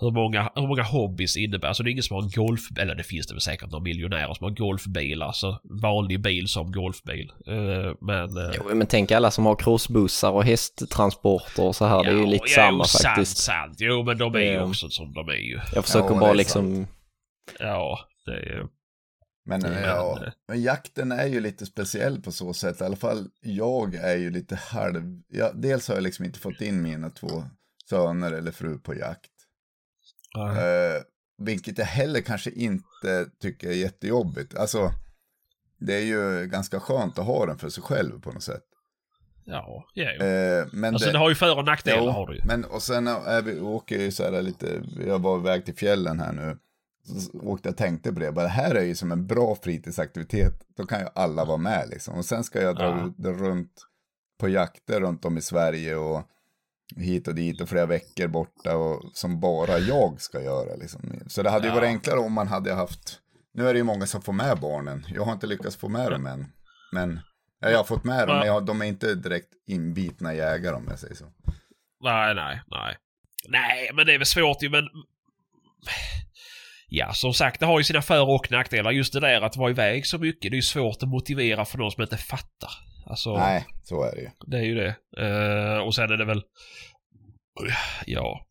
Hur 0.00 0.10
många, 0.10 0.52
hur 0.54 0.66
många 0.66 0.82
hobbys 0.82 1.36
innebär... 1.36 1.68
Alltså 1.68 1.82
det 1.82 1.90
är 1.90 1.92
ingen 1.92 2.02
som 2.02 2.14
har 2.14 2.22
en 2.22 2.30
golf... 2.30 2.60
Eller 2.80 2.94
det 2.94 3.02
finns 3.02 3.26
det 3.26 3.34
väl 3.34 3.40
säkert 3.40 3.70
några 3.70 3.82
miljonärer 3.82 4.34
som 4.34 4.44
har 4.44 4.50
golfbil. 4.50 5.22
Alltså 5.22 5.60
vanlig 5.82 6.22
bil 6.22 6.48
som 6.48 6.72
golfbil. 6.72 7.32
Eh, 7.46 7.94
men... 8.00 8.36
eh, 8.36 8.54
Jo, 8.56 8.74
men 8.74 8.86
tänk 8.86 9.10
alla 9.10 9.30
som 9.30 9.46
har 9.46 9.56
crossbussar 9.56 10.30
och 10.30 10.44
hästtransporter 10.44 11.62
och 11.64 11.76
så 11.76 11.86
här. 11.86 12.04
det 12.04 12.10
är 12.10 12.14
ju 12.14 12.26
lite 12.26 12.44
ja, 12.48 12.54
samma 12.54 12.84
jo, 12.84 13.08
faktiskt. 13.08 13.36
Sant, 13.36 13.66
sant. 13.68 13.76
Jo, 13.80 14.02
men 14.02 14.18
de 14.18 14.34
är 14.34 14.38
ju 14.40 14.54
Eh, 14.54 14.68
också 14.68 14.88
som 14.88 15.12
de 15.12 15.28
är 15.28 15.32
ju. 15.32 15.60
Jag 15.74 15.84
försöker 15.84 16.08
Ja, 16.08 16.14
det 16.14 16.20
bara 16.20 16.32
liksom... 16.32 16.86
Ja, 17.58 17.98
det 18.26 18.32
är... 18.32 18.66
Men, 19.46 19.60
Men, 19.60 19.82
ja, 19.82 20.18
eh, 20.26 20.32
men 20.48 20.62
jakten 20.62 21.12
är 21.12 21.26
ju 21.26 21.40
lite 21.40 21.66
speciell 21.66 22.20
på 22.22 22.32
så 22.32 22.54
sätt. 22.54 22.80
I 22.80 22.84
alla 22.84 22.96
fall 22.96 23.28
jag 23.40 23.94
är 23.94 24.16
ju 24.16 24.30
lite 24.30 24.56
halv... 24.56 25.22
Ja, 25.28 25.52
dels 25.54 25.88
har 25.88 25.94
jag 25.94 26.02
liksom 26.02 26.24
inte 26.24 26.38
fått 26.38 26.60
in 26.60 26.82
mina 26.82 27.10
två 27.10 27.44
söner 27.90 28.32
eller 28.32 28.52
fru 28.52 28.78
på 28.78 28.94
jakt. 28.94 29.30
Eh, 30.40 31.02
vilket 31.38 31.78
jag 31.78 31.84
heller 31.86 32.20
kanske 32.20 32.50
inte 32.50 33.26
tycker 33.40 33.68
är 33.68 33.72
jättejobbigt. 33.72 34.56
Alltså, 34.56 34.90
det 35.78 35.94
är 35.94 36.04
ju 36.04 36.46
ganska 36.46 36.80
skönt 36.80 37.18
att 37.18 37.26
ha 37.26 37.46
den 37.46 37.58
för 37.58 37.68
sig 37.68 37.82
själv 37.82 38.20
på 38.20 38.32
något 38.32 38.42
sätt. 38.42 38.64
Ja, 39.44 39.84
ja. 39.94 40.10
Eh, 40.10 40.66
men 40.72 40.94
Alltså 40.94 41.06
det, 41.06 41.12
det 41.12 41.18
har 41.18 41.28
ju 41.28 41.34
för 41.34 41.58
och 41.58 41.64
nackdelar 41.64 42.02
Jo, 42.04 42.10
har 42.10 42.26
du 42.26 42.34
ju. 42.36 42.40
Men 42.46 42.64
och 42.64 42.82
sen 42.82 43.06
är 43.06 43.42
vi, 43.42 43.60
åker 43.60 43.98
ju 43.98 44.10
så 44.10 44.22
här 44.24 44.42
lite, 44.42 44.82
jag 45.06 45.18
var 45.18 45.38
iväg 45.38 45.64
till 45.64 45.74
fjällen 45.74 46.20
här 46.20 46.32
nu. 46.32 46.58
Så 47.20 47.38
åkte 47.38 47.68
jag 47.68 47.72
och 47.72 47.78
tänkte 47.78 48.12
på 48.12 48.20
det, 48.20 48.32
bara 48.32 48.42
det 48.42 48.48
här 48.48 48.74
är 48.74 48.82
ju 48.84 48.94
som 48.94 49.12
en 49.12 49.26
bra 49.26 49.56
fritidsaktivitet. 49.62 50.54
Då 50.76 50.86
kan 50.86 51.00
ju 51.00 51.06
alla 51.14 51.44
vara 51.44 51.56
med 51.56 51.88
liksom. 51.88 52.14
Och 52.14 52.24
sen 52.24 52.44
ska 52.44 52.62
jag 52.62 52.76
dra 52.76 53.12
Ja. 53.18 53.30
runt 53.30 53.86
på 54.38 54.48
jakter 54.48 55.00
runt 55.00 55.24
om 55.24 55.38
i 55.38 55.42
Sverige 55.42 55.96
och 55.96 56.22
hit 56.96 57.28
och 57.28 57.34
dit 57.34 57.60
och 57.60 57.68
flera 57.68 57.86
veckor 57.86 58.26
borta 58.26 58.76
och 58.76 59.10
som 59.14 59.40
bara 59.40 59.78
jag 59.78 60.20
ska 60.20 60.42
göra 60.42 60.76
liksom. 60.76 61.20
Så 61.26 61.42
det 61.42 61.50
hade 61.50 61.68
ju 61.68 61.74
varit 61.74 61.86
enklare 61.86 62.18
om 62.18 62.32
man 62.32 62.48
hade 62.48 62.74
haft, 62.74 63.18
nu 63.54 63.68
är 63.68 63.72
det 63.72 63.78
ju 63.78 63.84
många 63.84 64.06
som 64.06 64.22
får 64.22 64.32
med 64.32 64.58
barnen. 64.60 65.06
Jag 65.14 65.24
har 65.24 65.32
inte 65.32 65.46
lyckats 65.46 65.76
få 65.76 65.88
med 65.88 66.10
dem 66.10 66.26
än. 66.26 66.46
Men 66.92 67.20
ja, 67.60 67.70
jag 67.70 67.78
har 67.78 67.84
fått 67.84 68.04
med 68.04 68.28
dem, 68.28 68.38
men 68.38 68.46
jag, 68.46 68.66
de 68.66 68.82
är 68.82 68.86
inte 68.86 69.14
direkt 69.14 69.48
inbitna 69.66 70.34
jägare 70.34 70.74
om 70.74 70.86
jag 70.88 70.98
säger 70.98 71.14
så. 71.14 71.24
Nej, 72.00 72.34
nej, 72.34 72.60
nej. 72.66 72.96
Nej, 73.48 73.90
men 73.94 74.06
det 74.06 74.14
är 74.14 74.18
väl 74.18 74.26
svårt 74.26 74.62
ju, 74.62 74.70
men... 74.70 74.84
Ja, 76.88 77.12
som 77.12 77.34
sagt, 77.34 77.60
det 77.60 77.66
har 77.66 77.78
ju 77.78 77.84
sina 77.84 78.02
för 78.02 78.30
och 78.30 78.50
nackdelar. 78.50 78.90
Just 78.90 79.12
det 79.12 79.20
där 79.20 79.40
att 79.42 79.56
vara 79.56 79.70
iväg 79.70 80.06
så 80.06 80.18
mycket, 80.18 80.50
det 80.50 80.54
är 80.54 80.58
ju 80.58 80.62
svårt 80.62 81.02
att 81.02 81.08
motivera 81.08 81.64
för 81.64 81.78
någon 81.78 81.90
som 81.90 82.02
inte 82.02 82.16
fattar. 82.16 82.70
Alltså, 83.06 83.36
Nej, 83.36 83.66
så 83.82 84.02
är 84.02 84.14
det 84.14 84.20
ju. 84.20 84.28
det 84.46 84.56
är 84.56 84.62
ju 84.62 84.74
det. 84.74 84.96
Eh, 85.18 85.78
och 85.78 85.94
sen 85.94 86.10
är 86.12 86.16
det 86.16 86.24
väl... 86.24 86.42
Ja, 88.06 88.46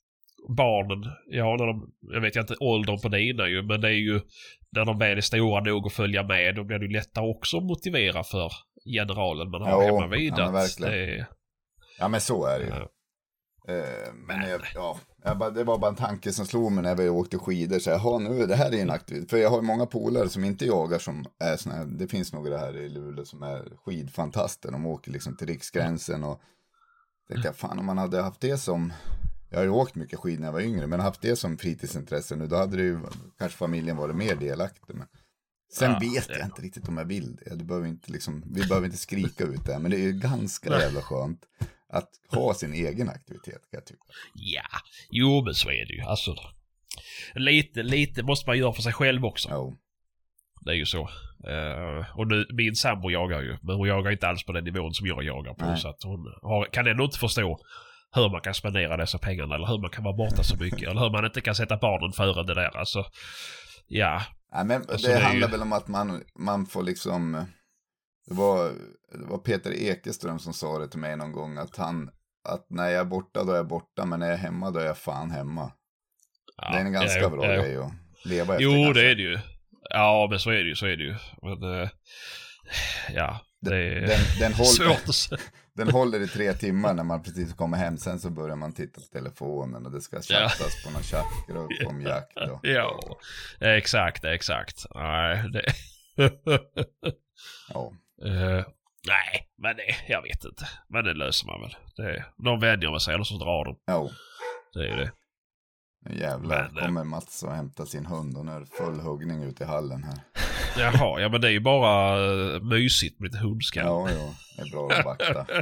barnen. 0.57 1.11
Ja, 1.29 1.55
när 1.59 1.65
de... 1.65 1.91
Jag 2.13 2.21
vet 2.21 2.35
inte 2.35 2.55
åldern 2.59 2.99
på 3.01 3.07
dina 3.07 3.47
ju, 3.47 3.63
men 3.63 3.81
det 3.81 3.87
är 3.87 3.91
ju... 3.91 4.21
När 4.71 4.85
de 4.85 4.97
väl 4.99 5.17
är 5.17 5.21
stora 5.21 5.61
nog 5.61 5.87
att 5.87 5.93
följa 5.93 6.23
med, 6.23 6.55
då 6.55 6.63
blir 6.63 6.79
det 6.79 6.85
ju 6.85 6.91
lättare 6.91 7.25
också 7.25 7.57
att 7.57 7.63
motivera 7.63 8.23
för 8.23 8.51
generalen 8.85 9.49
man 9.49 9.61
har 9.61 9.87
Jo, 9.87 9.95
hemma 9.95 10.07
vid. 10.07 10.33
ja, 10.37 10.45
men 10.45 10.53
verkligen. 10.53 10.91
det 10.91 11.25
Ja, 11.99 12.07
men 12.07 12.21
så 12.21 12.45
är 12.45 12.59
det 12.59 12.65
ju. 12.65 12.71
Ja. 12.71 12.89
Eh, 13.67 14.13
men 14.13 14.49
jag, 14.49 14.61
ja, 14.73 14.99
jag 15.23 15.37
bara, 15.37 15.49
det 15.49 15.63
var 15.63 15.77
bara 15.77 15.89
en 15.89 15.95
tanke 15.95 16.33
som 16.33 16.45
slog 16.45 16.71
mig 16.71 16.83
när 16.83 16.95
vi 16.95 17.09
åkte 17.09 17.37
skidor. 17.37 17.79
Så 17.79 17.89
jaha, 17.89 18.19
nu, 18.19 18.45
det 18.45 18.55
här 18.55 18.73
är 18.73 18.81
en 18.81 18.89
aktivitet. 18.89 19.29
För 19.29 19.37
jag 19.37 19.49
har 19.49 19.57
ju 19.57 19.63
många 19.63 19.85
polare 19.85 20.29
som 20.29 20.43
inte 20.43 20.65
jagar 20.65 20.99
som 20.99 21.25
är 21.39 21.57
såna 21.57 21.75
här, 21.75 21.85
det 21.85 22.07
finns 22.07 22.33
några 22.33 22.57
här 22.57 22.77
i 22.77 22.89
Luleå 22.89 23.25
som 23.25 23.43
är 23.43 23.71
skidfantaster. 23.85 24.71
De 24.71 24.85
åker 24.85 25.11
liksom 25.11 25.37
till 25.37 25.47
riksgränsen 25.47 26.23
och 26.23 26.41
tänkte 27.27 27.47
jag, 27.47 27.55
fan 27.55 27.79
om 27.79 27.85
man 27.85 27.97
hade 27.97 28.21
haft 28.21 28.41
det 28.41 28.57
som, 28.57 28.93
jag 29.49 29.57
har 29.57 29.63
ju 29.63 29.69
åkt 29.69 29.95
mycket 29.95 30.19
skid 30.19 30.39
när 30.39 30.47
jag 30.47 30.53
var 30.53 30.61
yngre, 30.61 30.87
men 30.87 30.99
haft 30.99 31.21
det 31.21 31.35
som 31.35 31.57
fritidsintresse 31.57 32.35
nu, 32.35 32.47
då 32.47 32.55
hade 32.55 32.77
det 32.77 32.83
ju 32.83 32.99
kanske 33.39 33.57
familjen 33.57 33.97
varit 33.97 34.15
mer 34.15 34.35
delaktig. 34.35 34.95
Men 34.95 35.07
sen 35.73 35.91
Ja, 35.91 35.99
vet 35.99 36.29
jag 36.29 36.45
inte 36.45 36.61
riktigt 36.61 36.87
om 36.87 36.97
jag 36.97 37.05
vill 37.05 37.35
det. 37.35 37.55
Du 37.55 37.65
behöver 37.65 37.87
inte 37.87 38.11
liksom, 38.11 38.43
vi 38.45 38.67
behöver 38.67 38.85
inte 38.85 38.97
skrika 38.97 39.43
ut 39.43 39.65
det, 39.65 39.73
här, 39.73 39.79
men 39.79 39.91
det 39.91 39.97
är 39.97 40.01
ju 40.01 40.13
ganska 40.13 40.79
jävla 40.79 41.01
skönt 41.01 41.45
att 41.93 42.09
ha 42.29 42.53
sin 42.53 42.73
egen 42.73 43.09
aktivitet 43.09 43.53
kan 43.53 43.71
jag 43.71 43.85
tycka. 43.85 44.03
Ja, 44.33 44.63
jo 45.09 45.43
men 45.45 45.53
så 45.53 45.69
är 45.69 45.85
det 45.85 45.93
ju. 45.93 46.01
Alltså, 46.01 46.35
lite, 47.35 47.83
lite 47.83 48.23
måste 48.23 48.49
man 48.49 48.57
göra 48.57 48.73
för 48.73 48.81
sig 48.81 48.93
själv 48.93 49.25
också. 49.25 49.49
Jo. 49.51 49.77
Det 50.61 50.71
är 50.71 50.75
ju 50.75 50.85
så. 50.85 51.09
Eh, 51.47 52.17
och 52.19 52.27
nu, 52.27 52.45
min 52.53 52.75
sambo 52.75 53.09
jagar 53.11 53.41
ju, 53.41 53.57
men 53.61 53.75
hon 53.75 53.87
jagar 53.87 54.11
inte 54.11 54.27
alls 54.27 54.43
på 54.43 54.51
den 54.51 54.63
nivån 54.63 54.93
som 54.93 55.07
jag 55.07 55.23
jagar 55.23 55.53
på. 55.53 55.65
Nej. 55.65 55.77
Så 55.77 55.87
att 55.89 56.03
hon 56.03 56.19
har, 56.41 56.65
kan 56.73 56.87
ändå 56.87 57.03
inte 57.03 57.17
förstå 57.19 57.59
hur 58.15 58.29
man 58.29 58.41
kan 58.41 58.53
spendera 58.53 58.97
dessa 58.97 59.17
pengarna 59.17 59.55
eller 59.55 59.67
hur 59.67 59.77
man 59.79 59.89
kan 59.89 60.03
vara 60.03 60.15
borta 60.15 60.43
så 60.43 60.57
mycket. 60.57 60.89
eller 60.89 61.01
hur 61.01 61.09
man 61.11 61.25
inte 61.25 61.41
kan 61.41 61.55
sätta 61.55 61.77
barnen 61.77 62.11
före 62.13 62.43
det 62.43 62.53
där. 62.53 62.77
Alltså, 62.77 63.05
ja. 63.87 64.21
Nej, 64.53 64.65
men 64.65 64.81
Alltså, 64.89 65.07
det, 65.07 65.13
det 65.13 65.19
handlar 65.19 65.47
ju- 65.47 65.51
väl 65.51 65.61
om 65.61 65.73
att 65.73 65.87
man, 65.87 66.23
man 66.39 66.65
får 66.65 66.83
liksom, 66.83 67.45
det 68.25 68.33
var, 68.33 68.71
det 69.11 69.25
var 69.25 69.37
Peter 69.37 69.73
Ekeström 69.73 70.39
som 70.39 70.53
sa 70.53 70.79
det 70.79 70.87
till 70.87 70.99
mig 70.99 71.17
någon 71.17 71.31
gång, 71.31 71.57
att 71.57 71.77
han, 71.77 72.09
att 72.49 72.65
när 72.69 72.89
jag 72.89 73.01
är 73.01 73.05
borta 73.05 73.43
då 73.43 73.51
är 73.51 73.55
jag 73.55 73.67
borta, 73.67 74.05
men 74.05 74.19
när 74.19 74.27
jag 74.27 74.33
är 74.33 74.39
hemma 74.41 74.71
då 74.71 74.79
är 74.79 74.85
jag 74.85 74.97
fan 74.97 75.31
hemma. 75.31 75.71
ja 76.57 76.71
det 76.71 76.77
är 76.77 76.85
en 76.85 76.93
ganska 76.93 77.19
ja, 77.19 77.29
bra 77.29 77.45
ja. 77.45 77.61
grej 77.61 77.77
att 77.77 77.91
leva 78.25 78.53
efter 78.53 78.63
Jo, 78.63 78.71
kanske. 78.71 79.01
det 79.01 79.11
är 79.11 79.15
det 79.15 79.21
ju. 79.21 79.39
Ja, 79.89 80.27
men 80.29 80.39
så 80.39 80.49
är 80.49 80.63
det 80.63 80.69
ju, 80.69 80.75
så 80.75 80.85
är 80.85 80.97
det 80.97 81.03
ju. 81.03 81.15
Men, 81.41 81.81
eh, 81.81 81.89
ja, 83.13 83.39
det 83.61 83.75
är 83.75 84.01
Den, 84.01 84.19
den, 84.39 84.53
håller, 84.53 84.65
svårt 84.65 85.09
att 85.09 85.15
säga. 85.15 85.41
den 85.73 85.89
håller 85.89 86.19
i 86.19 86.27
tre 86.27 86.53
timmar 86.53 86.93
när 86.93 87.03
man 87.03 87.23
precis 87.23 87.53
kommer 87.53 87.77
hem, 87.77 87.97
sen 87.97 88.19
så 88.19 88.29
börjar 88.29 88.55
man 88.55 88.73
titta 88.73 89.01
på 89.01 89.07
telefonen 89.07 89.85
och 89.85 89.91
det 89.91 90.01
ska 90.01 90.21
chattas 90.21 90.83
på 90.85 90.91
någon 90.91 91.03
chattgrupp 91.03 91.87
om 91.87 92.01
jakt. 92.07 92.37
Och, 92.37 92.59
Ja, 92.63 93.17
exakt, 93.59 94.23
exakt. 94.23 94.85
Nej, 94.95 95.49
det... 95.53 95.65
ja. 97.73 97.93
Eh, 98.25 98.65
nej, 99.07 99.49
men 99.57 99.75
det, 99.75 99.83
jag 100.07 100.21
vet 100.21 100.45
inte. 100.45 100.67
Men 100.89 101.03
det 101.03 101.13
löser 101.13 101.47
man 101.47 101.61
väl. 101.61 101.75
Det, 101.97 102.25
de 102.43 102.59
vänjer 102.59 102.91
med 102.91 103.01
sig 103.01 103.13
eller 103.13 103.23
så 103.23 103.37
drar 103.37 103.65
de. 103.65 103.77
Jo, 103.91 104.09
Det 104.73 104.79
är 104.79 104.83
ju 104.83 104.95
det. 104.95 105.11
nu 106.09 106.19
jävlar 106.19 106.69
Men, 106.73 106.77
eh, 106.77 106.85
kommer 106.85 107.03
Mats 107.03 107.43
och 107.43 107.51
hämtar 107.55 107.85
sin 107.85 108.05
hund 108.05 108.37
och 108.37 108.45
nu 108.45 108.51
är 108.51 108.59
det 108.59 108.65
full 108.65 108.99
huggning 108.99 109.43
ute 109.43 109.63
i 109.63 109.67
hallen 109.67 110.03
här. 110.03 110.19
Jaha, 110.77 111.21
ja 111.21 111.29
men 111.29 111.41
det 111.41 111.47
är 111.47 111.51
ju 111.51 111.59
bara 111.59 112.19
uh, 112.19 112.63
mysigt 112.63 113.19
med 113.19 113.31
lite 113.31 113.43
hundskall. 113.43 113.85
Ja, 113.85 114.09
ja, 114.11 114.33
det 114.57 114.61
är 114.61 114.71
bra 114.71 114.91
att 114.91 115.05
vakta. 115.05 115.45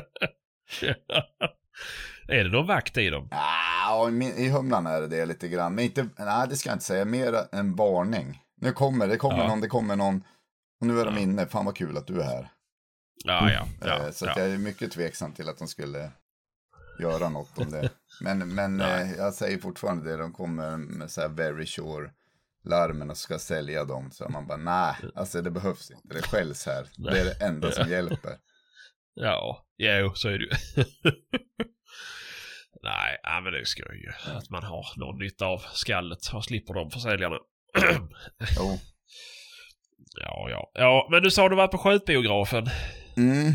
är 2.28 2.43
det 2.43 2.49
någon 2.49 2.68
vakt 2.68 2.97
i 2.97 3.09
dem? 3.09 3.28
Ja, 3.32 4.09
i 4.38 4.49
humlan 4.49 4.88
är 4.88 5.01
det 5.01 5.07
det 5.07 5.26
lite 5.26 5.47
grann. 5.47 5.76
Men 5.76 5.86
inte, 5.86 6.09
nej 6.18 6.47
det 6.49 6.55
ska 6.55 6.70
jag 6.70 6.76
inte 6.76 6.86
säga, 6.86 7.05
mer 7.05 7.34
en 7.51 7.76
varning. 7.76 8.39
Nu 8.62 8.72
kommer 8.72 9.07
det, 9.07 9.18
kommer 9.18 9.38
Ja. 9.38 9.47
någon, 9.47 9.62
det 9.62 9.68
kommer 9.68 9.95
någon. 9.95 10.24
Och 10.82 10.88
nu 10.88 10.99
är 10.99 11.05
de 11.05 11.13
Ja. 11.15 11.19
inne, 11.21 11.47
fan 11.47 11.65
vad 11.65 11.75
kul 11.77 11.97
att 11.97 12.07
du 12.07 12.21
är 12.21 12.25
här. 12.25 12.51
Ja, 13.23 13.51
ja. 13.51 13.67
ja, 13.82 14.05
Eh, 14.05 14.11
så 14.11 14.25
ja. 14.25 14.34
jag 14.38 14.49
är 14.49 14.57
mycket 14.57 14.91
tveksam 14.91 15.34
till 15.34 15.49
att 15.49 15.57
de 15.57 15.67
skulle 15.67 16.11
göra 16.99 17.29
något 17.29 17.57
om 17.57 17.71
det. 17.71 17.89
Men, 18.21 18.55
men 18.55 18.82
eh, 18.82 19.11
jag 19.11 19.34
säger 19.34 19.57
fortfarande 19.57 20.11
det, 20.11 20.17
de 20.17 20.34
kommer 20.34 20.77
med 20.77 21.11
så 21.11 21.21
här 21.21 21.29
very 21.29 21.65
sure 21.65 22.11
larmen 22.63 23.09
och 23.09 23.17
ska 23.17 23.39
sälja 23.39 23.86
dem. 23.86 24.11
Så 24.11 24.29
man 24.29 24.47
bara, 24.47 24.57
nej, 24.57 24.95
alltså 25.15 25.41
det 25.41 25.51
behövs 25.51 25.91
inte. 25.91 26.13
Det 26.13 26.21
skälls 26.21 26.65
här. 26.65 26.88
Det 26.97 27.19
är 27.19 27.25
det 27.25 27.45
enda 27.45 27.71
som 27.71 27.89
hjälper. 27.91 28.38
Ja, 29.13 29.65
jo, 29.77 30.13
så 30.15 30.27
är 30.29 30.38
det 30.39 30.45
ju. 30.45 30.51
Nej, 32.84 33.19
ja, 33.23 33.41
men 33.43 33.53
det 33.53 33.65
ska 33.65 33.93
ju 33.93 34.11
att 34.36 34.49
man 34.49 34.63
har 34.63 34.86
någon 34.97 35.19
nytta 35.19 35.45
av 35.45 35.59
skallet 35.73 36.34
och 36.34 36.45
slipper 36.45 36.73
de 36.73 36.91
försäljarna. 36.91 37.36
Jo. 38.57 38.79
Ja, 40.20 40.49
ja. 40.49 40.72
Ja, 40.74 41.08
men 41.12 41.24
du 41.24 41.32
sa 41.32 41.49
du 41.49 41.56
var 41.56 41.68
på 41.68 41.78
skjutbiografen. 41.78 42.66
Mm. 43.18 43.54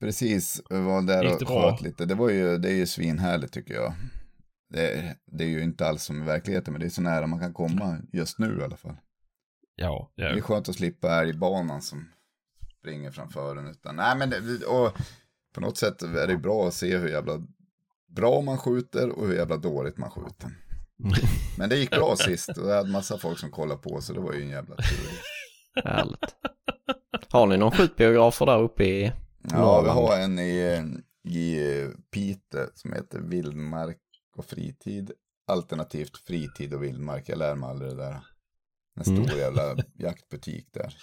Precis, 0.00 0.62
jag 0.70 0.82
var 0.82 1.02
där 1.02 1.24
Gick 1.24 1.42
och 1.42 1.48
sköt 1.48 1.80
lite. 1.80 2.04
Det, 2.04 2.14
var 2.14 2.30
ju, 2.30 2.58
det 2.58 2.68
är 2.68 2.74
ju 2.74 2.86
svinhärligt 2.86 3.52
tycker 3.52 3.74
jag. 3.74 3.92
Det, 4.70 5.16
det 5.26 5.44
är 5.44 5.48
ju 5.48 5.62
inte 5.62 5.86
alls 5.86 6.02
som 6.02 6.22
i 6.22 6.24
verkligheten, 6.24 6.72
men 6.72 6.80
det 6.80 6.86
är 6.86 6.90
så 6.90 7.02
nära 7.02 7.26
man 7.26 7.40
kan 7.40 7.54
komma 7.54 7.98
just 8.12 8.38
nu 8.38 8.58
i 8.60 8.64
alla 8.64 8.76
fall. 8.76 8.96
Ja, 9.76 10.12
ja. 10.14 10.28
Det 10.28 10.38
är 10.38 10.40
skönt 10.40 10.68
att 10.68 10.74
slippa 10.74 11.22
älgbanan 11.22 11.82
som 11.82 12.08
springer 12.78 13.10
framför 13.10 13.56
en. 13.56 13.66
Utan, 13.66 13.96
nej, 13.96 14.16
men 14.16 14.30
det, 14.30 14.66
och 14.66 14.92
på 15.54 15.60
något 15.60 15.78
sätt 15.78 16.02
är 16.02 16.26
det 16.26 16.36
bra 16.36 16.68
att 16.68 16.74
se 16.74 16.96
hur 16.96 17.08
jävla 17.08 17.46
bra 18.08 18.40
man 18.40 18.58
skjuter 18.58 19.08
och 19.10 19.26
hur 19.26 19.34
jävla 19.34 19.56
dåligt 19.56 19.98
man 19.98 20.10
skjuter. 20.10 20.50
Men 21.58 21.68
det 21.68 21.76
gick 21.76 21.90
bra 21.90 22.16
sist 22.16 22.48
och 22.48 22.70
jag 22.70 22.76
hade 22.76 22.90
massa 22.90 23.18
folk 23.18 23.38
som 23.38 23.50
kollade 23.50 23.80
på 23.80 24.00
så 24.00 24.12
det 24.12 24.20
var 24.20 24.32
ju 24.32 24.42
en 24.42 24.48
jävla 24.48 24.76
tur. 24.76 25.10
Härligt. 25.84 26.36
Har 27.28 27.46
ni 27.46 27.56
någon 27.56 27.70
skjutbiografer 27.70 28.46
där 28.46 28.58
uppe 28.62 28.84
i 28.84 29.12
Ja, 29.50 29.80
vi 29.82 29.88
har 29.88 30.18
en 30.18 30.38
i, 30.38 30.82
i 31.28 31.58
Pite 32.10 32.70
som 32.74 32.92
heter 32.92 33.18
Vildmark 33.20 33.98
och 34.36 34.44
fritid. 34.44 35.12
Alternativt 35.46 36.16
fritid 36.18 36.74
och 36.74 36.82
vildmark. 36.82 37.28
Jag 37.28 37.38
lär 37.38 37.54
mig 37.54 37.70
aldrig 37.70 37.90
det 37.90 37.96
där. 37.96 38.24
En 38.96 39.04
stor 39.04 39.14
Mm. 39.24 39.38
jävla 39.38 39.76
jaktbutik 39.98 40.68
där. 40.72 40.96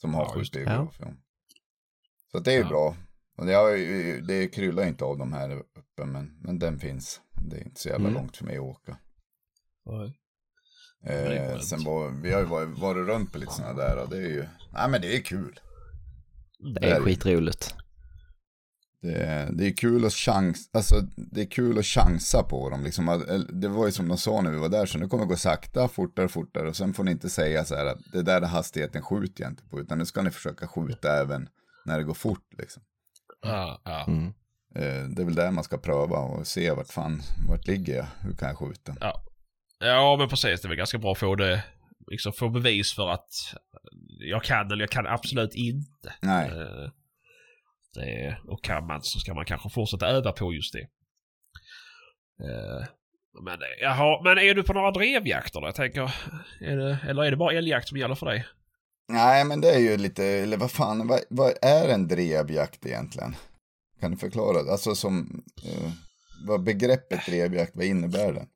Som 0.00 0.14
har 0.14 0.22
Ja, 0.24 0.28
skjutbiograf. 0.32 0.96
Ja. 1.00 1.06
Så 2.32 2.38
det 2.38 2.50
är 2.52 2.56
ju 2.56 2.60
Ja. 2.62 2.68
bra. 2.68 2.96
Och 3.36 3.46
det, 3.46 3.52
har, 3.52 3.70
det 4.26 4.48
kryllar 4.48 4.86
inte 4.86 5.04
av 5.04 5.18
de 5.18 5.32
här 5.32 5.50
uppe, 5.50 6.04
men, 6.04 6.38
men 6.42 6.58
den 6.58 6.78
finns. 6.78 7.20
Det 7.50 7.56
är 7.56 7.64
inte 7.64 7.80
så 7.80 7.88
jävla 7.88 8.08
Mm. 8.08 8.14
långt 8.22 8.36
för 8.36 8.44
mig 8.44 8.56
att 8.56 8.62
åka. 8.62 8.96
Nej. 9.84 10.18
Eh, 11.06 11.58
sen 11.60 11.84
var, 11.84 12.10
vi 12.22 12.32
har 12.32 12.40
ju 12.40 12.46
varit, 12.46 12.78
varit 12.78 13.06
runt 13.08 13.32
på 13.32 13.38
lite 13.38 13.52
sådana 13.52 13.74
där 13.74 13.96
och 14.02 14.08
det 14.10 14.16
är 14.16 14.28
ju, 14.28 14.44
nej 14.72 14.88
men 14.90 15.00
det 15.00 15.16
är 15.16 15.20
kul. 15.20 15.60
Det 16.74 16.90
är 16.90 17.00
skitroligt. 17.00 17.74
Det, 19.02 19.14
är- 19.14 19.52
det 19.52 19.66
är 19.66 19.72
kul 19.76 20.04
att 20.04 20.12
chans, 20.12 20.70
alltså 20.72 20.94
det 21.16 21.40
är 21.40 21.46
kul 21.46 21.78
att 21.78 21.84
chansa 21.86 22.42
på 22.42 22.70
dem 22.70 22.84
liksom. 22.84 23.24
Det 23.52 23.68
var 23.68 23.86
ju 23.86 23.92
som 23.92 24.08
de 24.08 24.18
sa 24.18 24.40
när 24.40 24.50
vi 24.50 24.56
var 24.58 24.68
där, 24.68 24.86
så 24.86 24.98
nu 24.98 25.08
kommer 25.08 25.24
det 25.24 25.28
gå 25.28 25.36
sakta, 25.36 25.88
fortare, 25.88 26.28
fortare. 26.28 26.68
Och 26.68 26.76
sen 26.76 26.94
får 26.94 27.04
ni 27.04 27.10
inte 27.10 27.30
säga 27.30 27.64
så 27.64 27.74
här, 27.74 27.86
att 27.86 27.98
det 28.12 28.22
där 28.22 28.42
är 28.42 28.46
hastigheten 28.46 29.02
skjuter 29.02 29.42
jag 29.42 29.52
inte 29.52 29.62
på, 29.64 29.80
utan 29.80 29.98
nu 29.98 30.06
ska 30.06 30.22
ni 30.22 30.30
försöka 30.30 30.68
skjuta 30.68 31.16
även 31.20 31.48
när 31.84 31.98
det 31.98 32.04
går 32.04 32.14
fort 32.14 32.46
liksom. 32.58 32.82
Ja, 33.42 33.80
ja. 33.84 34.04
Mm. 34.08 34.26
Eh, 34.74 35.08
Det 35.08 35.22
är 35.22 35.24
väl 35.24 35.34
där 35.34 35.50
man 35.50 35.64
ska 35.64 35.78
pröva 35.78 36.18
och 36.18 36.46
se 36.46 36.70
vart 36.70 36.92
fan, 36.92 37.22
vart 37.48 37.66
ligger 37.66 37.96
jag, 37.96 38.06
hur 38.20 38.32
kan 38.36 38.48
jag 38.48 38.58
skjuta? 38.58 38.96
ja, 39.00 39.22
men 40.18 40.28
precis. 40.28 40.60
Det 40.60 40.66
är 40.66 40.68
väl 40.68 40.76
ganska 40.78 40.98
bra 40.98 41.12
att 41.12 41.18
få 41.18 41.34
det, 41.34 41.64
liksom 42.10 42.32
få 42.32 42.48
bevis 42.48 42.94
för 42.94 43.08
att 43.10 43.28
jag 44.18 44.44
kan 44.44 44.66
eller 44.72 44.82
jag 44.82 44.90
kan 44.90 45.06
absolut 45.06 45.54
inte. 45.54 46.14
Nej, 46.22 46.48
Eh, 46.50 46.90
Det, 47.94 48.38
och 48.48 48.64
kan 48.64 48.86
man 48.86 49.02
så 49.02 49.18
ska 49.18 49.34
man 49.34 49.44
kanske 49.44 49.70
fortsätta 49.70 50.06
öva 50.06 50.32
på 50.32 50.54
just 50.54 50.72
det. 50.72 50.80
Eh, 52.44 52.86
Men, 53.44 53.58
det- 53.58 53.78
jaha, 53.80 54.20
men 54.24 54.38
är 54.38 54.54
du 54.54 54.62
på 54.62 54.72
några 54.72 54.90
drevjakter 54.90 55.60
då? 55.60 55.66
Jag 55.66 55.74
tänker, 55.74 56.14
är 56.60 56.76
det, 56.76 56.98
eller 57.08 57.22
är 57.24 57.30
det 57.30 57.36
bara 57.36 57.52
älgjakt 57.54 57.88
som 57.88 57.98
gäller 57.98 58.14
för 58.14 58.26
dig? 58.26 58.46
nej 59.08 59.44
men 59.44 59.60
det 59.60 59.70
är 59.74 59.78
ju 59.78 59.96
lite, 59.96 60.24
eller 60.24 60.56
vad 60.56 60.70
fan, 60.70 61.06
vad, 61.08 61.20
vad 61.30 61.52
är 61.62 61.88
en 61.88 62.08
drevjakt 62.08 62.86
egentligen? 62.86 63.36
Kan 64.00 64.10
du 64.10 64.16
förklara? 64.16 64.72
Alltså 64.72 64.94
som, 64.94 65.44
eh, 65.64 65.90
vad 66.46 66.62
begreppet 66.64 67.26
drevjakt, 67.26 67.72
vad 67.76 67.84
innebär 67.84 68.32
det? 68.32 68.46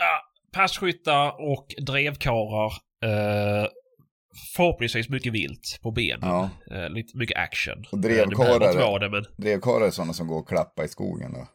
Ja, 0.00 0.20
passkyttar 0.52 1.50
och 1.50 1.66
drevkarlar. 1.86 2.72
Eh, 3.04 3.68
förhoppningsvis 4.56 5.08
mycket 5.08 5.32
vilt 5.32 5.78
på 5.82 5.90
benen. 5.90 6.28
Ja. 6.28 6.50
Eh, 6.70 6.88
lite 6.88 7.16
mycket 7.16 7.36
action. 7.38 7.84
Och 7.92 7.98
Eh, 7.98 8.00
drevkarlar? 8.00 8.98
det, 9.00 9.10
men... 9.10 9.24
Drevkarlar 9.36 9.86
är 9.86 9.90
sådana 9.90 10.12
som 10.12 10.26
går 10.26 10.38
och 10.38 10.48
klappar 10.48 10.84
i 10.84 10.88
skogen 10.88 11.32
då? 11.32 11.46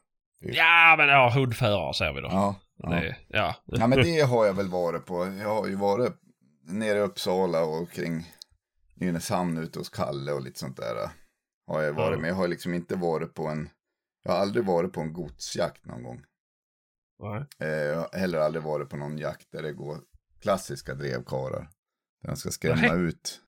Ja, 0.42 0.96
men 0.98 1.08
ja, 1.08 1.30
hundförare 1.36 1.94
säger 1.94 2.14
vi 2.14 2.22
då. 2.22 2.28
Ja. 2.32 2.56
Ja. 2.78 2.90
Det, 2.90 3.16
ja. 3.28 3.56
ja, 3.66 3.88
men 3.88 4.02
det 4.04 4.22
har 4.22 4.46
jag 4.46 4.54
väl 4.54 4.68
varit 4.68 5.06
på. 5.06 5.26
Jag 5.42 5.50
har 5.50 5.68
ju 5.68 5.76
varit 5.76 6.14
nere 6.68 6.98
i 6.98 7.02
Uppsala 7.02 7.64
och 7.64 7.92
kring 7.92 8.24
Nynäshamn 8.96 9.58
ute 9.58 9.80
hos 9.80 9.90
Kalle 9.90 10.32
och 10.32 10.42
lite 10.42 10.60
sånt 10.60 10.78
där. 10.78 10.96
Har 11.68 11.82
jag 11.82 11.94
varit, 11.94 12.16
Ja. 12.16 12.20
men 12.22 12.30
jag 12.30 12.36
har 12.36 12.48
liksom 12.48 12.74
inte 12.74 12.96
varit 12.96 13.34
på 13.34 13.48
en, 13.48 13.70
jag 14.24 14.32
har 14.32 14.40
aldrig 14.40 14.66
varit 14.66 14.94
på 14.94 15.02
en 15.02 15.14
godsjakt 15.14 15.86
någon 15.86 16.04
gång. 16.04 16.22
Eh, 17.60 17.68
Jag 17.68 17.96
har 17.98 18.20
heller 18.20 18.38
aldrig 18.40 18.64
varit 18.64 18.90
på 18.90 18.98
någon 18.98 19.18
jakt 19.18 19.52
där 19.52 19.64
det 19.64 19.74
går 19.74 19.98
klassiska 20.42 20.94
drevkarlar. 20.96 21.70
Där 22.22 22.30
de 22.30 22.36
ska 22.36 22.50
skrämma 22.50 22.82
Nej. 22.82 23.02
ut 23.02 23.42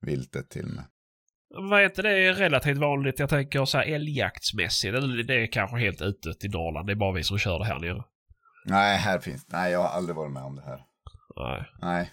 viltet 0.00 0.50
till 0.50 0.66
mig. 0.66 0.84
Vad 1.70 1.82
heter 1.82 2.02
det 2.02 2.10
är 2.10 2.34
relativt 2.34 2.78
vanligt, 2.78 3.18
jag 3.18 3.28
tänker 3.28 3.64
så 3.64 3.78
här 3.78 3.84
älgjaktsmässigt. 3.84 4.94
Eller 4.94 5.22
Det 5.22 5.34
är 5.42 5.46
kanske 5.52 5.76
helt 5.76 6.02
utdött 6.02 6.44
i 6.44 6.48
Norrland. 6.48 6.86
Det 6.86 6.92
är 6.92 6.96
bara 6.96 7.12
vi 7.12 7.22
som 7.24 7.38
kör 7.38 7.58
det 7.58 7.64
här 7.64 7.78
nere. 7.78 8.04
Nej, 8.64 8.96
här 8.98 9.18
finns, 9.18 9.46
nej 9.48 9.72
jag 9.72 9.78
har 9.78 9.88
aldrig 9.88 10.16
varit 10.16 10.32
med 10.32 10.42
om 10.42 10.56
det 10.56 10.62
här. 10.62 10.80
Nej. 11.36 11.66
Nej. 11.80 12.12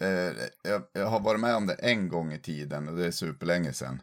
Eh, 0.00 0.32
jag, 0.62 0.82
jag 0.92 1.06
har 1.06 1.20
varit 1.20 1.40
med 1.40 1.56
om 1.56 1.66
det 1.66 1.74
en 1.74 2.08
gång 2.08 2.32
i 2.32 2.40
tiden 2.40 2.88
och 2.88 2.96
det 2.96 3.06
är 3.06 3.10
superlänge 3.10 3.72
sedan. 3.72 4.02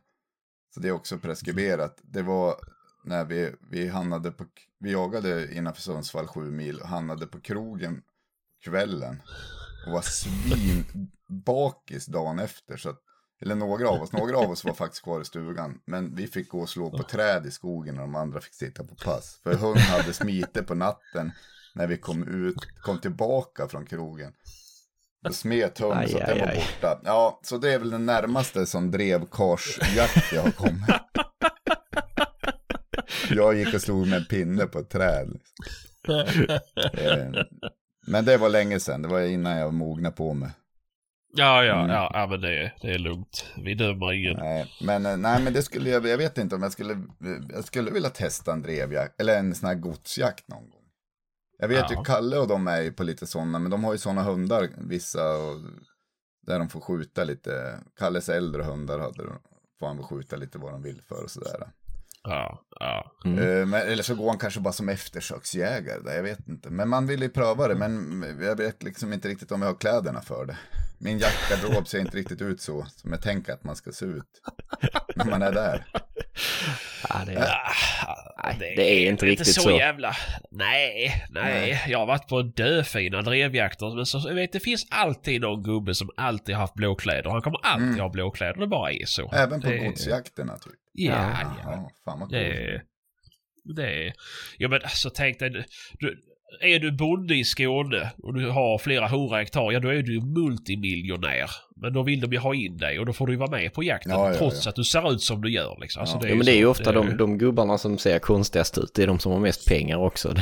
Så 0.74 0.80
det 0.80 0.88
är 0.88 0.92
också 0.92 1.18
preskriberat. 1.18 2.00
Det 2.04 2.22
var 2.22 2.56
när 3.04 3.26
vi, 3.26 3.52
vi 3.72 3.88
hamnade 3.88 4.32
på, 4.32 4.46
vi 4.80 4.92
jagade 4.92 5.54
innanför 5.56 5.82
Sundsvall 5.82 6.28
sju 6.28 6.52
mil 6.52 6.80
och 6.82 6.88
hamnade 6.88 7.28
på 7.28 7.40
krogen 7.40 8.02
kvällen. 8.64 9.22
Och 9.86 9.92
var 9.92 10.02
svin 10.02 10.86
bakis 11.28 12.06
dagen 12.06 12.40
efter. 12.40 12.78
Så 12.78 12.90
att, 12.90 13.00
eller 13.42 13.56
några 13.56 13.90
av 13.90 14.02
oss, 14.02 14.12
några 14.12 14.38
av 14.38 14.52
oss 14.52 14.66
var 14.66 14.74
faktiskt 14.74 15.04
kvar 15.04 15.22
i 15.22 15.26
stugan. 15.26 15.82
Men 15.86 16.16
vi 16.16 16.28
fick 16.28 16.50
gå 16.50 16.60
och 16.60 16.70
slå 16.70 16.90
på 16.90 17.04
träd 17.04 17.46
i 17.46 17.52
skogen 17.52 17.96
och 17.96 18.02
de 18.02 18.16
andra 18.16 18.42
fick 18.42 18.54
sitta 18.54 18.84
på 18.84 18.96
pass. 18.96 19.40
För 19.44 19.54
hunden 19.54 19.84
hade 19.84 20.14
smitit 20.14 20.68
på 20.68 20.76
natten 20.76 21.32
när 21.76 21.88
vi 21.88 21.98
kom 21.98 22.28
ut, 22.48 22.82
kom 22.82 23.00
tillbaka 23.00 23.68
från 23.68 23.86
krogen. 23.86 24.34
Då 25.24 25.32
smet 25.34 25.80
hunden 25.80 26.10
så 26.10 26.18
att 26.18 26.24
Aj, 26.24 26.36
den 26.36 26.40
var 26.40 26.48
aj, 26.48 26.58
aj. 26.58 26.66
borta. 26.82 27.02
Ja, 27.04 27.40
så 27.44 27.58
det 27.58 27.74
är 27.74 27.80
väl 27.80 27.90
den 27.90 28.06
närmaste 28.06 28.66
som 28.66 28.92
drevkarsjakt 28.92 30.34
jag 30.34 30.42
har 30.44 30.52
kommit. 30.52 30.90
Jag 33.36 33.56
gick 33.56 33.74
och 33.74 33.82
slog 33.82 34.08
med 34.08 34.18
en 34.18 34.26
pinne 34.26 34.66
på 34.66 34.80
ett 34.80 34.90
träd. 34.90 35.40
Eh, 36.94 37.44
Men 38.08 38.26
det 38.26 38.38
var 38.38 38.50
länge 38.50 38.80
sedan, 38.80 39.02
det 39.02 39.08
var 39.08 39.22
innan 39.22 39.58
jag 39.58 39.74
mognade 39.74 40.16
på 40.16 40.34
mig. 40.34 40.50
Ja, 41.34 41.64
ja, 41.64 41.80
Mm. 41.80 41.90
ja, 41.96 42.12
ja, 42.14 42.28
men 42.28 42.42
det, 42.42 42.72
det 42.82 42.92
är 42.94 43.00
lugnt. 43.00 43.46
Vi 43.58 43.76
dömer 43.76 44.14
ingen. 44.14 44.38
Nej, 44.38 44.72
men, 44.82 45.06
eh, 45.06 45.18
nej, 45.18 45.44
men 45.44 45.54
det 45.54 45.62
skulle 45.64 45.90
jag, 45.90 46.08
jag 46.08 46.18
vet 46.18 46.38
inte 46.38 46.56
om 46.56 46.64
jag 46.64 46.72
skulle, 46.72 47.02
jag 47.54 47.64
skulle 47.66 47.92
vilja 47.92 48.10
testa 48.10 48.54
en 48.54 48.62
drevjakt, 48.62 49.22
eller 49.22 49.40
en 49.40 49.56
sån 49.56 49.68
här 49.70 49.76
godsjakt 49.76 50.48
någon 50.48 50.70
gång. 50.70 50.80
Jag 51.58 51.68
vet 51.68 51.86
Ja. 51.90 51.98
ju, 51.98 52.04
Kalle 52.04 52.38
och 52.38 52.48
de 52.48 52.68
är 52.68 52.82
ju 52.82 52.92
på 52.94 53.04
lite 53.04 53.28
sådana, 53.28 53.60
men 53.60 53.72
de 53.72 53.84
har 53.84 53.92
ju 53.92 53.98
sådana 53.98 54.24
hundar, 54.24 54.70
vissa, 54.78 55.38
och, 55.38 55.60
där 56.48 56.60
de 56.60 56.70
får 56.70 56.82
skjuta 56.82 57.24
lite, 57.24 57.80
Kalles 58.00 58.30
äldre 58.30 58.64
hundar 58.64 59.00
hade 59.00 59.24
de, 59.24 59.40
får 59.80 59.88
han 59.88 59.98
väl 59.98 60.06
skjuta 60.06 60.36
lite 60.36 60.58
vad 60.58 60.72
de 60.72 60.82
vill 60.84 61.02
för 61.02 61.24
och 61.24 61.32
sådär. 61.32 61.72
Ja, 62.24 62.62
ja. 62.80 63.12
Mm. 63.26 63.40
Eh, 63.40 63.66
Men, 63.66 63.82
eller 63.88 64.04
så 64.04 64.16
går 64.16 64.30
han 64.30 64.38
kanske 64.38 64.60
bara 64.60 64.74
som 64.74 64.90
eftersöksjägare 64.90 66.00
där, 66.00 66.16
jag 66.16 66.24
vet 66.24 66.48
inte. 66.48 66.70
Men 66.70 66.90
man 66.90 67.08
vill 67.08 67.22
ju 67.22 67.30
pröva 67.30 67.68
det, 67.68 67.76
men 67.76 68.24
jag 68.42 68.56
vet 68.58 68.84
liksom 68.84 69.14
inte 69.14 69.28
riktigt 69.28 69.52
om 69.52 69.62
jag 69.62 69.70
har 69.70 69.76
kläderna 69.80 70.22
för 70.22 70.46
det. 70.46 70.58
Min 71.02 71.20
jaktgarderob 71.20 71.88
ser 71.88 72.00
inte 72.00 72.18
riktigt 72.18 72.42
ut 72.42 72.62
så 72.62 72.86
som 72.96 73.12
jag 73.12 73.22
tänker 73.22 73.54
att 73.54 73.64
man 73.64 73.76
ska 73.76 73.92
se 73.92 74.06
ut 74.06 74.42
när 75.16 75.26
man 75.26 75.42
är 75.42 75.52
där. 75.52 75.86
Ja, 77.10 77.16
det 77.26 77.34
är... 77.34 77.44
Ah, 78.08 78.54
Nej, 78.60 78.74
det 78.76 78.84
är 79.06 79.10
inte 79.10 79.26
riktigt 79.26 79.48
så. 79.54 79.62
så. 79.62 79.72
jävla... 79.72 80.16
Nej, 80.52 81.26
nej, 81.30 81.44
Nej. 81.54 81.86
Jag 81.88 82.00
har 82.00 82.06
varit 82.06 82.28
på 82.28 82.42
dödfina 82.42 83.22
drevjakter. 83.22 83.96
Men 83.96 84.06
så, 84.06 84.24
jag 84.28 84.36
vet, 84.36 84.52
det 84.52 84.60
finns 84.60 84.88
alltid 84.92 85.42
någon 85.42 85.64
gubbe 85.64 85.96
som 85.96 86.10
alltid 86.18 86.56
haft 86.56 86.74
blåkläder. 86.74 87.30
Han 87.30 87.42
kommer 87.42 87.60
alltid 87.66 87.88
Mm. 87.88 88.00
ha 88.00 88.10
blåkläder. 88.10 88.60
Det 88.60 88.68
bara 88.68 88.92
är 88.92 89.06
så. 89.06 89.32
Även 89.34 89.62
på 89.62 89.68
det, 89.70 89.78
godsjakterna 89.78 90.58
typ. 90.58 90.74
Ja, 90.92 91.14
Ja. 91.14 91.56
ja. 91.64 91.90
Fan 92.06 92.20
vad 92.20 92.30
Det 92.32 92.46
coolt. 92.50 92.60
är... 92.60 92.84
Det 93.76 94.08
är... 94.08 94.14
Ja 94.58 94.68
men 94.70 94.82
alltså 94.84 95.10
tänk 95.10 95.40
dig... 95.40 95.66
Du, 96.00 96.22
är 96.62 96.80
du 96.80 96.92
bonde 96.92 97.36
i 97.36 97.44
Skåne 97.44 98.12
och 98.24 98.34
du 98.34 98.50
har 98.50 98.78
flera 98.78 99.08
hundra 99.08 99.38
hektar, 99.38 99.72
ja 99.72 99.80
då 99.80 99.90
är 99.90 100.02
du 100.02 100.22
multimiljonär. 100.22 101.50
Men 101.82 101.94
då 101.94 102.04
vill 102.04 102.22
de 102.22 102.32
ju 102.34 102.38
ha 102.40 102.56
in 102.56 102.78
dig 102.78 103.00
och 103.00 103.06
då 103.06 103.14
får 103.14 103.28
du 103.28 103.34
ju 103.34 103.40
vara 103.40 103.52
med 103.52 103.74
på 103.74 103.84
jakten 103.84 104.12
Ja, 104.12 104.30
ja, 104.32 104.38
trots 104.38 104.66
ja. 104.66 104.70
att 104.70 104.76
du 104.76 104.84
ser 104.84 105.12
ut 105.14 105.22
som 105.22 105.42
du 105.42 105.52
gör. 105.52 105.78
Liksom. 105.82 106.02
Alltså, 106.02 106.18
Ja. 106.22 106.28
Ja, 106.28 106.36
men 106.36 106.46
det 106.46 106.52
är 106.52 106.56
ju 106.56 106.64
så- 106.64 106.70
ofta 106.70 106.92
det 106.92 107.00
är 107.00 107.04
de, 107.04 107.18
de 107.18 107.38
gubbarna 107.38 107.78
som 107.78 107.98
ser 107.98 108.20
konstigast 108.20 108.78
ut. 108.78 108.92
Det 108.96 109.04
är 109.04 109.08
de 109.08 109.20
som 109.20 109.32
har 109.32 109.40
mest 109.40 109.66
pengar 109.68 109.98
också. 109.98 110.34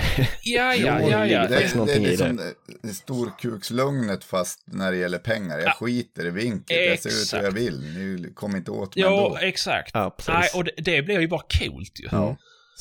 Ja, 0.44 0.74
ja, 0.76 1.02
ja, 1.10 1.26
ja. 1.26 1.42
det 1.42 1.48
Det, 1.48 1.56
det, 1.60 1.76
någonting 1.76 2.04
är 2.06 2.10
liksom 2.10 2.36
det. 2.36 2.54
det 2.88 2.94
storkukslugnet 2.94 4.24
fast 4.24 4.60
när 4.66 4.92
det 4.92 4.98
gäller 4.98 5.18
pengar. 5.18 5.58
Jag 5.58 5.68
Ja. 5.68 5.72
skiter 5.72 6.26
i 6.26 6.30
vinklet, 6.30 6.80
jag 6.90 7.00
ser 7.00 7.10
ut 7.38 7.42
hur 7.42 7.46
jag 7.48 7.52
vill. 7.54 7.80
Ni 7.82 8.34
kommer 8.34 8.58
inte 8.58 8.72
åt 8.72 8.96
mig 8.96 9.04
Ja, 9.06 9.26
ändå. 9.26 9.38
exakt. 9.42 9.92
Ja. 9.94 10.16
Nej, 10.28 10.50
och 10.56 10.64
det, 10.64 10.72
det 10.78 11.02
blir 11.02 11.20
ju 11.20 11.28
bara 11.28 11.42
coolt 11.60 12.00
ju. 12.00 12.08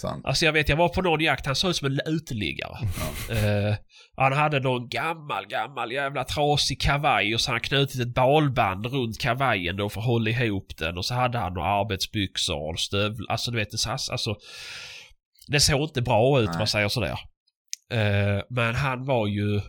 Ja, 0.03 0.09
sant. 0.09 0.27
Alltså 0.27 0.45
jag 0.45 0.53
vet, 0.53 0.69
jag 0.69 0.77
var 0.77 0.89
på 0.89 1.03
någon 1.03 1.21
jakt, 1.21 1.47
han 1.47 1.57
såg 1.57 1.71
ut 1.71 1.77
som 1.77 1.87
en 1.87 2.01
uteliggare. 2.07 2.79
Eh, 3.31 3.75
han 4.17 4.33
hade 4.33 4.61
någon 4.61 4.89
gammal, 4.89 5.47
gammal 5.47 5.93
jävla 5.93 6.25
trasig 6.25 6.81
kavaj 6.81 7.35
och 7.35 7.41
så 7.41 7.51
hade 7.51 7.57
han 7.57 7.69
knutit 7.69 8.01
ett 8.01 8.15
balband 8.15 8.87
runt 8.87 9.21
kavajen 9.21 9.77
då 9.77 9.89
för 9.89 10.01
att 10.01 10.07
hålla 10.07 10.31
ihop 10.31 10.77
den 10.79 10.99
och 10.99 11.05
så 11.05 11.15
hade 11.15 11.39
han 11.39 11.55
några 11.55 11.69
arbetsbyxor 11.69 12.73
och 12.73 12.81
stövlar. 12.81 13.27
Alltså 13.29 13.51
du 13.51 13.57
vet, 13.57 13.71
det, 13.71 13.91
alltså, 13.91 14.37
det 15.49 15.61
såg 15.61 15.83
inte 15.83 16.03
bra 16.03 16.41
ut, 16.41 16.49
Nej. 16.49 16.59
man 16.59 16.67
säger 16.67 16.89
sådär. 16.89 17.19
Eh, 17.93 18.43
men 18.51 18.75
han 18.75 19.05
var 19.05 19.27
ju... 19.27 19.61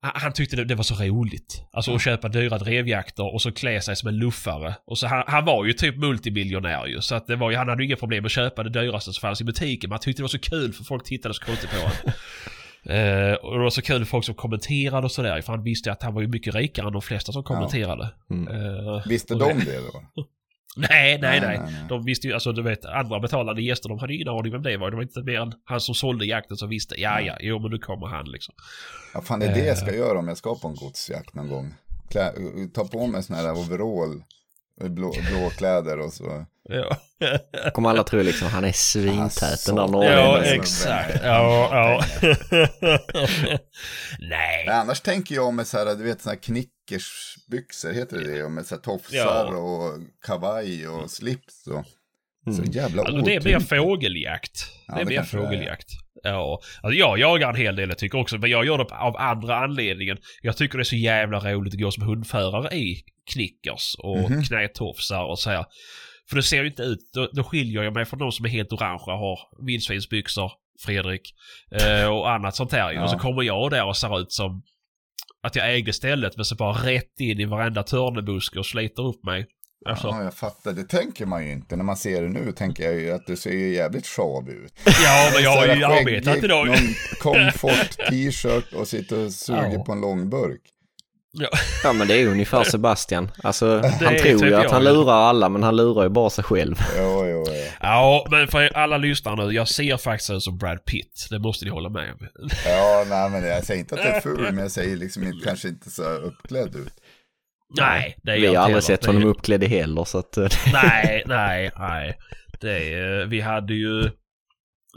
Han 0.00 0.12
han 0.14 0.32
tyckte 0.32 0.56
det, 0.56 0.64
det 0.64 0.74
var 0.74 0.82
så 0.82 0.94
roligt. 0.94 1.62
Alltså 1.72 1.94
att 1.94 2.02
köpa 2.02 2.28
dyra 2.28 2.58
drevjakter 2.58 3.34
och 3.34 3.42
så 3.42 3.52
klä 3.52 3.80
sig 3.80 3.96
som 3.96 4.08
en 4.08 4.16
luffare. 4.16 4.74
Och 4.86 4.98
så 4.98 5.06
han, 5.06 5.24
han 5.26 5.44
var 5.44 5.64
ju 5.64 5.72
typ 5.72 5.96
multimiljonär 5.96 6.86
ju. 6.86 7.00
Så 7.00 7.14
att 7.14 7.26
det 7.26 7.36
var 7.36 7.50
ju, 7.50 7.56
han 7.56 7.68
hade 7.68 7.82
ju 7.82 7.86
inga 7.86 7.96
problem 7.96 8.24
att 8.24 8.30
köpa 8.30 8.62
det 8.62 8.70
dyraste 8.70 9.12
som 9.12 9.20
fanns 9.20 9.40
i 9.40 9.44
butiken. 9.44 9.88
Men 9.88 9.94
han 9.94 10.00
tyckte 10.00 10.20
det 10.20 10.24
var 10.24 10.28
så 10.28 10.38
kul 10.38 10.72
för 10.72 10.84
folk 10.84 11.04
tittade 11.04 11.34
så 11.34 11.44
konstigt 11.44 11.70
på 11.70 11.76
honom. 11.76 11.92
Eh, 12.84 13.32
och 13.32 13.52
det 13.52 13.62
var 13.62 13.70
så 13.70 13.82
kul 13.82 14.04
folk 14.04 14.24
som 14.24 14.34
kommenterade 14.34 15.04
och 15.04 15.12
sådär. 15.12 15.40
För 15.42 15.52
han 15.52 15.62
visste 15.62 15.92
att 15.92 16.02
han 16.02 16.14
var 16.14 16.22
ju 16.22 16.28
mycket 16.28 16.54
rikare 16.54 16.86
än 16.86 16.92
de 16.92 17.02
flesta 17.02 17.32
som 17.32 17.42
kommenterade. 17.42 18.10
Mm. 18.30 18.48
Eh, 18.48 19.06
Visste 19.06 19.34
de 19.34 19.58
det 19.58 19.76
då? 20.16 20.24
Nej, 20.90 21.18
nej, 21.18 21.40
nej. 21.40 21.40
nej, 21.40 21.58
nej. 21.72 21.84
De 21.88 22.04
visste 22.04 22.26
ju, 22.26 22.34
alltså 22.34 22.52
du 22.52 22.62
vet, 22.62 22.84
andra 22.84 23.20
betalande 23.20 23.62
gäster, 23.62 23.88
de 23.88 23.98
hade 23.98 24.14
ingen 24.14 24.28
aning 24.28 24.52
vem 24.52 24.62
det 24.62 24.76
var. 24.76 24.90
Det 24.90 24.96
var 24.96 25.02
inte 25.02 25.22
mer 25.22 25.40
än 25.40 25.52
han 25.64 25.80
som 25.80 25.94
sålde 25.94 26.26
jakten 26.26 26.56
som 26.56 26.68
visste. 26.68 27.00
Ja, 27.00 27.20
ja, 27.20 27.36
jo 27.40 27.58
men 27.58 27.70
nu 27.70 27.78
kommer 27.78 28.06
han 28.06 28.26
liksom. 28.26 28.54
Ja, 29.14 29.20
fan 29.22 29.40
det 29.40 29.46
är 29.46 29.54
det 29.54 29.66
jag 29.66 29.78
ska 29.78 29.90
Eh. 29.90 29.96
göra 29.98 30.18
om 30.18 30.28
jag 30.28 30.36
ska 30.36 30.54
på 30.54 30.68
en 30.68 30.74
godsjakt 30.74 31.34
någon 31.34 31.48
gång. 31.48 31.74
Klä, 32.10 32.32
ta 32.74 32.84
på 32.84 33.06
mig 33.06 33.22
sån 33.22 33.36
här 33.36 33.52
overall, 33.52 34.22
blå, 34.80 35.14
blå 35.30 35.50
kläder 35.50 35.98
och 35.98 36.12
så. 36.12 36.44
Ja, 36.70 36.96
Kommer 37.74 37.90
alla 37.90 38.04
tro 38.04 38.22
liksom 38.22 38.48
han 38.48 38.64
är 38.64 38.72
svintät 38.72 39.42
Alltså. 39.42 39.74
den 39.74 39.92
där 39.92 40.04
Ja, 40.04 40.10
ja 40.10 40.26
norrlänningen. 40.26 40.60
exakt. 40.60 41.20
Ja, 41.24 41.68
ja. 41.72 42.04
Nej, 44.18 44.64
nej. 44.66 44.68
annars 44.68 45.00
tänker 45.00 45.34
jag 45.34 45.54
med 45.54 45.66
så 45.66 45.78
här, 45.78 45.86
du 45.96 46.04
vet 46.04 46.20
såna 46.22 46.32
här 46.34 46.40
knickersbyxor, 46.42 47.92
heter 47.92 48.18
det 48.18 48.32
det? 48.32 48.44
Och 48.44 48.50
med 48.50 48.66
så 48.66 48.74
här 48.74 48.82
tofsar 48.82 49.16
Ja. 49.16 49.56
och 49.56 49.98
kavaj 50.26 50.88
och 50.88 51.10
slips 51.10 51.66
och. 51.66 51.84
Så 52.54 52.60
Mm. 52.62 52.70
jävla 52.72 53.02
Alltså 53.02 53.16
det 53.16 53.38
otympligt. 53.38 53.68
fågeljakt. 53.68 54.64
Ja, 54.88 54.94
det 54.94 55.00
är 55.00 55.04
det 55.04 55.16
är. 55.16 55.22
fågeljakt. 55.22 55.88
Ja, 56.22 56.60
alltså 56.82 56.98
jag 56.98 57.18
jagar 57.18 57.48
en 57.48 57.56
hel 57.56 57.76
del 57.76 57.88
jag 57.88 57.98
tycker 57.98 58.18
också, 58.18 58.38
men 58.38 58.50
jag 58.50 58.66
gör 58.66 58.78
det 58.78 58.84
av 58.84 59.16
andra 59.16 59.56
anledningen. 59.56 60.18
Jag 60.42 60.56
tycker 60.56 60.78
det 60.78 60.82
är 60.82 60.84
så 60.84 60.96
jävla 60.96 61.40
roligt 61.40 61.74
att 61.74 61.80
gå 61.80 61.90
som 61.90 62.02
hundförare 62.06 62.76
i 62.76 63.02
knickers 63.32 63.94
och 63.98 64.30
Mhm. 64.30 64.42
knätofsar 64.42 65.24
och 65.24 65.38
så 65.38 65.50
här. 65.50 65.64
För 66.28 66.36
det 66.36 66.42
ser 66.42 66.62
ju 66.62 66.66
inte 66.68 66.82
ut, 66.82 66.98
då, 67.14 67.28
då 67.32 67.44
skiljer 67.44 67.82
jag 67.82 67.94
mig 67.94 68.04
från 68.04 68.18
de 68.18 68.32
som 68.32 68.44
är 68.44 68.48
helt 68.48 68.72
orangea 68.72 69.14
och 69.14 69.20
har 69.20 69.38
vildsvinsbyxor, 69.66 70.52
Fredrik, 70.86 71.34
eh, 71.80 72.08
och 72.08 72.30
annat 72.30 72.56
sånt 72.56 72.72
här. 72.72 72.92
Ja. 72.92 73.04
Och 73.04 73.10
så 73.10 73.18
kommer 73.18 73.42
jag 73.42 73.70
där 73.70 73.84
och 73.86 73.96
ser 73.96 74.20
ut 74.20 74.32
som 74.32 74.62
att 75.42 75.56
jag 75.56 75.74
ägde 75.74 75.92
stället 75.92 76.36
men 76.36 76.44
så 76.44 76.54
bara 76.54 76.72
rätt 76.72 77.20
in 77.20 77.40
i 77.40 77.44
varenda 77.44 77.82
törnebuske 77.82 78.58
och 78.58 78.66
sliter 78.66 79.02
upp 79.06 79.24
mig. 79.24 79.46
Alltså, 79.86 80.06
Ja, 80.08 80.22
jag 80.24 80.34
fattar. 80.34 80.72
Det 80.72 80.84
tänker 80.84 81.26
man 81.26 81.46
ju 81.46 81.52
inte. 81.52 81.76
När 81.76 81.84
man 81.84 81.96
ser 81.96 82.22
det 82.22 82.28
nu 82.28 82.52
tänker 82.52 82.84
jag 82.84 82.94
ju 82.94 83.10
att 83.12 83.26
du 83.26 83.36
ser 83.36 83.50
ju 83.50 83.74
jävligt 83.74 84.06
sjav 84.06 84.50
ut. 84.50 84.72
ja, 84.84 85.30
men 85.34 85.42
jag 85.42 85.50
har 85.50 85.66
ju 85.66 85.84
arbetat 85.84 86.36
idag. 86.44 86.66
Någon 86.66 86.76
comfort 87.20 87.90
t-shirt 88.10 88.72
och 88.72 88.88
sitter 88.88 89.24
och 89.26 89.32
suger 89.32 89.72
Ja. 89.74 89.84
på 89.84 89.92
en 89.92 90.00
långburk. 90.00 90.60
Ja. 91.32 91.48
Ja 91.84 91.92
men 91.92 92.08
det 92.08 92.14
är 92.22 92.26
ungefär 92.26 92.64
Sebastian. 92.64 93.30
Alltså 93.42 93.66
han 94.00 94.14
är 94.14 94.18
tror 94.18 94.32
typ 94.38 94.42
ju 94.48 94.54
att 94.54 94.62
jag 94.64 94.70
han 94.70 94.84
lurar 94.84 95.12
alla 95.14 95.48
men 95.48 95.62
han 95.62 95.76
lurar 95.76 96.02
ju 96.02 96.08
bara 96.08 96.30
sig 96.30 96.44
själv. 96.44 96.76
Jo, 96.98 97.26
jo, 97.26 97.44
jo. 97.48 97.54
Ja, 97.80 98.26
men 98.30 98.48
för 98.48 98.76
alla 98.76 98.96
lyssnare 98.98 99.46
nu, 99.46 99.52
jag 99.52 99.68
ser 99.68 99.96
faktiskt 99.96 100.30
ut 100.30 100.42
som 100.42 100.58
Brad 100.58 100.84
Pitt. 100.84 101.26
Det 101.30 101.38
måste 101.38 101.64
ni 101.64 101.70
hålla 101.70 101.88
med 101.88 102.12
om. 102.12 102.28
Ja, 102.66 103.04
nej, 103.08 103.30
men 103.30 103.44
jag 103.44 103.64
säger 103.64 103.80
inte 103.80 103.94
att 103.94 104.02
det 104.02 104.08
är 104.08 104.20
ful, 104.20 104.40
men 104.40 104.58
jag 104.58 104.70
säger 104.70 104.96
liksom 104.96 105.22
inte, 105.22 105.46
kanske 105.46 105.68
inte 105.68 105.90
så 105.90 106.02
uppklädd 106.02 106.76
ut. 106.76 106.92
Nej, 107.76 108.16
det 108.22 108.32
är 108.32 108.40
Vi 108.40 108.46
har 108.46 108.54
aldrig 108.56 108.64
heller. 108.74 108.80
sett 108.80 109.02
är- 109.04 109.06
honom 109.06 109.24
uppklädd 109.28 109.64
heller 109.64 110.04
så 110.04 110.18
att... 110.18 110.36
eh, 110.36 110.48
Nej, 110.72 111.22
nej, 111.26 111.70
nej. 111.78 112.18
Det 112.60 112.94
är, 112.94 113.26
vi 113.26 113.40
hade 113.40 113.74
ju... 113.74 114.02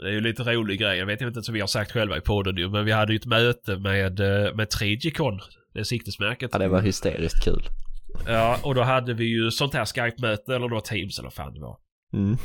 Det 0.02 0.08
är 0.08 0.12
ju 0.12 0.20
lite 0.20 0.42
rolig 0.42 0.80
grej. 0.80 0.98
Jag 0.98 1.06
vet 1.06 1.20
inte 1.20 1.42
så 1.42 1.52
vi 1.52 1.60
har 1.60 1.66
sagt 1.66 1.92
själva 1.92 2.16
i 2.16 2.20
podden 2.20 2.56
ju, 2.56 2.68
men 2.70 2.84
vi 2.84 2.92
hade 2.92 3.12
ju 3.12 3.16
ett 3.16 3.26
möte 3.26 3.76
med, 3.76 4.20
eh, 4.20 4.54
med 4.54 4.70
Trigicon. 4.70 5.40
Det 5.74 5.80
är 5.80 5.84
siktesmärket. 5.84 6.50
Ja 6.52 6.58
det 6.58 6.68
var 6.68 6.80
hysteriskt 6.80 7.44
kul. 7.44 7.62
Ja, 8.26 8.58
och 8.62 8.74
då 8.74 8.82
hade 8.82 9.14
vi 9.14 9.24
ju 9.24 9.50
sånt 9.50 9.74
här 9.74 9.84
Skype-möte 9.84 10.54
eller 10.54 10.68
då 10.68 10.80
Teams 10.80 11.18
eller 11.18 11.26
vad 11.26 11.34
fan 11.34 11.54
det 11.54 11.60
var. 11.60 11.76
Mm. 12.14 12.36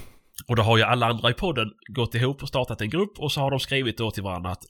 Och 0.48 0.56
då 0.56 0.64
har 0.64 0.78
ju 0.78 0.84
alla 0.84 1.06
andra 1.06 1.30
i 1.30 1.34
podden 1.34 1.68
gått 1.96 2.16
ihop 2.16 2.42
och 2.42 2.48
startat 2.48 2.82
en 2.82 2.90
grupp 2.90 3.20
och 3.20 3.32
så 3.32 3.42
har 3.42 3.52
de 3.52 3.60
skrivit 3.60 3.98
då 3.98 4.12
till 4.12 4.24
varandra 4.24 4.50
att 4.52 4.64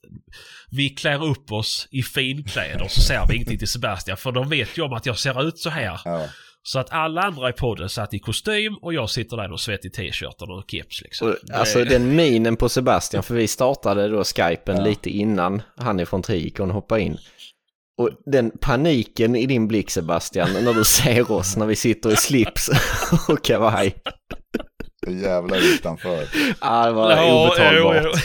vi 0.71 0.89
klär 0.89 1.23
upp 1.25 1.51
oss 1.51 1.87
i 1.91 2.03
finkläder 2.03 2.87
så 2.89 3.01
ser 3.01 3.27
vi 3.27 3.35
ingenting 3.35 3.57
till 3.57 3.67
Sebastian 3.67 4.17
för 4.17 4.31
de 4.31 4.49
vet 4.49 4.77
ju 4.77 4.81
om 4.81 4.93
att 4.93 5.05
jag 5.05 5.17
ser 5.17 5.47
ut 5.47 5.57
så 5.59 5.69
här. 5.69 5.99
Ja, 6.05 6.25
Så 6.63 6.79
att 6.79 6.91
alla 6.91 7.21
andra 7.21 7.49
i 7.49 7.53
podden 7.53 7.89
satt 7.89 8.13
i 8.13 8.19
kostym 8.19 8.75
och 8.81 8.93
jag 8.93 9.09
sitter 9.09 9.37
där 9.37 9.45
i 9.45 9.47
någon 9.47 9.57
svettig 9.59 9.93
t-shirt 9.93 10.41
och 10.41 10.63
keps 10.71 11.01
liksom. 11.01 11.27
Och, 11.27 11.35
alltså 11.53 11.83
den 11.83 12.15
minen 12.15 12.55
på 12.55 12.69
Sebastian, 12.69 13.23
för 13.23 13.35
vi 13.35 13.47
startade 13.47 14.07
då 14.07 14.23
skypen 14.23 14.77
Ja. 14.77 14.83
lite 14.83 15.09
innan 15.09 15.61
han 15.77 15.99
ifrån 15.99 16.21
Trikon 16.21 16.71
hoppade 16.71 17.01
in. 17.01 17.17
Och 17.97 18.09
den 18.25 18.51
paniken 18.61 19.35
i 19.35 19.45
din 19.45 19.67
blick 19.67 19.89
Sebastian, 19.89 20.49
när 20.63 20.73
du 20.73 20.83
ser 20.97 21.31
oss 21.31 21.57
när 21.57 21.65
vi 21.65 21.75
sitter 21.75 22.13
i 22.13 22.15
slips 22.15 22.69
och 23.29 23.43
kavaj. 23.43 23.95
Det 25.07 25.13
är 25.27 25.29
jävlar 25.29 25.57
utanför. 25.57 26.27
Ja, 26.61 26.85
det 26.85 26.91
var 26.91 27.11
Ja, 27.11 27.47
obetalbart. 27.47 28.01
jo, 28.03 28.11
jo. 28.13 28.19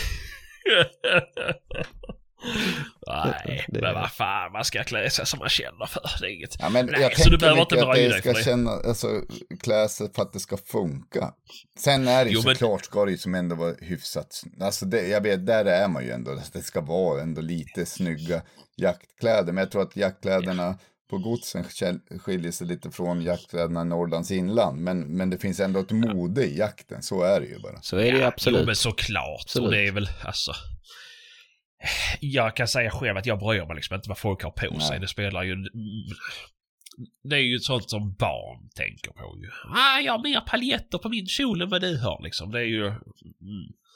Nej, 3.07 3.65
Det- 3.69 3.81
men 3.81 3.95
vad 3.95 4.13
fan, 4.13 4.53
man 4.53 4.65
ska 4.65 4.85
klä 4.85 5.11
sig 5.11 5.27
som 5.27 5.39
man 5.39 5.49
känner 5.49 5.87
för. 5.87 6.03
Det 6.21 6.27
är 6.27 6.31
inget. 6.37 6.57
Ja, 6.59 6.69
men 6.69 6.87
Nej, 6.87 7.01
jag 7.01 7.19
så 7.19 7.31
du 7.31 7.39
behöver 7.39 7.61
inte 7.61 7.75
bry 7.77 8.03
det 8.03 8.09
dig 8.09 8.21
ska 8.21 8.31
för 8.33 8.39
det. 8.39 8.45
känna, 8.45 8.71
alltså 8.71 9.09
klä 9.61 9.89
sig 9.89 10.13
för 10.15 10.23
att 10.23 10.33
det 10.33 10.41
ska 10.41 10.57
funka. 10.57 11.33
Sen 11.79 12.09
är 12.09 12.25
det 12.25 12.31
ju 12.31 12.37
Jo, 12.37 12.43
men- 12.45 12.55
såklart 12.55 12.85
ska 12.85 13.05
det 13.05 13.11
ju 13.11 13.19
som 13.19 13.35
ändå 13.35 13.57
vara 13.57 13.75
hyfsat, 13.81 14.43
alltså 14.61 14.87
det, 14.87 15.07
jag 15.09 15.21
vet, 15.21 15.47
där 15.47 15.65
är 15.65 15.89
man 15.89 16.05
ju 16.05 16.11
ändå, 16.11 16.39
det 16.53 16.63
ska 16.63 16.81
vara 16.81 17.23
ändå 17.23 17.41
lite 17.41 17.87
snygga 17.87 18.43
jaktkläder. 18.77 19.53
Men 19.53 19.57
jag 19.57 19.71
tror 19.71 19.83
att 19.83 19.97
jaktkläderna 19.97 20.79
på 21.13 21.19
godsen 21.19 21.65
skiljer 22.19 22.53
sig 22.53 22.67
lite 22.67 22.91
från 22.91 23.23
jaktkläderna 23.23 23.83
i 23.83 23.85
Norrlands 23.85 24.31
inland. 24.31 24.81
Men, 24.81 25.17
men 25.17 25.31
det 25.31 25.39
finns 25.39 25.61
ändå 25.61 25.81
ett 25.81 25.91
mode 25.91 26.47
i 26.47 26.59
jakten, 26.59 27.03
så 27.03 27.23
är 27.23 27.41
det 27.41 27.47
ju 27.47 27.59
bara. 27.59 27.83
Så 27.83 27.97
är 27.97 28.01
det 28.01 28.09
ju 28.09 28.13
Jo, 28.13 28.19
men 28.19 28.29
absolut. 28.29 28.79
såklart. 28.79 29.41
Absolut. 29.43 29.67
Och 29.67 29.73
det 29.73 29.87
är 29.87 29.93
väl, 29.93 30.09
alltså... 30.25 30.53
Jag 32.21 32.57
kan 32.57 32.69
säga 32.69 32.91
själv 32.91 33.17
att 33.17 33.27
jag 33.27 33.39
bryr 33.39 33.67
mig 33.67 33.77
liksom 33.77 33.97
inte 33.97 34.09
vad 34.09 34.19
folk 34.19 34.43
har 34.43 34.51
på 34.51 34.81
sig. 34.81 34.91
Nej. 34.91 35.01
Det 35.01 35.09
spelar 35.09 35.43
ju... 35.43 35.57
Det 37.25 37.37
är 37.37 37.41
ju 37.41 37.59
sånt 37.59 37.91
som 37.91 38.15
barn 38.15 38.69
tänker 38.75 39.11
på 39.11 39.39
ju. 39.39 39.49
Ah, 39.77 40.01
jag 40.01 40.13
har 40.13 40.23
mer 40.23 40.41
paljetter 40.41 40.99
på 40.99 41.09
min 41.09 41.27
kjol 41.27 41.63
än 41.63 41.69
vad 41.69 41.81
du 41.81 41.99
har 41.99 42.23
liksom. 42.23 42.51
Det 42.51 42.61
är 42.61 42.65
ju... 42.65 42.87
Mm. 42.87 42.99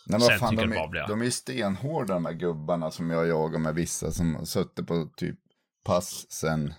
Nej, 0.07 0.21
men 0.21 0.39
fan, 0.39 0.57
de, 0.57 0.73
är, 0.73 1.09
de 1.09 1.21
är 1.21 1.25
ju 1.25 1.31
stenhårda 1.31 2.15
de 2.15 2.25
här 2.25 2.33
gubbarna 2.33 2.91
som 2.91 3.11
jag 3.11 3.29
jagar 3.29 3.59
med 3.59 3.75
vissa 3.75 4.11
som 4.11 4.35
har 4.35 4.45
suttit 4.45 4.87
på 4.87 5.09
typ 5.17 5.37
pass 5.85 6.27
sen 6.31 6.75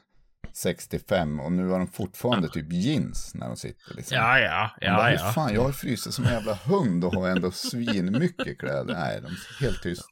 65 0.63 1.39
och 1.39 1.51
nu 1.51 1.67
har 1.67 1.79
de 1.79 1.87
fortfarande 1.87 2.49
typ 2.49 2.73
jeans 2.73 3.31
när 3.35 3.47
de 3.47 3.55
sitter 3.57 3.95
liksom. 3.95 4.17
Ja, 4.17 4.39
ja, 4.39 4.71
Man 4.81 4.95
bara, 4.97 5.11
ja, 5.11 5.17
"Hur 5.17 5.25
ja. 5.25 5.31
Fan, 5.31 5.53
jag 5.53 5.61
har 5.63 5.71
frysit 5.71 6.13
som 6.13 6.25
en 6.25 6.31
jävla 6.33 6.53
hund 6.53 7.03
och 7.05 7.13
har 7.13 7.29
ändå 7.29 7.51
svin 7.51 8.19
mycket 8.19 8.59
kläder. 8.59 8.93
Nej, 8.93 9.21
de 9.21 9.27
är 9.27 9.61
helt 9.61 9.83
tyst. 9.83 10.05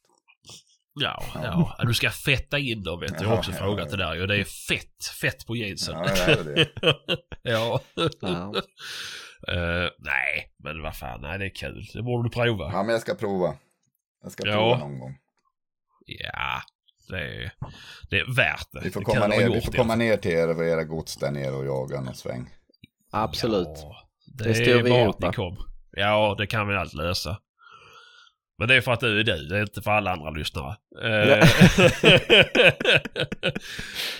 Ja, 0.99 1.23
ja. 1.43 1.75
Du 1.87 1.93
ska 1.93 2.09
fetta 2.09 2.59
in 2.59 2.83
dem 2.83 2.99
vet 2.99 3.17
du. 3.17 3.23
Jag 3.23 3.29
har 3.29 3.37
också 3.37 3.51
Ja, 3.51 3.57
ja, 3.57 3.63
frågat 3.63 3.87
ja. 3.91 3.97
det 3.97 4.03
där 4.03 4.15
ju. 4.15 4.27
Det 4.27 4.37
är 4.37 4.43
fett, 4.43 5.05
fett 5.21 5.45
på 5.47 5.55
jeansen. 5.55 5.95
Ja, 5.95 6.03
det 6.25 6.31
är 6.31 6.43
det. 6.43 6.67
ja. 7.51 7.81
Ja. 8.21 8.53
Eh, 9.47 9.89
nej, 9.99 10.53
men 10.63 10.81
vad 10.81 10.95
fan, 10.97 11.21
nej 11.21 11.39
det 11.39 11.45
är 11.45 11.55
kul. 11.55 11.85
Det 11.93 12.01
borde 12.03 12.29
du 12.29 12.33
prova. 12.33 12.71
Ja, 12.71 12.83
men 12.83 12.93
jag 12.93 13.01
ska 13.01 13.15
prova. 13.15 13.55
Jag 14.23 14.31
ska 14.31 14.47
Ja. 14.47 14.53
prova 14.53 14.77
någon 14.77 14.99
gång. 14.99 15.15
Ja, 16.05 16.61
det 17.07 17.19
är, 17.19 17.51
det 18.09 18.19
är 18.19 18.35
värt 18.35 18.67
det. 18.71 18.79
Vi 18.83 18.91
får 18.91 18.99
Det 18.99 19.05
komma 19.05 19.27
ner, 19.27 19.49
vi 19.49 19.61
får 19.61 19.71
komma 19.71 19.95
ner 19.95 20.17
till 20.17 20.31
er 20.31 20.49
och 20.57 20.65
era 20.65 20.83
gods 20.83 21.15
där 21.15 21.31
nere 21.31 21.51
och 21.51 21.65
jaga 21.65 22.01
någon 22.01 22.15
sväng. 22.15 22.49
Absolut. 23.11 23.67
Ja, 23.73 23.95
Det 24.37 24.43
det, 24.43 24.53
styr 24.55 24.75
är 24.75 24.83
vi 24.83 24.89
ihop. 24.89 25.57
Ja, 25.91 26.35
det 26.37 26.47
kan 26.47 26.67
vi 26.67 26.75
allt 26.75 26.93
lösa. 26.93 27.37
Men 28.57 28.67
det 28.67 28.75
är 28.75 28.81
för 28.81 28.91
att 28.91 28.99
du 28.99 29.19
är 29.19 29.23
du, 29.23 29.47
det 29.47 29.57
är 29.57 29.61
inte 29.61 29.81
för 29.81 29.91
alla 29.91 30.11
andra 30.11 30.29
lyssnare. 30.29 30.75
Eh, 31.03 31.47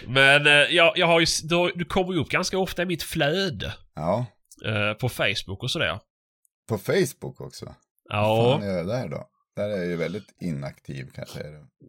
Men 0.08 0.48
eh, 0.48 0.54
jag, 0.54 0.98
jag 0.98 1.08
har 1.08 1.20
ju, 1.20 1.26
du, 1.44 1.72
du 1.76 1.86
kommer 1.86 2.14
ju 2.14 2.20
upp 2.20 2.30
ganska 2.30 2.58
ofta 2.58 2.82
i 2.82 2.86
mitt 2.86 3.04
flöde. 3.04 3.74
Ja, 3.96 4.26
eh, 4.66 4.94
På 4.94 5.10
Facebook 5.10 5.64
och 5.64 5.72
sådär. 5.72 6.00
på 6.70 6.78
Facebook 6.78 7.42
också. 7.42 7.66
Vad 7.66 7.76
Ja. 8.20 8.58
fan 8.60 8.68
gör 8.68 8.78
jag 8.78 8.88
där 8.88 9.08
då? 9.10 9.30
Där 9.56 9.70
är 9.70 9.78
jag 9.78 9.86
ju 9.86 9.96
väldigt 9.96 10.36
inaktiv 10.42 11.10
kanske. 11.16 11.40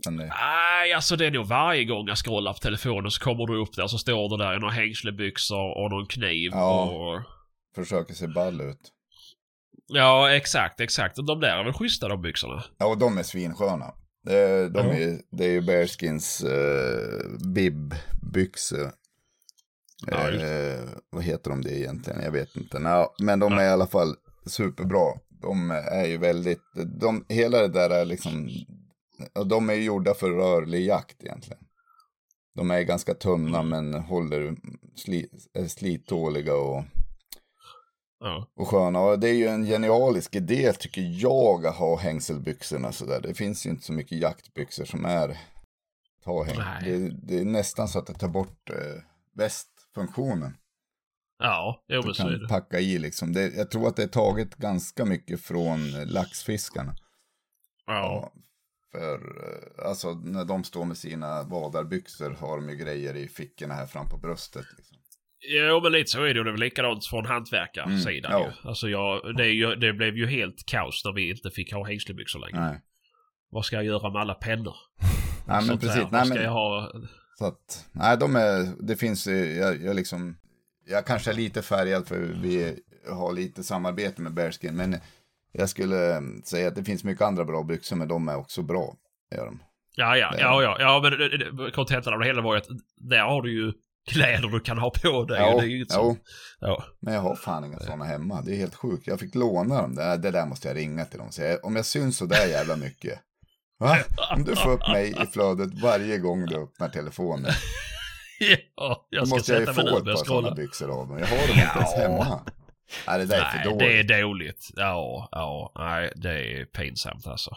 Men 0.07 0.17
det, 0.17 0.27
Nej, 0.27 0.93
alltså 0.93 1.17
det 1.17 1.27
är 1.27 1.31
nog 1.31 1.47
varje 1.47 1.85
gång 1.85 2.09
jag 2.09 2.17
scrollar 2.19 2.53
på 2.53 2.59
telefonen 2.59 3.11
så 3.11 3.25
kommer 3.25 3.47
du 3.47 3.63
upp 3.63 3.77
där 3.77 3.87
så 3.87 3.99
står 3.99 4.29
det 4.39 4.45
där 4.45 4.57
i 4.57 4.59
några 4.59 4.73
hängslebyxor 4.75 5.79
och 5.85 5.91
någon 5.91 6.07
kniv 6.07 6.51
Ja. 6.55 6.83
och... 6.91 7.23
försöker 7.85 8.15
se 8.15 8.27
ball 8.27 8.61
ut. 8.61 8.93
Ja, 9.89 10.33
exakt, 10.33 10.81
exakt. 10.81 11.17
De 11.27 11.41
där 11.41 11.59
är 11.59 11.65
väl 11.65 11.73
schyssta 11.73 12.09
de 12.09 12.23
byxorna? 12.23 12.65
Ja, 12.79 12.87
och 12.87 12.99
de 12.99 13.19
är 13.19 13.23
svinsköna. 13.23 13.95
De 14.25 14.33
Ja. 14.75 14.81
är, 14.95 15.21
det 15.31 15.45
är 15.45 15.51
ju 15.51 15.61
Bearskins 15.61 16.45
uh, 16.45 17.53
bibbyxor. 17.55 18.93
Ja, 20.07 20.31
Eh, 20.31 20.85
vad 21.11 21.25
heter 21.25 21.51
de 21.51 21.63
det 21.63 21.79
egentligen? 21.79 22.23
Jag 22.23 22.31
vet 22.31 22.57
inte. 22.57 22.79
Nå, 22.79 23.15
men 23.19 23.39
de 23.41 23.53
är 23.53 23.65
i 23.65 23.69
alla 23.69 23.87
fall 23.87 24.15
superbra. 24.47 25.13
De 25.47 25.71
är 25.71 26.07
ju 26.07 26.17
väldigt, 26.17 26.63
de, 27.01 27.25
hela 27.29 27.59
det 27.61 27.69
där 27.69 27.91
är 27.91 28.05
liksom, 28.05 28.49
de 29.47 29.71
är 29.71 29.75
ju 29.75 29.85
gjorda 29.85 30.15
för 30.15 30.31
rörlig 30.31 30.87
jakt 30.87 31.23
egentligen. 31.23 31.63
De 32.55 32.71
är 32.71 32.83
ganska 32.83 33.15
tunna 33.15 33.63
men 33.63 33.95
håller 33.95 34.57
sli, 34.95 35.29
är 35.55 35.67
slittåliga 35.67 36.55
och 36.55 36.85
Ja. 38.21 38.47
och 38.57 38.69
sköna. 38.69 39.01
Och 39.01 39.19
det 39.19 39.29
är 39.29 39.35
ju 39.35 39.47
en 39.47 39.65
genialisk 39.65 40.35
idé 40.35 40.73
tycker 40.73 41.03
jag 41.23 41.67
att 41.67 41.77
ha 41.77 41.97
hängselbyxorna 41.97 42.93
sådär. 42.93 43.21
Det 43.23 43.35
finns 43.35 43.67
ju 43.67 43.71
inte 43.71 43.83
så 43.83 43.93
mycket 43.93 44.19
jaktbyxor 44.19 44.85
som 44.85 45.05
är 45.05 45.39
ta 46.25 46.43
häng. 46.43 46.59
Det, 46.85 47.09
det 47.09 47.39
är 47.41 47.45
nästan 47.45 47.89
så 47.89 47.99
att 47.99 48.07
det 48.07 48.15
tar 48.15 48.29
bort 48.29 48.71
eh, 48.71 49.03
västfunktionen. 49.35 50.57
Ja, 51.39 51.85
jo 51.89 52.03
men 52.05 52.15
så 52.15 52.29
är 52.29 52.39
det. 52.39 52.49
packa 52.49 52.81
i 52.81 52.99
liksom. 52.99 53.33
Det, 53.33 53.55
jag 53.57 53.71
tror 53.71 53.89
att 53.89 53.97
det 53.97 54.03
är 54.03 54.09
taget 54.09 54.55
ganska 54.57 55.05
mycket 55.05 55.41
från 55.41 55.95
eh, 55.95 56.07
laxfiskarna. 56.07 56.95
Ja. 57.87 58.33
För 58.93 59.15
eh, 59.15 59.89
alltså 59.89 60.15
när 60.15 60.45
de 60.45 60.65
står 60.65 60.85
med 60.85 60.97
sina 60.97 61.43
vadarbyxor 61.43 62.31
har 62.31 62.57
de 62.57 62.69
ju 62.69 62.77
grejer 62.77 63.17
i 63.17 63.29
fickorna 63.29 63.75
här 63.75 63.87
fram 63.87 64.09
på 64.09 64.17
bröstet. 64.17 64.65
Liksom. 64.77 64.97
Jo 65.49 65.81
men 65.83 65.93
lite 65.93 66.11
så 66.11 66.23
är 66.23 66.35
det. 66.35 66.45
Det 66.45 66.51
är 66.51 66.53
väl 66.53 66.61
likadant 66.61 67.07
från 67.07 67.27
hantverkarsidan 67.27 68.33
Mm, 68.33 68.43
ju. 68.45 68.69
Alltså 68.69 68.89
jag, 68.89 69.37
det, 69.37 69.47
ju, 69.49 69.75
det 69.75 69.93
blev 69.93 70.17
ju 70.17 70.27
helt 70.27 70.67
kaos 70.67 71.03
när 71.05 71.13
vi 71.13 71.31
inte 71.31 71.51
fick 71.51 71.73
ha 71.73 71.87
hängslebyxor 71.87 72.39
längre. 72.41 72.61
Nej. 72.71 72.81
Vad 73.51 73.65
ska 73.65 73.77
jag 73.77 73.85
göra 73.85 74.13
med 74.13 74.21
alla 74.21 74.35
pennor? 74.35 74.75
Nej 75.47 75.65
men 75.67 75.79
precis. 75.79 76.03
Vad 76.03 76.13
Nej, 76.13 76.25
ska 76.27 76.35
men, 76.35 76.43
jag 76.45 76.51
ha? 76.51 76.93
Så 77.39 77.45
att, 77.47 77.87
nej 77.93 78.17
de 78.19 78.37
är, 78.37 78.87
det 78.87 78.97
finns, 78.97 79.27
ju- 79.27 79.53
jag, 79.55 79.83
jag 79.83 79.97
liksom, 79.97 80.37
jag 80.87 81.07
kanske 81.07 81.31
är 81.31 81.35
lite 81.35 81.63
färgad 81.63 82.07
för 82.09 82.19
vi 82.19 82.77
har 83.11 83.33
lite 83.33 83.63
samarbete 83.65 84.23
med 84.23 84.35
Bearskin, 84.35 84.77
men 84.77 84.97
jag 85.53 85.69
skulle 85.69 86.23
säga 86.45 86.69
att 86.69 86.75
det 86.75 86.85
finns 86.85 87.05
mycket 87.05 87.23
andra 87.23 87.45
bra 87.45 87.63
byxor, 87.63 87.97
men 87.97 88.09
de 88.09 88.29
är 88.29 88.37
också 88.37 88.63
bra. 88.63 88.95
Är 89.31 89.45
de. 89.45 89.63
Ja, 89.97 90.17
ja, 90.17 90.31
Det- 90.31 90.41
ja, 90.41 90.63
ja, 90.63 90.77
ja, 90.79 91.01
men 91.59 91.71
kontentan 91.73 92.13
av 92.15 92.21
det 92.21 92.27
hela 92.27 92.43
var 92.43 92.55
ju 92.55 92.61
att 92.61 92.69
där 92.97 93.21
har 93.23 93.43
du 93.43 93.53
ju 93.67 93.73
kläder 94.11 94.49
du 94.49 94.61
kan 94.61 94.79
ha 94.79 94.91
på 94.91 95.25
dig. 95.25 95.41
Ja, 95.41 95.59
det 95.61 95.67
är 95.67 95.69
ju 95.69 95.81
inte 95.81 95.95
så. 95.95 96.01
jo, 96.03 96.17
Ja. 96.61 96.85
men 97.01 97.15
jag 97.15 97.21
har 97.21 97.35
fan 97.37 97.65
inga 97.65 97.79
sådana 97.79 98.05
hemma. 98.05 98.43
Det 98.43 98.53
är 98.53 98.57
helt 98.57 98.75
sjukt. 98.75 99.07
Jag 99.07 99.21
fick 99.21 99.35
låna 99.35 99.83
dem. 99.83 99.95
Det, 99.95 100.17
det 100.17 100.31
där 100.31 100.47
måste 100.47 100.69
jag 100.69 100.77
ringa 100.77 101.05
till 101.05 101.19
dem 101.19 101.27
och 101.29 101.35
säga. 101.35 101.59
Om 101.63 101.77
jag 101.77 101.85
syns 101.87 102.17
så 102.17 102.25
där 102.27 102.47
jävla 102.47 102.77
mycket. 102.77 103.19
Va? 103.79 103.99
Om 104.37 104.45
du 104.45 104.57
får 104.57 104.73
upp 104.73 104.89
mig 104.89 105.11
i 105.23 105.27
flödet 105.27 105.83
varje 105.83 106.19
gång 106.19 106.47
du 106.47 106.57
öppnar 106.57 106.89
telefonen. 106.89 107.51
ja, 108.77 109.07
jag 109.11 109.27
ska 109.29 109.37
måste 109.37 109.53
jag 109.53 109.61
ju 109.61 109.67
sätta 109.67 109.83
mig 109.83 109.93
få 109.93 109.99
ett 109.99 110.05
par 110.05 110.25
sådana 110.25 110.55
byxor 110.55 110.91
av 111.01 111.09
dem. 111.09 111.19
Jag 111.19 111.27
har 111.27 111.37
dem 111.49 111.59
inte 111.59 111.79
ens 111.79 111.95
hemma. 111.95 112.41
Nej, 113.07 113.19
det 113.19 113.25
där 113.27 113.41
är 113.41 113.45
för 113.59 113.65
dåligt. 113.71 114.09
det 114.09 114.15
är 114.15 114.23
dåligt. 114.23 114.69
Ja, 114.77 115.29
ja, 115.33 115.73
nej, 115.75 116.13
det 116.17 116.31
är 116.61 116.65
pinsamt 116.65 117.27
alltså. 117.27 117.51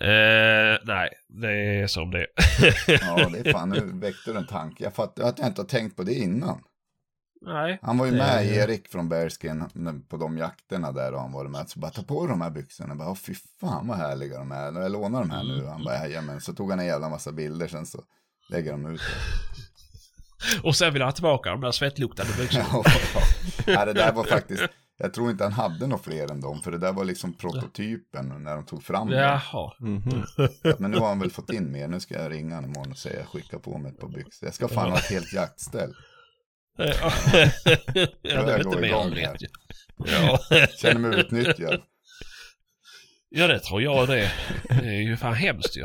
Eh, 0.00 0.78
nej, 0.84 1.08
det 1.28 1.52
är 1.52 1.86
som 1.86 2.10
det. 2.10 2.26
Ja, 3.00 3.28
det 3.28 3.48
är 3.48 3.52
fan, 3.52 3.68
nu 3.68 3.90
väckte 4.00 4.32
du 4.32 4.38
en 4.38 4.46
tanke. 4.46 4.84
Jag 4.84 4.94
fattar 4.94 5.22
att 5.24 5.38
jag 5.38 5.48
inte 5.48 5.60
har 5.60 5.66
tänkt 5.66 5.96
på 5.96 6.02
det 6.02 6.14
innan. 6.14 6.62
nej. 7.40 7.78
Han 7.82 7.98
var 7.98 8.06
ju 8.06 8.12
Det- 8.12 8.18
med, 8.18 8.46
Erik 8.46 8.88
från 8.88 9.08
Bearskin, 9.08 9.64
på 10.08 10.16
de 10.16 10.38
jakterna 10.38 10.92
där 10.92 11.12
och 11.14 11.20
han 11.20 11.32
var 11.32 11.44
med. 11.44 11.68
Så 11.68 11.78
bara, 11.80 11.90
ta 11.90 12.02
på 12.02 12.26
de 12.26 12.40
här 12.40 12.50
byxorna. 12.50 12.88
Jag 12.88 12.98
bara, 12.98 13.08
"Åh, 13.10 13.14
fy 13.16 13.34
fan 13.60 13.88
vad 13.88 13.96
härliga 13.96 14.38
de 14.38 14.52
är. 14.52 14.80
Jag 14.82 14.92
lånar 14.92 15.20
de 15.20 15.30
här 15.30 15.44
nu. 15.44 15.66
Han 15.66 15.84
bara, 15.84 15.94
jajamän. 15.94 16.40
Så 16.40 16.52
tog 16.54 16.70
han 16.70 16.80
en 16.80 16.86
jävla 16.86 17.08
massa 17.08 17.32
bilder, 17.32 17.68
sen 17.68 17.86
så 17.86 18.04
lägger 18.50 18.72
de 18.72 18.86
ut 18.94 19.00
det. 19.00 19.67
Och 20.62 20.76
sen 20.76 20.92
vill 20.92 21.02
han 21.02 21.06
ha 21.08 21.12
tillbaka 21.12 21.50
de 21.50 21.60
där 21.60 21.70
svettluktande 21.72 22.32
byxorna. 22.38 22.64
Ja, 22.74 23.72
ja, 23.72 23.84
det 23.84 23.92
där 23.92 24.12
var 24.12 24.24
faktiskt, 24.24 24.62
jag 24.98 25.14
tror 25.14 25.30
inte 25.30 25.44
han 25.44 25.52
hade 25.52 25.86
några 25.86 26.02
fler 26.02 26.30
än 26.30 26.40
dem. 26.40 26.62
För 26.62 26.70
det 26.70 26.78
där 26.78 26.92
var 26.92 27.04
liksom 27.04 27.32
prototypen 27.34 28.28
när 28.44 28.54
de 28.54 28.64
tog 28.66 28.82
fram 28.82 29.08
det. 29.08 29.16
Jaha. 29.16 29.72
Mhm. 29.80 30.24
Men 30.78 30.90
nu 30.90 30.98
har 30.98 31.08
han 31.08 31.18
väl 31.20 31.30
fått 31.30 31.52
in 31.52 31.72
mer. 31.72 31.88
Nu 31.88 32.00
ska 32.00 32.22
jag 32.22 32.32
ringa 32.32 32.54
honom 32.54 32.70
imorgon 32.70 32.92
och 32.92 32.98
säga, 32.98 33.24
skicka 33.24 33.58
på 33.58 33.78
mig 33.78 33.92
ett 33.92 34.00
par 34.00 34.08
byxor. 34.08 34.46
Jag 34.46 34.54
ska 34.54 34.68
fan 34.68 34.90
ha 34.90 34.98
ett 34.98 35.10
helt 35.10 35.32
jaktställ. 35.32 35.94
ja, 36.76 37.12
det 37.92 38.08
jag 38.22 38.48
är 38.48 38.62
går 38.62 38.66
inte 38.66 38.80
mer 38.80 38.88
igång 38.88 39.06
än 39.06 39.12
här. 39.18 39.32
rätt 39.32 39.42
ju. 39.42 39.48
Ja. 39.96 40.38
Känner 40.78 41.00
mig 41.00 41.20
utnyttjad. 41.20 41.80
Ja, 43.30 43.46
det 43.46 43.58
tror 43.58 43.82
jag 43.82 44.08
det. 44.08 44.30
Det 44.68 44.86
är 44.88 45.00
ju 45.00 45.16
fan 45.16 45.34
hemskt 45.34 45.76
ju. 45.76 45.82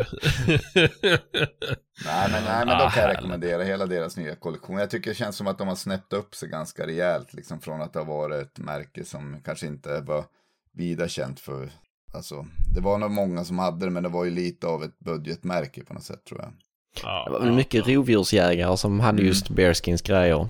Nej 2.05 2.29
men, 2.31 2.43
nej, 2.43 2.65
men 2.65 2.69
Ah, 2.69 2.83
då 2.83 2.89
kan 2.89 3.03
jag 3.03 3.09
rekommendera 3.17 3.63
hela 3.63 3.85
deras 3.85 4.17
nya 4.17 4.35
kollektion. 4.35 4.77
Jag 4.77 4.89
tycker 4.89 5.09
det 5.11 5.15
känns 5.15 5.35
som 5.35 5.47
att 5.47 5.57
de 5.57 5.67
har 5.67 5.75
snäppt 5.75 6.13
upp 6.13 6.35
sig 6.35 6.49
ganska 6.49 6.87
rejält. 6.87 7.33
Liksom 7.33 7.59
från 7.59 7.81
att 7.81 7.93
det 7.93 7.99
har 7.99 8.05
varit 8.05 8.41
ett 8.41 8.57
märke 8.59 9.05
som 9.05 9.41
kanske 9.45 9.67
inte 9.67 9.99
var 9.99 10.25
vida 10.73 11.07
känt 11.07 11.39
för. 11.39 11.69
Alltså, 12.13 12.45
det 12.75 12.81
var 12.81 12.97
nog 12.97 13.11
många 13.11 13.43
som 13.45 13.59
hade 13.59 13.85
det, 13.85 13.91
men 13.91 14.03
det 14.03 14.09
var 14.09 14.23
ju 14.25 14.31
lite 14.31 14.67
av 14.67 14.83
ett 14.83 14.99
budgetmärke 14.99 15.83
på 15.83 15.93
något 15.93 16.03
sätt 16.03 16.25
tror 16.25 16.41
jag. 16.41 16.51
Ja, 17.03 17.23
Det 17.25 17.31
var 17.31 17.39
väl 17.39 17.51
mycket 17.51 17.87
rovdjursjägare 17.87 18.77
som 18.77 18.99
hade 18.99 19.17
Mm. 19.17 19.25
just 19.27 19.49
Bearskins 19.49 20.01
grejer. 20.01 20.47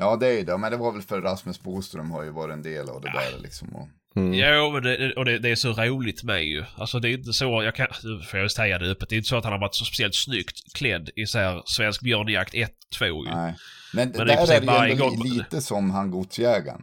Ja, 0.00 0.16
det 0.16 0.26
är 0.26 0.32
ju 0.38 0.42
det. 0.44 0.58
Men 0.58 0.70
det 0.70 0.76
var 0.76 0.92
väl 0.92 1.02
för 1.02 1.20
Rasmus 1.20 1.60
Boström 1.62 2.10
har 2.10 2.22
ju 2.22 2.30
varit 2.30 2.52
en 2.52 2.62
del 2.62 2.88
av 2.88 3.00
det 3.00 3.12
där 3.12 3.38
liksom. 3.42 3.76
Och... 3.76 3.88
Mm. 4.18 4.34
Jo, 4.34 4.70
men 4.72 4.82
det, 4.82 5.12
och 5.16 5.24
det, 5.24 5.38
det 5.38 5.48
är 5.50 5.56
så 5.56 5.72
roligt 5.72 6.22
med 6.22 6.44
ju. 6.44 6.64
Alltså 6.76 7.00
det 7.00 7.08
är 7.08 7.12
inte 7.12 7.32
så, 7.32 7.62
jag 7.62 7.74
kan, 7.74 7.86
får 8.30 8.40
jag 8.40 8.50
säga 8.50 8.78
det 8.78 8.90
öppet, 8.90 9.08
det 9.08 9.14
är 9.14 9.16
inte 9.16 9.28
så 9.28 9.36
att 9.36 9.44
han 9.44 9.52
har 9.52 9.60
varit 9.60 9.74
så 9.74 9.84
speciellt 9.84 10.14
snyggt 10.14 10.72
klädd 10.74 11.10
i 11.16 11.26
så 11.26 11.38
här 11.38 11.62
Svensk 11.66 12.02
Björnjakt 12.02 12.54
1, 12.54 12.70
2 12.98 13.04
ju. 13.04 13.12
Nej. 13.30 13.54
Men, 13.94 14.12
Men 14.16 14.26
där 14.26 14.46
sig 14.46 14.56
är 14.56 14.60
det 14.60 14.86
ju 14.86 14.92
ändå 14.92 15.04
gång- 15.08 15.22
li- 15.24 15.30
lite 15.38 15.60
som 15.60 15.90
han 15.90 16.10
godsjägaren. 16.10 16.80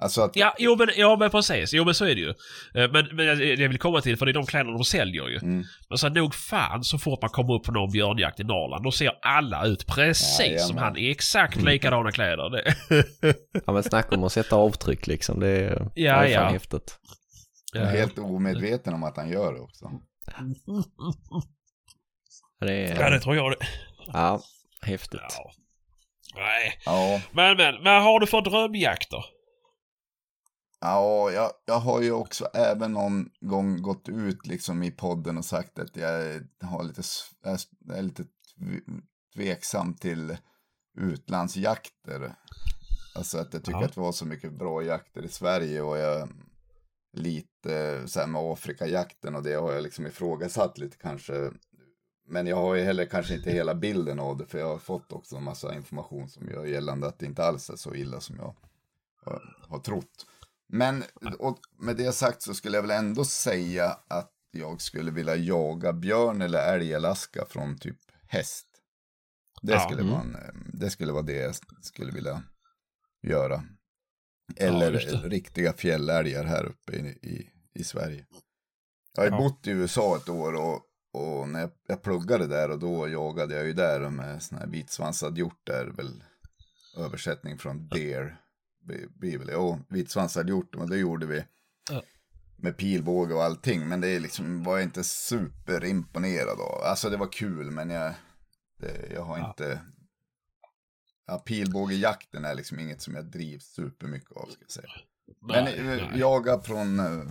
Alltså 0.00 0.22
att, 0.22 0.36
Ja, 0.36 0.54
jo 0.58 0.76
men, 0.76 0.88
ja, 0.96 1.16
men 1.16 1.30
precis. 1.30 1.72
Jo 1.72 1.84
men 1.84 1.94
så 1.94 2.04
är 2.04 2.14
det 2.14 2.20
ju. 2.20 2.28
Eh, 2.74 2.92
Men, 2.92 3.08
men 3.12 3.26
jag, 3.26 3.42
jag 3.44 3.68
vill 3.68 3.78
komma 3.78 4.00
till, 4.00 4.16
för 4.16 4.26
det 4.26 4.32
är 4.32 4.34
de 4.34 4.46
kläderna 4.46 4.72
de 4.72 4.84
säljer 4.84 5.28
ju. 5.28 5.36
Mm. 5.36 5.64
Men 5.88 5.98
så 5.98 6.08
nog 6.08 6.34
fan 6.34 6.84
så 6.84 6.98
fort 6.98 7.22
man 7.22 7.30
kommer 7.30 7.54
upp 7.54 7.62
på 7.64 7.72
någon 7.72 7.90
björnjakt 7.92 8.40
i 8.40 8.44
Norrland, 8.44 8.84
då 8.84 8.90
ser 8.90 9.12
alla 9.22 9.66
ut 9.66 9.86
precis 9.86 10.40
Jajamän. 10.40 10.60
som 10.66 10.76
han 10.76 10.96
i 10.96 11.10
exakt 11.10 11.62
likadana 11.62 12.12
kläder. 12.12 12.50
Det, 12.50 12.74
Ja 13.66 13.72
men 13.72 13.82
snacka 13.82 14.16
om 14.16 14.24
att 14.24 14.32
sätta 14.32 14.56
avtryck 14.56 15.06
liksom. 15.06 15.40
Det 15.40 15.48
är 15.48 15.78
Ja, 15.80 15.88
ja, 15.94 16.26
ja. 16.26 16.40
fan 16.40 16.52
häftigt. 16.52 16.98
är 17.74 17.84
helt 17.86 18.18
omedveten 18.18 18.94
om 18.94 19.02
att 19.04 19.16
han 19.16 19.28
gör 19.30 19.52
det 19.54 19.60
också. 19.60 19.90
Det 22.60 22.72
är, 22.72 23.00
ja, 23.02 23.10
det 23.10 23.20
tror 23.20 23.36
jag 23.36 23.50
det. 23.50 23.66
ja, 24.06 24.40
häftigt. 24.82 25.20
Ja. 25.38 25.50
Nej. 26.36 26.80
Ja, 26.84 27.20
Men, 27.32 27.56
men, 27.56 27.82
men 27.82 28.02
har 28.02 28.20
du 28.20 28.26
för 28.26 28.40
drömjakter? 28.40 29.24
Ja, 30.80 31.30
jag, 31.30 31.50
jag 31.66 31.78
har 31.78 32.02
ju 32.02 32.12
också 32.12 32.44
även 32.54 32.92
någon 32.92 33.30
gång 33.40 33.82
gått 33.82 34.08
ut 34.08 34.46
liksom 34.46 34.82
i 34.82 34.90
podden 34.90 35.38
och 35.38 35.44
sagt 35.44 35.78
att 35.78 35.96
jag 35.96 36.40
har 36.62 36.82
lite, 36.82 37.02
jag 37.42 37.98
är 37.98 38.02
lite 38.02 38.24
tv- 38.24 38.80
tveksam 39.34 39.94
till 39.94 40.36
utlandsjakter. 40.98 42.34
Alltså 43.14 43.38
att 43.38 43.52
jag 43.52 43.64
tycker 43.64 43.80
Ja. 43.80 43.84
att 43.86 43.96
vi 43.96 44.00
har 44.00 44.12
så 44.12 44.26
mycket 44.26 44.52
bra 44.52 44.82
jakter 44.82 45.22
i 45.22 45.28
Sverige 45.28 45.82
och 45.82 45.98
jag 45.98 46.28
lite 47.12 48.02
så 48.08 48.20
här 48.20 48.26
med 48.26 48.40
Afrikajakten 48.40 49.34
och 49.34 49.42
det 49.42 49.54
har 49.54 49.72
jag 49.72 49.82
liksom 49.82 50.06
ifrågasatt 50.06 50.78
lite 50.78 50.96
kanske. 50.96 51.50
Men 52.28 52.46
jag 52.46 52.56
har 52.56 52.74
ju 52.74 52.82
heller 52.84 53.04
kanske 53.06 53.34
inte 53.34 53.50
hela 53.50 53.74
bilden 53.74 54.20
av 54.20 54.36
det 54.36 54.46
för 54.46 54.58
jag 54.58 54.68
har 54.68 54.78
fått 54.78 55.12
också 55.12 55.36
en 55.36 55.42
massa 55.44 55.74
information 55.74 56.28
som 56.28 56.48
gör 56.48 56.64
gällande 56.64 57.06
att 57.06 57.18
det 57.18 57.26
inte 57.26 57.44
alls 57.44 57.70
är 57.70 57.76
så 57.76 57.94
illa 57.94 58.20
som 58.20 58.36
jag 58.36 58.54
har 59.68 59.78
trott. 59.78 60.26
Men 60.68 61.04
med 61.78 61.96
det 61.96 62.12
sagt 62.12 62.42
så 62.42 62.54
skulle 62.54 62.76
jag 62.76 62.82
väl 62.82 62.90
ändå 62.90 63.24
säga 63.24 63.98
att 64.08 64.32
jag 64.50 64.80
skulle 64.80 65.10
vilja 65.10 65.36
jaga 65.36 65.92
björn 65.92 66.42
eller 66.42 66.74
älg 66.74 66.86
i 66.86 66.94
Alaska 66.94 67.44
från 67.48 67.78
typ 67.78 67.98
häst. 68.28 68.66
Det, 69.62 69.72
Ja, 69.72 69.80
skulle, 69.80 70.00
mm. 70.02 70.12
vara 70.12 70.22
en, 70.22 70.34
eh, 70.34 70.54
det 70.72 70.90
skulle 70.90 71.12
vara 71.12 71.22
det 71.22 71.36
jag 71.36 71.54
skulle 71.82 72.12
vilja 72.12 72.42
göra. 73.22 73.62
Ja, 74.56 74.66
Eller 74.66 74.92
det. 74.92 75.28
riktiga 75.28 75.72
fjällälgar 75.72 76.44
här 76.44 76.64
uppe 76.64 76.92
i, 76.92 77.06
i, 77.08 77.50
i 77.74 77.84
Sverige. 77.84 78.26
Jag 79.14 79.22
har 79.22 79.30
Ja. 79.30 79.36
bott 79.38 79.66
i 79.66 79.70
USA 79.70 80.16
ett 80.16 80.28
år 80.28 80.52
och, 80.54 80.82
och 81.12 81.48
när 81.48 81.60
jag, 81.60 81.70
jag 81.88 82.02
pluggade 82.02 82.46
där 82.46 82.70
och 82.70 82.78
då 82.78 83.08
jagade 83.08 83.54
jag 83.56 83.66
ju 83.66 83.72
där 83.72 84.10
med 84.10 84.42
sån 84.42 84.58
här 84.58 84.66
vitsvansad 84.66 85.38
hjort 85.38 85.60
där 85.66 85.86
väl 85.86 86.24
översättning 86.96 87.58
från 87.58 87.88
deer 87.88 88.40
bi- 88.88 89.06
blir 89.14 89.38
väl, 89.38 89.48
jo, 89.52 89.80
vitsvansad 89.88 90.48
hjort 90.48 90.74
och 90.74 90.88
det 90.90 90.96
gjorde 90.96 91.26
vi. 91.26 91.44
Ja. 91.90 92.02
Med 92.56 92.76
pilbåge 92.76 93.34
och 93.34 93.44
allting, 93.44 93.88
men 93.88 94.00
det 94.00 94.08
är 94.08 94.20
liksom, 94.20 94.64
var 94.64 94.76
jag 94.76 94.82
inte 94.82 95.04
superimponerad 95.04 96.60
av. 96.60 96.82
Alltså 96.84 97.10
det 97.10 97.16
var 97.16 97.32
kul, 97.32 97.70
men 97.70 97.90
jag, 97.90 98.14
det, 98.80 99.12
jag 99.14 99.22
har 99.22 99.38
Ja. 99.38 99.48
inte, 99.48 99.80
ja, 101.26 101.38
pilbågejakten 101.38 102.44
är 102.44 102.54
liksom 102.54 102.78
inget 102.78 103.02
som 103.02 103.14
jag 103.14 103.24
drivs 103.24 103.64
supermycket 103.64 104.32
av, 104.36 104.46
ska 104.46 104.62
jag 104.62 104.70
säga. 104.70 104.88
Men 105.40 105.64
Nej, 105.64 105.78
eh, 105.78 105.84
nej. 105.84 106.10
jaga 106.14 106.60
från, 106.60 107.00
eh, 107.00 107.22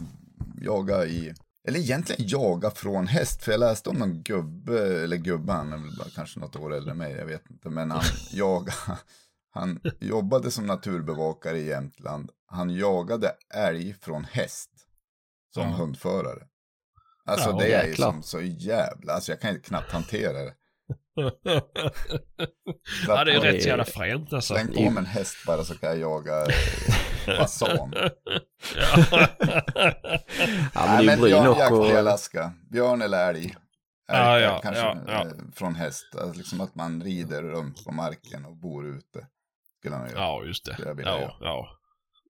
jaga 0.62 1.06
i, 1.06 1.34
eller 1.64 1.80
egentligen 1.80 2.28
jaga 2.28 2.72
från 2.72 3.08
häst, 3.08 3.44
för 3.44 3.52
jag 3.52 3.60
läste 3.60 3.90
om 3.90 3.96
någon 3.96 4.24
gubbe, 4.24 5.04
eller 5.04 5.18
gubbe, 5.18 5.54
han 5.54 5.74
är 5.74 5.78
väl 5.78 6.12
kanske 6.16 6.40
något 6.40 6.56
år 6.56 6.74
äldre 6.74 6.92
än 6.92 6.98
mig, 6.98 7.12
jag 7.14 7.26
vet 7.26 7.52
inte, 7.52 7.70
men 7.70 7.92
han 7.92 8.04
jaga, 8.32 8.74
han 9.60 9.80
jobbade 10.00 10.52
som 10.52 10.66
naturbevakare 10.66 11.58
i 11.58 11.68
Jämtland, 11.68 12.32
han 12.48 12.70
jagade 12.70 13.32
älg 13.56 13.94
från 14.02 14.24
häst 14.26 14.70
som 15.54 15.64
Ja. 15.70 15.76
hundförare. 15.76 16.44
Alltså 17.26 17.50
Ja, 17.50 17.58
det 17.60 17.74
är 17.74 17.88
ju 17.88 17.96
som 17.96 18.24
så 18.24 18.42
jävla, 18.42 19.14
alltså 19.14 19.32
jag 19.32 19.42
kan 19.42 19.50
inte 19.56 19.68
knappt 19.68 19.92
hantera 19.92 20.34
det. 20.44 20.54
ja, 23.08 23.24
det 23.24 23.32
är 23.32 23.36
Ja, 23.36 23.44
rätt 23.44 23.54
det 23.54 23.62
så 23.62 23.66
är- 23.66 23.70
jävla 23.70 23.86
fränt 23.86 24.34
alltså. 24.34 24.54
Släng 24.54 24.68
på 24.68 24.82
mig 24.82 24.98
en 24.98 25.06
häst 25.06 25.38
bara 25.48 25.64
så 25.64 25.78
kan 25.78 25.90
jag 25.90 25.98
jaga 26.00 26.42
eh, 26.42 26.48
fasan. 27.38 27.94
Ja. 27.96 28.08
Ja, 30.74 30.86
men 30.86 30.96
Nej, 30.96 31.06
men 31.06 31.20
björnjakt 31.22 31.72
i 31.72 31.74
och... 31.74 31.90
Alaska. 31.90 32.54
Björn 32.72 33.02
eller 33.02 33.30
älg. 33.30 33.40
Älg 33.40 33.56
Ja, 34.08 34.40
ja, 34.40 34.60
kanske 34.64 34.82
ja, 34.82 34.98
ja. 35.08 35.22
eh, 35.26 35.32
från 35.56 35.76
häst. 35.76 36.16
Alltså, 36.16 36.38
liksom 36.38 36.62
att 36.62 36.76
man 36.76 37.04
rider 37.04 37.42
runt 37.44 37.86
på 37.86 37.92
marken 37.92 38.46
och 38.46 38.56
bor 38.58 38.86
ute. 38.88 39.28
Skulle 39.80 39.96
han 39.96 40.10
göra. 40.10 40.20
ja, 40.20 40.44
just 40.46 40.66
det. 40.66 40.76
Det 40.78 40.84
jag 40.88 41.00
Ja, 41.00 41.38
ja. 41.42 41.74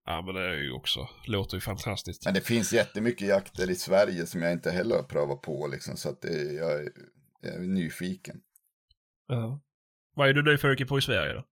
Ja, 0.05 0.21
men 0.21 0.35
det 0.35 0.41
är 0.41 0.53
ju 0.53 0.71
också, 0.71 1.09
låter 1.25 1.57
ju 1.57 1.61
fantastiskt. 1.61 2.25
Men 2.25 2.33
det 2.33 2.41
finns 2.41 2.73
jättemycket 2.73 3.27
jakter 3.27 3.69
i 3.69 3.75
Sverige 3.75 4.25
som 4.25 4.41
jag 4.41 4.51
inte 4.51 4.71
heller 4.71 4.95
har 4.95 5.03
prövat 5.03 5.41
på. 5.41 5.67
Liksom, 5.67 5.97
så 5.97 6.09
att 6.09 6.21
det, 6.21 6.53
jag, 6.53 6.71
är, 6.71 6.89
jag 7.41 7.53
är 7.53 7.59
nyfiken. 7.59 8.35
Ja. 9.27 9.61
Vad 10.15 10.29
är 10.29 10.33
du 10.33 10.51
nyfiken 10.51 10.87
på 10.87 10.97
i 10.97 11.01
Sverige 11.01 11.33
då? 11.33 11.43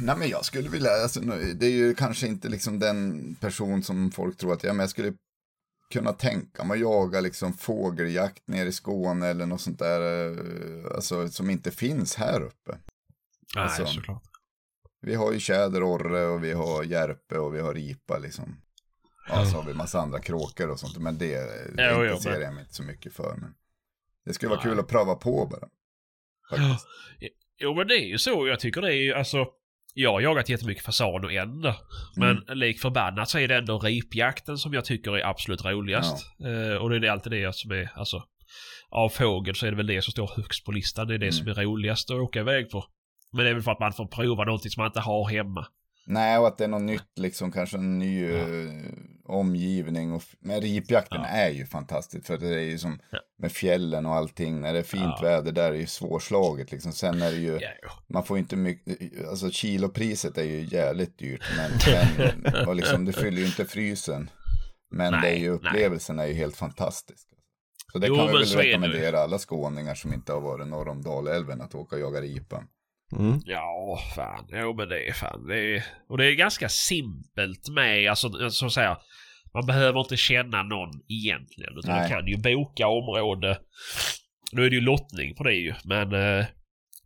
Nej 0.00 0.16
men 0.18 0.28
jag 0.28 0.44
skulle 0.44 0.68
vilja, 0.68 0.90
alltså, 0.90 1.20
det 1.54 1.66
är 1.66 1.70
ju 1.70 1.94
kanske 1.94 2.26
inte 2.26 2.48
liksom 2.48 2.78
den 2.78 3.34
person 3.34 3.82
som 3.82 4.10
folk 4.10 4.36
tror 4.36 4.52
att 4.52 4.62
jag 4.62 4.70
är, 4.70 4.74
men 4.74 4.80
jag 4.80 4.90
skulle 4.90 5.12
kunna 5.92 6.12
tänka 6.12 6.64
mig 6.64 6.74
att 6.74 6.80
jaga 6.80 7.20
liksom 7.20 7.52
fågeljakt 7.52 8.48
nere 8.48 8.68
i 8.68 8.72
Skåne 8.72 9.26
eller 9.26 9.46
något 9.46 9.60
sånt 9.60 9.78
där, 9.78 10.30
eh, 10.30 10.96
alltså 10.96 11.28
som 11.28 11.50
inte 11.50 11.70
finns 11.70 12.16
här 12.16 12.40
uppe. 12.40 12.78
Nej, 13.54 13.64
Alltså, 13.64 13.86
såklart. 13.86 14.27
Vi 15.08 15.14
har 15.14 15.32
ju 15.32 15.40
tjäderorre 15.40 16.26
och 16.26 16.44
vi 16.44 16.52
har 16.52 16.84
järpe 16.84 17.38
och 17.38 17.54
vi 17.54 17.60
har 17.60 17.74
ripa 17.74 18.18
liksom. 18.18 18.60
Ja, 19.28 19.44
så 19.46 19.56
har 19.56 19.64
vi 19.66 19.74
massa 19.74 20.00
andra 20.00 20.18
kråkor 20.20 20.70
och 20.70 20.80
sånt, 20.80 20.98
men 20.98 21.18
det, 21.18 21.38
jo, 21.78 22.04
intresserar 22.04 22.40
jag 22.40 22.54
mig 22.54 22.62
inte 22.62 22.74
så 22.74 22.82
mycket 22.82 23.12
för. 23.12 23.36
Men 23.40 23.50
det 24.24 24.32
skulle 24.34 24.50
vara 24.50 24.60
Nej. 24.64 24.70
kul 24.70 24.80
att 24.80 24.88
pröva 24.88 25.14
på 25.14 25.46
bara. 25.50 25.68
Faktiskt. 26.50 26.86
Jo, 27.60 27.74
men 27.74 27.88
det 27.88 27.94
är 27.94 28.06
ju 28.06 28.18
så. 28.18 28.46
Jag 28.48 28.60
tycker 28.60 28.80
det 28.80 28.88
är 28.94 29.02
ju, 29.02 29.14
alltså... 29.14 29.46
Jag 29.94 30.12
har 30.12 30.20
jagat 30.20 30.48
jättemycket 30.48 30.84
fasan 30.84 31.24
och 31.24 31.32
änder. 31.32 31.76
Men 32.16 32.38
Mm. 32.42 32.58
lik 32.58 32.80
förbannat 32.80 33.28
så 33.30 33.38
är 33.38 33.48
det 33.48 33.56
ändå 33.56 33.78
ripjakten 33.78 34.58
som 34.58 34.72
jag 34.74 34.84
tycker 34.84 35.16
är 35.16 35.26
absolut 35.26 35.64
roligast. 35.64 36.26
Eh, 36.44 36.76
och 36.82 36.90
det 36.90 37.06
är 37.08 37.10
alltid 37.10 37.32
det 37.32 37.54
som 37.54 37.70
är, 37.70 37.90
alltså... 37.94 38.22
Av 38.90 39.08
fågel 39.08 39.54
så 39.54 39.66
är 39.66 39.70
det 39.70 39.76
väl 39.76 39.86
det 39.86 40.02
som 40.02 40.12
står 40.12 40.30
högst 40.36 40.64
på 40.64 40.72
listan. 40.72 41.06
Det 41.08 41.14
är 41.14 41.18
det 41.18 41.26
Mm. 41.26 41.32
som 41.32 41.48
är 41.48 41.54
roligast 41.54 42.10
att 42.10 42.16
åka 42.16 42.40
iväg 42.40 42.70
på. 42.70 42.84
Men 43.32 43.44
det 43.44 43.50
är 43.50 43.54
väl 43.54 43.62
för 43.62 43.72
att 43.72 43.80
man 43.80 43.92
får 43.92 44.06
prova 44.06 44.44
någonting 44.44 44.70
som 44.70 44.80
man 44.80 44.86
inte 44.88 45.00
har 45.00 45.28
hemma. 45.30 45.66
Nej, 46.06 46.38
och 46.38 46.46
att 46.46 46.58
det 46.58 46.64
är 46.64 46.68
något 46.68 46.82
nytt, 46.82 47.18
liksom 47.18 47.52
kanske 47.52 47.76
en 47.76 47.98
ny 47.98 48.26
Ja. 48.30 48.38
eh, 48.38 48.92
omgivning. 49.24 50.12
Och, 50.12 50.22
men 50.40 50.60
ripjakten 50.60 51.20
Ja. 51.20 51.26
är 51.28 51.50
ju 51.50 51.66
fantastiskt, 51.66 52.26
för 52.26 52.38
det 52.38 52.48
är 52.48 52.60
ju 52.60 52.78
som 52.78 52.98
Ja. 53.10 53.18
med 53.38 53.52
fjällen 53.52 54.06
och 54.06 54.14
allting. 54.14 54.60
När 54.60 54.72
det 54.72 54.78
är 54.78 54.82
fint 54.82 55.22
väder 55.22 55.52
där 55.52 55.70
är 55.72 55.76
ju 55.76 55.86
svårslaget 55.86 56.72
liksom. 56.72 56.92
Sen 56.92 57.22
är 57.22 57.30
det 57.30 57.36
ju, 57.36 57.58
man 58.08 58.24
får 58.24 58.36
ju 58.36 58.40
inte 58.42 58.56
mycket, 58.56 58.98
alltså 59.28 59.50
kilopriset 59.50 60.38
är 60.38 60.44
ju 60.44 60.64
jävligt 60.70 61.18
dyrt. 61.18 61.44
Men, 61.56 61.70
men 62.42 62.68
och 62.68 62.74
liksom, 62.76 63.04
det 63.04 63.12
fyller 63.12 63.38
ju 63.38 63.46
inte 63.46 63.64
frysen. 63.64 64.30
Men 64.90 65.12
Nej, 65.12 65.20
det 65.22 65.28
är 65.28 65.40
ju, 65.40 65.48
nej. 65.50 65.50
upplevelsen 65.50 66.18
är 66.18 66.26
ju 66.26 66.34
helt 66.34 66.56
fantastisk. 66.56 67.28
Så 67.92 67.98
det 67.98 68.06
Jo, 68.06 68.16
kan 68.16 68.26
vi 68.26 68.32
väl 68.32 68.42
det 68.48 68.56
rekommendera 68.62 69.18
alla 69.20 69.38
skåningar 69.38 69.94
som 69.94 70.12
inte 70.14 70.32
har 70.32 70.40
varit 70.40 70.68
norr 70.68 70.88
om 70.88 71.02
Dalälven 71.02 71.60
att 71.60 71.74
åka 71.74 71.96
och 71.96 72.02
jaga 72.02 72.20
ripa. 72.20 72.62
Mm. 73.16 73.40
Ja, 73.44 73.98
fan. 74.16 74.46
Jo, 74.48 74.74
men 74.74 74.88
det 74.88 75.08
är 75.08 75.12
fan. 75.12 75.46
Det 75.46 75.76
är, 75.76 75.84
och 76.08 76.18
det 76.18 76.26
är 76.26 76.34
ganska 76.34 76.68
simpelt 76.68 77.68
med, 77.74 78.10
alltså 78.10 78.50
så 78.50 78.66
att 78.66 78.72
säga. 78.72 78.98
Man 79.54 79.66
behöver 79.66 80.00
inte 80.00 80.16
känna 80.16 80.62
någon 80.62 80.90
egentligen. 81.08 81.78
Utan 81.78 81.96
Nej. 81.96 82.02
du 82.02 82.14
kan 82.14 82.26
ju 82.26 82.36
boka 82.36 82.88
område. 82.88 83.58
Nu 84.52 84.66
är 84.66 84.70
det 84.70 84.76
ju 84.76 84.82
lottning 84.82 85.34
på 85.34 85.44
det 85.44 85.54
ju, 85.54 85.74
men 85.84 86.12
eh, 86.12 86.46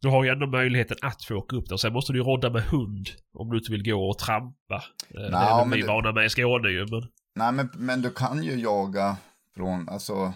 du 0.01 0.09
har 0.09 0.25
ju 0.25 0.31
ändå 0.31 0.47
möjligheten 0.47 0.97
att 1.03 1.25
få 1.25 1.35
åka 1.35 1.57
upp 1.57 1.69
där. 1.69 1.77
Sen 1.77 1.93
måste 1.93 2.13
du 2.13 2.19
ju 2.19 2.25
rodda 2.25 2.51
med 2.51 2.63
hund 2.63 3.07
om 3.33 3.51
du 3.51 3.59
inte 3.59 3.73
vill 3.73 3.85
gå 3.85 4.09
och 4.09 4.19
trampa. 4.19 4.75
Eh, 5.15 5.31
det 5.31 5.37
är 5.37 5.77
vi 5.77 5.83
vana 5.83 6.13
med 6.13 6.25
i 6.25 6.29
Skåne 6.29 6.69
ju, 6.69 6.87
men... 6.91 7.03
Nej, 7.35 7.53
men, 7.53 7.71
men 7.75 8.03
du 8.03 8.11
kan 8.11 8.43
ju 8.43 8.61
jaga 8.61 9.17
från, 9.57 9.89
alltså, 9.89 10.33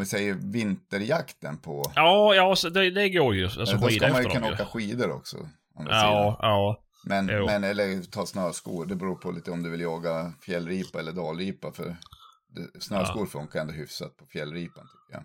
om 0.00 0.04
vi 0.04 0.08
säger 0.08 0.34
vinterjakten 0.34 1.58
på, 1.58 1.92
Ja, 1.94 2.34
ja, 2.34 2.56
så 2.56 2.68
det, 2.68 2.90
det 2.90 3.08
går 3.08 3.34
ju. 3.34 3.44
Alltså 3.44 3.76
då 3.76 3.88
ska 3.88 4.08
man 4.08 4.22
ju 4.22 4.28
kunna 4.28 4.52
åka 4.52 4.64
skidor 4.64 5.10
också. 5.10 5.36
Om 5.74 5.84
vi 5.84 5.90
Ja, 5.90 6.38
ja. 6.40 6.82
Men, 7.04 7.28
jo. 7.32 7.46
men, 7.46 7.64
eller 7.64 8.10
ta 8.10 8.26
snöskor, 8.26 8.86
det 8.86 8.96
beror 8.96 9.14
på 9.14 9.30
lite 9.30 9.50
om 9.50 9.62
du 9.62 9.70
vill 9.70 9.80
jaga 9.80 10.32
fjällripa 10.42 10.98
eller 10.98 11.12
dalripa. 11.12 11.72
För 11.72 11.96
snöskor 12.78 13.26
funkar 13.26 13.60
ändå 13.60 13.72
hyfsat 13.72 14.16
på 14.16 14.26
fjällripan 14.26 14.88
tycker 14.88 15.18
jag. 15.18 15.24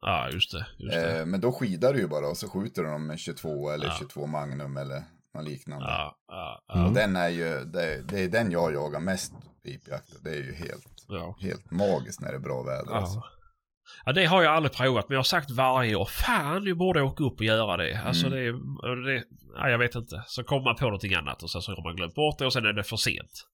Ja, 0.00 0.30
just 0.30 0.52
det. 0.52 0.66
Just 0.78 0.94
det. 0.94 1.20
Eh, 1.20 1.26
men 1.26 1.40
då 1.40 1.52
skidar 1.52 1.92
du 1.92 1.98
ju 1.98 2.08
bara 2.08 2.28
och 2.28 2.36
så 2.36 2.48
skjuter 2.48 2.82
du 2.82 2.88
dem 2.88 3.06
med 3.06 3.18
22 3.18 3.70
eller 3.70 3.86
Ja. 3.86 3.96
22 3.98 4.26
Magnum 4.26 4.76
eller 4.76 5.04
något 5.34 5.44
liknande. 5.44 5.86
Ja, 5.86 6.16
ja, 6.28 6.64
ja. 6.68 6.74
Mm. 6.74 6.86
Och 6.86 6.92
den 6.92 7.16
är 7.16 7.28
ju, 7.28 7.64
det, 7.64 8.02
det 8.08 8.20
är 8.20 8.28
den 8.28 8.50
jag 8.50 8.74
jagar 8.74 9.00
mest 9.00 9.32
ripjakt. 9.64 10.24
Det 10.24 10.30
är 10.30 10.42
ju 10.42 10.54
helt, 10.54 10.86
ja. 11.08 11.36
helt 11.40 11.70
magiskt 11.70 12.20
när 12.20 12.28
det 12.28 12.34
är 12.34 12.40
bra 12.40 12.62
väder. 12.62 12.92
Alltså. 12.92 13.22
Ja. 14.04 14.12
det 14.12 14.24
har 14.26 14.42
jag 14.42 14.54
aldrig 14.54 14.72
provat. 14.72 15.08
Men 15.08 15.14
jag 15.14 15.18
har 15.18 15.24
sagt 15.24 15.50
varje 15.50 15.94
år, 15.94 16.04
fan 16.04 16.64
du 16.64 16.74
borde 16.74 17.02
åka 17.02 17.24
upp 17.24 17.38
och 17.38 17.44
göra 17.44 17.76
det. 17.76 18.00
Alltså 18.06 18.26
Mm. 18.26 18.38
det, 18.82 19.12
det 19.12 19.24
ja, 19.56 19.70
jag 19.70 19.78
vet 19.78 19.94
inte. 19.94 20.22
Så 20.26 20.44
kommer 20.44 20.64
man 20.64 20.76
på 20.76 20.84
någonting 20.84 21.14
annat 21.14 21.42
och 21.42 21.50
sen 21.50 21.62
så 21.62 21.72
har 21.74 21.82
man 21.82 21.96
glömt 21.96 22.14
bort 22.14 22.38
det 22.38 22.46
och 22.46 22.52
sen 22.52 22.66
är 22.66 22.72
det 22.72 22.84
för 22.84 22.96
sent. 22.96 23.46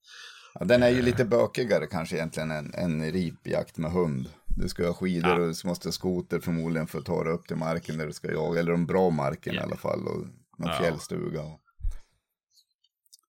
Ja, 0.54 0.64
den 0.64 0.82
är 0.82 0.88
ju 0.88 1.02
lite 1.02 1.24
bökigare 1.24 1.86
kanske 1.86 2.16
egentligen 2.16 2.50
än, 2.50 2.74
än 2.74 3.12
ripjakt 3.12 3.78
med 3.78 3.90
hund. 3.92 4.28
Du 4.56 4.68
ska 4.68 4.86
ha 4.86 4.94
skidor 4.94 5.30
Ja. 5.30 5.34
och 5.40 5.54
du 5.62 5.68
måste 5.68 5.88
ha 5.88 5.92
skoter 5.92 6.40
förmodligen 6.40 6.86
för 6.86 6.98
att 6.98 7.04
ta 7.04 7.24
dig 7.24 7.32
upp 7.32 7.46
till 7.46 7.56
marken 7.56 7.98
där 7.98 8.06
du 8.06 8.12
ska 8.12 8.32
jaga. 8.32 8.60
Eller 8.60 8.72
en 8.72 8.86
bra 8.86 9.10
marken 9.10 9.54
Ja. 9.54 9.60
i 9.60 9.64
alla 9.64 9.76
fall. 9.76 10.00
Och 10.00 10.16
någon 10.58 10.68
Ja. 10.72 10.78
fjällstuga. 10.80 11.40
Och... 11.42 11.60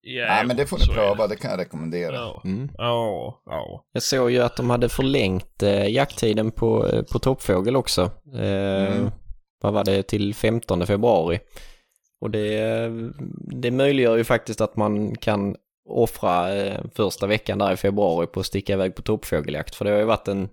Ja, 0.03 0.25
Nej, 0.25 0.45
men 0.47 0.57
det 0.57 0.65
får 0.65 0.77
ni 0.77 0.85
pröva. 0.85 1.27
Det 1.27 1.35
kan 1.35 1.51
jag 1.51 1.59
rekommendera. 1.59 2.15
Ja, 2.15 2.41
Mm. 2.45 2.69
ja, 2.77 3.41
ja. 3.45 3.85
Jag 3.91 4.03
såg 4.03 4.31
ju 4.31 4.39
att 4.39 4.57
de 4.57 4.69
hade 4.69 4.89
förlängt 4.89 5.63
eh, 5.63 5.87
jakttiden 5.87 6.51
på, 6.51 6.87
eh, 6.87 7.01
på 7.03 7.19
toppfågel 7.19 7.75
också. 7.75 8.01
Eh, 8.35 8.91
Mm. 8.97 9.11
Vad 9.63 9.73
var 9.73 9.83
det? 9.83 10.03
Till 10.03 10.35
15 10.35 10.85
februari. 10.87 11.39
Och 12.21 12.31
det, 12.31 12.89
det 13.61 13.71
möjliggör 13.71 14.17
ju 14.17 14.23
faktiskt 14.23 14.61
att 14.61 14.75
man 14.75 15.15
kan 15.15 15.55
offra 15.89 16.53
eh, 16.55 16.79
första 16.95 17.27
veckan 17.27 17.57
där 17.57 17.73
i 17.73 17.77
februari 17.77 18.27
på 18.27 18.39
att 18.39 18.45
sticka 18.45 18.73
iväg 18.73 18.95
på 18.95 19.01
toppfågeljakt. 19.01 19.75
För 19.75 19.85
det 19.85 19.91
har 19.91 19.97
ju 19.99 20.05
varit 20.05 20.27
en, 20.27 20.49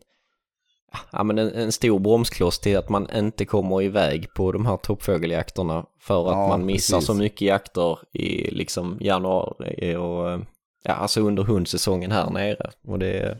ja, 1.12 1.23
men 1.23 1.39
en, 1.39 1.55
en 1.55 1.73
stor 1.73 1.98
bromskloss 1.98 2.59
till 2.59 2.78
att 2.78 2.89
man 2.89 3.10
inte 3.15 3.44
kommer 3.44 3.82
iväg 3.82 4.35
på 4.35 4.52
de 4.52 4.66
här 4.66 4.77
toppfågeljakterna 4.77 5.86
för 6.01 6.27
att 6.28 6.36
Ja, 6.36 6.48
man 6.48 6.66
missar 6.66 6.97
precis. 6.97 7.06
så 7.06 7.15
mycket 7.15 7.40
jakter 7.40 7.98
i 8.12 8.51
liksom 8.51 8.97
januari 9.01 9.97
och 9.97 10.40
ja, 10.82 10.93
alltså 10.93 11.20
under 11.20 11.43
hundsäsongen 11.43 12.12
här 12.12 12.31
nere. 12.31 12.70
Och 12.86 12.98
det, 12.98 13.39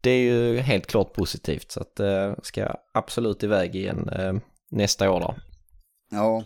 det 0.00 0.10
är 0.10 0.20
ju 0.22 0.58
helt 0.58 0.86
klart 0.86 1.12
positivt 1.12 1.72
så 1.72 1.80
att 1.80 2.00
eh, 2.00 2.32
ska 2.42 2.74
absolut 2.94 3.42
iväg 3.42 3.76
igen 3.76 4.08
eh, 4.08 4.34
nästa 4.70 5.10
år 5.10 5.20
då. 5.20 5.34
Ja. 6.10 6.44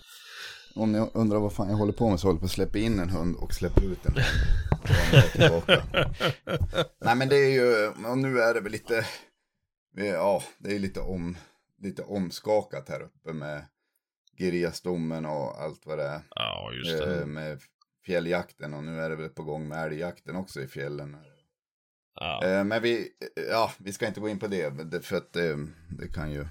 Om 0.75 0.93
ni 0.93 1.07
undrar 1.15 1.39
vad 1.39 1.53
fan 1.53 1.71
jag 1.71 1.77
håller 1.77 1.93
på 1.93 2.09
med 2.11 2.21
så 2.21 2.27
håller 2.27 2.37
jag 2.37 2.41
på 2.41 2.47
att 2.47 2.51
släppa 2.51 2.79
in 2.79 2.99
en 2.99 3.11
hund 3.11 3.37
och 3.37 3.53
släppa 3.55 3.81
ut 3.81 4.07
en 4.07 4.15
hund. 4.15 5.63
Nej 7.05 7.17
men 7.17 7.29
det 7.29 7.37
är 7.37 7.51
ju, 7.51 7.89
och 8.11 8.19
nu 8.19 8.39
är 8.41 8.55
det 8.55 8.61
väl 8.61 8.73
lite, 8.73 9.07
ja 9.97 10.43
det 10.59 10.75
är 10.75 10.79
lite, 10.79 11.01
om, 11.01 11.37
lite 11.79 12.03
omskakat 12.03 12.89
här 12.89 13.01
uppe 13.03 13.33
med 13.33 13.65
Girjasdomen 14.39 15.27
och 15.27 15.63
allt 15.63 15.87
vad 15.87 15.99
det 15.99 16.05
är. 16.05 16.21
Ja, 16.31 16.73
just 16.73 16.99
det. 16.99 17.21
Eh, 17.21 17.27
med 17.27 17.61
fjälljakten 18.07 18.75
och 18.75 18.85
nu 18.85 19.01
är 19.01 19.11
det 19.11 19.17
väl 19.17 19.29
på 19.29 19.43
gång 19.43 19.69
med 19.69 19.85
älgjakten 19.87 20.37
också 20.37 20.61
i 20.61 20.69
fjällen. 20.69 21.17
Ja. 22.15 22.45
Eh, 22.45 22.65
Men 22.65 22.83
vi, 22.83 23.09
ja, 23.51 23.73
vi 23.79 23.93
ska 23.93 24.07
inte 24.07 24.21
gå 24.21 24.29
in 24.29 24.39
på 24.39 24.47
det, 24.47 24.71
det- 24.71 25.03
för 25.03 25.17
att 25.17 25.37
eh, 25.37 25.57
det 25.99 26.09
kan 26.15 26.33
ju 26.33 26.47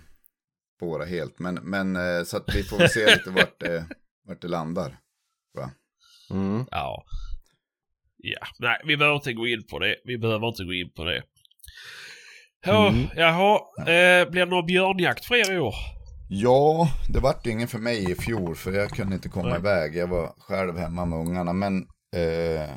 spåra 0.78 1.06
helt. 1.06 1.40
Men, 1.40 1.56
men 1.56 1.96
eh, 1.96 2.24
så 2.24 2.38
att 2.38 2.56
vi 2.56 2.64
får 2.64 2.88
se 2.88 3.06
lite 3.16 3.30
vart 3.36 3.60
det, 3.60 3.86
vart 4.24 4.42
det 4.42 4.48
landar. 4.48 4.98
Mm. 6.32 6.66
Ja. 6.72 7.06
Ja, 8.18 8.48
nej, 8.60 8.82
vi 8.86 8.98
behöver 8.98 9.16
inte 9.16 9.34
gå 9.34 9.48
in 9.48 9.64
på 9.68 9.80
det. 9.80 9.96
Vi 10.06 10.18
behöver 10.18 10.48
inte 10.48 10.64
gå 10.64 10.74
in 10.74 10.92
på 10.92 11.04
det. 11.04 11.24
Ja, 12.66 12.88
Mm. 12.88 13.08
Jaha, 13.16 13.60
eh, 13.78 14.30
blir 14.30 14.46
det 14.46 14.52
någon 14.52 14.66
björnjakt 14.66 15.26
för 15.26 15.36
er 15.36 15.56
i 15.56 15.60
år? 15.60 15.74
Ja, 16.30 16.90
det 17.10 17.20
vart 17.20 17.46
ingen 17.48 17.68
för 17.68 17.80
mig 17.80 18.12
i 18.12 18.16
fjol, 18.16 18.56
för 18.56 18.72
jag 18.72 18.90
kunde 18.90 19.16
inte 19.16 19.30
komma 19.30 19.50
Nej. 19.50 19.58
iväg. 19.60 19.96
Jag 19.96 20.08
var 20.08 20.34
själv 20.38 20.78
hemma 20.78 21.06
med 21.06 21.20
ungarna, 21.20 21.54
men 21.54 21.78
eh, 22.16 22.70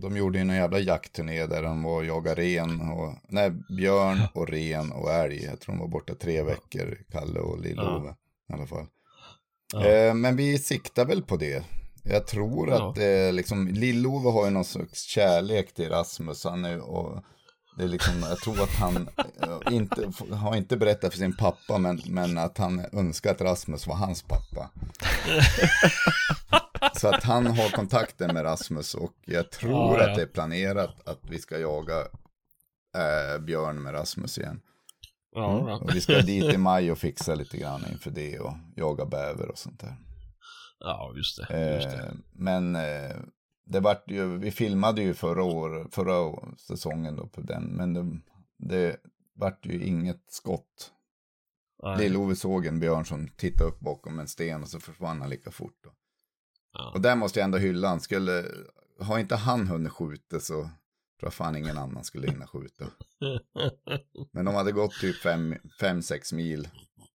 de 0.00 0.16
gjorde 0.16 0.38
ju 0.38 0.42
en 0.42 0.48
jävla 0.56 0.78
jaktturné 0.78 1.46
där 1.46 1.62
de 1.62 1.82
var 1.82 1.96
och 1.96 2.04
jagade 2.04 2.42
ren 2.42 2.80
och, 2.90 3.14
nej, 3.28 3.50
björn 3.76 4.18
och 4.34 4.48
ren 4.48 4.92
och 4.92 5.10
älg. 5.12 5.44
Jag 5.44 5.60
tror 5.60 5.74
de 5.74 5.80
var 5.80 5.88
borta 5.88 6.14
tre 6.14 6.42
veckor, 6.42 6.98
Kalle 7.12 7.40
och 7.40 7.58
Lill-Ove 7.58 8.14
i 8.50 8.52
alla 8.52 8.66
fall. 8.66 8.86
Ja. 9.72 9.84
Eh, 9.86 10.14
men 10.14 10.36
vi 10.36 10.58
siktar 10.58 11.04
väl 11.04 11.22
på 11.22 11.36
det. 11.36 11.64
Jag 12.04 12.26
tror 12.26 12.68
Ja. 12.70 12.90
att 12.90 12.98
eh, 12.98 13.32
liksom, 13.32 13.68
Lill-Ove 13.68 14.30
har 14.32 14.44
ju 14.44 14.50
någon 14.50 14.64
slags 14.64 15.02
kärlek 15.02 15.74
till 15.74 15.88
Rasmus. 15.88 16.44
Han 16.44 16.64
är, 16.64 16.80
och 16.80 17.22
det 17.76 17.84
är 17.84 17.88
liksom, 17.88 18.20
jag 18.20 18.38
tror 18.38 18.62
att 18.62 18.74
han 18.74 19.08
eh, 19.42 19.74
inte, 19.74 20.10
har 20.34 20.56
inte 20.56 20.76
berättat 20.76 21.12
för 21.12 21.18
sin 21.18 21.36
pappa, 21.36 21.78
men, 21.78 22.00
men 22.06 22.38
att 22.38 22.58
han 22.58 22.84
önskar 22.92 23.30
att 23.30 23.40
Rasmus 23.40 23.86
var 23.86 23.94
hans 23.94 24.22
pappa. 24.22 24.70
Så 26.96 27.08
att 27.08 27.22
han 27.24 27.46
har 27.46 27.70
kontakten 27.70 28.34
med 28.34 28.44
Rasmus 28.44 28.94
och 28.94 29.14
jag 29.24 29.50
tror 29.50 29.72
Ja, 29.72 29.98
ja. 30.02 30.10
att 30.10 30.16
det 30.16 30.22
är 30.22 30.26
planerat 30.26 31.08
att 31.08 31.20
vi 31.30 31.38
ska 31.38 31.58
jaga 31.58 31.98
eh, 32.96 33.38
björn 33.40 33.82
med 33.82 33.94
Rasmus 33.94 34.38
igen. 34.38 34.60
Ja, 35.34 35.64
ja. 35.68 35.76
Och 35.76 35.94
vi 35.94 36.00
ska 36.00 36.12
dit 36.20 36.54
i 36.54 36.58
maj 36.58 36.92
och 36.92 36.98
fixa 36.98 37.34
lite 37.34 37.56
grann 37.56 37.84
inför 37.92 38.10
det 38.10 38.38
och 38.38 38.52
jaga 38.76 39.06
bäver 39.06 39.48
och 39.48 39.58
sånt 39.58 39.80
där. 39.80 39.96
ja, 40.80 41.12
just 41.16 41.36
det. 41.48 41.74
Just 41.74 41.90
det. 41.90 41.96
Eh, 41.96 42.12
men 42.32 42.76
eh, 42.76 43.16
det 43.64 43.80
vart 43.80 44.10
ju, 44.10 44.38
vi 44.38 44.50
filmade 44.50 45.02
ju 45.02 45.14
förra, 45.14 45.42
år, 45.42 45.88
förra 45.90 46.32
säsongen 46.56 47.16
då 47.16 47.26
på 47.26 47.40
den, 47.40 47.64
men 47.64 47.94
det, 47.94 48.20
det 48.58 48.96
vart 49.34 49.66
ju 49.66 49.84
inget 49.84 50.24
skott. 50.28 50.90
Lill-Ove 51.98 52.34
såg 52.34 52.66
en 52.66 52.80
björn 52.80 53.04
som 53.04 53.28
tittade 53.28 53.70
upp 53.70 53.80
bakom 53.80 54.18
en 54.18 54.28
sten 54.28 54.62
och 54.62 54.68
så 54.68 54.80
försvann 54.80 55.20
han 55.20 55.30
lika 55.30 55.50
fort. 55.50 55.78
Då. 55.84 55.90
Ja. 56.72 56.92
Och 56.94 57.00
där 57.00 57.16
måste 57.16 57.38
jag 57.40 57.44
ändå 57.44 57.58
hylla 57.58 57.88
han. 57.88 58.00
Skulle, 58.00 58.44
har 59.00 59.18
inte 59.18 59.36
han 59.36 59.68
hunnit 59.68 59.92
skjuta 59.92 60.40
så 60.40 60.54
tror 60.62 60.70
jag 61.20 61.34
fan 61.34 61.56
ingen 61.56 61.78
annan 61.78 62.04
skulle 62.04 62.30
hinna 62.30 62.46
skjuta. 62.46 62.84
Men 64.32 64.44
de 64.44 64.54
hade 64.54 64.72
gått 64.72 65.00
typ 65.00 65.24
5-6 65.24 66.34
mil 66.34 66.68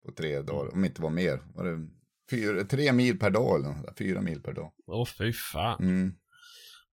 på 0.07 0.13
tre 0.13 0.43
dagar, 0.43 0.75
om 0.75 0.85
inte 0.85 1.03
var 1.03 1.11
mer. 1.11 1.43
Var 1.55 1.65
det 1.65 1.89
fyra, 2.31 2.65
tre 2.65 2.93
mil 2.93 3.19
per 3.19 3.31
dag 3.31 3.57
eller 3.57 3.69
något 3.69 3.99
fyra 3.99 4.21
mil 4.21 4.43
per 4.43 4.53
dag. 4.53 4.73
Åh 4.87 5.07
fy 5.07 5.33
fan. 5.33 5.83
Mm. 5.83 6.15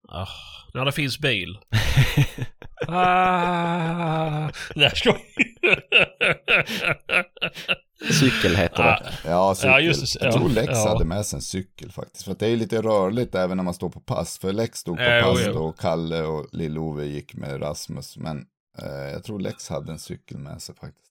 Ah, 0.08 0.28
när 0.74 0.84
det 0.84 0.92
finns 0.92 1.18
bil. 1.18 1.58
ah, 2.88 4.50
nej, 4.74 4.90
skoj. 4.94 5.26
Cykel 8.20 8.56
heter 8.56 8.82
det. 8.82 8.90
ah, 8.90 9.12
Ja, 9.24 9.54
cykel. 9.54 9.70
Ja, 9.70 9.80
just. 9.80 10.20
Jag 10.20 10.32
tror 10.32 10.48
Lex 10.48 10.68
ja. 10.72 10.88
hade 10.88 11.04
med 11.04 11.26
sig 11.26 11.36
en 11.36 11.42
cykel 11.42 11.92
faktiskt. 11.92 12.24
För 12.24 12.32
att 12.32 12.38
det 12.38 12.46
är 12.48 12.56
lite 12.56 12.82
rörligt 12.82 13.34
även 13.34 13.56
när 13.56 13.64
man 13.64 13.74
står 13.74 13.90
på 13.90 14.00
pass. 14.00 14.38
För 14.38 14.52
Lex 14.52 14.78
stod 14.78 14.96
på 14.96 15.02
jo, 15.02 15.22
pass 15.22 15.42
jo. 15.46 15.52
och 15.52 15.78
Kalle 15.80 16.22
och 16.22 16.46
Lill-Ove 16.52 17.04
gick 17.04 17.34
med 17.34 17.62
Rasmus. 17.62 18.16
Men 18.16 18.46
eh, 18.78 19.12
jag 19.12 19.24
tror 19.24 19.40
Lex 19.40 19.68
hade 19.68 19.92
en 19.92 19.98
cykel 19.98 20.38
med 20.38 20.62
sig 20.62 20.74
faktiskt. 20.74 21.06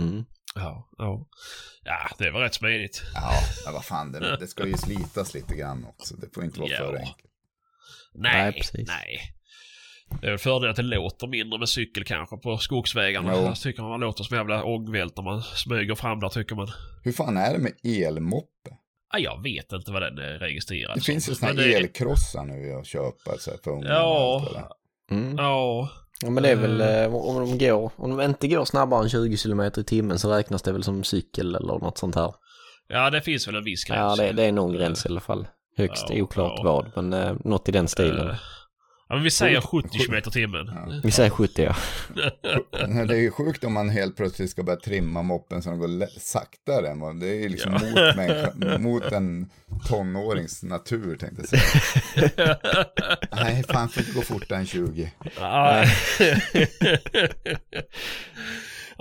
Mm. 0.00 0.24
ja, 0.54 0.88
ja. 0.98 1.26
ja, 1.84 2.10
det 2.18 2.30
var 2.30 2.40
rätt 2.40 2.54
smidigt. 2.54 3.02
Ja, 3.14 3.32
men 3.64 3.74
vad 3.74 3.84
fan, 3.84 4.12
det, 4.12 4.36
det 4.36 4.46
ska 4.46 4.66
ju 4.66 4.76
slitas 4.76 5.34
lite 5.34 5.54
grann 5.56 5.84
också. 5.84 6.16
Det 6.16 6.34
får 6.34 6.44
inte 6.44 6.60
vara 6.60 6.70
Ja. 6.70 6.76
för 6.76 6.96
enkelt. 6.96 7.16
Nej, 8.18 8.32
Nej, 8.32 8.42
nej. 8.44 8.52
precis. 8.52 8.88
Det 10.20 10.26
är 10.26 10.30
väl 10.30 10.38
fördel 10.38 10.70
att 10.70 10.76
det 10.76 10.82
låter 10.82 11.26
mindre 11.26 11.58
med 11.58 11.68
cykel 11.68 12.04
kanske 12.04 12.36
på 12.36 12.58
skogsvägarna. 12.58 13.32
Jo. 13.36 13.42
Jag 13.42 13.56
tycker 13.56 13.82
man 13.82 14.00
låter 14.00 14.24
som 14.24 14.36
jävla 14.36 14.64
ångvält 14.64 15.16
när 15.16 15.24
man 15.24 15.42
smyger 15.42 15.94
fram 15.94 16.20
där 16.20 16.28
tycker 16.28 16.54
man. 16.56 16.68
Hur 17.04 17.12
fan 17.12 17.36
är 17.36 17.52
det 17.52 17.58
med 17.58 17.72
elmoppe? 18.06 18.70
Ah, 19.14 19.18
jag 19.18 19.42
vet 19.42 19.72
inte 19.72 19.92
vad 19.92 20.02
den 20.02 20.18
är 20.18 20.38
registrerad 20.38 20.96
Det 20.96 21.00
som. 21.00 21.12
finns 21.12 21.28
ju 21.28 21.34
Men 21.40 21.58
här 21.58 21.64
det- 21.64 21.74
elkrossar 21.74 22.44
nu 22.44 22.72
att 22.80 22.86
köpa 22.86 23.38
så 23.38 23.50
här, 23.50 23.58
för 23.64 23.70
ungarna. 23.70 23.94
Ja. 23.94 24.46
Mm. 25.10 25.36
Ja, 25.38 25.88
Ja 26.22 26.30
men 26.30 26.42
det 26.42 26.48
är 26.50 26.56
väl 26.56 26.80
eh, 26.80 27.14
om 27.14 27.48
de 27.48 27.58
går, 27.58 27.92
om 27.96 28.10
de 28.16 28.20
inte 28.24 28.48
går 28.48 28.64
snabbare 28.64 29.02
än 29.02 29.08
20 29.08 29.36
km 29.36 29.60
i 29.60 29.70
timmen 29.84 30.18
så 30.18 30.32
räknas 30.32 30.62
det 30.62 30.72
väl 30.72 30.82
som 30.82 31.04
cykel 31.04 31.54
eller 31.54 31.78
något 31.78 31.98
sånt 31.98 32.14
här. 32.14 32.34
ja 32.88 33.10
det 33.10 33.20
finns 33.20 33.48
väl 33.48 33.54
en 33.56 33.64
viss 33.64 33.84
gräns. 33.84 34.18
Ja 34.18 34.24
det, 34.26 34.32
det 34.32 34.42
är 34.44 34.52
någon 34.52 34.72
gräns 34.72 35.06
i 35.06 35.08
alla 35.08 35.20
fall. 35.20 35.46
Högst 35.76 36.06
Ja, 36.10 36.22
oklart 36.22 36.60
vad 36.64 36.90
men 36.96 37.12
eh, 37.12 37.36
något 37.44 37.68
i 37.68 37.72
den 37.72 37.88
stilen. 37.88 38.28
Eh, 38.30 38.36
Ja, 39.08 39.14
men 39.14 39.24
vi 39.24 39.30
säger 39.30 39.60
70 39.60 39.88
km 39.98 40.22
timmen. 40.22 40.66
Ja. 40.74 41.00
Vi 41.02 41.10
säger 41.10 41.30
70 41.30 41.62
ja. 41.64 41.76
Det 43.06 43.14
är 43.14 43.20
ju 43.20 43.30
sjukt 43.30 43.64
om 43.64 43.72
man 43.72 43.88
helt 43.88 44.16
plötsligt 44.16 44.50
ska 44.50 44.62
börja 44.62 44.80
trimma 44.80 45.22
moppen 45.22 45.62
så 45.62 45.70
den 45.70 45.78
går 45.78 46.18
saktare. 46.20 46.88
än 46.88 47.00
vad- 47.00 47.20
Det 47.20 47.26
är 47.28 47.34
ju 47.34 47.48
liksom 47.48 47.72
Ja. 47.72 47.78
mot, 47.78 48.16
människa, 48.16 48.78
mot 48.78 49.12
en 49.12 49.50
tonårings 49.88 50.62
natur 50.62 51.16
tänkte 51.16 51.42
jag 51.42 51.48
säga. 51.48 52.56
Nej, 53.32 53.62
fan 53.68 53.88
får 53.88 54.02
inte 54.02 54.14
gå 54.14 54.22
fortare 54.22 54.58
än 54.58 54.66
20. 54.66 55.12
Nej. 55.40 55.86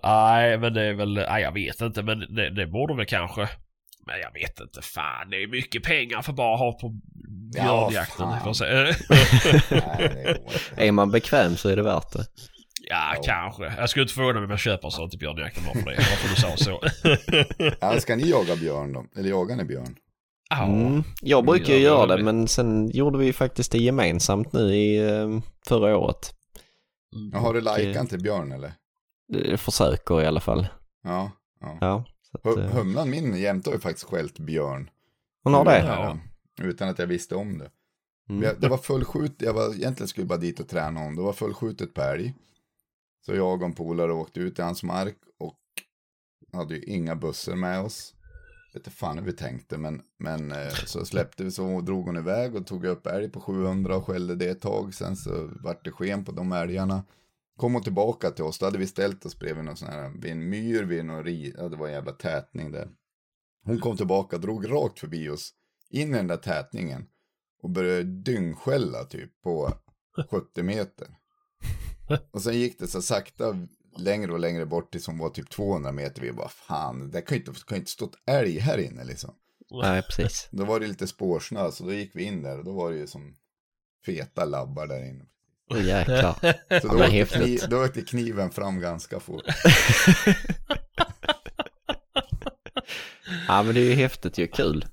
Nej, 0.03 0.57
men 0.57 0.73
det 0.73 0.81
är 0.81 0.93
väl, 0.93 1.13
nej 1.13 1.41
jag 1.43 1.51
vet 1.51 1.81
inte, 1.81 2.03
men 2.03 2.19
det, 2.35 2.49
det 2.49 2.67
borde 2.67 2.95
väl 2.95 3.05
kanske. 3.05 3.49
Men 4.05 4.19
jag 4.19 4.33
vet 4.33 4.59
inte, 4.59 4.81
fan 4.81 5.29
det 5.29 5.43
är 5.43 5.47
mycket 5.47 5.83
pengar 5.83 6.21
för 6.21 6.33
bara 6.33 6.53
att 6.53 6.59
ha 6.59 6.71
på 6.79 6.89
björnjakten. 7.53 8.27
inte. 8.47 8.95
Är 10.77 10.91
man 10.91 11.11
bekväm 11.11 11.55
så 11.55 11.69
är 11.69 11.75
det 11.75 11.81
värt 11.83 12.11
det. 12.13 12.25
ja, 12.89 13.13
Ja. 13.15 13.21
kanske. 13.25 13.63
Jag 13.77 13.89
skulle 13.89 14.03
inte 14.03 14.13
förvåna 14.13 14.33
mig 14.33 14.43
om 14.43 14.49
jag 14.49 14.59
köper 14.59 14.89
sånt 14.89 15.11
till 15.11 15.19
björnjakten 15.19 15.63
bara 15.63 15.73
för 15.83 15.89
det. 15.91 15.95
Varför 15.97 16.29
du 16.29 16.35
sa 16.35 16.57
så. 16.57 16.81
Ja, 17.81 17.99
ska 17.99 18.15
ni 18.15 18.29
jaga 18.29 18.55
björn 18.55 18.93
då? 18.93 19.05
Eller 19.15 19.29
jagar 19.29 19.55
ni 19.55 19.63
björn? 19.65 19.95
Ja. 20.49 20.63
Mm. 20.65 21.03
Jag 21.21 21.45
brukar 21.45 21.73
ju 21.73 21.79
Ja, 21.79 21.89
göra 21.89 22.05
det- 22.07 22.17
det 22.17 22.23
men 22.23 22.47
sen 22.47 22.89
gjorde 22.89 23.17
vi 23.17 23.33
faktiskt 23.33 23.71
det 23.71 23.77
gemensamt 23.77 24.53
nu 24.53 24.75
i 24.75 24.97
eh, 25.09 25.29
förra 25.67 25.97
året. 25.97 26.31
Ja, 27.33 27.39
har 27.39 27.53
du 27.53 27.61
Och, 27.61 27.79
eh, 27.79 27.87
likat 27.87 28.09
till 28.09 28.21
björn 28.21 28.51
eller? 28.51 28.71
Jag 29.27 29.59
försöker 29.59 30.21
i 30.21 30.25
alla 30.25 30.39
fall. 30.39 30.67
Ja. 31.03 31.31
ja. 31.61 31.77
Ja. 31.81 32.03
Att, 32.35 32.43
Hu- 32.43 32.63
eh, 32.63 32.71
Humlan 32.71 33.09
min 33.09 33.35
jämte 33.37 33.69
har 33.69 33.75
ju 33.75 33.79
faktiskt 33.81 34.05
skällt 34.09 34.39
björn. 34.39 34.89
hon 35.43 35.53
har 35.53 35.65
det? 35.65 35.79
Ja. 35.79 36.17
Utan 36.61 36.89
att 36.89 36.99
jag 36.99 37.07
visste 37.07 37.35
om 37.35 37.57
det. 37.57 37.69
Mm. 38.29 38.55
Det 38.59 38.67
var 38.69 38.77
fullskjut, 38.77 39.33
jag 39.37 39.53
var, 39.53 39.75
egentligen 39.75 40.07
skulle 40.07 40.27
bara 40.27 40.39
dit 40.39 40.59
och 40.59 40.67
träna 40.67 40.99
om. 40.99 41.15
Det 41.15 41.21
var 41.21 41.33
fullskjutet 41.33 41.93
på 41.93 42.01
älg. 42.01 42.33
Så 43.25 43.35
jag 43.35 43.61
och 43.61 43.65
en 43.67 43.73
polare 43.73 44.13
åkte 44.13 44.39
ut 44.39 44.59
i 44.59 44.61
hans 44.61 44.83
mark 44.83 45.17
och 45.39 45.59
hade 46.53 46.75
ju 46.75 46.81
inga 46.83 47.15
bussar 47.15 47.55
med 47.55 47.79
oss. 47.81 48.13
Jag 48.73 48.79
vet 48.79 48.87
inte 48.87 48.97
fan 48.97 49.17
hur 49.17 49.25
vi 49.25 49.33
tänkte, 49.33 49.77
men, 49.77 50.01
men 50.19 50.51
eh, 50.51 50.69
så 50.85 51.05
släppte 51.05 51.43
vi 51.43 51.51
så 51.51 51.81
drog 51.81 52.05
hon 52.05 52.17
iväg 52.17 52.55
och 52.55 52.67
tog 52.67 52.85
upp 52.85 53.07
älg 53.07 53.29
på 53.29 53.39
700 53.41 53.95
och 53.97 54.05
skällde 54.05 54.35
det 54.35 54.49
ett 54.49 54.61
tag. 54.61 54.93
Sen 54.93 55.15
så 55.15 55.49
vart 55.63 55.83
det 55.85 55.91
sken 55.91 56.25
på 56.25 56.31
de 56.31 56.51
älgarna. 56.51 57.03
Kom 57.57 57.73
hon 57.73 57.83
tillbaka 57.83 58.31
till 58.31 58.43
oss, 58.43 58.59
då 58.59 58.65
hade 58.65 58.77
vi 58.77 58.87
ställt 58.87 59.25
oss 59.25 59.39
bredvid 59.39 59.63
någon 59.65 59.77
sån 59.77 59.87
här, 59.87 60.09
vid 60.09 60.31
en 60.31 60.49
myr, 60.49 60.83
vid 60.83 61.05
någon 61.05 61.23
ri, 61.23 61.53
ja 61.57 61.69
det 61.69 61.77
var 61.77 61.87
en 61.87 61.93
jävla 61.93 62.11
tätning 62.11 62.71
där. 62.71 62.89
Hon 63.63 63.79
kom 63.79 63.97
tillbaka, 63.97 64.37
drog 64.37 64.71
rakt 64.71 64.99
förbi 64.99 65.29
oss, 65.29 65.53
in 65.89 66.09
i 66.09 66.17
den 66.17 66.27
där 66.27 66.37
tätningen 66.37 67.05
och 67.61 67.69
började 67.69 68.03
dyngskälla 68.03 69.03
typ 69.03 69.41
på 69.41 69.73
70 70.29 70.63
meter. 70.63 71.07
Och 72.31 72.41
sen 72.41 72.53
gick 72.53 72.79
det 72.79 72.87
så 72.87 73.01
sakta 73.01 73.67
längre 73.97 74.33
och 74.33 74.39
längre 74.39 74.65
bort 74.65 74.91
tills 74.91 75.07
hon 75.07 75.17
var 75.17 75.29
typ 75.29 75.49
200 75.49 75.91
meter. 75.91 76.21
Vi 76.21 76.31
bara 76.31 76.49
fan, 76.49 77.11
det 77.11 77.21
kan 77.21 77.37
ju 77.37 77.43
inte, 77.43 77.61
kan 77.67 77.75
ju 77.75 77.79
inte 77.79 77.91
stått 77.91 78.17
älg 78.25 78.59
här 78.59 78.77
inne 78.77 79.03
liksom. 79.03 79.35
Nej, 79.71 80.01
precis. 80.01 80.49
Då 80.51 80.65
var 80.65 80.79
det 80.79 80.87
lite 80.87 81.07
spårsnö, 81.07 81.71
så 81.71 81.83
då 81.83 81.93
gick 81.93 82.15
vi 82.15 82.23
in 82.23 82.41
där 82.41 82.57
och 82.57 82.65
då 82.65 82.73
var 82.73 82.91
det 82.91 82.97
ju 82.97 83.07
som 83.07 83.37
feta 84.05 84.45
labbar 84.45 84.87
där 84.87 85.09
inne. 85.09 85.25
Åh 85.69 85.85
jäklar. 85.85 86.35
Så 86.81 86.87
då, 86.87 87.03
åkte 87.03 87.25
kniv, 87.25 87.59
då 87.69 87.83
åkte 87.85 88.01
kniven 88.01 88.49
fram 88.51 88.79
ganska 88.79 89.19
fort. 89.19 89.43
Ja 93.47 93.63
men 93.63 93.75
det 93.75 93.81
är 93.81 93.85
ju 93.85 93.93
häftigt 93.93 94.37
ju, 94.37 94.47
kul. 94.47 94.85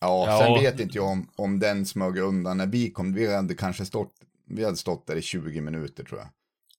Ja, 0.00 0.26
Ja. 0.28 0.38
sen 0.38 0.62
vet 0.64 0.80
inte 0.80 0.98
jag 0.98 1.06
om, 1.06 1.30
om 1.36 1.58
den 1.60 1.86
smög 1.86 2.18
undan 2.18 2.56
när 2.56 2.66
vi 2.66 2.90
kom. 2.90 3.14
Vi 3.14 3.34
hade 3.34 3.54
kanske 3.54 3.84
stått, 3.84 4.12
vi 4.48 4.64
hade 4.64 4.76
stått 4.76 5.06
där 5.06 5.16
i 5.16 5.22
20 5.22 5.60
minuter 5.60 6.04
tror 6.04 6.20
jag. 6.20 6.28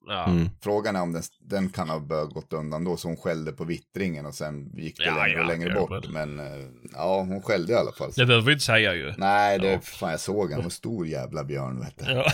Ja. 0.07 0.25
Mm. 0.25 0.49
Frågan 0.61 0.95
är 0.95 1.01
om 1.01 1.13
den, 1.13 1.23
den 1.41 1.69
kan 1.69 1.89
ha 1.89 1.99
börjat 1.99 2.33
gått 2.33 2.53
undan 2.53 2.83
då, 2.83 2.97
så 2.97 3.07
hon 3.07 3.17
skällde 3.17 3.51
på 3.51 3.63
vittringen 3.63 4.25
och 4.25 4.35
sen 4.35 4.71
gick 4.77 4.97
det 4.97 5.05
Ja, 5.05 5.15
längre 5.15 5.35
och 5.39 5.43
ja, 5.43 5.47
längre 5.47 5.73
bort. 5.73 6.07
Men 6.09 6.39
eh, 6.39 6.45
ja, 6.93 7.19
hon 7.21 7.41
skällde 7.41 7.73
i 7.73 7.75
alla 7.75 7.91
fall. 7.91 8.11
Det 8.15 8.25
behöver 8.25 8.45
vi 8.45 8.53
inte 8.53 8.65
säga 8.65 8.93
ju. 8.95 9.13
Nej, 9.17 9.59
det, 9.59 9.71
Ja. 9.71 9.79
fan 9.83 10.11
jag 10.11 10.19
såg 10.19 10.51
en, 10.51 10.61
en 10.61 10.71
stor 10.71 11.07
jävla 11.07 11.43
björn 11.43 11.79
vet 11.79 11.97
du. 12.07 12.11
Ja. 12.13 12.25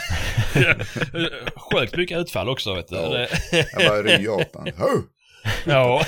Sjukt 1.72 1.98
mycket 1.98 2.18
utfall 2.18 2.50
också 2.50 2.76
vet 2.76 2.88
du. 2.88 2.96
Ja. 2.96 3.10
Det- 3.10 3.30
Jag 3.52 3.88
bara 3.90 4.04
ryade 4.04 4.30
åt 4.30 4.56
honom. 4.56 5.04
Ja. 5.66 6.06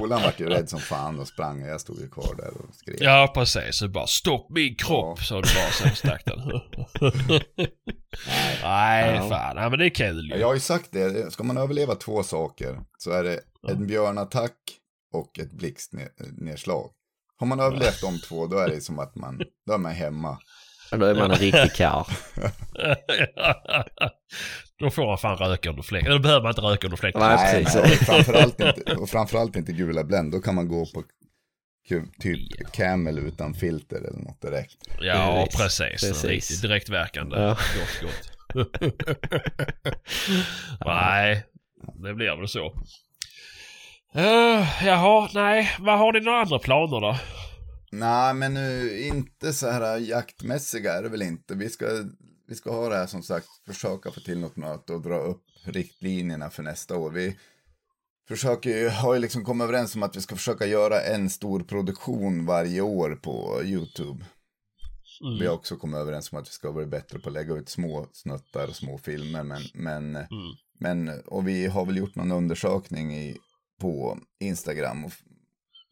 Polaren 0.00 0.22
vart 0.22 0.40
ju 0.40 0.48
rädd 0.48 0.68
som 0.68 0.80
fan 0.80 1.18
och 1.18 1.28
sprang 1.28 1.62
och 1.62 1.68
jag 1.68 1.80
stod 1.80 2.00
ju 2.00 2.08
kvar 2.10 2.34
där 2.36 2.48
och 2.48 2.74
skrek. 2.74 2.96
ja, 3.00 3.30
precis. 3.34 3.76
Så 3.78 3.88
bara 3.88 4.06
stopp 4.06 4.46
min 4.50 4.74
kropp, 4.76 5.18
Ja. 5.18 5.24
sa 5.24 5.34
du 5.34 5.40
bara 5.54 5.70
sen 5.70 5.94
stack 5.96 6.24
den. 6.24 6.40
Nej, 8.62 9.14
Ja. 9.16 9.28
fan. 9.28 9.56
Ja, 9.56 9.68
men 9.68 9.78
det 9.78 9.86
är 9.86 9.90
kul 9.94 10.30
ju. 10.32 10.36
Jag 10.40 10.46
har 10.46 10.54
ju 10.54 10.60
sagt 10.60 10.88
det, 10.92 11.32
ska 11.32 11.42
man 11.44 11.56
överleva 11.58 11.94
två 11.94 12.22
saker 12.22 12.78
så 12.98 13.10
är 13.10 13.24
det 13.24 13.40
en 13.68 13.86
björnattack 13.86 14.56
och 15.14 15.38
ett 15.38 15.52
blixtnedslag. 15.52 16.90
Har 17.38 17.46
man 17.46 17.60
överlevt 17.60 18.00
de 18.00 18.18
två 18.18 18.46
då 18.46 18.58
är 18.58 18.68
det 18.68 18.80
som 18.80 18.98
att 18.98 19.16
man, 19.16 19.40
då 19.66 19.72
är 19.72 19.78
man 19.78 19.92
hemma. 19.92 20.38
Då 20.90 21.04
är 21.06 21.14
man 21.14 21.30
en 21.30 21.36
riktig 21.38 21.72
karl. 21.74 22.04
Då 24.82 24.90
får 24.90 25.06
man 25.06 25.18
fan 25.18 25.36
röka 25.36 25.70
under 25.70 25.82
fläkten. 25.82 26.10
Eller 26.10 26.20
behöver 26.20 26.42
man 26.42 26.50
inte 26.50 26.60
röka 26.60 26.86
under 26.86 26.96
fläkten. 26.96 27.22
Nej, 27.22 27.36
Nej, 27.36 27.64
precis. 27.64 27.80
nej, 27.84 27.96
framförallt 27.96 28.60
inte, 28.60 28.94
och 28.96 29.10
framförallt 29.10 29.56
inte 29.56 29.72
gula 29.72 30.04
Blend, 30.04 30.32
då 30.32 30.40
kan 30.40 30.54
man 30.54 30.68
gå 30.68 30.86
på 30.94 31.02
typ 32.20 32.72
Camel 32.72 33.18
utan 33.18 33.54
filter 33.54 33.96
eller 33.96 34.18
något 34.18 34.42
direkt. 34.42 34.76
Ja, 35.00 35.46
Precis. 35.56 35.78
precis. 35.78 36.08
Precis. 36.08 36.24
Riktigt 36.24 36.62
direktverkande. 36.62 37.36
Ja. 37.36 37.48
Gott, 37.48 38.02
gott. 38.02 38.30
nej, 40.86 41.44
det 41.94 42.14
blir 42.14 42.36
väl 42.36 42.48
så. 42.48 42.66
Uh, 44.16 44.84
jaha, 44.86 45.28
nej. 45.34 45.76
Vad 45.80 45.98
har 45.98 46.12
ni 46.12 46.20
några 46.20 46.40
andra 46.40 46.58
planer 46.58 47.00
då? 47.00 47.18
Nej, 47.92 48.34
men 48.34 48.54
nu 48.54 48.98
inte 49.00 49.52
så 49.52 49.70
här 49.70 49.98
jaktmässiga 49.98 50.92
är 50.92 51.02
det 51.02 51.08
väl 51.08 51.22
inte. 51.22 51.54
Vi 51.54 51.68
ska, 51.68 51.86
vi 52.46 52.54
ska 52.54 52.70
ha 52.70 52.88
det 52.88 52.96
här 52.96 53.06
som 53.06 53.22
sagt, 53.22 53.46
försöka 53.66 54.10
få 54.10 54.20
till 54.20 54.38
något 54.38 54.56
möte 54.56 54.92
och 54.92 55.02
dra 55.02 55.18
upp 55.18 55.42
riktlinjerna 55.64 56.50
för 56.50 56.62
nästa 56.62 56.96
år. 56.96 57.10
Vi 57.10 57.36
försöker 58.28 58.70
ju, 58.70 58.88
har 58.88 59.14
ju 59.14 59.20
liksom 59.20 59.44
kommit 59.44 59.64
överens 59.64 59.94
om 59.94 60.02
att 60.02 60.16
vi 60.16 60.20
ska 60.20 60.36
försöka 60.36 60.66
göra 60.66 61.00
en 61.00 61.30
stor 61.30 61.60
produktion 61.60 62.46
varje 62.46 62.80
år 62.80 63.14
på 63.22 63.62
YouTube. 63.64 64.24
Mm. 65.24 65.38
Vi 65.38 65.46
har 65.46 65.54
också 65.54 65.76
kommit 65.76 65.96
överens 65.96 66.32
om 66.32 66.38
att 66.38 66.48
vi 66.48 66.52
ska 66.52 66.72
bli 66.72 66.86
bättre 66.86 67.18
på 67.18 67.28
att 67.28 67.32
lägga 67.32 67.54
ut 67.54 67.68
små 67.68 68.08
snuttar 68.12 68.68
och 68.68 68.76
små 68.76 68.98
filmer. 68.98 69.42
Men, 69.42 69.62
men, 69.74 70.16
Mm. 70.16 70.28
men 70.78 71.20
och 71.26 71.48
vi 71.48 71.66
har 71.66 71.86
väl 71.86 71.96
gjort 71.96 72.14
någon 72.14 72.32
undersökning 72.32 73.14
i, 73.14 73.36
på 73.80 74.18
Instagram. 74.40 75.04
Och, 75.04 75.12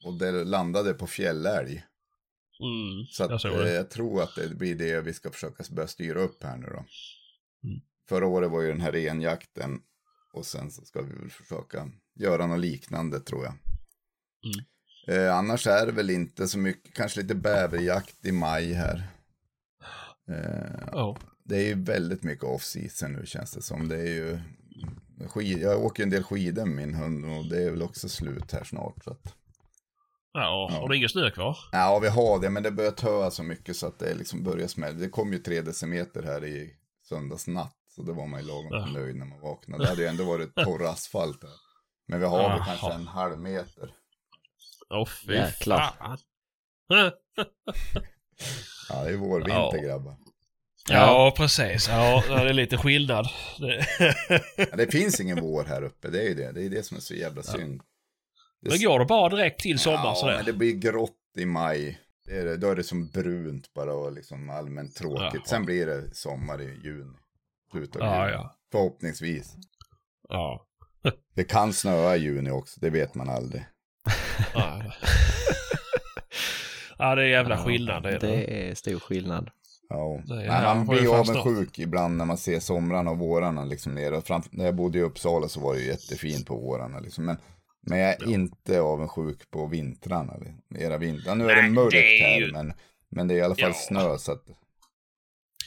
och 0.04 0.18
det 0.18 0.44
landade 0.44 0.94
på 0.94 1.06
fjällälg. 1.06 1.84
Mm. 2.60 3.06
Så 3.10 3.24
att, 3.24 3.44
jag 3.44 3.66
eh, 3.66 3.72
jag 3.72 3.90
tror 3.90 4.22
att 4.22 4.34
det 4.34 4.54
blir 4.54 4.74
det 4.74 5.00
vi 5.00 5.12
ska 5.12 5.30
försöka 5.30 5.64
börja 5.70 5.88
styra 5.88 6.20
upp 6.20 6.42
här 6.42 6.56
nu 6.56 6.66
då. 6.66 6.84
Mm. 7.68 7.80
Förra 8.08 8.26
året 8.26 8.50
var 8.50 8.60
ju 8.60 8.68
den 8.68 8.80
här 8.80 8.92
renjakten. 8.92 9.80
Och 10.32 10.46
sen 10.46 10.70
så 10.70 10.84
ska 10.84 11.02
vi 11.02 11.12
väl 11.14 11.30
försöka 11.30 11.90
göra 12.14 12.46
något 12.46 12.60
liknande 12.60 13.20
tror 13.20 13.44
jag. 13.44 13.54
Mm. 14.44 14.64
Eh, 15.26 15.36
annars 15.36 15.66
är 15.66 15.86
det 15.86 15.92
väl 15.92 16.10
inte 16.10 16.48
så 16.48 16.58
mycket, 16.58 16.94
kanske 16.94 17.20
lite 17.22 17.34
bäverjakt 17.34 18.26
i 18.26 18.32
maj 18.32 18.72
här. 18.72 19.08
Eh, 20.28 20.88
Ja. 20.92 21.16
det 21.44 21.56
är 21.56 21.66
ju 21.66 21.82
väldigt 21.82 22.22
mycket 22.22 22.44
off-season 22.44 23.12
nu 23.12 23.26
känns 23.26 23.52
det 23.52 23.62
som. 23.62 23.88
Det 23.88 23.96
är 23.96 24.14
ju 24.14 24.38
skid, 25.28 25.58
jag 25.58 25.84
åker 25.84 26.02
en 26.02 26.10
del 26.10 26.22
skidor 26.22 26.64
med 26.64 26.76
min 26.86 26.94
hund 26.94 27.24
och 27.24 27.48
det 27.50 27.62
är 27.62 27.70
väl 27.70 27.82
också 27.82 28.08
slut 28.08 28.52
här 28.52 28.64
snart. 28.64 29.04
Så 29.04 29.10
att, 29.10 29.34
Ja, 30.32 30.68
Ja. 30.72 30.78
har 30.80 30.88
du 30.88 30.96
ingen 30.96 31.08
snö 31.08 31.30
kvar? 31.30 31.56
ja, 31.72 31.98
vi 31.98 32.08
har 32.08 32.38
det, 32.40 32.50
men 32.50 32.62
det 32.62 32.70
börjar 32.70 32.90
töa 32.90 33.30
så 33.30 33.42
mycket 33.42 33.76
så 33.76 33.86
att 33.86 33.98
det 33.98 34.14
liksom 34.14 34.42
börjar 34.42 34.68
smälla. 34.68 34.98
Det 34.98 35.08
kom 35.08 35.32
ju 35.32 35.38
tre 35.38 35.60
decimeter 35.60 36.22
här 36.22 36.44
i 36.44 36.70
söndags 37.08 37.46
natt, 37.46 37.76
så 37.88 38.02
det 38.02 38.12
var 38.12 38.26
man 38.26 38.40
ju 38.40 38.46
lagom 38.46 38.68
Ja. 38.70 38.86
nöjd 38.86 39.16
när 39.16 39.26
man 39.26 39.40
vaknade. 39.40 39.84
Det 39.84 39.88
hade 39.88 40.02
ju 40.02 40.08
ändå 40.08 40.24
varit 40.24 40.54
torr 40.54 40.84
asfalt 40.86 41.42
här. 41.42 41.52
Men 42.08 42.20
vi 42.20 42.26
har 42.26 42.38
väl 42.38 42.46
Jaha. 42.58 42.64
kanske 42.64 42.92
en 42.92 43.06
halv 43.06 43.38
meter. 43.38 43.94
Åh 44.90 45.06
fy 45.06 45.34
Jäklar. 45.34 45.78
fan. 45.98 46.18
Ja, 48.88 49.04
det 49.04 49.10
är 49.10 49.16
vårvinter 49.16 49.54
Ja. 49.76 49.82
grabbar. 49.82 50.16
Ja, 50.88 51.34
precis. 51.36 51.88
Ja, 51.88 52.24
det 52.28 52.34
är 52.34 52.52
lite 52.52 52.76
skillnad. 52.78 53.26
Det... 53.58 53.86
Ja, 54.56 54.76
det 54.76 54.86
finns 54.92 55.20
ingen 55.20 55.40
vår 55.40 55.64
här 55.64 55.82
uppe, 55.82 56.08
det 56.10 56.18
är 56.22 56.28
ju 56.28 56.34
det. 56.34 56.52
Det 56.52 56.64
är 56.64 56.70
det 56.70 56.82
som 56.82 56.96
är 56.96 57.00
så 57.00 57.14
jävla 57.14 57.42
synd. 57.42 57.82
Det 58.62 58.70
Men 58.70 58.78
går 58.80 58.98
det 58.98 59.04
bara 59.04 59.28
direkt 59.28 59.60
till 59.60 59.78
sommar 59.78 60.04
ja, 60.04 60.14
sådär? 60.14 60.36
men 60.36 60.44
det 60.44 60.52
blir 60.52 60.72
grått 60.72 61.16
i 61.38 61.44
maj. 61.46 62.00
Det 62.26 62.38
är 62.38 62.44
det, 62.44 62.56
då 62.56 62.70
är 62.70 62.76
det 62.76 62.84
som 62.84 63.08
brunt 63.08 63.74
bara 63.74 63.94
och 63.94 64.12
liksom 64.12 64.50
allmänt 64.50 64.94
tråkigt. 64.96 65.32
Jaha. 65.34 65.42
Sen 65.46 65.64
blir 65.64 65.86
det 65.86 66.14
sommar 66.14 66.60
i 66.62 66.80
juni. 66.84 67.16
Slutet 67.72 67.96
av 68.02 68.08
Ja, 68.08 68.24
juni. 68.26 68.32
ja. 68.32 68.56
Förhoppningsvis. 68.72 69.54
Ja. 70.28 70.66
Det 71.34 71.44
kan 71.44 71.72
snöa 71.72 72.16
i 72.16 72.20
juni 72.20 72.50
också, 72.50 72.80
det 72.80 72.90
vet 72.90 73.14
man 73.14 73.28
aldrig. 73.28 73.64
Ja, 76.98 77.14
det 77.14 77.22
är 77.22 77.26
jävla 77.26 77.58
skillnad. 77.58 78.02
Det 78.02 78.10
är 78.10 78.20
det. 78.20 78.68
Är 78.70 78.74
stor 78.74 78.98
skillnad. 78.98 79.50
Ja. 79.88 80.20
Nej, 80.26 80.48
man 80.48 80.86
blir 80.86 81.14
avundsjuk 81.20 81.78
ibland 81.78 82.16
när 82.16 82.24
man 82.24 82.36
ser 82.38 82.60
somrarna 82.60 83.10
och 83.10 83.18
vårarna 83.18 83.64
liksom 83.64 83.94
nere. 83.94 84.16
Och 84.16 84.24
Fram, 84.24 84.42
när 84.50 84.64
jag 84.64 84.74
bodde 84.74 84.98
i 84.98 85.02
Uppsala 85.02 85.48
så 85.48 85.60
var 85.60 85.74
det 85.74 85.80
ju 85.80 85.86
jättefint 85.86 86.46
på 86.46 86.56
vårarna 86.56 87.00
liksom. 87.00 87.24
Men, 87.24 87.36
men 87.86 87.98
jag 87.98 88.08
är 88.10 88.28
inte 88.28 88.80
avundsjuk 88.80 89.50
på 89.50 89.66
vintrarna. 89.66 90.32
Era 90.78 90.98
vintrar. 90.98 91.34
Nu 91.34 91.50
är 91.50 91.62
det 91.62 91.68
mörkt 91.70 91.92
det 91.92 92.20
är 92.20 92.24
här 92.24 92.40
ju- 92.40 92.52
men, 92.52 92.72
men 93.10 93.28
det 93.28 93.34
är 93.34 93.38
i 93.38 93.42
alla 93.42 93.54
fall 93.54 93.70
Ja. 93.70 93.74
snö 93.88 94.18
så 94.18 94.32
att 94.32 94.44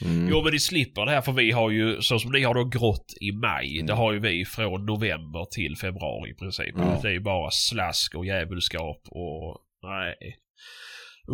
Mm. 0.04 0.28
Jo 0.30 0.42
men 0.42 0.52
ni 0.52 0.58
slipper 0.60 1.06
det 1.06 1.10
här 1.12 1.20
för 1.22 1.32
vi 1.32 1.50
har 1.50 1.70
ju, 1.70 2.02
så 2.02 2.18
som 2.18 2.32
ni 2.32 2.42
har 2.42 2.54
då 2.54 2.64
grått 2.64 3.12
i 3.20 3.32
maj, 3.32 3.74
Mm. 3.76 3.86
det 3.86 3.92
har 3.92 4.12
ju 4.12 4.18
vi 4.20 4.44
från 4.44 4.86
november 4.86 5.44
till 5.50 5.76
februari 5.76 6.30
i 6.30 6.34
princip. 6.34 6.74
Ja. 6.76 6.98
Det 7.02 7.08
är 7.08 7.12
ju 7.12 7.20
bara 7.20 7.50
slask 7.50 8.14
och 8.14 8.26
djävulskap 8.26 9.00
och 9.10 9.58
nej. 9.82 10.36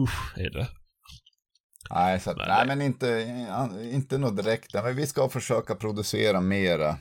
Usch 0.03 0.39
är 0.39 0.51
det. 0.51 0.67
Nej, 1.91 2.21
så 2.21 2.31
att, 2.31 2.37
Men 2.37 2.49
nej 2.49 2.67
men 2.67 2.83
inte, 2.83 3.07
inte 3.95 4.19
något 4.19 4.37
direkt. 4.37 4.75
Men 4.75 4.97
vi 4.97 5.07
ska 5.07 5.29
försöka 5.29 5.75
producera 5.75 6.41
mera 6.41 6.97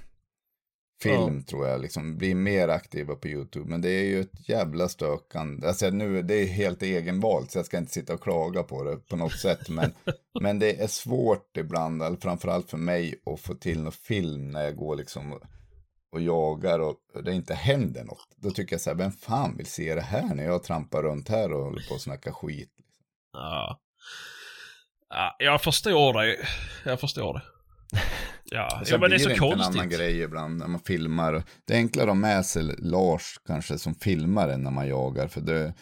film 1.03 1.43
tror 1.43 1.67
jag. 1.67 1.81
Liksom 1.81 2.17
bli 2.17 2.35
mer 2.35 2.67
aktiva 2.67 3.15
på 3.15 3.27
YouTube. 3.27 3.69
Men 3.69 3.81
det 3.81 3.89
är 3.89 4.03
ju 4.03 4.19
ett 4.19 4.49
jävla 4.49 4.89
stökande. 4.89 5.67
Alltså 5.67 5.89
nu, 5.89 6.21
det 6.21 6.33
är 6.33 6.45
helt 6.45 6.83
egenvalt. 6.83 7.51
Så 7.51 7.57
jag 7.57 7.65
ska 7.65 7.77
inte 7.77 7.93
sitta 7.93 8.13
och 8.13 8.23
klaga 8.23 8.63
på 8.63 8.83
det 8.83 8.97
på 8.97 9.15
något 9.15 9.39
sätt. 9.39 9.69
Men, 9.69 9.93
men 10.41 10.59
det 10.59 10.81
är 10.81 10.87
svårt 10.87 11.57
ibland, 11.57 12.03
eller 12.03 12.17
framförallt 12.17 12.69
för 12.69 12.77
mig, 12.77 13.15
att 13.25 13.39
få 13.39 13.55
till 13.55 13.83
någon 13.83 13.91
film 13.91 14.51
när 14.51 14.63
jag 14.63 14.75
går 14.75 14.95
liksom 14.95 15.33
och, 15.33 15.41
och 16.11 16.21
jagar 16.21 16.79
och 16.79 16.95
det 17.23 17.33
inte 17.33 17.53
händer 17.53 18.03
något. 18.03 18.27
Då 18.35 18.51
tycker 18.51 18.73
jag 18.73 18.81
så 18.81 18.89
här, 18.89 18.97
vem 18.97 19.11
fan 19.11 19.57
vill 19.57 19.65
se 19.65 19.95
det 19.95 20.01
här 20.01 20.35
när 20.35 20.43
jag 20.43 20.63
trampar 20.63 21.03
runt 21.03 21.29
här 21.29 21.53
och 21.53 21.63
håller 21.63 21.87
på 21.89 21.93
och 21.93 22.01
snackar 22.01 22.31
skit? 22.31 22.71
Ja. 23.33 23.79
ja. 25.09 25.35
Jag 25.39 25.61
förstår 25.61 26.13
det. 26.13 26.37
Jag 26.85 26.99
förstår 26.99 27.33
det. 27.33 27.58
Ja, 28.51 28.81
ja 28.85 28.97
men 28.97 29.09
det 29.09 29.15
är 29.15 29.19
så 29.19 29.29
inte 29.29 29.45
en 29.45 29.51
annan 29.51 29.73
konstigt. 29.73 29.99
grej 29.99 30.21
ibland 30.21 30.57
när 30.57 30.67
man 30.67 30.79
filmar. 30.79 31.43
Det 31.67 31.73
är 31.73 31.77
enklare 31.77 32.03
att 32.03 32.09
ha 32.09 32.15
med 32.15 32.45
sig 32.45 32.63
Lars 32.77 33.39
kanske 33.47 33.77
som 33.77 33.95
filmare 33.95 34.57
när 34.57 34.71
man 34.71 34.87
jagar. 34.87 35.27
För 35.27 35.41
det 35.41 35.73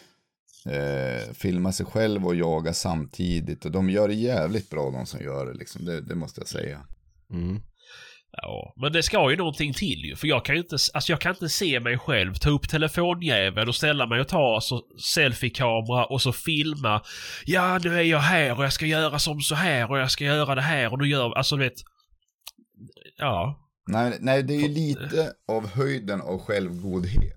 eh, 0.66 1.32
filmar 1.34 1.72
sig 1.72 1.86
själv 1.86 2.26
och 2.26 2.34
jagar 2.34 2.72
samtidigt. 2.72 3.64
Och 3.64 3.70
de 3.70 3.90
gör 3.90 4.08
det 4.08 4.14
jävligt 4.14 4.70
bra 4.70 4.90
de 4.90 5.06
som 5.06 5.20
gör 5.20 5.46
det 5.46 5.54
liksom. 5.54 5.84
Det, 5.84 6.00
det 6.00 6.14
måste 6.14 6.40
jag 6.40 6.48
säga. 6.48 6.80
Mm. 7.32 7.60
Ja, 8.32 8.74
men 8.76 8.92
det 8.92 9.02
ska 9.02 9.30
ju 9.30 9.36
någonting 9.36 9.72
till 9.72 10.04
ju. 10.04 10.16
För 10.16 10.28
jag 10.28 10.44
kan 10.44 10.54
ju 10.54 10.60
inte, 10.60 10.76
alltså 10.94 11.12
jag 11.12 11.20
kan 11.20 11.32
inte 11.32 11.48
se 11.48 11.80
mig 11.80 11.98
själv 11.98 12.34
ta 12.34 12.50
upp 12.50 12.68
telefonjäveln 12.68 13.68
och 13.68 13.74
ställa 13.74 14.06
mig 14.06 14.20
och 14.20 14.28
ta 14.28 14.54
alltså, 14.54 14.80
selfiekamera 15.14 16.04
och 16.04 16.22
så 16.22 16.32
filma. 16.32 17.02
Ja, 17.44 17.78
nu 17.84 17.98
är 17.98 18.02
jag 18.02 18.18
här 18.18 18.58
och 18.58 18.64
jag 18.64 18.72
ska 18.72 18.86
göra 18.86 19.18
som 19.18 19.40
så 19.40 19.54
här 19.54 19.90
och 19.90 19.98
jag 19.98 20.10
ska 20.10 20.24
göra 20.24 20.54
det 20.54 20.62
här 20.62 20.92
och 20.92 20.98
nu 20.98 21.08
gör... 21.08 21.36
Alltså 21.38 21.56
du 21.56 21.62
vet... 21.62 21.82
Ja. 23.18 23.64
Nej, 23.86 24.16
nej, 24.20 24.42
det 24.42 24.54
är 24.54 24.60
ju 24.60 24.68
lite 24.68 25.32
av 25.48 25.66
höjden 25.68 26.20
av 26.20 26.38
självgodhet. 26.38 27.34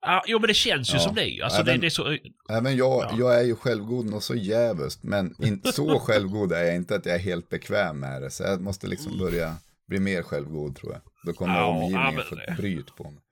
ja 0.00 0.24
jo, 0.26 0.38
men 0.38 0.48
det 0.48 0.54
känns 0.54 0.90
ju 0.90 0.94
Ja. 0.94 1.00
som 1.00 1.14
det. 1.14 1.40
Alltså 1.42 1.62
det, 1.62 1.70
Även- 1.70 1.80
det 1.80 1.86
är 1.86 1.90
så... 1.90 2.16
Även 2.50 2.76
jag, 2.76 3.02
Ja. 3.04 3.14
jag 3.18 3.40
är 3.40 3.44
ju 3.44 3.56
självgod 3.56 4.06
något 4.06 4.24
så 4.24 4.34
jävligt. 4.34 5.02
Men 5.02 5.34
inte 5.38 5.72
så 5.72 5.98
självgod 5.98 6.52
är 6.52 6.62
jag 6.64 6.74
inte 6.76 6.94
att 6.96 7.06
jag 7.06 7.14
är 7.14 7.18
helt 7.20 7.48
bekväm 7.48 8.00
med 8.00 8.22
det. 8.22 8.30
Så 8.30 8.42
jag 8.42 8.60
måste 8.60 8.86
liksom 8.86 9.18
börja 9.18 9.56
bli 9.86 9.98
mer 10.00 10.22
självgod 10.22 10.76
tror 10.76 10.92
jag. 10.92 11.00
Då 11.26 11.32
kommer 11.32 11.54
Ja, 11.56 11.64
omgivningen 11.66 12.14
ja, 12.14 12.22
få 12.28 12.34
det- 12.34 12.44
ett 12.44 12.56
bryt 12.56 12.96
på 12.96 13.10
mig. 13.10 13.22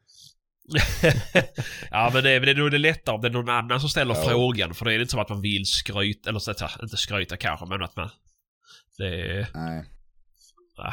ja, 1.91 2.11
men 2.15 2.23
det, 2.25 2.31
är- 2.31 2.41
det 2.41 2.51
är 2.51 2.55
nog 2.55 2.71
det 2.71 2.79
lättare 2.79 3.15
om 3.15 3.21
det 3.23 3.29
är 3.29 3.33
någon 3.33 3.49
annan 3.49 3.81
som 3.81 3.89
ställer 3.89 4.15
Ja. 4.15 4.25
frågan. 4.29 4.75
För 4.75 4.85
det 4.85 4.93
är 4.95 4.99
inte 4.99 5.11
som 5.11 5.21
att 5.21 5.29
man 5.29 5.41
vill 5.41 5.67
skryta, 5.67 6.29
eller 6.31 6.39
så, 6.39 6.51
att- 6.51 6.83
inte 6.83 6.97
skryta 6.97 7.37
kanske, 7.37 7.67
men 7.67 7.83
att 7.83 7.97
man... 7.97 8.11
Det 8.99 9.07
är... 9.39 9.49
Nej. 9.55 9.85
Ah, 10.79 10.93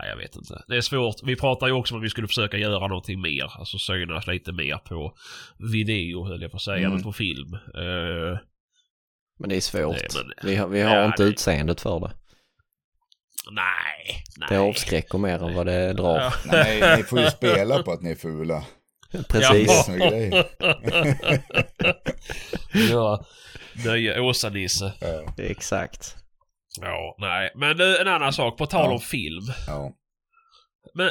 Nej, 0.00 0.08
jag 0.08 0.16
vet 0.16 0.36
inte. 0.36 0.62
Det 0.68 0.76
är 0.76 0.80
svårt. 0.80 1.16
Vi 1.24 1.36
pratade 1.36 1.70
ju 1.70 1.76
också 1.76 1.94
om 1.94 2.00
att 2.00 2.04
vi 2.04 2.10
skulle 2.10 2.28
försöka 2.28 2.56
göra 2.56 2.86
någonting 2.86 3.20
mer. 3.20 3.52
Alltså 3.58 3.78
synas 3.78 4.26
lite 4.26 4.52
mer 4.52 4.76
på 4.76 5.16
video, 5.72 6.24
höll 6.28 6.42
jag 6.42 6.50
på 6.50 6.56
att 6.56 6.62
säga, 6.62 6.76
Mm. 6.86 6.92
än 6.92 7.02
på 7.02 7.12
film. 7.12 7.54
Eh, 7.54 8.38
Men 9.38 9.48
det 9.48 9.56
är 9.56 9.60
svårt. 9.60 9.96
Nej, 9.96 10.08
men- 10.14 10.32
vi 10.50 10.56
har, 10.56 10.68
vi 10.68 10.80
har 10.82 10.96
Ja, 10.96 11.04
inte 11.06 11.22
det- 11.22 11.28
utseendet 11.28 11.80
för 11.80 12.00
det. 12.00 12.10
nej, 13.50 14.24
nej. 14.36 14.48
Det 14.50 14.56
avskräcker 14.58 15.18
mer 15.18 15.42
än 15.44 15.54
vad 15.54 15.66
det 15.66 15.92
drar. 15.92 16.18
Ja. 16.20 16.32
Nej, 16.44 16.96
ni, 16.96 17.02
får 17.02 17.20
ju 17.20 17.30
spela 17.30 17.82
på 17.82 17.92
att 17.92 18.02
ni 18.02 18.10
är 18.10 18.14
fula. 18.16 18.64
Precis. 19.28 19.86
Grejen. 19.88 20.44
ja. 22.90 23.24
Nöje 23.84 24.20
Åsa-Nisse. 24.30 24.92
Ja. 25.00 25.34
Exakt. 25.38 26.16
Ja, 26.80 27.16
nej. 27.18 27.52
Men 27.54 27.80
eh, 27.80 28.00
en 28.00 28.08
annan 28.08 28.32
sak, 28.32 28.58
på 28.58 28.66
tal 28.66 28.84
Ja. 28.84 28.92
om 28.92 29.00
film. 29.00 29.44
ja. 29.66 29.92
Men... 30.94 31.10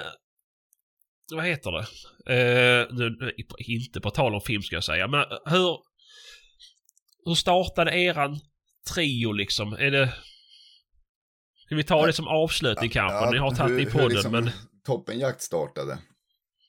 Vad 1.36 1.46
heter 1.46 1.72
det? 1.72 1.86
Eh, 2.34 2.88
nu, 2.92 3.10
nu, 3.20 3.34
inte 3.58 4.02
på 4.02 4.10
tal 4.12 4.36
om 4.36 4.42
film 4.42 4.62
ska 4.62 4.76
jag 4.76 4.84
säga, 4.84 5.08
men 5.08 5.26
hur... 5.46 5.78
Hur 7.26 7.36
startade 7.36 8.00
eran 8.00 8.40
trio 8.94 9.32
liksom? 9.32 9.74
Är 9.74 9.92
det... 9.92 10.14
Ska 11.66 11.76
vi 11.76 11.84
ta 11.84 12.06
det 12.06 12.14
som 12.14 12.28
avslutning 12.28 12.90
kanske? 12.90 13.32
Ni 13.32 13.38
har 13.38 13.56
tagit 13.56 13.78
det 13.78 13.82
i 13.82 13.86
podden 13.86 14.02
hur 14.02 14.10
liksom 14.10 14.32
men... 14.32 14.50
Toppenjakt 14.86 15.42
startade. 15.42 15.98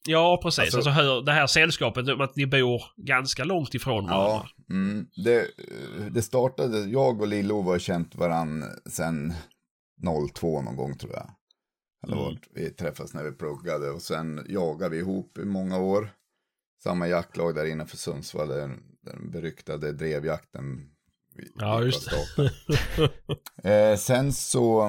Ja, 0.07 0.41
precis. 0.43 0.75
Alltså, 0.75 0.77
Alltså- 0.77 0.91
hur, 0.91 1.23
det 1.23 1.33
här 1.33 1.47
sällskapet, 1.47 2.09
att 2.21 2.37
ni 2.37 2.47
bor 2.47 2.83
ganska 2.97 3.45
långt 3.45 3.75
ifrån 3.75 4.07
varandra. 4.07 4.49
Ja, 4.67 4.75
mm, 4.75 5.07
det, 5.25 5.51
det 6.11 6.23
startade, 6.23 6.79
jag 6.79 7.21
och 7.21 7.29
Lillo 7.29 7.63
har 7.63 7.79
känt 7.79 8.15
varann 8.15 8.65
sedan 8.91 9.33
02 10.35 10.63
någon 10.63 10.77
gång 10.77 10.99
tror 10.99 11.13
jag. 11.13 11.31
Eller 12.07 12.23
Mm. 12.29 12.39
vi 12.55 12.71
träffades 12.71 13.15
när 13.15 13.25
vi 13.25 13.33
pluggade 13.33 13.91
och 13.91 14.03
sen 14.03 14.47
jagade 14.49 14.91
vi 14.91 14.99
ihop 14.99 15.39
i 15.39 15.45
många 15.45 15.79
år. 15.79 16.11
Samma 16.83 17.09
jaktlag 17.09 17.55
där 17.55 17.65
innanför 17.65 17.97
Sundsvall, 17.97 18.49
den, 18.49 18.83
den 19.03 19.31
beryktade 19.31 19.93
drevjakten. 19.93 20.91
Ja, 21.59 21.83
just 21.83 22.03
startade. 22.03 22.53
eh, 23.93 23.97
sen 23.97 24.33
så 24.33 24.87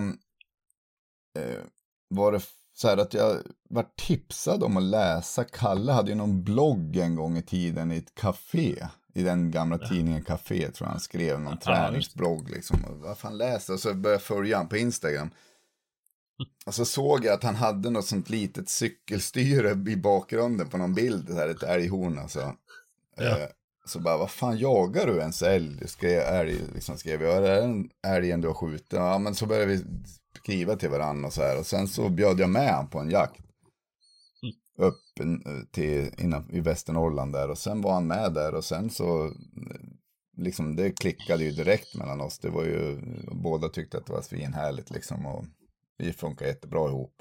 eh, 1.39 1.61
var 2.09 2.31
det 2.31 2.39
så 2.77 2.87
här 2.87 2.97
att 2.97 3.13
jag 3.13 3.37
var 3.69 3.85
tipsad 3.95 4.63
om 4.63 4.77
att 4.77 4.83
läsa. 4.83 5.43
Kalle 5.43 5.91
hade 5.91 6.09
ju 6.09 6.15
någon 6.15 6.43
blogg 6.43 6.97
en 6.97 7.15
gång 7.15 7.37
i 7.37 7.41
tiden 7.41 7.91
i 7.91 7.97
ett 7.97 8.15
café. 8.15 8.87
I 9.13 9.23
den 9.23 9.51
gamla 9.51 9.77
tidningen 9.77 10.23
Café 10.23 10.71
tror 10.71 10.87
jag 10.87 10.91
han 10.91 10.99
skrev 10.99 11.39
någon 11.39 11.57
Ja, 11.65 11.73
träningsblogg 11.73 12.49
liksom. 12.49 12.85
Och 12.85 12.97
vad 12.97 13.17
fan 13.17 13.37
läste 13.37 13.73
och 13.73 13.79
så 13.79 13.93
började 13.93 14.09
jag 14.09 14.21
följa 14.21 14.57
honom 14.57 14.69
på 14.69 14.77
Instagram. 14.77 15.29
Och 16.65 16.73
så 16.73 16.85
såg 16.85 17.25
jag 17.25 17.33
att 17.33 17.43
han 17.43 17.55
hade 17.55 17.89
något 17.89 18.05
sånt 18.05 18.29
litet 18.29 18.69
cykelstyre 18.69 19.91
i 19.91 19.95
bakgrunden 19.95 20.69
på 20.69 20.77
någon 20.77 20.93
bild, 20.93 21.27
så 21.27 21.35
här 21.35 21.49
ett 21.49 21.63
älghorn 21.63 22.19
alltså. 22.19 22.55
Ja. 23.15 23.37
Eh, 23.37 23.47
så 23.87 23.99
bara, 23.99 24.17
vad 24.17 24.31
fan 24.31 24.57
jagar 24.57 25.07
du 25.07 25.17
ens 25.17 25.41
älg? 25.41 25.87
Skrev, 25.87 26.19
älg 26.21 26.59
liksom 26.73 26.97
skrev 26.97 27.21
jag, 27.23 27.37
är 27.37 27.41
det 27.41 27.61
den 27.61 27.89
älgen 28.07 28.41
du 28.41 28.47
har 28.47 28.55
skjutit? 28.55 28.93
Ja, 28.93 29.17
men 29.17 29.35
så 29.35 29.45
började 29.45 29.65
vi 29.71 29.83
skriva 30.37 30.75
till 30.75 30.89
varandra 30.89 31.27
och 31.27 31.33
så 31.33 31.41
här. 31.41 31.59
Och 31.59 31.65
sen 31.65 31.87
så 31.87 32.09
bjöd 32.09 32.39
jag 32.39 32.49
med 32.49 32.71
honom 32.73 32.89
på 32.89 32.99
en 32.99 33.09
jakt. 33.09 33.41
Upp 34.77 35.19
en- 35.19 35.67
till, 35.71 36.11
innan, 36.17 36.51
i 36.51 36.59
Västernorrland 36.59 37.33
där. 37.33 37.49
Och 37.49 37.57
sen 37.57 37.81
var 37.81 37.93
han 37.93 38.07
med 38.07 38.33
där 38.33 38.55
och 38.55 38.65
sen 38.65 38.89
så, 38.89 39.25
eh, 39.25 39.31
liksom 40.37 40.75
det 40.75 40.91
klickade 40.91 41.43
ju 41.43 41.51
direkt 41.51 41.95
mellan 41.95 42.21
oss. 42.21 42.39
Det 42.39 42.49
var 42.49 42.63
ju, 42.63 43.01
båda 43.31 43.69
tyckte 43.69 43.97
att 43.97 44.05
det 44.05 44.13
var 44.13 44.21
svinhärligt 44.21 44.89
liksom. 44.89 45.25
Och 45.25 45.45
vi 45.97 46.13
funkar 46.13 46.45
jättebra 46.45 46.87
ihop. 46.87 47.13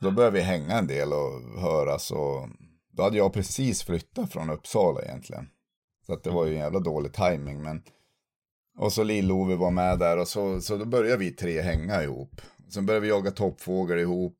Då 0.00 0.10
började 0.10 0.36
vi 0.36 0.42
hänga 0.42 0.78
en 0.78 0.86
del 0.86 1.12
och 1.12 1.60
höras 1.60 2.10
och 2.10 2.48
då 2.98 3.04
hade 3.04 3.16
jag 3.16 3.32
precis 3.32 3.82
flyttat 3.82 4.32
från 4.32 4.50
Uppsala 4.50 5.02
egentligen. 5.02 5.50
Så 6.06 6.12
att 6.12 6.22
det 6.22 6.30
var 6.30 6.46
ju 6.46 6.52
en 6.52 6.58
jävla 6.58 6.80
dålig 6.80 7.12
timing 7.12 7.62
men 7.62 7.82
och 8.78 8.92
så 8.92 9.02
Lill-Ove 9.04 9.56
var 9.56 9.70
med 9.70 9.98
där 9.98 10.16
och 10.18 10.28
så, 10.28 10.60
så 10.60 10.76
då 10.76 10.84
började 10.84 11.16
vi 11.16 11.30
tre 11.30 11.60
hänga 11.60 12.02
ihop. 12.02 12.40
Sen 12.68 12.86
började 12.86 13.02
vi 13.02 13.08
jaga 13.08 13.30
toppfågel 13.30 13.98
ihop. 13.98 14.38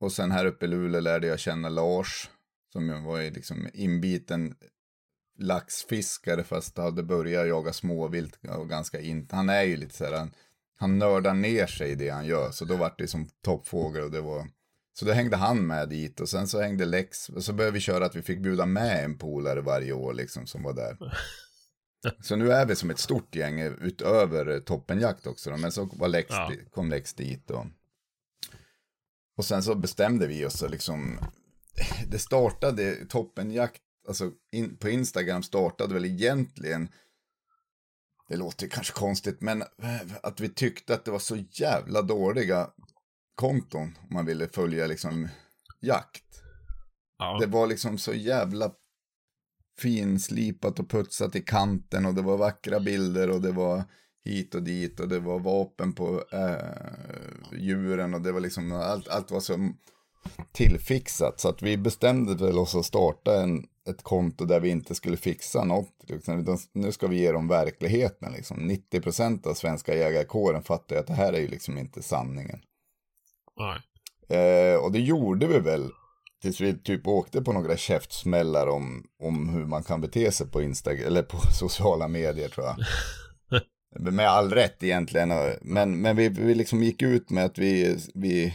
Och 0.00 0.12
sen 0.12 0.30
här 0.30 0.46
uppe 0.46 0.64
i 0.64 0.68
Luleå 0.68 1.00
lärde 1.00 1.26
jag 1.26 1.38
känna 1.38 1.68
Lars. 1.68 2.30
Som 2.72 2.88
ju 2.88 3.00
var 3.00 3.18
ju 3.18 3.30
liksom 3.30 3.68
inbiten 3.74 4.54
laxfiskare 5.38 6.44
fast 6.44 6.76
hade 6.76 7.02
börjat 7.02 7.48
jaga 7.48 7.72
småvilt 7.72 8.38
och 8.58 8.68
ganska 8.68 9.00
inte. 9.00 9.36
Han 9.36 9.48
är 9.48 9.62
ju 9.62 9.76
lite 9.76 9.94
så 9.94 10.04
här, 10.04 10.12
han, 10.12 10.30
han 10.76 10.98
nördar 10.98 11.34
ner 11.34 11.66
sig 11.66 11.90
i 11.90 11.94
det 11.94 12.08
han 12.08 12.26
gör. 12.26 12.50
Så 12.50 12.64
då 12.64 12.76
vart 12.76 12.98
det 12.98 13.08
som 13.08 13.28
toppfågel 13.42 14.02
och 14.02 14.10
det 14.10 14.20
var 14.20 14.46
så 14.92 15.04
då 15.04 15.12
hängde 15.12 15.36
han 15.36 15.66
med 15.66 15.88
dit 15.88 16.20
och 16.20 16.28
sen 16.28 16.48
så 16.48 16.60
hängde 16.60 16.84
Lex. 16.84 17.28
Och 17.28 17.44
så 17.44 17.52
började 17.52 17.74
vi 17.74 17.80
köra 17.80 18.06
att 18.06 18.16
vi 18.16 18.22
fick 18.22 18.42
bjuda 18.42 18.66
med 18.66 19.04
en 19.04 19.18
polare 19.18 19.60
varje 19.60 19.92
år 19.92 20.14
liksom 20.14 20.46
som 20.46 20.62
var 20.62 20.72
där. 20.72 20.96
Så 22.22 22.36
nu 22.36 22.52
är 22.52 22.66
vi 22.66 22.76
som 22.76 22.90
ett 22.90 22.98
stort 22.98 23.34
gäng 23.34 23.60
utöver 23.60 24.60
toppenjakt 24.60 25.26
också. 25.26 25.50
Då. 25.50 25.56
Men 25.56 25.72
så 25.72 25.84
var 25.84 26.08
Lex, 26.08 26.26
Ja. 26.30 26.52
kom 26.70 26.90
Lex 26.90 27.14
dit 27.14 27.50
och. 27.50 27.66
Och 29.36 29.44
sen 29.44 29.62
så 29.62 29.74
bestämde 29.74 30.26
vi 30.26 30.46
oss 30.46 30.62
liksom. 30.70 31.18
Det 32.08 32.18
startade 32.18 33.06
toppenjakt. 33.06 33.82
Alltså 34.08 34.30
in, 34.52 34.76
på 34.76 34.88
Instagram 34.88 35.42
startade 35.42 35.94
väl 35.94 36.04
egentligen. 36.04 36.88
Det 38.28 38.36
låter 38.36 38.68
kanske 38.68 38.92
konstigt 38.92 39.40
men 39.40 39.64
att 40.22 40.40
vi 40.40 40.48
tyckte 40.48 40.94
att 40.94 41.04
det 41.04 41.10
var 41.10 41.18
så 41.18 41.36
jävla 41.50 42.02
dåliga 42.02 42.70
konton 43.40 43.98
om 44.00 44.14
man 44.14 44.26
ville 44.26 44.48
följa 44.48 44.86
liksom 44.86 45.28
jakt. 45.80 46.42
Ja. 47.18 47.38
Det 47.40 47.46
var 47.46 47.66
liksom 47.66 47.98
så 47.98 48.12
jävla 48.12 48.72
finslipat 49.78 50.78
och 50.78 50.90
putsat 50.90 51.36
i 51.36 51.40
kanten 51.40 52.06
och 52.06 52.14
det 52.14 52.22
var 52.22 52.36
vackra 52.36 52.80
bilder 52.80 53.30
och 53.30 53.40
det 53.40 53.52
var 53.52 53.84
hit 54.24 54.54
och 54.54 54.62
dit 54.62 55.00
och 55.00 55.08
det 55.08 55.18
var 55.18 55.38
vapen 55.38 55.92
på 55.92 56.24
äh, 56.32 57.58
djuren 57.58 58.14
och 58.14 58.20
det 58.20 58.32
var 58.32 58.40
liksom 58.40 58.72
allt, 58.72 59.08
allt 59.08 59.30
var 59.30 59.40
så 59.40 59.72
tillfixat 60.52 61.40
så 61.40 61.48
att 61.48 61.62
vi 61.62 61.76
bestämde 61.76 62.34
väl 62.34 62.58
oss 62.58 62.74
att 62.74 62.84
starta 62.84 63.42
en, 63.42 63.66
ett 63.88 64.02
konto 64.02 64.44
där 64.44 64.60
vi 64.60 64.68
inte 64.68 64.94
skulle 64.94 65.16
fixa 65.16 65.64
något. 65.64 66.04
Liksom. 66.08 66.58
Nu 66.72 66.92
ska 66.92 67.06
vi 67.06 67.16
ge 67.16 67.32
dem 67.32 67.48
verkligheten 67.48 68.32
liksom. 68.32 68.70
90% 68.70 69.46
av 69.46 69.54
svenska 69.54 69.96
jägarkåren 69.96 70.62
fattar 70.62 70.96
ju 70.96 71.00
att 71.00 71.06
det 71.06 71.14
här 71.14 71.32
är 71.32 71.40
ju 71.40 71.48
liksom 71.48 71.78
inte 71.78 72.02
sanningen. 72.02 72.60
Eh, 74.36 74.84
och 74.84 74.92
det 74.92 75.00
gjorde 75.00 75.46
vi 75.46 75.58
väl 75.58 75.90
tills 76.42 76.60
vi 76.60 76.78
typ 76.78 77.06
åkte 77.06 77.42
på 77.42 77.52
några 77.52 77.76
käftsmällar 77.76 78.66
om, 78.66 79.04
om 79.22 79.48
hur 79.48 79.66
man 79.66 79.82
kan 79.82 80.00
bete 80.00 80.32
sig 80.32 80.50
på 80.50 80.62
Instagram 80.62 81.06
eller 81.06 81.22
på 81.22 81.38
sociala 81.58 82.08
medier 82.08 82.48
tror 82.48 82.66
jag. 82.66 82.76
med 84.12 84.28
all 84.28 84.50
rätt 84.50 84.82
egentligen. 84.82 85.32
Men, 85.62 86.00
men 86.00 86.16
vi, 86.16 86.28
vi 86.28 86.54
liksom 86.54 86.82
gick 86.82 87.02
ut 87.02 87.30
med 87.30 87.44
att 87.44 87.58
vi, 87.58 87.98
vi, 88.14 88.54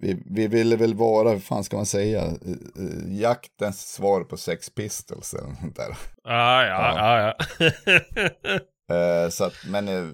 vi, 0.00 0.22
vi 0.26 0.46
ville 0.46 0.76
väl 0.76 0.94
vara, 0.94 1.30
hur 1.30 1.38
fan 1.38 1.64
ska 1.64 1.76
man 1.76 1.86
säga, 1.86 2.24
eh, 2.24 3.20
jaktens 3.20 3.92
svar 3.92 4.24
på 4.24 4.36
Sex 4.36 4.70
Pistols 4.70 5.34
eller 5.34 5.48
något 5.48 5.76
där. 5.76 5.96
Ja, 6.24 6.66
ja, 6.66 6.94
ja. 6.96 7.34
ja. 7.58 8.60
Eh, 8.94 9.28
så 9.28 9.44
att, 9.44 9.54
men, 9.66 9.88
eh, 9.88 10.04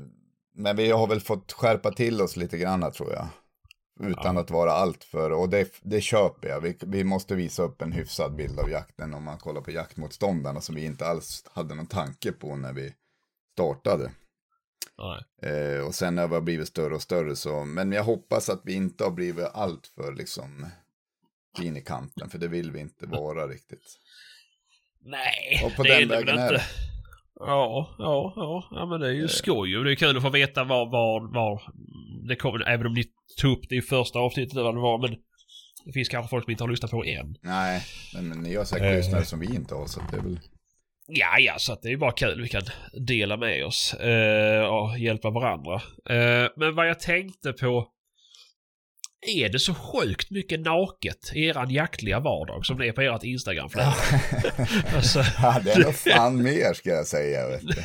men 0.54 0.76
vi 0.76 0.90
har 0.90 1.06
väl 1.06 1.20
fått 1.20 1.52
skärpa 1.52 1.90
till 1.90 2.22
oss 2.22 2.36
lite 2.36 2.58
grann 2.58 2.92
tror 2.92 3.12
jag. 3.12 3.28
Utan 4.02 4.34
Ja. 4.36 4.40
att 4.40 4.50
vara 4.50 4.72
allt 4.72 5.04
för, 5.04 5.30
och 5.30 5.48
det, 5.48 5.68
det 5.82 6.00
köper 6.00 6.48
jag. 6.48 6.60
Vi, 6.60 6.76
vi 6.80 7.04
måste 7.04 7.34
visa 7.34 7.62
upp 7.62 7.82
en 7.82 7.92
hyfsad 7.92 8.34
bild 8.34 8.58
av 8.60 8.70
jakten 8.70 9.14
om 9.14 9.24
man 9.24 9.38
kollar 9.38 9.60
på 9.60 9.70
jaktmotståndarna 9.70 10.60
som 10.60 10.74
vi 10.74 10.84
inte 10.84 11.06
alls 11.06 11.44
hade 11.52 11.74
någon 11.74 11.86
tanke 11.86 12.32
på 12.32 12.56
när 12.56 12.72
vi 12.72 12.94
startade. 13.52 14.10
Eh, 15.42 15.86
och 15.86 15.94
sen 15.94 16.18
har 16.18 16.28
vi 16.28 16.40
blivit 16.40 16.68
större 16.68 16.94
och 16.94 17.02
större 17.02 17.36
så, 17.36 17.64
men 17.64 17.92
jag 17.92 18.04
hoppas 18.04 18.48
att 18.48 18.60
vi 18.64 18.72
inte 18.74 19.04
har 19.04 19.10
blivit 19.10 19.48
allt 19.54 19.86
för 19.86 20.12
liksom 20.14 20.66
fin 21.58 21.76
i 21.76 21.80
kanten, 21.82 22.30
för 22.30 22.38
det 22.38 22.48
vill 22.48 22.72
vi 22.72 22.80
inte 22.80 23.06
vara 23.06 23.46
riktigt. 23.48 23.98
Nej, 25.04 25.62
Och 25.64 25.76
på 25.76 25.82
det 25.82 25.88
den 25.88 26.02
är 26.02 26.06
det 26.06 26.16
väl 26.16 26.24
vägen 26.26 26.38
är 26.38 26.42
inte. 26.42 26.54
det. 26.54 26.62
Ja, 27.34 27.94
ja, 27.98 28.32
ja, 28.36 28.68
ja, 28.70 28.86
men 28.86 29.00
det 29.00 29.06
är 29.08 29.12
ju 29.12 29.22
Eh. 29.22 29.28
skoj 29.28 29.78
och 29.78 29.84
det 29.84 29.92
är 29.92 29.96
kul 29.96 30.16
att 30.16 30.22
få 30.22 30.30
veta 30.30 30.64
var, 30.64 30.86
var, 30.90 31.34
var 31.34 31.62
det 32.30 32.36
kommer, 32.36 32.68
även 32.68 32.86
om 32.86 32.92
ni 32.94 33.04
tog 33.40 33.52
upp 33.58 33.68
det 33.68 33.76
i 33.76 33.82
första 33.82 34.18
avsnittet 34.18 34.52
eller 34.52 34.62
vad 34.62 34.74
det 34.74 34.80
var, 34.80 34.98
men 34.98 35.16
det 35.84 35.92
finns 35.92 36.08
kanske 36.08 36.30
folk 36.30 36.44
som 36.44 36.50
inte 36.50 36.64
har 36.64 36.68
lyssnat 36.70 36.90
på 36.90 37.04
än. 37.04 37.34
Nej, 37.42 37.82
men, 38.14 38.28
ni 38.28 38.54
har 38.56 38.64
säkert 38.64 38.86
Eh. 38.86 38.96
lyssnare 38.96 39.24
som 39.24 39.40
vi 39.40 39.46
inte 39.54 39.74
har, 39.74 39.86
så 39.86 40.00
det 40.10 40.16
är 40.16 40.22
väl... 40.22 40.40
Ja, 41.12 41.38
ja, 41.38 41.54
så 41.58 41.72
att 41.72 41.82
det 41.82 41.92
är 41.92 41.96
bara 41.96 42.12
kul. 42.12 42.42
Vi 42.42 42.48
kan 42.48 42.62
dela 43.06 43.36
med 43.36 43.66
oss 43.66 43.94
eh, 43.94 44.62
och 44.64 44.98
hjälpa 44.98 45.30
varandra. 45.30 45.74
Eh, 46.10 46.50
men 46.56 46.74
vad 46.74 46.88
jag 46.88 47.00
tänkte 47.00 47.52
på. 47.52 47.88
Är 49.36 49.48
det 49.48 49.58
så 49.58 49.74
sjukt 49.74 50.30
mycket 50.30 50.60
naket 50.60 51.32
i 51.34 51.44
eran 51.44 51.70
jaktliga 51.70 52.20
vardag 52.20 52.66
som 52.66 52.78
det 52.78 52.88
är 52.88 52.92
på 52.92 53.00
ert 53.00 53.24
Instagramflöde? 53.24 53.94
alltså, 54.96 55.22
Ja, 55.42 55.60
det 55.64 55.70
är 55.72 55.84
nog 55.84 55.94
fan 55.94 56.42
mer 56.42 56.74
ska 56.74 56.90
jag 56.90 57.06
säga. 57.06 57.48
Vet 57.48 57.60
du. 57.60 57.74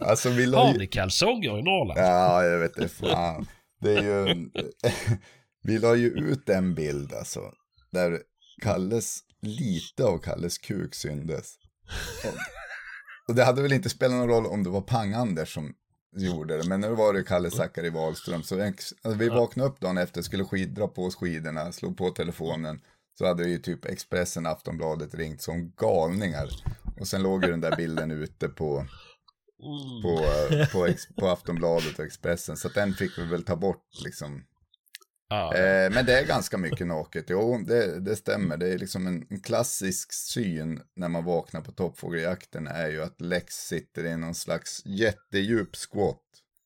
Alltså 0.00 0.30
vi 0.30 0.46
la 0.46 0.66
Har 0.66 0.74
ni 0.74 0.86
kalsonger 0.86 1.58
i 1.58 1.62
Norrland? 1.62 2.00
Ja, 2.00 2.44
jag 2.44 2.58
vet 2.58 2.76
inte 2.76 2.88
fan. 2.88 3.46
Det 3.80 3.94
är 3.94 4.02
ju... 4.02 4.50
vi 5.62 5.78
la 5.78 5.94
ju 5.94 6.08
ut 6.08 6.48
en 6.48 6.74
bild 6.74 7.12
alltså. 7.12 7.40
Där 7.92 8.18
Kalles, 8.62 9.20
lite 9.42 10.04
av 10.04 10.18
Kalles 10.18 10.58
kuk 10.58 10.94
syndes. 10.94 11.54
Och, 13.28 13.34
det 13.34 13.44
hade 13.44 13.62
väl 13.62 13.72
inte 13.72 13.88
spelat 13.88 14.16
någon 14.16 14.28
roll 14.28 14.46
om 14.46 14.64
det 14.64 14.70
var 14.70 14.80
Pang-Anders 14.80 15.54
som 15.54 15.74
gjorde 16.16 16.56
det. 16.56 16.68
Men 16.68 16.80
nu 16.80 16.88
var 16.94 17.12
det 17.12 17.22
Kalle 17.22 17.50
Zackari 17.50 17.90
Wahlström. 17.90 18.42
Så 18.42 18.62
alltså, 18.62 18.94
vi 19.18 19.28
vaknade 19.28 19.70
upp 19.70 19.80
dagen 19.80 19.98
efter, 19.98 20.22
skulle 20.22 20.44
skid, 20.44 20.74
dra 20.74 20.88
på 20.88 21.04
oss 21.04 21.16
skidorna, 21.16 21.72
slog 21.72 21.96
på 21.96 22.10
telefonen. 22.10 22.80
Så 23.18 23.26
hade 23.26 23.48
ju 23.48 23.58
typ 23.58 23.84
Expressen, 23.84 24.46
Aftonbladet 24.46 25.14
ringt 25.14 25.42
som 25.42 25.72
galningar. 25.76 26.48
Och 27.00 27.08
sen 27.08 27.22
låg 27.22 27.44
ju 27.44 27.50
den 27.50 27.60
där 27.60 27.76
bilden 27.76 28.10
ute 28.10 28.48
på, 28.48 28.86
Mm. 29.62 30.02
på, 30.02 30.26
på, 30.72 30.94
på 31.20 31.28
Aftonbladet 31.28 31.98
och 31.98 32.04
Expressen. 32.04 32.56
Så 32.56 32.68
den 32.68 32.94
fick 32.94 33.18
vi 33.18 33.24
väl 33.24 33.44
ta 33.44 33.56
bort 33.56 33.86
liksom. 34.04 34.44
Ja. 35.28 35.54
Eh, 35.54 35.90
men 35.90 36.06
det 36.06 36.18
är 36.18 36.26
ganska 36.26 36.58
mycket 36.58 36.86
naket. 36.86 37.24
Jo, 37.28 37.58
det, 37.66 38.00
det 38.00 38.16
stämmer. 38.16 38.56
Det 38.56 38.68
är 38.68 38.78
liksom 38.78 39.06
en, 39.06 39.26
en 39.30 39.40
klassisk 39.40 40.12
syn 40.12 40.80
när 40.96 41.08
man 41.08 41.24
vaknar 41.24 41.60
på 41.60 41.72
toppfågeljakten 41.72 42.66
är 42.66 42.88
ju 42.88 43.02
att 43.02 43.20
Lex 43.20 43.54
sitter 43.54 44.04
i 44.04 44.16
någon 44.16 44.34
slags 44.34 44.82
jättedjup 44.84 45.76
squat, 45.76 46.22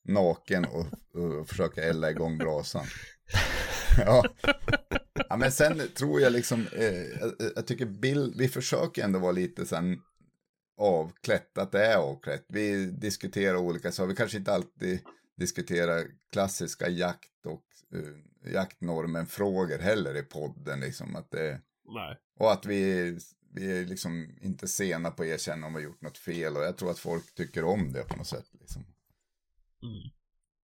naken 0.08 0.64
och, 0.64 0.86
och 1.14 1.48
försöker 1.48 1.82
elda 1.82 2.10
igång 2.10 2.38
brasan. 2.38 2.86
ja. 3.98 4.24
ja, 5.28 5.36
men 5.36 5.52
sen 5.52 5.82
tror 5.94 6.20
jag 6.20 6.32
liksom, 6.32 6.66
eh, 6.72 6.94
jag, 6.94 7.32
jag 7.56 7.66
tycker 7.66 7.86
Bill, 7.86 8.34
vi 8.36 8.48
försöker 8.48 9.04
ändå 9.04 9.18
vara 9.18 9.32
lite 9.32 9.66
sen 9.66 9.98
avklätt, 10.76 11.58
att 11.58 11.72
det 11.72 11.86
är 11.86 11.96
avklätt. 11.96 12.44
Vi 12.48 12.86
diskuterar 12.86 13.56
olika 13.56 13.92
saker, 13.92 14.08
vi 14.08 14.16
kanske 14.16 14.38
inte 14.38 14.52
alltid 14.52 15.00
diskuterar 15.36 16.06
klassiska 16.32 16.88
jakt 16.88 17.46
och 17.46 17.64
uh, 17.94 18.52
jaktnormen-frågor 18.52 19.78
heller 19.78 20.16
i 20.16 20.22
podden. 20.22 20.80
Liksom, 20.80 21.16
att 21.16 21.30
det, 21.30 21.60
Nej. 21.84 22.16
och 22.38 22.52
att 22.52 22.66
vi, 22.66 23.10
vi 23.54 23.78
är 23.78 23.84
liksom 23.86 24.38
inte 24.42 24.68
sena 24.68 25.10
på 25.10 25.22
att 25.22 25.28
erkänna 25.28 25.66
om 25.66 25.74
vi 25.74 25.80
har 25.80 25.88
gjort 25.88 26.02
något 26.02 26.18
fel. 26.18 26.56
Och 26.56 26.62
jag 26.62 26.76
tror 26.76 26.90
att 26.90 26.98
folk 26.98 27.34
tycker 27.34 27.64
om 27.64 27.92
det 27.92 28.02
på 28.02 28.16
något 28.16 28.26
sätt. 28.26 28.46
Liksom. 28.60 28.82
Mm. 29.82 30.10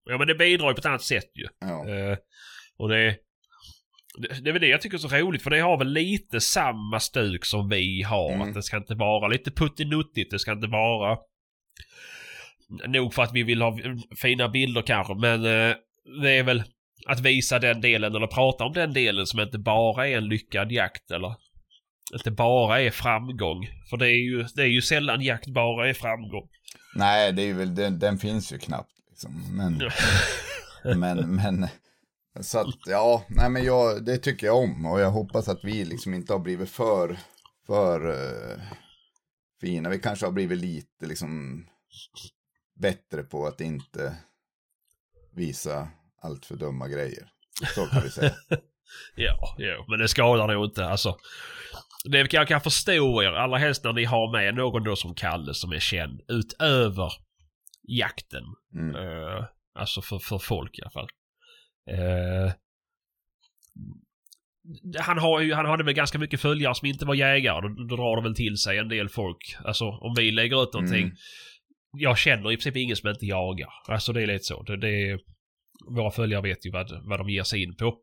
Ja 0.03 0.17
men 0.17 0.27
det 0.27 0.35
bidrar 0.35 0.67
ju 0.67 0.73
på 0.73 0.79
ett 0.79 0.85
annat 0.85 1.03
sätt 1.03 1.31
ju. 1.33 1.47
Ja. 1.59 1.89
Eh, 1.89 2.17
och 2.77 2.89
det, 2.89 3.17
det, 4.17 4.49
är 4.49 4.53
väl 4.53 4.61
det 4.61 4.67
jag 4.67 4.81
tycker 4.81 4.97
är 4.97 4.99
så 4.99 5.07
roligt 5.07 5.41
för 5.41 5.49
det 5.49 5.59
har 5.59 5.77
väl 5.77 5.93
lite 5.93 6.41
samma 6.41 6.99
stuk 6.99 7.45
som 7.45 7.69
vi 7.69 8.01
har. 8.01 8.33
Mm. 8.33 8.41
Att 8.41 8.53
det 8.53 8.63
ska 8.63 8.77
inte 8.77 8.95
vara 8.95 9.27
lite 9.27 9.51
puttinuttigt. 9.51 10.31
Det 10.31 10.39
ska 10.39 10.51
inte 10.51 10.67
vara... 10.67 11.17
Nog 12.87 13.13
för 13.13 13.23
att 13.23 13.33
vi 13.33 13.43
vill 13.43 13.61
ha 13.61 13.77
fina 14.21 14.49
bilder 14.49 14.81
kanske 14.81 15.15
men 15.15 15.45
eh, 15.45 15.75
det 16.21 16.31
är 16.31 16.43
väl 16.43 16.63
att 17.07 17.19
visa 17.19 17.59
den 17.59 17.81
delen 17.81 18.15
eller 18.15 18.27
prata 18.27 18.63
om 18.63 18.73
den 18.73 18.93
delen 18.93 19.27
som 19.27 19.39
inte 19.39 19.57
bara 19.57 20.07
är 20.07 20.17
en 20.17 20.27
lyckad 20.27 20.71
jakt 20.71 21.11
eller 21.11 21.35
inte 22.13 22.31
bara 22.31 22.81
är 22.81 22.91
framgång. 22.91 23.67
För 23.89 23.97
det 23.97 24.07
är 24.07 24.23
ju, 24.23 24.43
det 24.55 24.61
är 24.61 24.67
ju 24.67 24.81
sällan 24.81 25.21
jakt 25.21 25.47
bara 25.47 25.89
är 25.89 25.93
framgång. 25.93 26.49
Nej, 26.95 27.33
det 27.33 27.41
är 27.41 27.53
väl, 27.53 27.75
den, 27.75 27.99
den 27.99 28.17
finns 28.17 28.53
ju 28.53 28.57
knappt. 28.57 28.91
Liksom. 29.09 29.57
Men, 29.57 29.81
men, 30.99 31.35
men, 31.35 31.67
så 32.39 32.59
att, 32.59 32.75
ja, 32.85 33.25
nej 33.29 33.49
men 33.49 33.63
jag, 33.63 34.05
det 34.05 34.17
tycker 34.17 34.47
jag 34.47 34.57
om. 34.57 34.85
Och 34.85 34.99
jag 34.99 35.11
hoppas 35.11 35.47
att 35.47 35.59
vi 35.63 35.85
liksom 35.85 36.13
inte 36.13 36.33
har 36.33 36.39
blivit 36.39 36.69
för, 36.69 37.17
för 37.67 38.07
uh, 38.07 38.61
fina. 39.61 39.89
Vi 39.89 39.99
kanske 39.99 40.25
har 40.25 40.31
blivit 40.31 40.57
lite 40.57 41.05
liksom 41.05 41.63
bättre 42.79 43.23
på 43.23 43.47
att 43.47 43.61
inte 43.61 44.15
visa 45.33 45.87
allt 46.21 46.45
för 46.45 46.55
dumma 46.55 46.87
grejer. 46.87 47.31
Så 47.75 47.85
kan 47.85 48.03
vi 48.03 48.09
säga. 48.09 48.35
Ja, 49.15 49.55
ja, 49.57 49.85
men 49.87 49.99
det 49.99 50.07
skadar 50.07 50.47
nog 50.47 50.65
inte. 50.65 50.85
Alltså, 50.85 51.17
det 52.03 52.33
jag 52.33 52.47
kan 52.47 52.61
förstå 52.61 53.23
er, 53.23 53.31
allra 53.31 53.57
helst 53.57 53.83
när 53.83 53.93
ni 53.93 54.05
har 54.05 54.31
med 54.31 54.55
någon 54.55 54.83
då 54.83 54.95
som 54.95 55.15
Kalle 55.15 55.53
som 55.53 55.71
är 55.71 55.79
känd 55.79 56.21
utöver 56.27 57.13
jakten. 57.81 58.43
Mm. 58.73 58.95
Eh, 58.95 59.45
alltså 59.75 60.01
för, 60.01 60.19
för 60.19 60.37
folk 60.37 60.79
i 60.79 60.81
alla 60.81 60.91
fall. 60.91 61.09
Eh, 61.91 62.53
han, 64.99 65.17
har 65.17 65.39
ju, 65.39 65.53
han 65.53 65.65
hade 65.65 65.83
väl 65.83 65.93
ganska 65.93 66.19
mycket 66.19 66.41
följare 66.41 66.75
som 66.75 66.87
inte 66.87 67.05
var 67.05 67.15
jägare. 67.15 67.61
Då, 67.61 67.67
då 67.67 67.95
drar 67.95 68.15
det 68.15 68.23
väl 68.23 68.35
till 68.35 68.57
sig 68.57 68.77
en 68.77 68.89
del 68.89 69.09
folk. 69.09 69.55
Alltså 69.63 69.85
om 69.85 70.13
vi 70.17 70.31
lägger 70.31 70.63
ut 70.63 70.73
någonting. 70.73 71.03
Mm. 71.03 71.15
Jag 71.97 72.17
känner 72.17 72.51
i 72.51 72.55
princip 72.55 72.75
ingen 72.75 72.95
som 72.95 73.09
inte 73.09 73.25
jagar. 73.25 73.69
Alltså 73.87 74.13
det 74.13 74.21
är 74.21 74.27
lite 74.27 74.43
så. 74.43 74.63
Det, 74.63 74.77
det, 74.77 75.19
våra 75.89 76.11
följare 76.11 76.41
vet 76.41 76.65
ju 76.65 76.71
vad, 76.71 77.07
vad 77.09 77.19
de 77.19 77.29
ger 77.29 77.43
sig 77.43 77.63
in 77.63 77.75
på. 77.75 77.97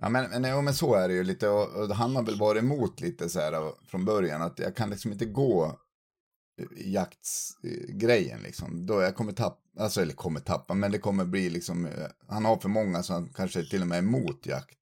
Ja 0.00 0.08
men, 0.08 0.30
men, 0.30 0.44
ja, 0.44 0.60
men 0.60 0.74
så 0.74 0.94
är 0.94 1.08
det 1.08 1.14
ju 1.14 1.24
lite 1.24 1.48
och, 1.48 1.82
och 1.82 1.96
han 1.96 2.16
har 2.16 2.22
väl 2.22 2.38
varit 2.38 2.62
emot 2.62 3.00
lite 3.00 3.28
så 3.28 3.40
här 3.40 3.52
från 3.90 4.04
början 4.04 4.42
att 4.42 4.58
jag 4.58 4.76
kan 4.76 4.90
liksom 4.90 5.12
inte 5.12 5.24
gå 5.24 5.78
jaktsgrejen 6.76 8.40
liksom. 8.42 8.86
Då 8.86 9.02
jag 9.02 9.14
kommer 9.14 9.32
tappa, 9.32 9.60
alltså 9.78 10.02
eller 10.02 10.12
kommer 10.12 10.40
tappa, 10.40 10.74
men 10.74 10.92
det 10.92 10.98
kommer 10.98 11.24
bli 11.24 11.50
liksom, 11.50 11.86
eh, 11.86 12.06
han 12.28 12.44
har 12.44 12.56
för 12.56 12.68
många 12.68 13.02
så 13.02 13.12
han 13.12 13.28
kanske 13.34 13.64
till 13.64 13.80
och 13.80 13.88
med 13.88 13.98
är 13.98 14.02
emot 14.02 14.46
jakt. 14.46 14.78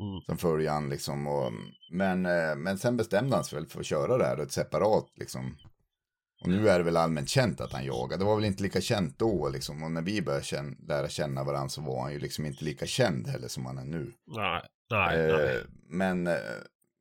Mm. 0.00 0.20
Som 0.26 0.38
följer 0.38 0.70
han 0.70 0.88
liksom 0.88 1.26
och, 1.26 1.52
men, 1.92 2.26
eh, 2.26 2.56
men 2.56 2.78
sen 2.78 2.96
bestämde 2.96 3.36
han 3.36 3.44
sig 3.44 3.58
väl 3.58 3.68
för 3.68 3.80
att 3.80 3.86
köra 3.86 4.18
det 4.18 4.24
här 4.24 4.38
ett 4.38 4.52
separat 4.52 5.12
liksom. 5.14 5.56
Och 6.42 6.50
nu 6.50 6.68
är 6.68 6.78
det 6.78 6.84
väl 6.84 6.96
allmänt 6.96 7.28
känt 7.28 7.60
att 7.60 7.72
han 7.72 7.84
jagar. 7.84 8.18
Det 8.18 8.24
var 8.24 8.36
väl 8.36 8.44
inte 8.44 8.62
lika 8.62 8.80
känt 8.80 9.18
då 9.18 9.48
liksom. 9.48 9.82
Och 9.82 9.90
när 9.90 10.02
vi 10.02 10.22
började 10.22 10.44
känna, 10.44 10.76
lära 10.88 11.08
känna 11.08 11.44
varandra 11.44 11.68
så 11.68 11.80
var 11.80 12.02
han 12.02 12.12
ju 12.12 12.18
liksom 12.18 12.46
inte 12.46 12.64
lika 12.64 12.86
känd 12.86 13.26
heller 13.26 13.48
som 13.48 13.66
han 13.66 13.78
är 13.78 13.84
nu. 13.84 14.12
Nej, 14.26 14.62
nej, 14.90 15.32
nej. 15.32 15.56
Eh, 15.56 15.62
men 15.88 16.26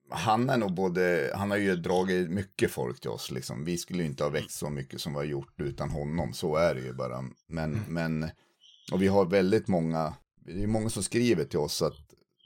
han 0.10 0.50
är 0.50 0.58
nog 0.58 0.74
både, 0.74 1.32
han 1.36 1.52
har 1.52 1.58
ju 1.58 1.76
dragit 1.76 2.30
mycket 2.30 2.72
folk 2.72 3.00
till 3.00 3.10
oss 3.10 3.32
liksom. 3.32 3.66
Vi 3.66 3.78
skulle 3.78 4.04
ju 4.04 4.10
inte 4.10 4.24
ha 4.24 4.30
växt 4.30 4.58
så 4.58 4.70
mycket 4.70 5.02
som 5.02 5.14
vi 5.14 5.18
har 5.18 5.24
gjort 5.26 5.62
utan 5.62 5.90
honom. 5.90 6.34
Så 6.34 6.56
är 6.56 6.76
det 6.76 6.82
ju 6.82 6.94
bara. 6.94 7.24
Men, 7.48 7.82
men, 7.88 8.30
och 8.92 9.02
vi 9.02 9.08
har 9.08 9.26
väldigt 9.26 9.68
många, 9.68 10.14
det 10.46 10.64
är 10.64 10.68
många 10.68 10.90
som 10.90 11.04
skriver 11.04 11.46
till 11.46 11.60
oss 11.60 11.82
att 11.82 11.94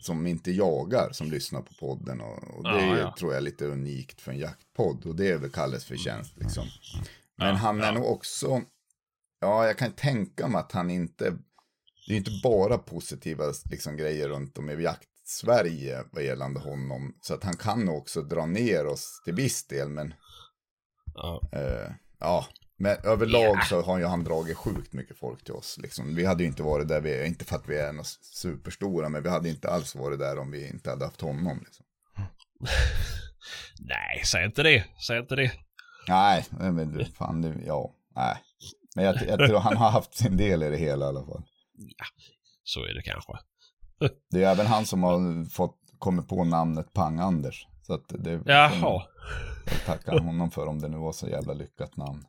som 0.01 0.27
inte 0.27 0.51
jagar, 0.51 1.11
som 1.11 1.31
lyssnar 1.31 1.61
på 1.61 1.73
podden. 1.79 2.21
Och, 2.21 2.57
och 2.57 2.63
det 2.63 2.69
Ja, 2.69 2.95
är, 2.95 2.99
ja. 2.99 3.15
tror 3.19 3.31
jag 3.31 3.37
är 3.37 3.41
lite 3.41 3.65
unikt 3.65 4.21
för 4.21 4.31
en 4.31 4.37
jaktpodd. 4.37 5.05
Och 5.05 5.15
det 5.15 5.27
är 5.31 5.37
väl 5.37 5.51
Kalles 5.51 5.85
förtjänst 5.85 6.37
liksom. 6.37 6.67
Men 7.35 7.47
Ja, 7.47 7.53
han 7.53 7.81
är 7.81 7.91
nog 7.91 8.05
också, 8.05 8.61
ja 9.41 9.65
jag 9.65 9.77
kan 9.77 9.91
tänka 9.91 10.47
mig 10.47 10.59
att 10.59 10.71
han 10.71 10.89
inte, 10.89 11.37
det 12.07 12.13
är 12.13 12.17
inte 12.17 12.39
bara 12.43 12.77
positiva 12.77 13.43
liksom, 13.71 13.97
grejer 13.97 14.29
runt 14.29 14.57
om 14.57 14.69
i 14.69 14.75
jakt-Sverige 15.31 16.03
vad 16.11 16.23
gällande 16.23 16.59
honom. 16.59 17.15
Så 17.21 17.33
att 17.33 17.43
han 17.43 17.57
kan 17.57 17.89
också 17.89 18.21
dra 18.21 18.45
ner 18.45 18.85
oss 18.85 19.21
till 19.25 19.33
viss 19.33 19.67
del, 19.67 19.89
men 19.89 20.13
Ja. 21.15 21.41
eh, 21.51 21.91
ja. 22.19 22.45
Men 22.79 22.97
överlag 23.03 23.55
Ja. 23.57 23.61
så 23.69 23.81
har 23.81 23.97
ju 23.99 24.05
han 24.05 24.23
dragit 24.23 24.57
sjukt 24.57 24.93
mycket 24.93 25.17
folk 25.19 25.43
till 25.43 25.53
oss. 25.53 25.77
Liksom. 25.77 26.15
Vi 26.15 26.25
hade 26.25 26.43
ju 26.43 26.49
inte 26.49 26.63
varit 26.63 26.87
där 26.87 27.01
vi 27.01 27.25
inte 27.27 27.45
för 27.45 27.55
att 27.55 27.69
vi 27.69 27.77
är 27.77 27.93
något 27.93 28.07
superstora, 28.21 29.09
men 29.09 29.23
vi 29.23 29.29
hade 29.29 29.49
inte 29.49 29.69
alls 29.69 29.95
varit 29.95 30.19
där 30.19 30.39
om 30.39 30.51
vi 30.51 30.69
inte 30.69 30.89
hade 30.89 31.05
haft 31.05 31.21
honom. 31.21 31.59
Liksom. 31.65 31.85
Nej, 33.79 34.21
säg 34.25 34.45
inte 34.45 34.63
det. 34.63 34.85
Säg 35.07 35.19
inte 35.19 35.35
det. 35.35 35.51
Nej, 36.07 36.45
men 36.59 36.91
du, 36.91 37.05
fan, 37.05 37.41
det, 37.41 37.55
ja, 37.65 37.95
nej. 38.15 38.35
Men 38.95 39.05
jag, 39.05 39.15
jag 39.27 39.39
tror 39.49 39.59
han 39.59 39.77
har 39.77 39.89
haft 39.89 40.15
sin 40.15 40.37
del 40.37 40.63
i 40.63 40.69
det 40.69 40.77
hela 40.77 41.05
i 41.05 41.07
alla 41.09 41.25
fall. 41.25 41.43
Så 42.63 42.85
är 42.85 42.93
det 42.93 43.01
kanske. 43.01 43.33
Det 44.31 44.43
är 44.43 44.51
även 44.51 44.65
han 44.65 44.85
som 44.85 45.03
har 45.03 45.49
fått, 45.49 45.75
kommit 45.99 46.27
på 46.27 46.43
namnet 46.43 46.93
Pang-Anders. 46.93 47.67
Så 47.87 47.93
att 47.93 48.03
det 48.07 48.41
Jaha. 48.45 49.03
Jag 49.65 49.85
tackar 49.85 50.19
honom 50.19 50.51
för 50.51 50.67
om 50.67 50.81
det 50.81 50.87
nu 50.87 50.97
var 50.97 51.11
så 51.11 51.27
jävla 51.27 51.53
lyckat 51.53 51.97
namn. 51.97 52.23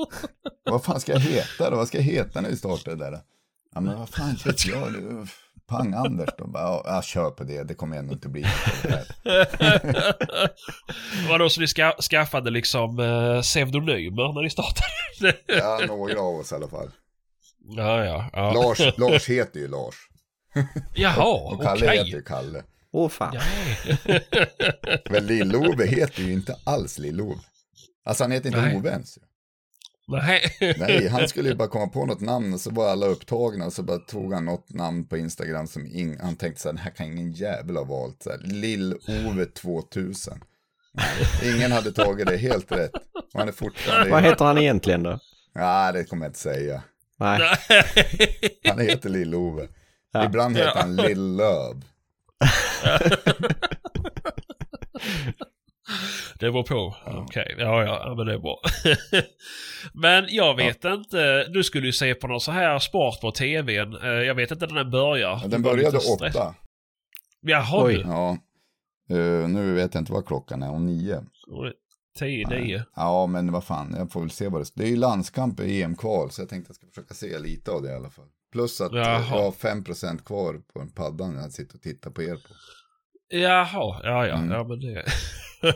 vad 0.70 0.84
fan 0.84 1.00
ska 1.00 1.12
jag 1.12 1.20
heta 1.20 1.70
då? 1.70 1.76
Vad 1.76 1.88
ska 1.88 1.98
jag 1.98 2.04
heta 2.04 2.40
när 2.40 2.48
vi 2.48 2.56
startar 2.56 2.96
det 2.96 3.10
där? 3.10 3.20
Ja 3.74 3.80
men 3.80 3.98
vad 3.98 4.08
fan 4.08 4.36
vet 4.44 4.66
jag? 4.66 4.92
Det 4.92 4.98
är 4.98 5.28
Pang-Anders 5.68 6.28
då? 6.38 6.46
Bara, 6.46 6.62
ja, 6.62 6.82
jag 6.86 7.04
kör 7.04 7.30
på 7.30 7.44
det. 7.44 7.62
Det 7.62 7.74
kommer 7.74 7.96
ändå 7.96 8.12
inte 8.12 8.28
bli. 8.28 8.42
Vadå, 11.28 11.48
så 11.48 11.60
ni 11.60 11.68
ska, 11.68 11.92
skaffade 12.10 12.50
liksom 12.50 12.98
eh, 12.98 13.42
pseudonymer 13.42 14.32
när 14.32 14.42
ni 14.42 14.50
startade? 14.50 15.36
Ja, 15.46 15.80
några 15.86 16.20
av 16.20 16.34
oss 16.34 16.52
i 16.52 16.54
alla 16.54 16.68
fall. 16.68 16.90
ja, 17.58 18.04
ja. 18.04 18.30
ja. 18.32 18.52
Lars, 18.52 18.98
Lars 18.98 19.28
heter 19.28 19.60
ju 19.60 19.68
Lars. 19.68 20.07
Jaha, 20.94 21.24
Och 21.24 21.52
okej. 21.52 21.66
Kalle 21.66 21.90
heter 21.90 22.04
ju 22.04 22.22
Kalle. 22.22 22.62
Åh 22.92 23.08
fan. 23.08 23.34
Ja. 23.34 23.40
Men 25.10 25.26
Lill-Ove 25.26 25.86
heter 25.86 26.22
ju 26.22 26.32
inte 26.32 26.56
alls 26.64 26.98
Lill-Ove. 26.98 27.40
Alltså 28.04 28.24
han 28.24 28.32
heter 28.32 28.48
inte 28.48 28.60
Nej. 28.60 28.76
Ove 28.76 28.90
ens. 28.90 29.18
Nej. 30.08 30.42
Nej, 30.78 31.08
han 31.08 31.28
skulle 31.28 31.48
ju 31.48 31.54
bara 31.54 31.68
komma 31.68 31.86
på 31.86 32.06
något 32.06 32.20
namn 32.20 32.54
och 32.54 32.60
så 32.60 32.70
var 32.70 32.88
alla 32.90 33.06
upptagna 33.06 33.66
och 33.66 33.72
så 33.72 33.82
bara 33.82 33.98
tog 33.98 34.34
han 34.34 34.44
något 34.44 34.74
namn 34.74 35.04
på 35.06 35.16
Instagram 35.16 35.66
som 35.66 35.86
ing, 35.86 36.18
han 36.20 36.36
tänkte 36.36 36.62
så 36.62 36.68
här, 36.68 36.74
det 36.74 36.80
här 36.80 36.90
kan 36.90 37.06
ingen 37.06 37.32
jävel 37.32 37.76
ha 37.76 37.84
valt. 37.84 38.26
Lill-Ove 38.40 39.44
2000. 39.44 40.40
Nej, 40.92 41.54
ingen 41.54 41.72
hade 41.72 41.92
tagit 41.92 42.26
det 42.26 42.36
helt 42.36 42.72
rätt. 42.72 42.92
Och 43.32 43.40
han 43.40 43.48
är 43.48 43.52
fortfarande... 43.52 44.10
Vad 44.10 44.22
heter 44.22 44.44
han 44.44 44.58
egentligen 44.58 45.02
då? 45.02 45.18
Ja, 45.54 45.92
det 45.92 46.04
kommer 46.04 46.26
jag 46.26 46.30
inte 46.30 46.38
säga. 46.38 46.82
Nej. 47.20 47.40
Han 48.68 48.78
heter 48.78 49.08
Lill-Ove. 49.10 49.68
Ja. 50.12 50.24
Ibland 50.24 50.56
heter 50.56 50.72
Ja. 50.74 50.80
han 50.80 50.96
Lill-Löv. 50.96 51.84
Det 56.38 56.50
beror 56.52 56.62
på. 56.62 56.96
Okej, 57.06 57.54
ja, 57.58 57.84
ja, 57.84 58.02
ja, 58.06 58.14
men 58.14 58.26
det 58.26 58.34
är 58.34 58.38
bra. 58.38 58.60
men 59.92 60.26
jag 60.28 60.56
vet 60.56 60.84
inte. 60.84 61.44
Du 61.44 61.64
skulle 61.64 61.86
ju 61.86 61.92
se 61.92 62.14
på 62.14 62.26
någon 62.28 62.40
så 62.40 62.52
här 62.52 62.78
sport 62.78 63.20
på 63.20 63.30
tvn. 63.30 63.96
Eh, 64.02 64.08
Jag 64.08 64.34
vet 64.34 64.50
inte 64.50 64.66
när 64.66 64.74
den 64.74 64.90
börjar. 64.90 65.40
Ja, 65.42 65.48
den 65.48 65.62
var 65.62 65.72
började 65.72 65.98
åtta. 65.98 66.54
Jaha 67.40 67.84
Oj. 67.84 67.94
du. 67.94 68.00
Ja. 68.00 68.30
Eh, 69.10 69.48
nu 69.48 69.74
vet 69.74 69.94
jag 69.94 70.00
inte 70.00 70.12
vad 70.12 70.26
klockan 70.26 70.62
är, 70.62 70.70
om 70.70 70.86
nio. 70.86 71.24
Tio, 72.18 72.48
nio. 72.48 72.84
Ja, 72.96 73.26
men 73.26 73.52
vad 73.52 73.64
fan, 73.64 73.94
jag 73.98 74.12
får 74.12 74.20
väl 74.20 74.30
se 74.30 74.48
vad 74.48 74.60
det 74.60 74.70
Det 74.74 74.84
är 74.84 74.88
ju 74.88 74.96
landskamp 74.96 75.60
i 75.60 75.82
EM-kval, 75.82 76.30
så 76.30 76.42
jag 76.42 76.48
tänkte 76.48 76.68
jag 76.70 76.76
ska 76.76 76.86
försöka 76.86 77.14
se 77.14 77.38
lite 77.38 77.70
av 77.70 77.82
det 77.82 77.88
i 77.90 77.94
alla 77.94 78.10
fall. 78.10 78.28
Plus 78.52 78.80
att 78.80 78.92
Jaha. 78.92 79.12
jag 79.12 79.20
har 79.20 79.50
5% 79.50 80.24
kvar 80.24 80.60
på 80.74 80.80
en 80.80 80.90
paddan 80.90 81.34
när 81.34 81.42
jag 81.42 81.52
sitter 81.52 81.74
och 81.76 81.82
tittar 81.82 82.10
på 82.10 82.22
er 82.22 82.34
på. 82.34 82.54
Jaha, 83.28 84.00
ja 84.04 84.26
ja, 84.26 84.34
Mm. 84.36 84.50
ja 84.50 84.64
men 84.64 84.80
det... 84.80 85.04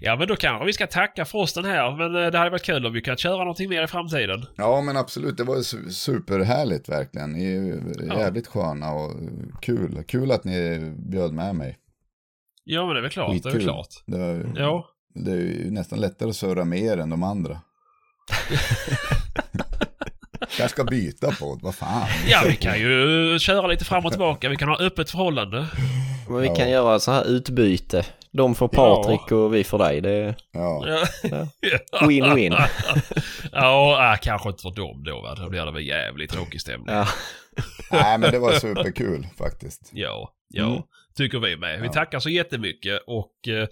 ja 0.00 0.16
men 0.16 0.28
då 0.28 0.36
kanske 0.36 0.66
vi 0.66 0.72
ska 0.72 0.86
tacka 0.86 1.24
för 1.24 1.38
oss 1.38 1.52
den 1.54 1.64
här. 1.64 1.96
Men 1.96 2.24
eh, 2.24 2.30
det 2.30 2.38
hade 2.38 2.50
varit 2.50 2.62
kul 2.64 2.86
om 2.86 2.92
vi 2.92 3.00
kan 3.00 3.16
köra 3.16 3.38
någonting 3.38 3.68
mer 3.68 3.82
i 3.82 3.86
framtiden. 3.86 4.46
Ja, 4.56 4.80
men 4.80 4.96
absolut, 4.96 5.36
det 5.36 5.44
var 5.44 5.56
ju 5.56 5.62
superhärligt 5.90 6.88
verkligen. 6.88 7.32
Ni 7.32 7.44
är 7.44 7.50
ju 7.62 7.82
Ja. 8.08 8.18
jävligt 8.18 8.46
sköna 8.46 8.92
och 8.92 9.12
kul. 9.62 10.04
Kul 10.08 10.32
att 10.32 10.44
ni 10.44 10.78
bjöd 11.10 11.32
med 11.32 11.54
mig. 11.54 11.78
Ja 12.64 12.86
men 12.86 12.94
det 12.94 13.00
är 13.00 13.02
väl 13.02 13.10
klart, 13.10 13.30
det 13.30 13.36
är 13.38 13.42
väl 13.42 13.52
Skitkul. 13.52 13.62
klart. 13.62 13.88
Det, 14.06 14.18
är- 14.20 14.52
Ja. 14.56 14.86
det 15.14 15.30
är 15.30 15.36
ju 15.36 15.70
nästan 15.70 16.00
lättare 16.00 16.28
att 16.28 16.36
surra 16.36 16.64
med 16.64 16.78
er 16.78 16.98
än 16.98 17.10
de 17.10 17.22
andra. 17.22 17.60
Kanske 20.58 20.74
ska 20.74 20.84
byta 20.84 21.30
podd, 21.32 21.58
vad 21.62 21.74
fan. 21.74 22.06
Ja 22.28 22.40
vi 22.46 22.56
kan 22.56 22.78
ju 22.80 23.38
köra 23.38 23.66
lite 23.66 23.84
fram 23.84 24.04
och 24.06 24.12
tillbaka. 24.12 24.48
Vi 24.48 24.56
kan 24.56 24.68
ha 24.68 24.76
öppet 24.78 25.10
förhållande. 25.10 25.66
Men 26.28 26.40
vi 26.40 26.46
Ja. 26.46 26.54
kan 26.54 26.70
göra 26.70 27.00
så 27.00 27.12
här 27.12 27.24
utbyte. 27.28 28.04
De 28.32 28.54
får 28.54 28.70
Ja. 28.72 28.96
Patrik 29.02 29.32
och 29.32 29.54
vi 29.54 29.64
får 29.64 29.78
dig. 29.78 30.00
Det 30.00 30.34
Ja, 30.52 30.84
Ja. 31.22 31.46
win-win. 32.00 32.62
ja, 33.52 34.12
äh, 34.12 34.18
kanske 34.22 34.48
inte 34.48 34.62
för 34.62 34.70
dem 34.70 35.02
då 35.04 35.20
va. 35.20 35.34
Då 35.34 35.48
blir 35.48 35.64
det 35.64 35.72
väl 35.72 35.86
jävligt 35.86 36.30
tråkig 36.30 36.60
stämning. 36.60 36.94
Ja. 36.96 37.08
nej 37.90 38.18
men 38.18 38.32
det 38.32 38.38
var 38.38 38.52
superkul 38.52 39.26
faktiskt. 39.38 39.90
Ja, 39.92 40.30
ja. 40.48 40.66
Mm. 40.66 40.82
Tycker 41.18 41.38
vi 41.38 41.56
med. 41.56 41.80
Vi 41.80 41.86
Ja. 41.86 41.92
tackar 41.92 42.18
så 42.18 42.30
jättemycket 42.30 43.00
och 43.06 43.48
eh, 43.48 43.68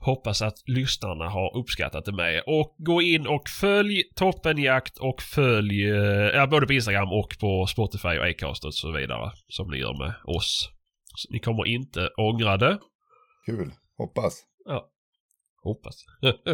hoppas 0.00 0.42
att 0.42 0.54
lyssnarna 0.66 1.28
har 1.28 1.56
uppskattat 1.56 2.04
det 2.04 2.12
med. 2.12 2.42
Och 2.46 2.74
gå 2.78 3.02
in 3.02 3.26
och 3.26 3.48
följ 3.60 4.02
Toppenjakt 4.16 4.98
och 4.98 5.22
följ 5.22 5.84
eh, 5.90 5.96
ja, 6.34 6.46
både 6.46 6.66
på 6.66 6.72
Instagram 6.72 7.08
och 7.12 7.36
på 7.40 7.66
Spotify 7.66 8.08
och 8.18 8.26
Acast 8.28 8.64
och 8.64 8.74
så 8.74 8.92
vidare. 8.92 9.32
Som 9.48 9.70
ni 9.70 9.78
gör 9.78 9.98
med 9.98 10.14
oss. 10.24 10.70
Så 11.14 11.32
ni 11.32 11.38
kommer 11.38 11.66
inte 11.66 12.08
ångra 12.16 12.56
det. 12.56 12.78
Kul, 13.46 13.70
hoppas. 13.98 14.42
Hoppas. 15.62 16.04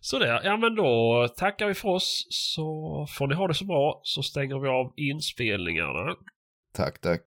Sådär, 0.00 0.40
ja 0.44 0.56
men 0.56 0.74
då 0.74 1.28
tackar 1.36 1.66
vi 1.66 1.74
för 1.74 1.88
oss 1.88 2.26
så 2.30 3.06
får 3.10 3.26
ni 3.26 3.34
ha 3.34 3.48
det 3.48 3.54
så 3.54 3.64
bra 3.64 4.00
så 4.02 4.22
stänger 4.22 4.58
vi 4.58 4.68
av 4.68 4.92
inspelningarna. 4.96 6.14
Tack, 6.74 7.00
tack. 7.00 7.20